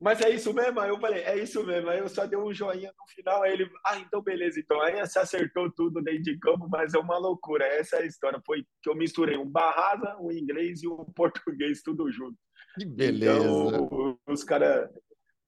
mas 0.00 0.20
é 0.20 0.30
isso 0.30 0.52
mesmo? 0.52 0.78
Aí 0.78 0.90
eu 0.90 1.00
falei, 1.00 1.22
é 1.22 1.38
isso 1.42 1.64
mesmo. 1.64 1.88
Aí 1.88 1.98
eu 1.98 2.08
só 2.08 2.26
dei 2.26 2.38
um 2.38 2.52
joinha 2.52 2.88
no 2.88 3.14
final, 3.14 3.42
aí 3.42 3.52
ele, 3.54 3.70
ah, 3.84 3.98
então 3.98 4.22
beleza. 4.22 4.60
Então 4.60 4.80
aí 4.82 5.04
se 5.06 5.18
acertou 5.18 5.72
tudo 5.72 6.02
dentro 6.02 6.22
de 6.22 6.38
campo, 6.38 6.68
mas 6.68 6.92
é 6.94 6.98
uma 6.98 7.18
loucura. 7.18 7.64
Essa 7.64 7.96
é 7.96 8.02
a 8.02 8.06
história. 8.06 8.40
Foi 8.44 8.64
que 8.82 8.90
eu 8.90 8.94
misturei 8.94 9.38
um 9.38 9.48
barrasa, 9.48 10.16
o 10.18 10.28
um 10.28 10.32
inglês 10.32 10.82
e 10.82 10.88
o 10.88 11.00
um 11.00 11.04
português, 11.14 11.82
tudo 11.82 12.10
junto. 12.10 12.36
Que 12.78 12.84
beleza. 12.84 13.38
Então, 13.38 14.18
os 14.28 14.44
caras, 14.44 14.90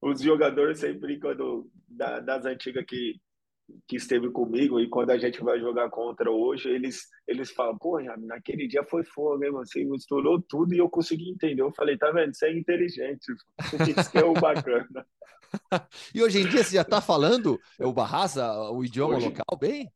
os 0.01 0.21
jogadores 0.21 0.79
sempre, 0.79 1.21
quando 1.21 1.71
da, 1.87 2.21
das 2.21 2.47
antigas 2.47 2.85
que 2.87 3.21
que 3.87 3.97
esteve 3.97 4.31
comigo 4.31 4.81
e 4.81 4.89
quando 4.89 5.11
a 5.11 5.19
gente 5.19 5.41
vai 5.43 5.59
jogar 5.59 5.91
contra 5.91 6.31
hoje, 6.31 6.69
eles 6.69 7.09
eles 7.27 7.51
falam, 7.51 7.77
pô, 7.77 8.01
naquele 8.19 8.67
dia 8.67 8.83
foi 8.85 9.05
fogo, 9.05 9.45
hein, 9.45 9.51
você 9.51 9.85
misturou 9.85 10.41
tudo 10.41 10.75
e 10.75 10.79
eu 10.79 10.89
consegui 10.89 11.31
entender. 11.31 11.63
Eu 11.63 11.73
falei, 11.73 11.97
tá 11.97 12.11
vendo, 12.11 12.35
você 12.35 12.47
é 12.47 12.59
inteligente, 12.59 13.27
isso 13.99 14.11
que 14.11 14.19
é 14.19 14.25
o 14.25 14.33
bacana. 14.33 15.07
e 16.15 16.23
hoje 16.23 16.41
em 16.41 16.49
dia 16.49 16.63
você 16.63 16.77
já 16.77 16.83
está 16.83 17.01
falando 17.01 17.59
o 17.81 17.93
Barraça, 17.93 18.53
o 18.71 18.85
idioma 18.85 19.17
hoje, 19.17 19.27
local 19.27 19.59
bem? 19.59 19.91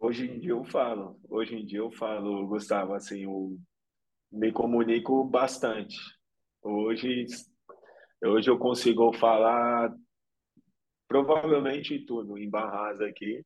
Hoje 0.00 0.30
em 0.30 0.40
dia 0.40 0.50
eu 0.50 0.64
falo, 0.64 1.20
hoje 1.28 1.54
em 1.54 1.64
dia 1.64 1.80
eu 1.80 1.90
falo, 1.92 2.46
Gustavo, 2.46 2.94
assim, 2.94 3.24
eu 3.24 3.58
me 4.32 4.52
comunico 4.52 5.24
bastante. 5.24 5.96
Hoje, 6.62 7.26
hoje 8.24 8.50
eu 8.50 8.58
consigo 8.58 9.12
falar 9.12 9.92
provavelmente 11.10 11.98
tudo 12.06 12.38
em 12.38 12.48
Barras 12.48 13.00
aqui. 13.00 13.44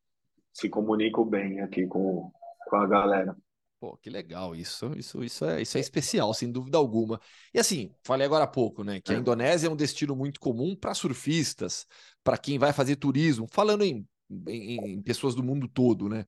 Se 0.53 0.69
comunico 0.69 1.25
bem 1.25 1.61
aqui 1.61 1.87
com, 1.87 2.31
com 2.69 2.77
a 2.77 2.87
galera. 2.87 3.35
Pô, 3.81 3.97
que 3.97 4.11
legal 4.11 4.55
isso. 4.55 4.93
Isso, 4.95 5.25
isso, 5.25 5.47
é, 5.47 5.63
isso 5.63 5.79
é 5.79 5.81
especial, 5.81 6.35
sem 6.35 6.53
dúvida 6.53 6.77
alguma. 6.77 7.19
E 7.55 7.59
assim, 7.59 7.91
falei 8.05 8.27
agora 8.27 8.45
há 8.45 8.47
pouco, 8.47 8.85
né? 8.85 9.01
Que 9.01 9.13
a 9.13 9.17
é. 9.17 9.19
Indonésia 9.19 9.67
é 9.67 9.71
um 9.71 9.77
destino 9.77 10.15
muito 10.15 10.39
comum 10.39 10.77
para 10.77 10.93
surfistas, 10.93 11.87
para 12.23 12.37
quem 12.37 12.59
vai 12.59 12.73
fazer 12.73 12.97
turismo, 12.97 13.49
falando 13.51 13.83
em, 13.83 14.07
em, 14.47 14.93
em 14.93 15.03
pessoas 15.03 15.35
do 15.35 15.43
mundo 15.43 15.67
todo, 15.67 16.07
né? 16.07 16.27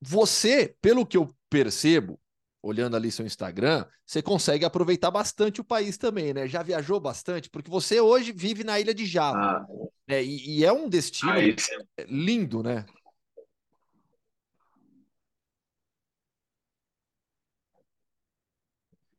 Você, 0.00 0.76
pelo 0.82 1.06
que 1.06 1.16
eu 1.16 1.28
percebo, 1.48 2.20
olhando 2.64 2.96
ali 2.96 3.12
seu 3.12 3.26
Instagram, 3.26 3.84
você 4.06 4.22
consegue 4.22 4.64
aproveitar 4.64 5.10
bastante 5.10 5.60
o 5.60 5.64
país 5.64 5.98
também, 5.98 6.32
né? 6.32 6.48
Já 6.48 6.62
viajou 6.62 6.98
bastante, 6.98 7.50
porque 7.50 7.70
você 7.70 8.00
hoje 8.00 8.32
vive 8.32 8.64
na 8.64 8.80
ilha 8.80 8.94
de 8.94 9.04
Java. 9.04 9.38
Ah, 9.38 9.66
né? 10.08 10.24
e, 10.24 10.60
e, 10.60 10.64
é 10.64 10.72
um 10.72 10.88
destino 10.88 11.30
ah, 11.30 12.04
lindo, 12.08 12.62
né? 12.62 12.86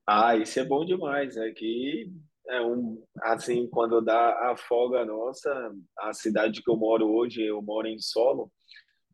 Ah, 0.08 0.36
isso 0.36 0.60
é 0.60 0.66
bom 0.66 0.84
demais. 0.84 1.38
Aqui 1.38 2.12
é 2.48 2.62
um 2.62 3.04
assim, 3.22 3.68
quando 3.68 4.02
dá 4.02 4.52
a 4.52 4.58
folga 4.58 5.06
nossa, 5.06 5.52
a 6.00 6.14
cidade 6.14 6.64
que 6.64 6.70
eu 6.70 6.78
moro 6.78 7.08
hoje, 7.08 7.44
eu 7.44 7.62
moro 7.62 7.88
em 7.88 8.00
Solo 8.00 8.52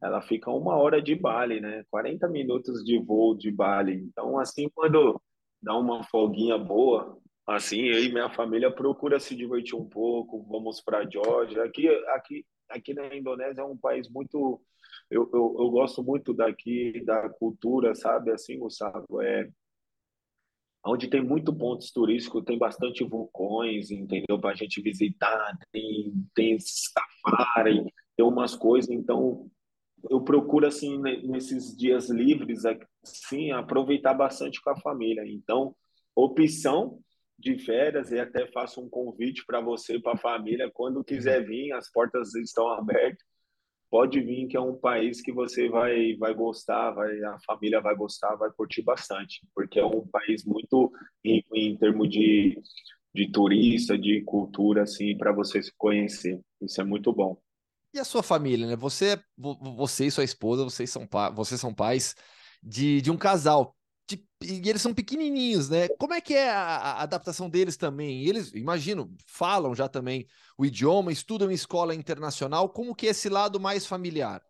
ela 0.02 0.22
fica 0.22 0.50
uma 0.52 0.76
hora 0.76 1.02
de 1.02 1.16
Bali, 1.16 1.62
né? 1.62 1.84
40 1.90 2.28
minutos 2.28 2.84
de 2.84 2.98
voo 3.00 3.36
de 3.36 3.52
Bali. 3.52 3.96
Então, 3.96 4.40
assim, 4.40 4.70
quando 4.74 5.22
dá 5.62 5.78
uma 5.78 6.04
folguinha 6.04 6.58
boa, 6.58 7.18
assim, 7.48 7.82
eu 7.84 8.04
e 8.04 8.12
minha 8.12 8.30
família 8.30 8.72
procura 8.72 9.20
se 9.20 9.36
divertir 9.36 9.76
um 9.76 9.88
pouco, 9.88 10.44
vamos 10.50 10.82
para 10.82 11.08
Georgia. 11.10 11.64
Aqui, 11.64 11.88
aqui, 12.16 12.46
aqui 12.70 12.94
na 12.94 13.16
Indonésia 13.16 13.62
é 13.62 13.66
um 13.66 13.78
país 13.78 14.10
muito 14.10 14.62
eu, 15.10 15.30
eu, 15.34 15.56
eu, 15.60 15.70
gosto 15.70 16.02
muito 16.04 16.34
daqui 16.34 17.04
da 17.04 17.30
cultura, 17.30 17.94
sabe? 17.96 18.32
Assim, 18.32 18.58
Gustavo, 18.58 19.22
é 19.22 19.50
onde 20.86 21.10
tem 21.10 21.22
muito 21.22 21.54
pontos 21.54 21.92
turísticos, 21.92 22.44
tem 22.44 22.58
bastante 22.58 23.04
vulcões, 23.04 23.92
entendeu? 23.92 24.40
Para 24.40 24.52
a 24.52 24.56
gente 24.56 24.82
visitar, 24.82 25.58
tem, 25.72 26.14
tem 26.34 26.58
safari, 26.60 27.84
tem 28.16 28.26
umas 28.26 28.56
coisas. 28.56 28.90
Então, 28.90 29.50
eu 30.10 30.22
procuro 30.22 30.66
assim 30.68 31.00
nesses 31.00 31.76
dias 31.76 32.10
livres 32.10 32.64
assim 32.66 33.52
aproveitar 33.52 34.14
bastante 34.14 34.62
com 34.62 34.70
a 34.70 34.80
família. 34.80 35.24
Então 35.28 35.76
opção 36.16 37.00
de 37.38 37.58
férias 37.58 38.12
e 38.12 38.20
até 38.20 38.46
faço 38.48 38.82
um 38.82 38.90
convite 38.90 39.44
para 39.46 39.62
você 39.62 40.00
para 40.00 40.14
a 40.14 40.18
família 40.18 40.70
quando 40.74 41.04
quiser 41.04 41.46
vir 41.46 41.72
as 41.74 41.92
portas 41.92 42.36
estão 42.36 42.68
abertas 42.68 43.26
pode 43.90 44.20
vir 44.22 44.48
que 44.48 44.56
é 44.56 44.62
um 44.62 44.76
país 44.76 45.22
que 45.22 45.32
você 45.32 45.68
vai 45.70 46.16
vai 46.18 46.34
gostar 46.34 46.92
vai 46.92 47.24
a 47.24 47.38
família 47.48 47.82
vai 47.82 47.96
gostar 47.96 48.36
vai 48.36 48.52
curtir 48.52 48.84
bastante 48.84 49.42
porque 49.56 49.80
é 49.80 49.86
um 49.86 50.06
país 50.08 50.46
muito 50.46 50.92
rico 51.26 51.56
em 51.56 51.76
termos 51.78 52.10
de 52.10 52.62
de 53.14 53.32
turista 53.32 53.98
de 53.98 54.22
cultura 54.24 54.84
assim 54.84 55.18
para 55.18 55.34
você 55.34 55.62
se 55.62 55.74
conhecer. 55.78 56.40
Isso 56.62 56.80
é 56.80 56.84
muito 56.84 57.12
bom 57.12 57.38
e 57.94 58.00
a 58.00 58.06
sua 58.06 58.24
família, 58.24 58.68
né? 58.68 58.76
Você, 58.76 59.20
você 59.38 60.06
e 60.06 60.12
sua 60.12 60.24
esposa, 60.24 60.64
vocês 60.64 60.90
são, 60.90 61.08
vocês 61.34 61.60
são 61.60 61.74
pais 61.74 62.16
de, 62.62 63.02
de 63.02 63.12
um 63.12 63.18
casal. 63.18 63.76
De, 64.10 64.24
e 64.44 64.68
eles 64.70 64.82
são 64.82 64.94
pequenininhos, 64.94 65.70
né? 65.70 65.88
Como 66.00 66.14
é 66.14 66.22
que 66.22 66.34
é 66.34 66.50
a, 66.50 66.78
a, 66.78 67.04
adaptação 67.04 67.50
deles 67.50 67.78
também? 67.78 68.26
Eles, 68.26 68.54
imagino, 68.54 69.14
falam 69.28 69.76
já 69.76 69.88
também 69.88 70.26
o 70.58 70.66
idioma, 70.66 71.12
estudam 71.12 71.52
em 71.52 71.56
escola 71.56 71.94
internacional. 71.94 72.70
Como 72.70 72.96
que 72.96 73.08
é 73.08 73.12
esse 73.12 73.30
lado 73.30 73.60
mais 73.60 73.86
familiar? 73.86 74.42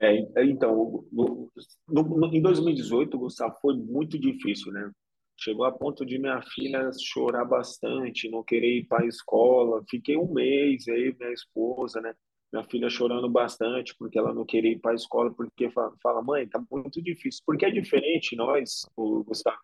É, 0.00 0.16
então, 0.44 1.06
no, 1.10 1.50
no, 1.88 2.34
em 2.34 2.42
2018, 2.42 3.18
Gustavo, 3.18 3.56
foi 3.60 3.76
muito 3.76 4.18
difícil, 4.18 4.72
né? 4.72 4.90
Chegou 5.36 5.64
a 5.64 5.72
ponto 5.72 6.06
de 6.06 6.18
minha 6.18 6.40
filha 6.42 6.90
chorar 6.98 7.44
bastante, 7.44 8.30
não 8.30 8.42
querer 8.42 8.78
ir 8.78 8.86
para 8.86 9.04
a 9.04 9.06
escola. 9.06 9.84
Fiquei 9.88 10.16
um 10.16 10.32
mês 10.32 10.86
aí, 10.88 11.14
minha 11.18 11.32
esposa, 11.32 12.00
né? 12.00 12.14
Minha 12.52 12.64
filha 12.64 12.88
chorando 12.88 13.28
bastante 13.28 13.94
porque 13.98 14.18
ela 14.18 14.32
não 14.32 14.44
queria 14.44 14.72
ir 14.72 14.78
para 14.78 14.92
a 14.92 14.94
escola, 14.94 15.32
porque 15.34 15.68
fala, 15.70 16.22
mãe, 16.22 16.48
tá 16.48 16.62
muito 16.70 17.02
difícil. 17.02 17.42
Porque 17.44 17.66
é 17.66 17.70
diferente 17.70 18.36
nós, 18.36 18.86
Gustavo, 18.96 19.58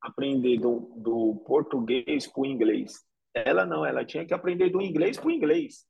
aprender 0.00 0.58
do, 0.58 0.92
do 0.96 1.42
português 1.46 2.26
para 2.26 2.40
o 2.40 2.46
inglês. 2.46 3.04
Ela 3.34 3.66
não, 3.66 3.84
ela 3.84 4.04
tinha 4.04 4.24
que 4.24 4.34
aprender 4.34 4.70
do 4.70 4.80
inglês 4.80 5.18
para 5.18 5.28
o 5.28 5.30
inglês. 5.30 5.86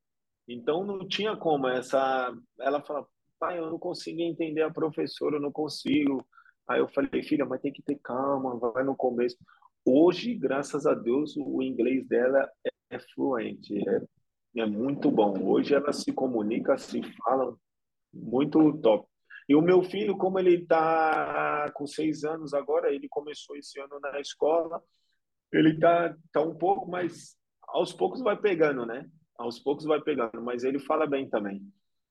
Então 0.49 0.85
não 0.85 1.07
tinha 1.07 1.37
como 1.37 1.69
essa. 1.69 2.35
Ela 2.59 2.83
fala, 2.83 3.07
pai, 3.39 3.59
eu 3.59 3.71
não 3.71 3.79
consigo 3.79 4.21
entender 4.21 4.63
a 4.63 4.71
professora, 4.71 5.37
eu 5.37 5.41
não 5.41 5.53
consigo 5.53 6.27
Aí 6.71 6.79
eu 6.79 6.87
falei, 6.87 7.21
filha, 7.25 7.45
mas 7.45 7.61
tem 7.61 7.73
que 7.73 7.83
ter 7.83 7.99
calma, 8.01 8.57
vai 8.57 8.85
no 8.85 8.95
começo. 8.95 9.37
Hoje, 9.85 10.33
graças 10.37 10.87
a 10.87 10.95
Deus, 10.95 11.37
o 11.37 11.61
inglês 11.61 12.07
dela 12.07 12.49
é, 12.91 12.99
fluente, 13.13 13.77
é, 13.89 14.61
é 14.63 14.67
muito 14.67 15.11
bom. 15.11 15.37
Hoje 15.51 15.75
ela 15.75 15.93
se 15.93 16.13
comunica, 16.13 16.79
se 16.79 17.03
fala 17.25 17.57
muito 18.15 18.79
top. 18.79 19.05
E 19.49 19.57
o 19.57 19.61
meu 19.61 19.83
filho, 19.83 20.17
como 20.17 20.39
ele 20.39 20.63
está 20.63 21.73
com 21.75 21.89
seis 21.89 22.23
anos 22.23 22.55
agora, 22.55 22.95
ele 22.95 23.09
começou 23.09 23.57
esse 23.57 23.81
ano 23.81 23.99
na 23.99 24.21
escola, 24.21 24.81
ele 25.53 25.71
está 25.71 26.17
tá 26.31 26.41
um 26.41 26.55
pouco, 26.55 26.89
mas 26.89 27.37
aos 27.67 27.93
poucos 27.93 28.21
vai 28.21 28.37
pegando, 28.37 28.87
né? 28.87 29.11
Aos 29.37 29.59
poucos 29.59 29.87
vai 29.87 30.01
pegando, 30.01 30.41
mas 30.41 30.63
ele 30.63 30.79
fala 30.79 31.05
bem 31.05 31.29
também. 31.29 31.61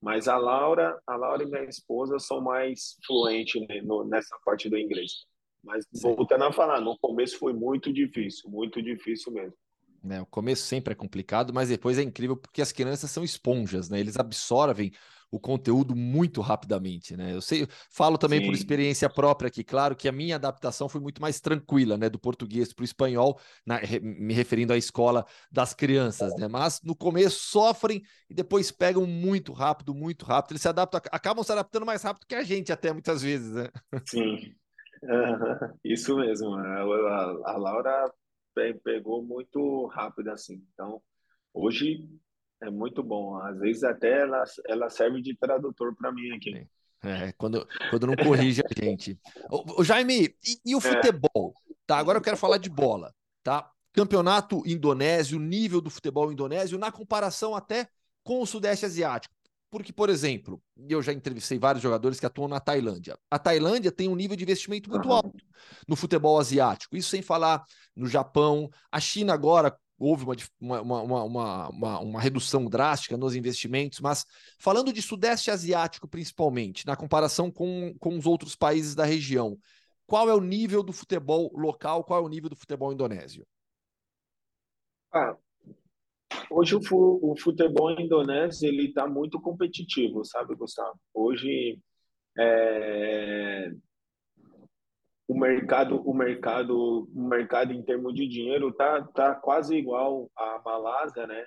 Mas 0.02 0.28
a 0.28 0.38
Laura, 0.38 0.98
a 1.06 1.16
Laura 1.16 1.44
e 1.44 1.46
minha 1.46 1.64
esposa 1.66 2.20
são 2.20 2.42
mais 2.42 2.98
fluentes 3.06 3.62
né, 3.68 3.82
no, 3.82 4.06
nessa 4.06 4.38
parte 4.46 4.70
do 4.70 4.78
inglês. 4.78 5.26
Mas 5.64 5.86
voltando 6.02 6.46
a 6.46 6.54
falar, 6.54 6.80
no 6.80 6.98
começo 7.00 7.38
foi 7.38 7.54
muito 7.54 7.92
difícil, 7.92 8.50
muito 8.50 8.82
difícil 8.82 9.34
mesmo. 9.34 9.54
É, 10.10 10.22
o 10.22 10.26
começo 10.26 10.64
sempre 10.64 10.94
é 10.94 10.96
complicado, 10.96 11.54
mas 11.54 11.68
depois 11.68 12.00
é 12.00 12.02
incrível 12.02 12.38
porque 12.38 12.62
as 12.62 12.72
crianças 12.72 13.12
são 13.12 13.24
esponjas, 13.24 13.90
né? 13.90 14.00
Eles 14.00 14.18
absorvem 14.18 14.94
o 15.32 15.40
conteúdo 15.40 15.96
muito 15.96 16.42
rapidamente, 16.42 17.16
né? 17.16 17.34
Eu 17.34 17.42
sei, 17.42 17.68
falo 17.90 18.18
também 18.18 18.40
Sim. 18.40 18.48
por 18.48 18.54
experiência 18.54 19.10
própria 19.10 19.48
aqui, 19.48 19.64
claro 19.64 19.96
que 19.96 20.08
a 20.08 20.12
minha 20.12 20.36
adaptação 20.36 20.90
foi 20.90 21.00
muito 21.00 21.22
mais 21.22 21.40
tranquila, 21.40 21.98
né, 21.98 22.10
do 22.10 22.20
português 22.20 22.74
para 22.74 22.82
o 22.82 22.86
espanhol, 22.86 23.40
na, 23.66 23.80
me 24.02 24.34
referindo 24.34 24.74
à 24.74 24.78
escola 24.78 25.26
das 25.52 25.74
crianças, 25.74 26.36
né? 26.36 26.48
Mas 26.48 26.82
no 26.84 26.96
começo 26.96 27.40
sofrem 27.40 28.02
e 28.30 28.34
depois 28.34 28.72
pegam 28.72 29.06
muito 29.06 29.54
rápido, 29.54 29.94
muito 29.94 30.26
rápido. 30.26 30.54
Eles 30.54 30.62
se 30.62 30.68
adaptam, 30.68 31.02
acabam 31.12 31.44
se 31.44 31.52
adaptando 31.52 31.86
mais 31.86 32.02
rápido 32.02 32.26
que 32.28 32.36
a 32.36 32.44
gente 32.44 32.72
até 32.72 32.92
muitas 32.92 33.22
vezes, 33.22 33.54
né? 33.54 33.68
Sim. 34.06 34.56
Uhum, 35.04 35.10
isso 35.84 36.18
mesmo. 36.18 36.56
A, 36.56 36.82
a, 36.82 37.54
a 37.54 37.58
Laura 37.58 38.12
pegou 38.84 39.24
muito 39.24 39.86
rápido 39.88 40.30
assim. 40.30 40.66
Então, 40.74 41.02
hoje 41.54 42.08
é 42.62 42.70
muito 42.70 43.04
bom. 43.04 43.38
Às 43.38 43.58
vezes 43.60 43.84
até 43.84 44.22
ela, 44.22 44.44
ela 44.68 44.90
serve 44.90 45.22
de 45.22 45.36
tradutor 45.36 45.96
para 45.96 46.12
mim 46.12 46.32
aqui. 46.32 46.68
É, 47.02 47.32
quando, 47.34 47.66
quando 47.90 48.08
não 48.08 48.16
corrige 48.16 48.62
a 48.62 48.84
gente. 48.84 49.18
O, 49.50 49.84
Jaime, 49.84 50.36
e, 50.46 50.60
e, 50.66 50.76
o 50.76 50.80
é. 50.80 50.82
futebol? 50.82 51.54
É. 51.70 51.74
Tá, 51.88 51.98
agora 51.98 52.18
eu 52.18 52.22
quero 52.22 52.38
falar 52.38 52.58
de 52.58 52.70
bola, 52.70 53.14
tá? 53.42 53.72
Campeonato 53.94 54.62
indonésio, 54.66 55.40
nível 55.40 55.82
do 55.82 55.90
futebol 55.90 56.32
indonésio, 56.32 56.78
na 56.78 56.92
comparação 56.92 57.56
até 57.56 57.88
com 58.24 58.42
o 58.42 58.46
Sudeste 58.46 58.86
Asiático. 58.86 59.34
Porque, 59.72 59.94
por 59.94 60.10
exemplo, 60.10 60.62
eu 60.90 61.02
já 61.02 61.14
entrevistei 61.14 61.60
vários 61.60 61.82
jogadores 61.82 62.20
que 62.20 62.26
atuam 62.26 62.48
na 62.48 62.60
Tailândia. 62.60 63.18
A 63.30 63.38
Tailândia 63.38 63.92
tem 63.92 64.10
um 64.10 64.16
nível 64.16 64.36
de 64.36 64.44
investimento 64.44 64.90
muito 64.90 65.12
alto 65.12 65.38
no 65.88 65.96
futebol 65.96 66.40
asiático. 66.40 66.98
Isso 66.98 67.10
sem 67.10 67.22
falar 67.22 67.64
no 67.96 68.08
Japão. 68.08 68.70
A 68.92 69.00
China 69.00 69.34
agora 69.34 69.76
houve 70.00 70.26
uma, 70.60 70.82
uma, 70.82 71.24
uma, 71.24 72.00
uma, 72.00 72.22
redução 72.22 72.66
drástica 72.66 73.18
nos 73.18 73.36
investimentos, 73.36 74.00
mas 74.00 74.26
falando 74.58 74.94
de 74.94 75.02
Sudeste 75.02 75.52
Asiático 75.52 76.08
principalmente, 76.08 76.88
na 76.88 76.96
comparação 76.96 77.52
com, 77.52 77.94
com 78.00 78.18
os 78.18 78.26
outros 78.26 78.56
países 78.56 78.96
da 78.96 79.04
região, 79.04 79.58
qual 80.08 80.30
é 80.30 80.34
o 80.34 80.42
nível 80.42 80.82
do 80.82 80.94
futebol 80.94 81.52
local, 81.54 82.04
qual 82.04 82.22
é 82.22 82.26
o 82.26 82.30
nível 82.30 82.50
do 82.50 82.56
futebol 82.56 82.94
indonésio? 82.94 83.46
Ah, 85.12 85.36
Hoje 86.50 86.76
o, 86.76 87.36
futebol 87.38 87.92
indonésio 87.92 88.68
ele 88.68 88.88
está 88.88 89.08
muito 89.08 89.40
competitivo, 89.40 90.26
sabe, 90.26 90.56
Gustavo? 90.56 91.00
Hoje 91.14 91.80
é, 92.38 93.72
o 95.30 95.38
mercado, 95.38 96.02
o 96.02 96.12
mercado, 96.12 97.08
o 97.16 97.24
mercado 97.30 97.72
em 97.72 97.84
termos 97.84 98.16
de 98.16 98.28
dinheiro 98.28 98.74
tá, 98.74 99.04
tá 99.14 99.36
quase 99.36 99.76
igual 99.76 100.28
à 100.36 100.60
Malásia, 100.66 101.28
né? 101.28 101.46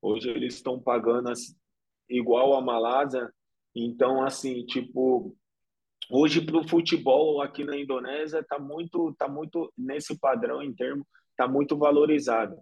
Hoje 0.00 0.30
eles 0.30 0.54
estão 0.54 0.78
pagando 0.78 1.32
igual 2.08 2.54
à 2.54 2.60
Malásia, 2.60 3.28
então 3.74 4.22
assim, 4.22 4.64
tipo, 4.66 5.36
hoje 6.08 6.42
para 6.42 6.58
o 6.58 6.68
futebol 6.68 7.42
aqui 7.42 7.64
na 7.64 7.76
Indonésia 7.76 8.40
tá 8.48 8.56
muito, 8.56 9.12
tá 9.18 9.26
muito 9.26 9.68
nesse 9.76 10.16
padrão 10.16 10.62
em 10.62 10.72
termos, 10.72 11.04
tá 11.36 11.48
muito 11.48 11.76
valorizado. 11.76 12.56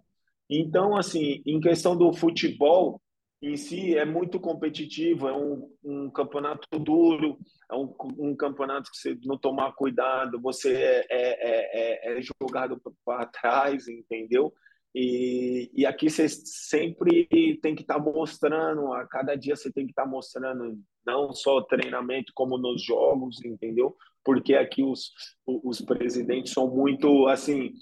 Então, 0.49 0.97
assim, 0.97 1.43
em 1.45 1.59
questão 1.59 1.95
do 1.95 2.11
futebol 2.13 2.99
em 3.43 3.57
si, 3.57 3.97
é 3.97 4.05
muito 4.05 4.39
competitivo, 4.39 5.27
é 5.27 5.35
um, 5.35 5.69
um 5.83 6.09
campeonato 6.09 6.79
duro, 6.79 7.37
é 7.69 7.75
um, 7.75 7.93
um, 8.17 8.35
campeonato 8.35 8.89
que 8.89 8.97
você 8.97 9.17
não 9.25 9.37
tomar 9.37 9.73
cuidado, 9.73 10.39
você 10.39 10.73
é, 10.73 11.05
é, 11.09 12.13
é, 12.13 12.17
é 12.17 12.21
jogado 12.21 12.81
para 13.03 13.25
trás, 13.25 13.89
entendeu? 13.89 14.53
E, 14.95 15.69
e 15.73 15.85
aqui 15.85 16.09
você 16.09 16.29
sempre 16.29 17.27
tem 17.61 17.75
que 17.75 17.81
estar 17.81 17.95
tá 17.95 17.99
mostrando, 17.99 18.93
a 18.93 19.05
cada 19.07 19.35
dia 19.35 19.57
você 19.57 19.69
tem 19.71 19.85
que 19.85 19.91
estar 19.91 20.03
tá 20.03 20.09
mostrando 20.09 20.79
não 21.05 21.33
só 21.33 21.61
treinamento, 21.63 22.31
como 22.33 22.57
nos 22.57 22.81
jogos, 22.81 23.43
entendeu? 23.43 23.93
Porque 24.23 24.55
aqui 24.55 24.83
os, 24.83 25.11
os 25.45 25.81
presidentes 25.81 26.53
são 26.53 26.73
muito, 26.73 27.27
assim, 27.27 27.73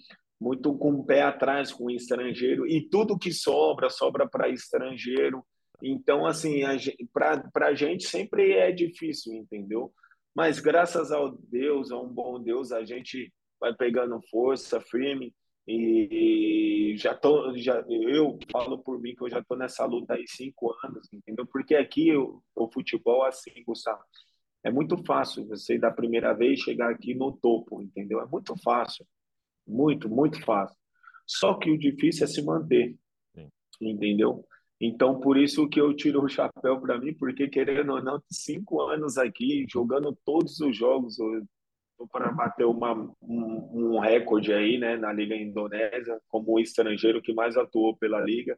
muito 0.42 0.76
com 0.76 0.94
o 0.94 1.06
pé 1.06 1.22
atrás 1.22 1.72
com 1.72 1.86
o 1.86 1.92
estrangeiro 1.92 2.66
e 2.66 2.90
tudo 2.90 3.20
que 3.20 3.32
sobra 3.32 3.92
sobra 3.92 4.28
para 4.28 4.50
estrangeiro 4.50 5.46
então 5.82 6.26
assim 6.26 6.62
para 7.14 7.68
a 7.68 7.74
gente 7.74 8.06
sempre 8.06 8.54
é 8.54 8.72
difícil 8.72 9.34
entendeu 9.34 9.94
mas 10.36 10.60
graças 10.60 11.12
ao 11.12 11.32
Deus 11.32 11.92
a 11.92 12.00
um 12.00 12.08
bom 12.08 12.42
Deus 12.42 12.72
a 12.72 12.84
gente 12.84 13.34
vai 13.60 13.74
pegando 13.74 14.22
força 14.30 14.80
firme 14.80 15.34
e, 15.68 16.96
já 16.98 17.14
tô 17.14 17.56
já 17.58 17.84
eu 17.90 18.38
falo 18.52 18.80
por 18.80 19.00
mim 19.00 19.16
que 19.16 19.24
eu 19.24 19.30
já 19.30 19.44
tô 19.44 19.56
nessa 19.56 19.86
luta 19.86 20.16
aí 20.16 20.28
cinco 20.28 20.74
anos 20.84 21.08
entendeu 21.14 21.46
porque 21.46 21.76
aqui 21.76 22.16
o, 22.16 22.42
o 22.56 22.72
futebol 22.72 23.24
assim 23.26 23.52
Gustavo 23.66 24.04
é 24.64 24.72
muito 24.72 24.98
fácil 25.06 25.48
você 25.48 25.78
da 25.78 25.92
primeira 25.92 26.34
vez 26.34 26.60
chegar 26.60 26.92
aqui 26.92 27.14
no 27.14 27.32
topo 27.32 27.82
entendeu 27.82 28.20
é 28.20 28.26
muito 28.26 28.56
fácil 28.62 29.06
muito, 29.68 30.10
muito 30.10 30.44
fácil. 30.44 30.78
Só 31.26 31.54
que 31.56 31.72
o 31.72 31.78
difícil 31.78 32.26
é 32.26 32.28
se 32.28 32.42
manter, 32.44 32.96
Sim. 33.36 33.50
entendeu? 33.80 34.46
Então, 34.84 35.20
por 35.20 35.38
isso 35.38 35.70
que 35.70 35.80
eu 35.80 35.96
tiro 35.96 36.24
o 36.24 36.28
chapéu 36.28 36.82
para 36.82 36.98
mim, 37.00 37.14
porque 37.14 37.48
querendo 37.48 37.94
ou 37.94 38.04
não, 38.04 38.20
cinco 38.32 38.82
anos 38.82 39.16
aqui, 39.16 39.64
jogando 39.70 40.18
todos 40.26 40.60
os 40.60 40.76
jogos, 40.76 41.18
para 42.12 42.32
bater 42.32 42.66
uma, 42.66 42.96
um, 43.22 43.70
um, 43.72 44.00
recorde 44.00 44.52
aí, 44.52 44.80
né, 44.80 44.98
na 44.98 45.14
Liga 45.14 45.36
Indonésia, 45.36 46.20
como 46.28 46.60
estrangeiro 46.60 47.22
que 47.22 47.32
mais 47.32 47.56
atuou 47.56 47.96
pela 47.96 48.20
Liga. 48.22 48.58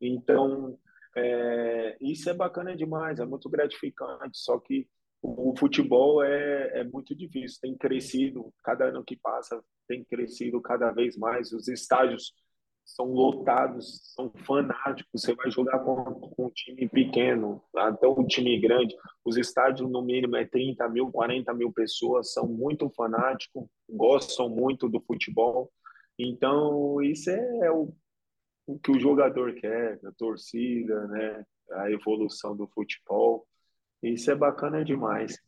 Então, 0.00 0.78
é, 1.16 1.96
isso 2.00 2.30
é 2.30 2.34
bacana 2.34 2.76
demais, 2.76 3.18
é 3.18 3.26
muito 3.26 3.50
gratificante, 3.50 4.38
só 4.38 4.60
que 4.60 4.86
o 5.20 5.54
futebol 5.58 6.22
é, 6.22 6.80
é 6.80 6.84
muito 6.84 7.16
difícil, 7.16 7.58
tem 7.60 7.76
crescido, 7.76 8.52
cada 8.62 8.86
ano 8.86 9.02
que 9.02 9.16
passa 9.16 9.60
tem 9.88 10.04
crescido 10.04 10.60
cada 10.60 10.90
vez 10.92 11.16
mais, 11.16 11.52
os 11.52 11.68
estádios 11.68 12.32
são 12.84 13.06
lotados, 13.06 14.12
são 14.14 14.30
fanáticos, 14.44 15.22
você 15.22 15.34
vai 15.34 15.50
jogar 15.50 15.78
com, 15.80 16.04
com 16.04 16.46
um 16.46 16.50
time 16.50 16.88
pequeno, 16.88 17.62
até 17.74 18.06
um 18.06 18.26
time 18.26 18.60
grande, 18.60 18.94
os 19.24 19.36
estádios 19.36 19.90
no 19.90 20.02
mínimo 20.02 20.36
é 20.36 20.44
30 20.44 20.88
mil, 20.88 21.10
40 21.10 21.52
mil 21.54 21.72
pessoas, 21.72 22.32
são 22.32 22.46
muito 22.46 22.90
fanáticos, 22.90 23.64
gostam 23.88 24.48
muito 24.48 24.88
do 24.88 25.00
futebol, 25.00 25.72
então 26.18 27.02
isso 27.02 27.30
é 27.30 27.70
o, 27.70 27.92
o 28.66 28.78
que 28.78 28.92
o 28.92 29.00
jogador 29.00 29.54
quer, 29.54 29.98
a 30.04 30.12
torcida, 30.12 31.06
né, 31.08 31.44
a 31.72 31.90
evolução 31.90 32.56
do 32.56 32.68
futebol, 32.68 33.46
isso 34.02 34.30
é 34.30 34.34
bacana 34.34 34.84
demais. 34.84 35.38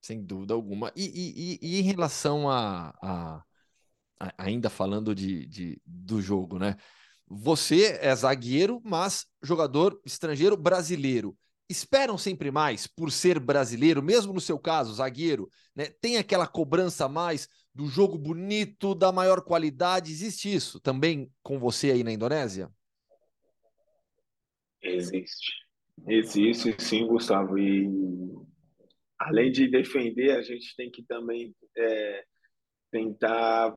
Sem 0.00 0.22
dúvida 0.22 0.54
alguma. 0.54 0.92
E, 0.96 1.04
e, 1.04 1.58
e 1.60 1.80
em 1.80 1.82
relação 1.82 2.48
a, 2.48 2.94
a, 3.02 3.36
a, 3.36 3.44
ainda 4.36 4.68
falando 4.68 5.14
de, 5.14 5.46
de, 5.46 5.82
do 5.84 6.20
jogo, 6.20 6.58
né? 6.58 6.76
Você 7.26 7.98
é 8.00 8.14
zagueiro, 8.14 8.80
mas 8.84 9.26
jogador 9.42 10.00
estrangeiro 10.04 10.56
brasileiro. 10.56 11.36
Esperam 11.68 12.16
sempre 12.16 12.50
mais 12.50 12.86
por 12.86 13.12
ser 13.12 13.38
brasileiro, 13.38 14.02
mesmo 14.02 14.32
no 14.32 14.40
seu 14.40 14.58
caso, 14.58 14.94
zagueiro, 14.94 15.48
né? 15.76 15.86
Tem 16.00 16.16
aquela 16.16 16.46
cobrança 16.46 17.04
a 17.04 17.08
mais 17.08 17.46
do 17.74 17.86
jogo 17.86 18.16
bonito, 18.16 18.94
da 18.94 19.12
maior 19.12 19.42
qualidade. 19.42 20.10
Existe 20.10 20.52
isso 20.52 20.80
também 20.80 21.30
com 21.42 21.58
você 21.58 21.90
aí 21.90 22.02
na 22.02 22.10
Indonésia? 22.10 22.70
Existe. 24.82 25.52
Existe 26.06 26.74
sim, 26.78 27.06
Gustavo. 27.06 27.58
E 27.58 27.86
além 29.18 29.52
de 29.52 29.68
defender, 29.68 30.30
a 30.36 30.42
gente 30.42 30.74
tem 30.76 30.90
que 30.90 31.02
também 31.02 31.54
é, 31.76 32.24
tentar 32.90 33.74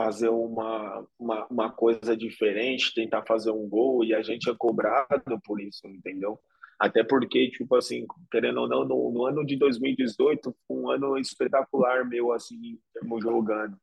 fazer 0.00 0.30
uma, 0.30 1.06
uma, 1.18 1.46
uma, 1.48 1.70
coisa 1.70 2.16
diferente, 2.16 2.94
tentar 2.94 3.22
fazer 3.26 3.50
um 3.50 3.68
gol, 3.68 4.02
e 4.02 4.14
a 4.14 4.22
gente 4.22 4.48
é 4.48 4.54
cobrado 4.56 5.38
por 5.44 5.60
isso, 5.60 5.86
entendeu? 5.86 6.40
Até 6.78 7.04
porque, 7.04 7.50
tipo 7.50 7.76
assim, 7.76 8.06
querendo 8.32 8.62
ou 8.62 8.68
não, 8.68 8.82
no, 8.88 9.12
no 9.12 9.26
ano 9.26 9.44
de 9.44 9.58
2018 9.58 10.56
foi 10.66 10.76
um 10.78 10.88
ano 10.88 11.18
espetacular 11.18 12.08
meu, 12.08 12.32
assim, 12.32 12.78
jogando. 13.20 13.76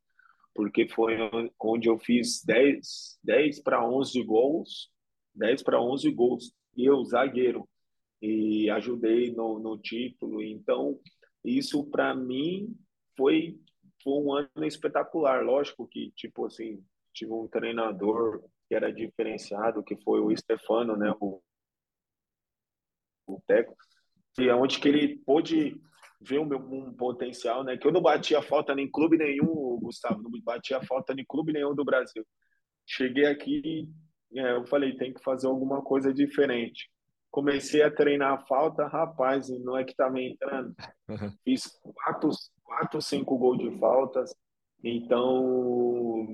Porque 0.56 0.88
foi 0.88 1.16
onde 1.62 1.88
eu 1.88 2.00
fiz 2.00 2.44
10, 2.44 3.20
10 3.24 3.62
para 3.62 3.88
11 3.88 4.24
gols, 4.24 4.90
10 5.36 5.62
para 5.62 5.80
11 5.80 6.10
gols 6.10 6.52
eu, 6.76 7.06
zagueiro, 7.06 7.70
e 8.20 8.72
ajudei 8.72 9.32
no, 9.34 9.60
no 9.60 9.78
título. 9.78 10.42
Então, 10.42 11.00
isso 11.46 11.86
para 11.92 12.16
mim 12.16 12.76
foi, 13.16 13.60
foi 14.08 14.24
um 14.24 14.34
ano 14.34 14.66
espetacular. 14.66 15.44
Lógico 15.44 15.86
que, 15.86 16.12
tipo 16.12 16.46
assim, 16.46 16.82
tive 17.14 17.34
um 17.34 17.46
treinador 17.46 18.42
que 18.70 18.74
era 18.74 18.92
diferenciado, 18.92 19.84
que 19.84 19.98
foi 19.98 20.22
o 20.22 20.36
Stefano, 20.36 20.96
né, 20.96 21.14
o, 21.20 21.42
o 23.28 23.42
Teco, 23.46 23.76
e 24.40 24.48
é 24.48 24.56
onde 24.56 24.80
que 24.80 24.88
ele 24.88 25.18
pôde 25.26 25.82
ver 26.22 26.40
um, 26.40 26.54
um 26.54 26.94
potencial, 26.94 27.64
né, 27.64 27.76
que 27.76 27.86
eu 27.86 27.92
não 27.92 28.02
batia 28.02 28.42
falta 28.42 28.74
em 28.74 28.90
clube 28.90 29.18
nenhum, 29.18 29.78
Gustavo, 29.82 30.22
não 30.22 30.32
batia 30.42 30.82
falta 30.84 31.14
em 31.14 31.26
clube 31.26 31.52
nenhum 31.52 31.76
do 31.76 31.84
Brasil. 31.84 32.26
Cheguei 32.86 33.26
aqui 33.26 33.90
é, 34.36 34.54
eu 34.54 34.66
falei, 34.68 34.96
tem 34.96 35.14
que 35.14 35.24
fazer 35.24 35.48
alguma 35.48 35.82
coisa 35.82 36.14
diferente. 36.14 36.90
Comecei 37.38 37.84
a 37.84 37.92
treinar 37.92 38.34
a 38.34 38.46
falta, 38.48 38.88
rapaz, 38.88 39.48
não 39.64 39.78
é 39.78 39.84
que 39.84 39.92
estava 39.92 40.20
entrando. 40.20 40.74
Fiz 41.46 41.70
quatro, 41.94 42.32
quatro, 42.64 43.00
cinco 43.00 43.38
gols 43.38 43.60
de 43.60 43.78
faltas. 43.78 44.34
Então, 44.84 46.26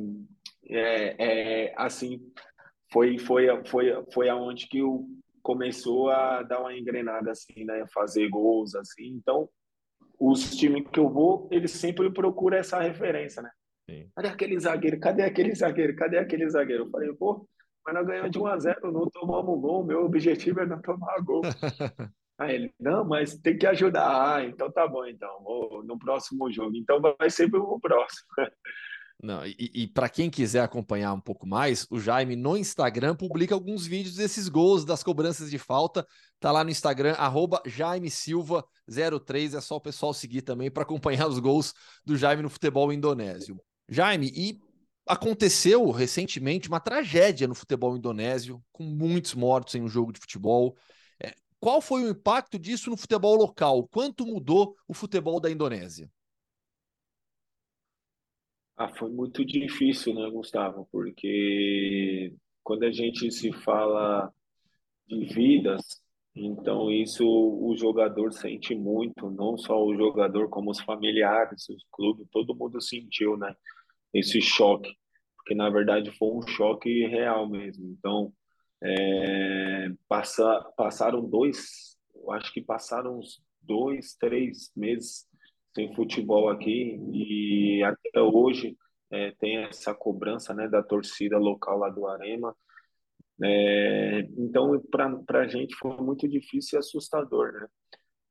é, 0.69 1.65
é, 1.65 1.73
assim, 1.75 2.21
foi, 2.89 3.17
foi, 3.17 3.47
foi, 3.65 3.91
foi 4.13 4.29
aonde 4.29 4.65
que 4.69 4.81
o 4.81 5.05
começou 5.41 6.09
a 6.09 6.41
dar 6.41 6.61
uma 6.61 6.73
engrenada, 6.73 7.31
assim, 7.31 7.65
né? 7.65 7.85
Fazer 7.93 8.29
gols, 8.29 8.73
assim. 8.73 9.07
Então, 9.07 9.49
os 10.17 10.55
times 10.55 10.87
que 10.87 11.01
eu 11.01 11.09
vou, 11.09 11.49
eles 11.51 11.71
sempre 11.71 12.09
procuram 12.13 12.57
essa 12.57 12.79
referência, 12.79 13.41
né? 13.41 13.51
Sim. 13.89 14.09
Cadê 14.15 14.29
aquele 14.29 14.57
zagueiro? 14.57 14.99
Cadê 15.01 15.23
aquele 15.23 15.53
zagueiro? 15.53 15.97
Cadê 15.97 16.17
aquele 16.17 16.49
zagueiro? 16.49 16.85
Eu 16.85 16.89
falei, 16.89 17.13
pô, 17.13 17.45
mas 17.85 17.95
nós 17.95 18.07
ganhamos 18.07 18.31
de 18.31 18.39
1 18.39 18.47
a 18.47 18.57
0 18.59 18.91
não 18.91 19.09
tomamos 19.09 19.61
gol. 19.61 19.85
Meu 19.85 20.05
objetivo 20.05 20.61
é 20.61 20.65
não 20.65 20.81
tomar 20.81 21.19
gol. 21.21 21.41
Aí 22.37 22.55
ele, 22.55 22.73
não, 22.79 23.05
mas 23.05 23.37
tem 23.37 23.57
que 23.57 23.67
ajudar. 23.67 24.35
Ah, 24.35 24.43
então 24.43 24.71
tá 24.71 24.87
bom, 24.87 25.05
então. 25.05 25.43
Vou 25.43 25.83
no 25.83 25.97
próximo 25.97 26.51
jogo. 26.51 26.75
Então 26.75 26.99
vai 26.99 27.29
ser 27.29 27.53
o 27.53 27.79
próximo. 27.79 28.27
Não, 29.21 29.45
e, 29.45 29.55
e 29.73 29.87
para 29.87 30.09
quem 30.09 30.29
quiser 30.29 30.61
acompanhar 30.61 31.13
um 31.13 31.19
pouco 31.21 31.47
mais, 31.47 31.87
o 31.89 31.97
Jaime 31.97 32.35
no 32.35 32.57
Instagram 32.57 33.15
publica 33.15 33.55
alguns 33.55 33.87
vídeos 33.87 34.15
desses 34.15 34.49
gols, 34.49 34.83
das 34.83 35.01
cobranças 35.01 35.49
de 35.49 35.57
falta. 35.57 36.05
Tá 36.41 36.51
lá 36.51 36.61
no 36.61 36.69
Instagram, 36.69 37.13
arroba 37.13 37.61
Jaime 37.65 38.11
Silva 38.11 38.65
03. 39.25 39.53
É 39.53 39.61
só 39.61 39.77
o 39.77 39.81
pessoal 39.81 40.13
seguir 40.13 40.41
também 40.41 40.69
para 40.69 40.83
acompanhar 40.83 41.27
os 41.29 41.39
gols 41.39 41.73
do 42.05 42.17
Jaime 42.17 42.43
no 42.43 42.49
futebol 42.49 42.91
indonésio. 42.91 43.57
Jaime, 43.87 44.29
e 44.35 44.59
aconteceu 45.07 45.89
recentemente 45.91 46.67
uma 46.67 46.79
tragédia 46.79 47.47
no 47.47 47.55
futebol 47.55 47.95
indonésio, 47.97 48.63
com 48.71 48.83
muitos 48.83 49.33
mortos 49.33 49.75
em 49.75 49.81
um 49.81 49.87
jogo 49.87 50.13
de 50.13 50.19
futebol. 50.19 50.77
É, 51.21 51.33
qual 51.59 51.81
foi 51.81 52.03
o 52.03 52.09
impacto 52.09 52.57
disso 52.57 52.89
no 52.89 52.97
futebol 52.97 53.35
local? 53.35 53.87
Quanto 53.87 54.25
mudou 54.25 54.75
o 54.87 54.93
futebol 54.93 55.39
da 55.39 55.51
Indonésia? 55.51 56.09
Ah, 58.75 58.89
foi 58.95 59.09
muito 59.11 59.45
difícil, 59.45 60.15
né, 60.15 60.29
Gustavo? 60.31 60.87
Porque 60.91 62.33
quando 62.63 62.83
a 62.83 62.91
gente 62.91 63.31
se 63.31 63.51
fala 63.51 64.31
de 65.07 65.25
vidas, 65.25 66.01
então 66.35 66.89
isso 66.89 67.23
o 67.23 67.75
jogador 67.77 68.31
sente 68.33 68.73
muito, 68.73 69.29
não 69.29 69.57
só 69.57 69.83
o 69.83 69.95
jogador, 69.95 70.49
como 70.49 70.71
os 70.71 70.79
familiares, 70.79 71.69
os 71.69 71.85
clubes, 71.91 72.27
todo 72.31 72.55
mundo 72.55 72.81
sentiu, 72.81 73.37
né? 73.37 73.55
Esse 74.13 74.41
choque, 74.41 74.93
porque 75.37 75.55
na 75.55 75.69
verdade 75.69 76.11
foi 76.17 76.29
um 76.29 76.47
choque 76.47 77.07
real 77.07 77.49
mesmo. 77.49 77.87
Então, 77.97 78.33
é, 78.83 79.89
passa, 80.07 80.61
passaram 80.77 81.27
dois, 81.27 81.97
eu 82.15 82.31
acho 82.31 82.53
que 82.53 82.61
passaram 82.61 83.19
uns 83.19 83.41
dois, 83.61 84.15
três 84.15 84.71
meses 84.75 85.25
sem 85.73 85.93
futebol 85.95 86.49
aqui 86.49 86.99
e 87.11 87.83
até 87.83 88.21
hoje 88.21 88.77
é, 89.11 89.31
tem 89.39 89.57
essa 89.65 89.93
cobrança 89.93 90.53
né, 90.53 90.67
da 90.67 90.83
torcida 90.83 91.37
local 91.37 91.79
lá 91.79 91.89
do 91.89 92.07
Arema. 92.07 92.55
É, 93.41 94.19
então, 94.37 94.79
para 94.91 95.41
a 95.41 95.47
gente 95.47 95.75
foi 95.75 95.97
muito 95.97 96.27
difícil 96.27 96.77
e 96.77 96.79
assustador, 96.79 97.51
né? 97.53 97.67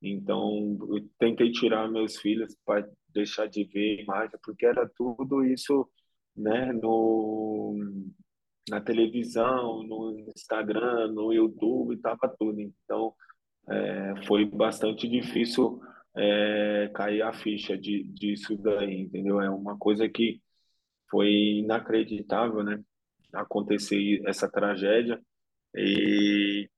Então, 0.02 0.76
eu 0.90 1.08
tentei 1.18 1.52
tirar 1.52 1.88
meus 1.90 2.16
filhos 2.18 2.56
para 2.64 2.88
deixar 3.08 3.46
de 3.46 3.64
ver 3.64 4.02
imagem, 4.02 4.38
porque 4.42 4.66
era 4.66 4.88
tudo 4.96 5.44
isso, 5.44 5.88
né, 6.36 6.72
no 6.72 7.76
na 8.68 8.80
televisão, 8.80 9.82
no 9.82 10.18
Instagram, 10.36 11.08
no 11.08 11.32
YouTube, 11.32 11.96
tava 11.98 12.28
tudo. 12.38 12.60
Então, 12.60 13.14
é, 13.68 14.24
foi 14.26 14.44
bastante 14.44 15.08
difícil 15.08 15.80
é, 16.16 16.90
cair 16.94 17.22
a 17.22 17.32
ficha 17.32 17.76
de, 17.76 18.04
disso 18.04 18.56
daí, 18.56 19.00
entendeu? 19.02 19.40
É 19.40 19.50
uma 19.50 19.76
coisa 19.78 20.08
que 20.08 20.40
foi 21.10 21.30
inacreditável, 21.58 22.62
né? 22.62 22.82
Acontecer 23.32 24.22
essa 24.26 24.48
tragédia 24.50 25.20
e 25.74 26.68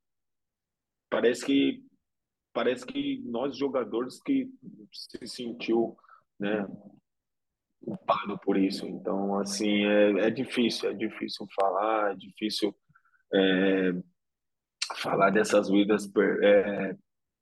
parece 1.11 1.45
que 1.45 1.83
parece 2.55 2.87
que 2.87 3.21
nós 3.27 3.57
jogadores 3.59 4.23
que 4.23 4.49
se 4.93 5.27
sentiu, 5.27 5.97
né, 6.39 6.67
culpado 7.85 8.39
por 8.39 8.57
isso. 8.57 8.87
Então, 8.87 9.39
assim, 9.39 9.85
é, 9.85 10.27
é 10.27 10.31
difícil, 10.31 10.89
é 10.89 10.95
difícil 10.95 11.47
falar, 11.55 12.13
é 12.13 12.17
difícil 12.17 12.75
é, 13.35 13.93
falar 14.97 15.31
dessas 15.31 15.69
vidas 15.69 16.11
é, 16.43 16.97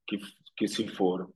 que, 0.09 0.18
que 0.56 0.66
se 0.66 0.89
foram. 0.89 1.32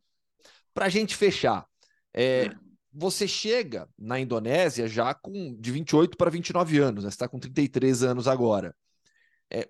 Para 0.74 0.86
a 0.86 0.90
gente 0.90 1.14
fechar, 1.14 1.66
é, 2.12 2.50
você 2.92 3.28
chega 3.28 3.88
na 3.98 4.18
Indonésia 4.18 4.88
já 4.88 5.14
com 5.14 5.54
de 5.60 5.70
28 5.70 6.16
para 6.16 6.30
29 6.30 6.78
anos, 6.78 7.04
né? 7.04 7.10
você 7.10 7.14
está 7.14 7.28
com 7.28 7.38
33 7.38 8.02
anos 8.02 8.26
agora. 8.26 8.74
É. 9.50 9.68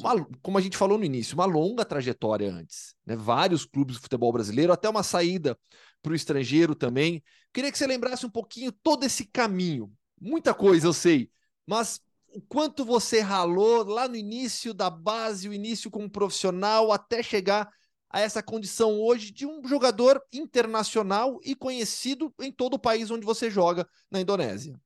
Uma, 0.00 0.26
como 0.42 0.58
a 0.58 0.60
gente 0.60 0.76
falou 0.76 0.98
no 0.98 1.04
início, 1.04 1.34
uma 1.34 1.46
longa 1.46 1.84
trajetória 1.84 2.52
antes. 2.52 2.94
Né? 3.06 3.16
Vários 3.16 3.64
clubes 3.64 3.96
do 3.96 4.02
futebol 4.02 4.32
brasileiro, 4.32 4.72
até 4.72 4.88
uma 4.88 5.02
saída 5.02 5.58
para 6.02 6.12
o 6.12 6.14
estrangeiro 6.14 6.74
também. 6.74 7.22
Queria 7.52 7.72
que 7.72 7.78
você 7.78 7.86
lembrasse 7.86 8.26
um 8.26 8.30
pouquinho 8.30 8.70
todo 8.70 9.04
esse 9.04 9.26
caminho. 9.26 9.90
Muita 10.20 10.52
coisa, 10.52 10.86
eu 10.86 10.92
sei, 10.92 11.30
mas 11.66 12.00
o 12.34 12.40
quanto 12.40 12.84
você 12.84 13.20
ralou 13.20 13.84
lá 13.84 14.08
no 14.08 14.16
início 14.16 14.74
da 14.74 14.90
base, 14.90 15.48
o 15.48 15.54
início 15.54 15.90
como 15.90 16.10
profissional, 16.10 16.90
até 16.92 17.22
chegar 17.22 17.70
a 18.10 18.20
essa 18.20 18.42
condição 18.42 19.00
hoje 19.00 19.32
de 19.32 19.46
um 19.46 19.66
jogador 19.66 20.22
internacional 20.32 21.40
e 21.44 21.54
conhecido 21.54 22.32
em 22.40 22.52
todo 22.52 22.74
o 22.74 22.78
país 22.78 23.10
onde 23.10 23.24
você 23.24 23.50
joga 23.50 23.88
na 24.10 24.20
Indonésia. 24.20 24.80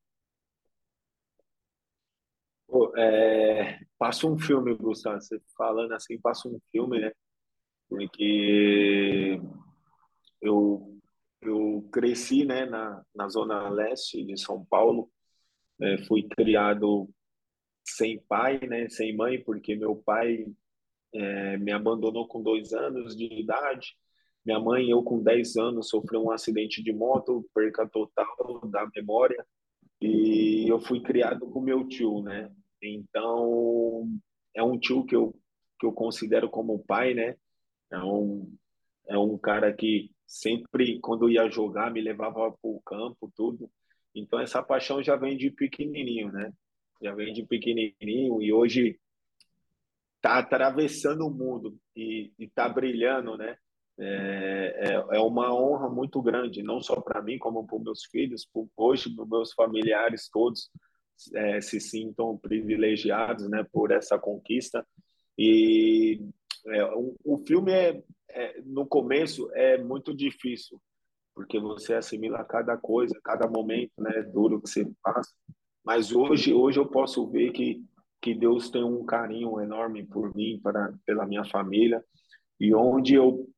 É, 2.97 3.81
passa 3.99 4.27
um 4.27 4.39
filme, 4.39 4.75
Gustavo, 4.75 5.21
você 5.21 5.41
falando 5.57 5.93
assim, 5.93 6.19
passa 6.21 6.49
um 6.49 6.59
filme, 6.71 7.01
né? 7.01 7.13
Porque 7.89 9.41
eu, 10.41 10.99
eu 11.43 11.89
cresci 11.93 12.45
né, 12.45 12.67
na, 12.67 13.05
na 13.15 13.29
zona 13.29 13.69
leste 13.69 14.25
de 14.25 14.39
São 14.39 14.65
Paulo, 14.67 15.11
é, 15.81 15.99
fui 16.05 16.23
criado 16.37 17.09
sem 17.85 18.21
pai, 18.29 18.61
né, 18.67 18.89
sem 18.89 19.17
mãe, 19.17 19.43
porque 19.43 19.75
meu 19.75 19.97
pai 19.97 20.47
é, 21.15 21.57
me 21.59 21.73
abandonou 21.73 22.29
com 22.29 22.43
dois 22.43 22.73
anos 22.73 23.17
de 23.17 23.25
idade. 23.25 23.97
Minha 24.45 24.61
mãe, 24.61 24.89
eu 24.89 25.03
com 25.03 25.23
10 25.23 25.57
anos, 25.57 25.89
sofreu 25.89 26.25
um 26.25 26.31
acidente 26.31 26.83
de 26.83 26.93
moto, 26.93 27.47
perca 27.55 27.87
total 27.87 28.61
da 28.71 28.89
memória. 28.95 29.45
E 30.01 30.67
eu 30.69 30.81
fui 30.81 31.03
criado 31.03 31.47
com 31.51 31.61
meu 31.61 31.87
tio, 31.89 32.23
né? 32.23 32.51
Então, 32.83 34.09
é 34.55 34.63
um 34.63 34.79
tio 34.79 35.05
que 35.05 35.17
eu, 35.17 35.35
que 35.79 35.87
eu 35.87 35.93
considero 35.93 36.49
como 36.49 36.85
pai, 36.85 37.15
né? 37.15 37.37
É 37.91 37.99
um, 37.99 38.53
é 39.09 39.19
um 39.19 39.37
cara 39.39 39.73
que 39.73 40.11
sempre, 40.27 41.01
quando 41.01 41.31
ia 41.31 41.49
jogar, 41.51 41.91
me 41.91 42.01
levava 42.01 42.51
para 42.53 42.59
o 42.63 42.81
campo, 42.83 43.33
tudo. 43.35 43.71
Então, 44.15 44.41
essa 44.41 44.63
paixão 44.63 45.03
já 45.03 45.17
vem 45.17 45.37
de 45.37 45.51
pequenininho, 45.51 46.31
né? 46.33 46.53
Já 47.03 47.15
vem 47.15 47.33
de 47.33 47.45
pequenininho 47.45 48.43
e 48.43 48.53
hoje 48.53 48.99
tá 50.21 50.39
atravessando 50.39 51.27
o 51.27 51.31
mundo 51.31 51.79
e, 51.97 52.33
está 52.39 52.69
brilhando, 52.69 53.37
né? 53.37 53.57
É, 54.01 54.91
é, 54.91 55.17
é, 55.17 55.21
uma 55.21 55.53
honra 55.53 55.89
muito 55.89 56.23
grande, 56.23 56.63
não 56.63 56.81
só 56.81 57.01
para 57.01 57.21
mim, 57.21 57.37
como 57.37 57.67
para 57.67 57.81
meus 57.81 58.05
filhos, 58.05 58.47
por, 58.47 58.69
hoje, 58.77 59.13
para 59.15 59.27
meus 59.27 59.53
familiares 59.53 60.29
todos 60.29 60.71
é, 61.35 61.61
se 61.61 61.81
sintam 61.81 62.37
privilegiados 62.37 63.49
né, 63.49 63.65
por 63.73 63.91
essa 63.91 64.19
conquista. 64.19 64.87
E 65.37 66.21
é, 66.67 66.85
o, 66.85 67.17
o, 67.25 67.39
filme, 67.47 67.73
é, 67.73 68.03
é, 68.31 68.61
no 68.65 68.87
começo, 68.87 69.51
é 69.55 69.79
muito 69.79 70.15
difícil, 70.15 70.81
porque 71.35 71.59
você 71.59 71.95
assimila 71.95 72.45
cada 72.45 72.77
coisa, 72.77 73.19
cada 73.23 73.49
momento 73.49 73.93
né, 73.99 74.23
duro 74.23 74.61
que 74.61 74.69
você 74.69 74.91
passa. 75.03 75.33
Mas 75.85 76.13
hoje, 76.13 76.53
hoje 76.53 76.79
eu 76.79 76.87
posso 76.87 77.27
ver 77.31 77.53
que 77.53 77.83
que 78.21 78.35
Deus 78.35 78.71
tem 78.71 78.83
um 78.83 79.05
carinho 79.05 79.61
enorme 79.61 80.05
por 80.05 80.35
mim, 80.35 80.61
para, 80.63 80.93
pela 81.07 81.27
minha 81.27 81.45
família, 81.45 82.05
e 82.61 82.75
onde 82.75 83.15
eu, 83.15 83.49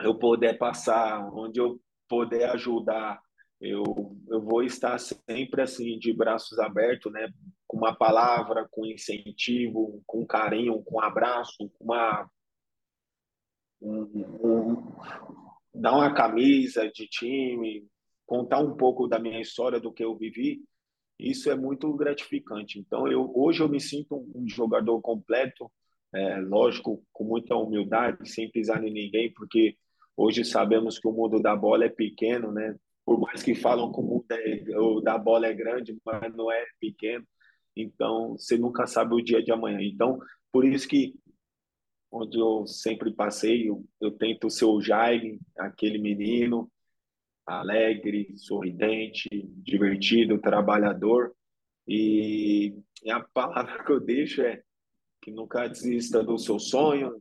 eu 0.00 0.14
puder 0.18 0.58
passar, 0.58 1.26
onde 1.32 1.58
eu 1.60 1.80
puder 2.08 2.50
ajudar, 2.50 3.20
eu, 3.64 4.16
eu 4.28 4.40
vou 4.40 4.62
estar 4.62 4.98
sempre 4.98 5.62
assim, 5.62 5.98
de 5.98 6.12
braços 6.12 6.58
abertos, 6.58 7.12
né? 7.12 7.28
com 7.66 7.78
uma 7.78 7.94
palavra, 7.94 8.68
com 8.70 8.86
incentivo, 8.86 10.02
com 10.06 10.24
carinho, 10.24 10.82
com 10.84 11.00
abraço, 11.00 11.56
com 11.58 11.84
uma. 11.84 12.30
Um, 13.82 14.02
um, 14.42 14.92
dar 15.74 15.92
uma 15.92 16.14
camisa 16.14 16.88
de 16.88 17.08
time, 17.08 17.86
contar 18.24 18.60
um 18.60 18.76
pouco 18.76 19.08
da 19.08 19.18
minha 19.18 19.40
história, 19.40 19.80
do 19.80 19.92
que 19.92 20.04
eu 20.04 20.16
vivi, 20.16 20.62
isso 21.18 21.50
é 21.50 21.56
muito 21.56 21.92
gratificante. 21.94 22.78
Então, 22.78 23.08
eu, 23.08 23.30
hoje 23.34 23.60
eu 23.60 23.68
me 23.68 23.80
sinto 23.80 24.24
um 24.34 24.48
jogador 24.48 25.00
completo, 25.00 25.70
é, 26.14 26.38
lógico, 26.40 27.04
com 27.12 27.24
muita 27.24 27.56
humildade, 27.56 28.28
sem 28.30 28.50
pisar 28.50 28.84
em 28.84 28.92
ninguém, 28.92 29.32
porque 29.32 29.76
hoje 30.16 30.44
sabemos 30.44 30.98
que 30.98 31.08
o 31.08 31.12
mundo 31.12 31.40
da 31.40 31.56
bola 31.56 31.84
é 31.84 31.88
pequeno, 31.88 32.52
né? 32.52 32.76
Por 33.04 33.20
mais 33.20 33.42
que 33.42 33.54
falam 33.54 33.92
que 33.92 34.00
o 34.00 34.02
mundo 34.02 34.24
é, 34.30 34.78
o 34.78 35.00
da 35.00 35.18
bola 35.18 35.46
é 35.46 35.54
grande, 35.54 35.96
mas 36.04 36.34
não 36.34 36.50
é 36.50 36.64
pequeno. 36.80 37.26
Então, 37.76 38.32
você 38.32 38.56
nunca 38.56 38.86
sabe 38.86 39.14
o 39.14 39.22
dia 39.22 39.42
de 39.42 39.52
amanhã. 39.52 39.78
Então, 39.82 40.18
por 40.52 40.64
isso 40.64 40.88
que 40.88 41.14
onde 42.10 42.38
eu 42.38 42.66
sempre 42.66 43.12
passei, 43.12 43.68
eu, 43.68 43.84
eu 44.00 44.12
tento 44.12 44.48
ser 44.48 44.66
o 44.66 44.80
Jaime, 44.80 45.40
aquele 45.58 45.98
menino 45.98 46.70
alegre, 47.46 48.32
sorridente, 48.36 49.28
divertido, 49.58 50.40
trabalhador. 50.40 51.34
E, 51.86 52.74
e 53.02 53.10
a 53.10 53.20
palavra 53.20 53.84
que 53.84 53.92
eu 53.92 54.00
deixo 54.00 54.42
é 54.42 54.62
que 55.20 55.30
nunca 55.30 55.68
desista 55.68 56.22
dos 56.22 56.44
seus 56.44 56.70
sonhos. 56.70 57.14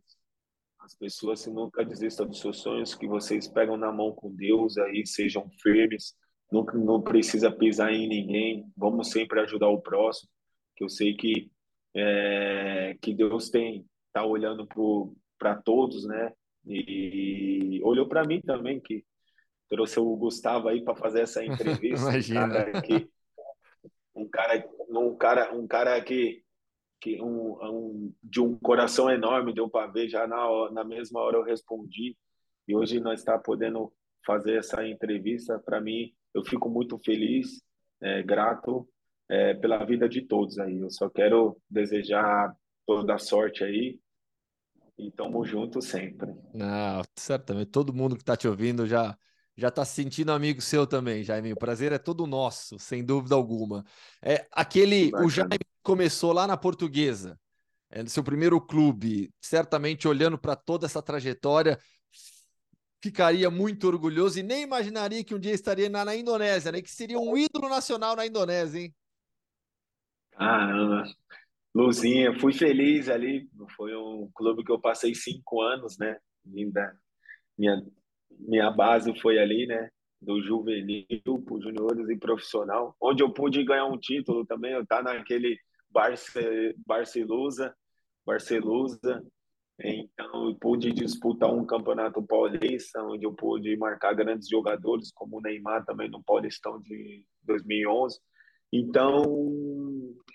As 0.84 0.94
pessoas 0.94 1.46
que 1.46 1.50
nunca 1.50 1.86
desistam 1.86 2.28
dos 2.28 2.42
seus 2.42 2.60
sonhos, 2.60 2.94
que 2.94 3.08
vocês 3.08 3.48
pegam 3.48 3.78
na 3.78 3.90
mão 3.90 4.12
com 4.12 4.30
Deus 4.36 4.78
aí, 4.78 5.08
sejam 5.08 5.50
firmes. 5.62 6.14
Nunca 6.52 6.78
não 6.78 7.02
precisa 7.02 7.50
pisar 7.50 7.94
em 7.94 8.06
ninguém. 8.06 8.70
Vamos 8.76 9.10
sempre 9.10 9.40
ajudar 9.40 9.70
o 9.70 9.82
próximo, 9.82 10.30
que 10.76 10.84
eu 10.84 10.90
sei 10.90 11.16
que 11.16 11.50
é, 11.96 12.98
que 13.02 13.14
Deus 13.14 13.50
tem 13.50 13.86
tá 14.12 14.26
olhando 14.26 14.68
para 15.40 15.56
todos, 15.56 16.06
né? 16.06 16.34
E, 16.66 17.80
olhou 17.84 18.08
para 18.08 18.26
mim 18.26 18.42
também 18.42 18.80
que 18.80 19.06
trouxe 19.70 20.00
o 20.00 20.16
Gustavo 20.18 20.68
aí 20.68 20.84
para 20.84 20.96
fazer 20.96 21.22
essa 21.22 21.44
entrevista. 21.46 22.10
Imagina. 22.10 22.46
Um 22.46 22.52
cara, 22.52 22.82
que, 22.82 23.10
um 24.16 24.30
cara, 24.30 24.70
um 24.90 25.16
cara, 25.16 25.56
um 25.56 25.68
cara 25.68 26.02
que, 26.02 26.43
que 27.04 27.22
um, 27.22 27.58
um, 27.62 28.14
de 28.24 28.40
um 28.40 28.58
coração 28.58 29.12
enorme 29.12 29.54
deu 29.54 29.70
para 29.70 29.92
ver 29.92 30.08
já 30.08 30.26
na, 30.26 30.72
na 30.72 30.86
mesma 30.86 31.20
hora 31.20 31.36
eu 31.36 31.44
respondi 31.44 32.18
e 32.66 32.74
hoje 32.74 33.02
nós 33.02 33.20
está 33.20 33.38
podendo 33.38 33.92
fazer 34.26 34.56
essa 34.56 34.88
entrevista 34.88 35.60
para 35.60 35.82
mim 35.82 36.14
eu 36.34 36.46
fico 36.46 36.70
muito 36.70 36.98
feliz 36.98 37.62
é, 38.02 38.24
grato 38.24 38.88
é, 39.30 39.54
pela 39.54 39.84
vida 39.84 40.08
de 40.08 40.22
todos 40.22 40.58
aí 40.58 40.80
eu 40.80 40.90
só 40.90 41.10
quero 41.10 41.58
desejar 41.70 42.56
toda 42.86 43.16
a 43.16 43.20
sorte 43.20 43.66
aí 43.66 44.00
e 44.96 45.10
tamo 45.10 45.44
junto 45.44 45.82
sempre. 45.82 46.32
Não, 46.54 47.02
certamente. 47.18 47.72
Todo 47.72 47.92
mundo 47.92 48.16
que 48.16 48.22
está 48.22 48.38
te 48.38 48.48
ouvindo 48.48 48.86
já 48.86 49.18
já 49.56 49.70
está 49.70 49.84
se 49.84 49.96
sentindo 49.96 50.32
amigo 50.32 50.62
seu 50.62 50.86
também, 50.86 51.24
Jaime. 51.24 51.52
O 51.52 51.58
prazer 51.58 51.92
é 51.92 51.98
todo 51.98 52.28
nosso, 52.28 52.78
sem 52.78 53.04
dúvida 53.04 53.34
alguma. 53.34 53.84
É 54.22 54.48
aquele 54.52 55.12
o 55.16 55.30
Jaime 55.30 55.58
começou 55.84 56.32
lá 56.34 56.48
na 56.48 56.58
Portuguesa, 56.58 57.40
é 57.90 58.04
seu 58.08 58.24
primeiro 58.24 58.60
clube, 58.60 59.32
certamente 59.40 60.08
olhando 60.08 60.38
para 60.38 60.56
toda 60.56 60.88
essa 60.88 61.02
trajetória, 61.02 61.78
ficaria 63.04 63.52
muito 63.52 63.86
orgulhoso 63.86 64.40
e 64.40 64.44
nem 64.44 64.64
imaginaria 64.64 65.24
que 65.24 65.36
um 65.36 65.40
dia 65.40 65.52
estaria 65.52 65.90
na, 65.90 66.06
na 66.06 66.16
Indonésia, 66.16 66.72
né? 66.72 66.82
Que 66.82 66.90
seria 66.90 67.20
um 67.20 67.38
ídolo 67.38 67.70
nacional 67.70 68.16
na 68.16 68.26
Indonésia, 68.26 68.80
hein? 68.80 68.96
Caramba, 70.32 71.04
Luzinha, 71.76 72.40
fui 72.40 72.54
feliz 72.54 73.10
ali. 73.10 73.50
Foi 73.76 73.96
um 73.96 74.30
clube 74.34 74.64
que 74.64 74.72
eu 74.72 74.80
passei 74.80 75.14
cinco 75.14 75.62
anos, 75.62 75.98
né? 75.98 76.18
Ainda 76.56 76.98
minha 77.58 77.84
minha 78.32 78.72
base 78.72 79.14
foi 79.20 79.38
ali, 79.38 79.68
né? 79.68 79.90
Do 80.22 80.42
juvenil 80.42 81.44
para 81.46 81.60
juniores 81.60 82.10
e 82.10 82.18
profissional, 82.18 82.96
onde 83.00 83.22
eu 83.22 83.32
pude 83.32 83.64
ganhar 83.64 83.86
um 83.86 84.00
título 84.00 84.46
também. 84.46 84.72
Eu 84.72 84.86
tá 84.86 85.04
naquele 85.04 85.60
Barce, 85.94 86.76
Barcelusa, 86.86 87.76
Barcelusa. 88.26 89.24
Então, 89.80 90.50
eu 90.50 90.56
pude 90.56 90.92
disputar 90.92 91.54
um 91.54 91.66
campeonato 91.66 92.22
paulista, 92.24 93.02
onde 93.04 93.26
eu 93.26 93.34
pude 93.34 93.76
marcar 93.78 94.14
grandes 94.14 94.48
jogadores, 94.48 95.12
como 95.12 95.38
o 95.38 95.42
Neymar 95.42 95.86
também 95.86 96.10
no 96.10 96.24
Paulistão 96.24 96.80
de 96.82 97.26
2011. 97.44 98.20
Então, 98.72 99.24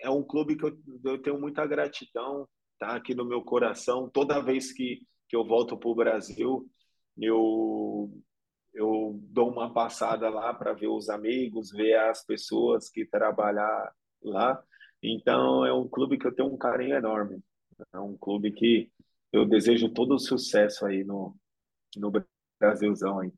é 0.01 0.09
um 0.11 0.23
clube 0.23 0.57
que 0.57 0.65
eu, 0.65 0.79
eu 1.05 1.19
tenho 1.21 1.41
muita 1.41 1.67
gratidão, 1.67 2.49
tá 2.79 2.95
aqui 2.95 3.15
no 3.15 3.25
meu 3.25 3.43
coração. 3.43 4.09
Toda 4.09 4.43
vez 4.43 4.73
que, 4.73 5.03
que 5.29 5.37
eu 5.37 5.45
volto 5.45 5.77
para 5.77 5.89
o 5.89 5.95
Brasil, 5.95 6.69
eu, 7.17 8.11
eu 8.75 9.19
dou 9.25 9.51
uma 9.51 9.73
passada 9.73 10.29
lá 10.29 10.55
para 10.55 10.73
ver 10.73 10.89
os 10.89 11.09
amigos, 11.09 11.71
ver 11.71 11.95
as 11.95 12.25
pessoas 12.25 12.89
que 12.89 13.05
trabalham 13.05 13.67
lá. 14.23 14.63
Então, 15.03 15.65
é 15.65 15.73
um 15.73 15.89
clube 15.89 16.19
que 16.19 16.27
eu 16.27 16.35
tenho 16.35 16.53
um 16.53 16.57
carinho 16.57 16.97
enorme. 16.97 17.41
É 17.93 17.99
um 17.99 18.17
clube 18.17 18.53
que 18.53 18.91
eu 19.33 19.47
desejo 19.47 19.89
todo 19.89 20.15
o 20.15 20.19
sucesso 20.19 20.85
aí 20.87 21.05
no, 21.05 21.37
no 21.97 22.13
Brasilzão 22.61 23.21
aí. 23.21 23.33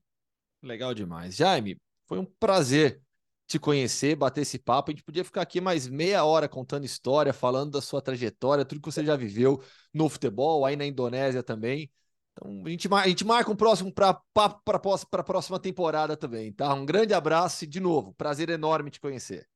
Legal 0.62 0.94
demais. 0.94 1.36
Jaime, 1.36 1.76
foi 2.06 2.18
um 2.18 2.24
prazer 2.24 3.00
te 3.46 3.58
conhecer, 3.58 4.14
bater 4.14 4.42
esse 4.42 4.58
papo. 4.58 4.90
A 4.90 4.94
gente 4.94 5.02
podia 5.02 5.24
ficar 5.24 5.42
aqui 5.42 5.60
mais 5.60 5.88
meia 5.88 6.24
hora 6.24 6.48
contando 6.48 6.84
história, 6.84 7.32
falando 7.32 7.72
da 7.72 7.80
sua 7.80 8.00
trajetória, 8.00 8.64
tudo 8.64 8.80
que 8.80 8.90
você 8.90 9.04
já 9.04 9.16
viveu 9.16 9.62
no 9.92 10.08
futebol, 10.08 10.64
aí 10.64 10.76
na 10.76 10.86
Indonésia 10.86 11.42
também. 11.42 11.90
Então, 12.32 12.62
a 12.64 12.68
gente, 12.70 12.88
a 12.94 13.08
gente 13.08 13.24
marca 13.24 13.50
um 13.50 13.56
próximo 13.56 13.92
para 13.92 14.20
a 14.32 15.22
próxima 15.24 15.58
temporada 15.58 16.16
também, 16.16 16.52
tá? 16.52 16.72
Um 16.74 16.86
grande 16.86 17.12
abraço 17.12 17.64
e, 17.64 17.66
de 17.66 17.80
novo, 17.80 18.14
prazer 18.14 18.48
enorme 18.50 18.90
te 18.90 19.00
conhecer. 19.00 19.48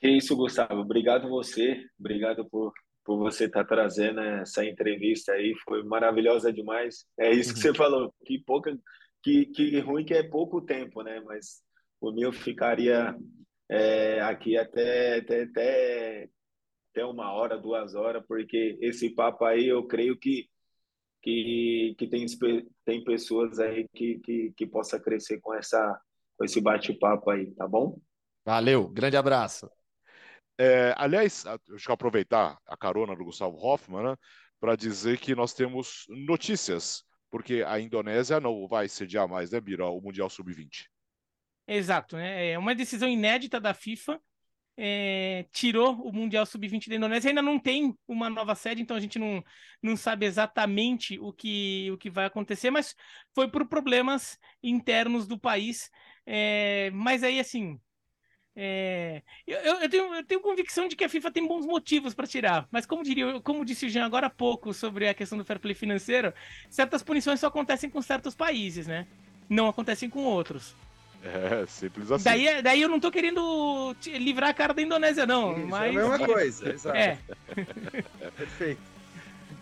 Que 0.00 0.08
isso, 0.08 0.36
Gustavo. 0.36 0.80
Obrigado 0.80 1.28
você. 1.28 1.84
Obrigado 1.98 2.48
por, 2.48 2.72
por 3.04 3.18
você 3.18 3.44
estar 3.44 3.64
tá 3.64 3.68
trazendo 3.68 4.20
essa 4.20 4.64
entrevista 4.64 5.32
aí. 5.32 5.54
Foi 5.64 5.82
maravilhosa 5.82 6.52
demais. 6.52 7.04
É 7.18 7.30
isso 7.30 7.52
que 7.52 7.60
você 7.60 7.74
falou. 7.74 8.12
Que 8.24 8.38
pouca, 8.38 8.76
que, 9.22 9.46
que 9.46 9.78
ruim 9.80 10.04
que 10.04 10.14
é 10.14 10.22
pouco 10.22 10.62
tempo, 10.62 11.02
né? 11.02 11.20
Mas 11.20 11.62
o 12.00 12.10
meu 12.10 12.32
ficaria 12.32 13.14
é, 13.68 14.20
aqui 14.22 14.56
até, 14.56 15.18
até, 15.18 15.42
até, 15.42 16.28
até 16.90 17.04
uma 17.04 17.32
hora, 17.32 17.58
duas 17.58 17.94
horas, 17.94 18.24
porque 18.26 18.78
esse 18.80 19.10
papo 19.10 19.44
aí 19.44 19.68
eu 19.68 19.86
creio 19.86 20.18
que, 20.18 20.48
que, 21.22 21.94
que 21.98 22.08
tem, 22.08 22.26
tem 22.84 23.04
pessoas 23.04 23.58
aí 23.58 23.86
que, 23.94 24.18
que, 24.20 24.52
que 24.56 24.66
possa 24.66 24.98
crescer 24.98 25.40
com, 25.40 25.54
essa, 25.54 26.00
com 26.36 26.44
esse 26.44 26.60
bate-papo 26.60 27.30
aí, 27.30 27.52
tá 27.52 27.68
bom? 27.68 27.98
Valeu, 28.44 28.88
grande 28.88 29.16
abraço. 29.16 29.70
É, 30.62 30.92
aliás, 30.98 31.44
deixa 31.66 31.90
eu 31.90 31.94
aproveitar 31.94 32.58
a 32.66 32.76
carona 32.76 33.16
do 33.16 33.24
Gustavo 33.24 33.56
Hoffman 33.56 34.10
né, 34.10 34.16
para 34.60 34.76
dizer 34.76 35.18
que 35.18 35.34
nós 35.34 35.54
temos 35.54 36.04
notícias, 36.10 37.02
porque 37.30 37.64
a 37.66 37.80
Indonésia 37.80 38.38
não 38.38 38.68
vai 38.68 38.86
sediar 38.86 39.26
mais, 39.26 39.50
né, 39.50 39.58
Bira, 39.58 39.86
o 39.86 40.02
Mundial 40.02 40.28
Sub-20. 40.28 40.84
Exato, 41.66 42.16
né? 42.16 42.50
É 42.50 42.58
uma 42.58 42.74
decisão 42.74 43.08
inédita 43.08 43.58
da 43.58 43.72
FIFA. 43.72 44.20
É, 44.76 45.46
tirou 45.50 45.94
o 46.02 46.12
Mundial 46.12 46.44
Sub-20 46.44 46.90
da 46.90 46.96
Indonésia. 46.96 47.30
Ainda 47.30 47.40
não 47.40 47.58
tem 47.58 47.96
uma 48.06 48.28
nova 48.28 48.54
sede, 48.54 48.82
então 48.82 48.98
a 48.98 49.00
gente 49.00 49.18
não, 49.18 49.42
não 49.82 49.96
sabe 49.96 50.26
exatamente 50.26 51.18
o 51.20 51.32
que, 51.32 51.90
o 51.90 51.96
que 51.96 52.10
vai 52.10 52.26
acontecer, 52.26 52.70
mas 52.70 52.94
foi 53.34 53.50
por 53.50 53.66
problemas 53.66 54.36
internos 54.62 55.26
do 55.26 55.40
país. 55.40 55.88
É, 56.26 56.90
mas 56.92 57.22
aí, 57.22 57.40
assim, 57.40 57.80
é, 58.56 59.22
eu, 59.46 59.58
eu, 59.58 59.88
tenho, 59.88 60.14
eu 60.14 60.24
tenho 60.24 60.40
convicção 60.40 60.88
de 60.88 60.96
que 60.96 61.04
a 61.04 61.08
FIFA 61.08 61.30
tem 61.30 61.46
bons 61.46 61.64
motivos 61.64 62.14
para 62.14 62.26
tirar, 62.26 62.66
mas 62.70 62.84
como 62.84 63.02
diria, 63.02 63.40
como 63.40 63.64
disse 63.64 63.86
o 63.86 63.88
Jean 63.88 64.04
agora 64.04 64.26
há 64.26 64.30
pouco 64.30 64.74
sobre 64.74 65.08
a 65.08 65.14
questão 65.14 65.38
do 65.38 65.44
fair 65.44 65.60
play 65.60 65.74
financeiro, 65.74 66.32
certas 66.68 67.02
punições 67.02 67.40
só 67.40 67.46
acontecem 67.46 67.88
com 67.88 68.02
certos 68.02 68.34
países, 68.34 68.86
né? 68.86 69.06
Não 69.48 69.68
acontecem 69.68 70.10
com 70.10 70.24
outros. 70.24 70.74
É, 71.22 71.66
simples 71.66 72.10
assim. 72.10 72.24
Daí, 72.24 72.62
daí 72.62 72.80
eu 72.80 72.88
não 72.88 72.98
tô 72.98 73.10
querendo 73.10 73.94
livrar 74.06 74.50
a 74.50 74.54
cara 74.54 74.72
da 74.72 74.82
Indonésia, 74.82 75.26
não. 75.26 75.56
Isso, 75.56 75.66
mas... 75.66 75.94
É 75.94 75.98
a 75.98 76.08
mesma 76.08 76.18
coisa, 76.26 76.72
exato. 76.72 76.96
É. 76.96 77.18
Perfeito. 78.36 78.80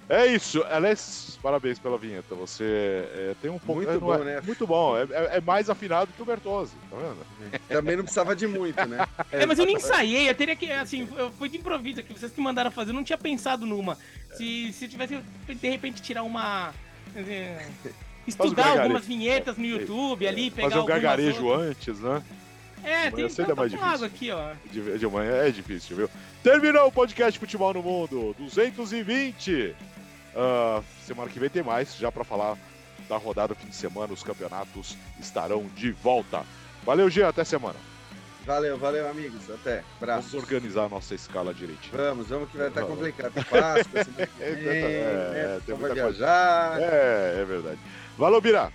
É 0.09 0.27
isso. 0.27 0.65
Aliás, 0.71 1.39
parabéns 1.43 1.79
pela 1.79 1.99
vinheta. 1.99 2.35
Você 2.35 2.65
é, 2.65 3.35
tem 3.43 3.51
um 3.51 3.59
pouco. 3.59 3.83
Muito 3.83 3.91
é, 3.91 3.99
bom, 3.99 4.15
é, 4.15 4.25
né? 4.25 4.41
Muito 4.41 4.67
bom. 4.67 4.97
É, 4.97 5.03
é, 5.03 5.37
é 5.37 5.41
mais 5.41 5.69
afinado 5.69 6.11
que 6.17 6.23
o 6.23 6.25
Bertozzi, 6.25 6.75
tá 6.91 6.97
vendo? 6.97 7.61
Também 7.69 7.97
não 7.97 8.05
precisava 8.05 8.35
de 8.35 8.47
muito, 8.47 8.85
né? 8.87 9.07
É, 9.31 9.45
mas 9.45 9.59
eu 9.59 9.67
não 9.67 9.73
ensaiei. 9.73 10.29
Eu 10.29 10.35
teria 10.35 10.57
que. 10.57 10.71
Assim, 10.73 11.07
eu 11.17 11.31
fui 11.33 11.49
de 11.49 11.59
improviso 11.59 12.01
aqui. 12.01 12.19
Vocês 12.19 12.33
que 12.33 12.41
mandaram 12.41 12.71
fazer. 12.71 12.91
Eu 12.91 12.95
não 12.95 13.05
tinha 13.05 13.19
pensado 13.19 13.67
numa. 13.67 13.99
Se, 14.35 14.73
se 14.73 14.89
tivesse, 14.89 15.19
de 15.47 15.69
repente, 15.69 16.01
tirar 16.01 16.23
uma. 16.23 16.73
Assim, 17.15 17.93
estudar 18.27 18.81
algumas 18.81 19.05
vinhetas 19.05 19.57
no 19.59 19.67
YouTube 19.67 20.27
ali, 20.27 20.51
pegar 20.51 20.71
Fazer 20.71 20.83
um 20.83 20.87
gargarejo 20.87 21.45
outras. 21.45 21.71
antes, 21.71 22.01
né? 22.01 22.23
É, 22.83 23.11
tem 23.11 23.29
que 23.29 23.55
mais 23.55 23.71
difícil. 23.71 23.93
água 23.93 24.07
aqui, 24.07 24.31
ó. 24.31 24.53
De, 24.71 24.99
de 24.99 25.07
manhã 25.07 25.33
é 25.33 25.51
difícil, 25.51 25.97
viu? 25.97 26.11
Terminou 26.43 26.87
o 26.87 26.93
podcast 26.93 27.39
Futebol 27.39 27.75
no 27.75 27.83
Mundo 27.83 28.35
220. 28.39 29.75
Uh, 30.39 30.85
semana 31.05 31.29
que 31.29 31.41
vem 31.41 31.51
tem 31.51 31.65
mais, 31.65 31.97
já 31.97 32.13
para 32.13 32.23
falar 32.23 32.57
da 33.09 33.17
rodada 33.17 33.55
fim 33.57 33.67
de 33.67 33.75
semana. 33.75 34.13
Os 34.13 34.23
campeonatos 34.23 34.97
estarão 35.19 35.67
de 35.75 35.91
volta. 35.91 36.45
Valeu, 36.85 37.11
Gia, 37.11 37.29
até 37.29 37.43
semana. 37.43 37.75
Valeu, 38.47 38.79
valeu, 38.79 39.11
amigos. 39.11 39.51
Até. 39.51 39.83
Vamos 40.01 40.33
organizar 40.35 40.85
a 40.85 40.89
nossa 40.89 41.15
escala 41.15 41.53
direitinho. 41.53 41.93
Vamos, 41.95 42.29
vamos 42.29 42.49
que 42.51 42.57
vai 42.57 42.69
estar 42.69 42.83
complicado. 42.83 43.33
Páscoa, 43.35 44.05
semana 44.05 44.27
que 44.27 44.43
É, 44.43 44.51
vem, 44.53 44.85
é, 44.95 45.33
né? 45.33 45.61
tem 45.67 45.75
Só 45.75 45.81
muita 45.81 45.95
vai 45.97 46.05
coisa. 46.05 46.19
viajar. 46.19 46.81
É, 46.81 47.41
é 47.41 47.45
verdade. 47.45 47.79
Valeu, 48.17 48.41
Bira. 48.41 48.73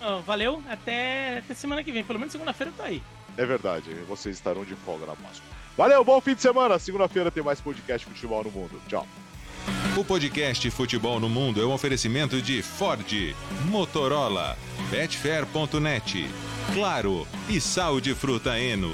Ó, 0.00 0.18
valeu, 0.20 0.62
até, 0.68 1.38
até 1.38 1.54
semana 1.54 1.84
que 1.84 1.92
vem. 1.92 2.02
Pelo 2.02 2.18
menos 2.18 2.32
segunda-feira 2.32 2.72
eu 2.72 2.76
tô 2.76 2.82
aí. 2.82 3.02
É 3.36 3.44
verdade, 3.46 3.92
vocês 4.08 4.34
estarão 4.36 4.64
de 4.64 4.74
folga 4.74 5.06
na 5.06 5.14
Páscoa. 5.14 5.46
Valeu, 5.76 6.02
bom 6.02 6.20
fim 6.20 6.34
de 6.34 6.42
semana. 6.42 6.76
Segunda-feira 6.78 7.30
tem 7.30 7.42
mais 7.42 7.60
podcast 7.60 8.04
Futebol 8.06 8.42
no 8.42 8.50
Mundo. 8.50 8.80
Tchau. 8.88 9.06
O 9.96 10.04
podcast 10.04 10.70
Futebol 10.70 11.18
no 11.18 11.28
Mundo 11.28 11.60
é 11.60 11.66
um 11.66 11.72
oferecimento 11.72 12.40
de 12.40 12.62
Ford, 12.62 13.34
Motorola, 13.66 14.56
Betfair.net, 14.90 16.28
Claro 16.72 17.26
e 17.48 17.60
Sal 17.60 18.00
de 18.00 18.14
Fruta 18.14 18.58
Eno. 18.58 18.92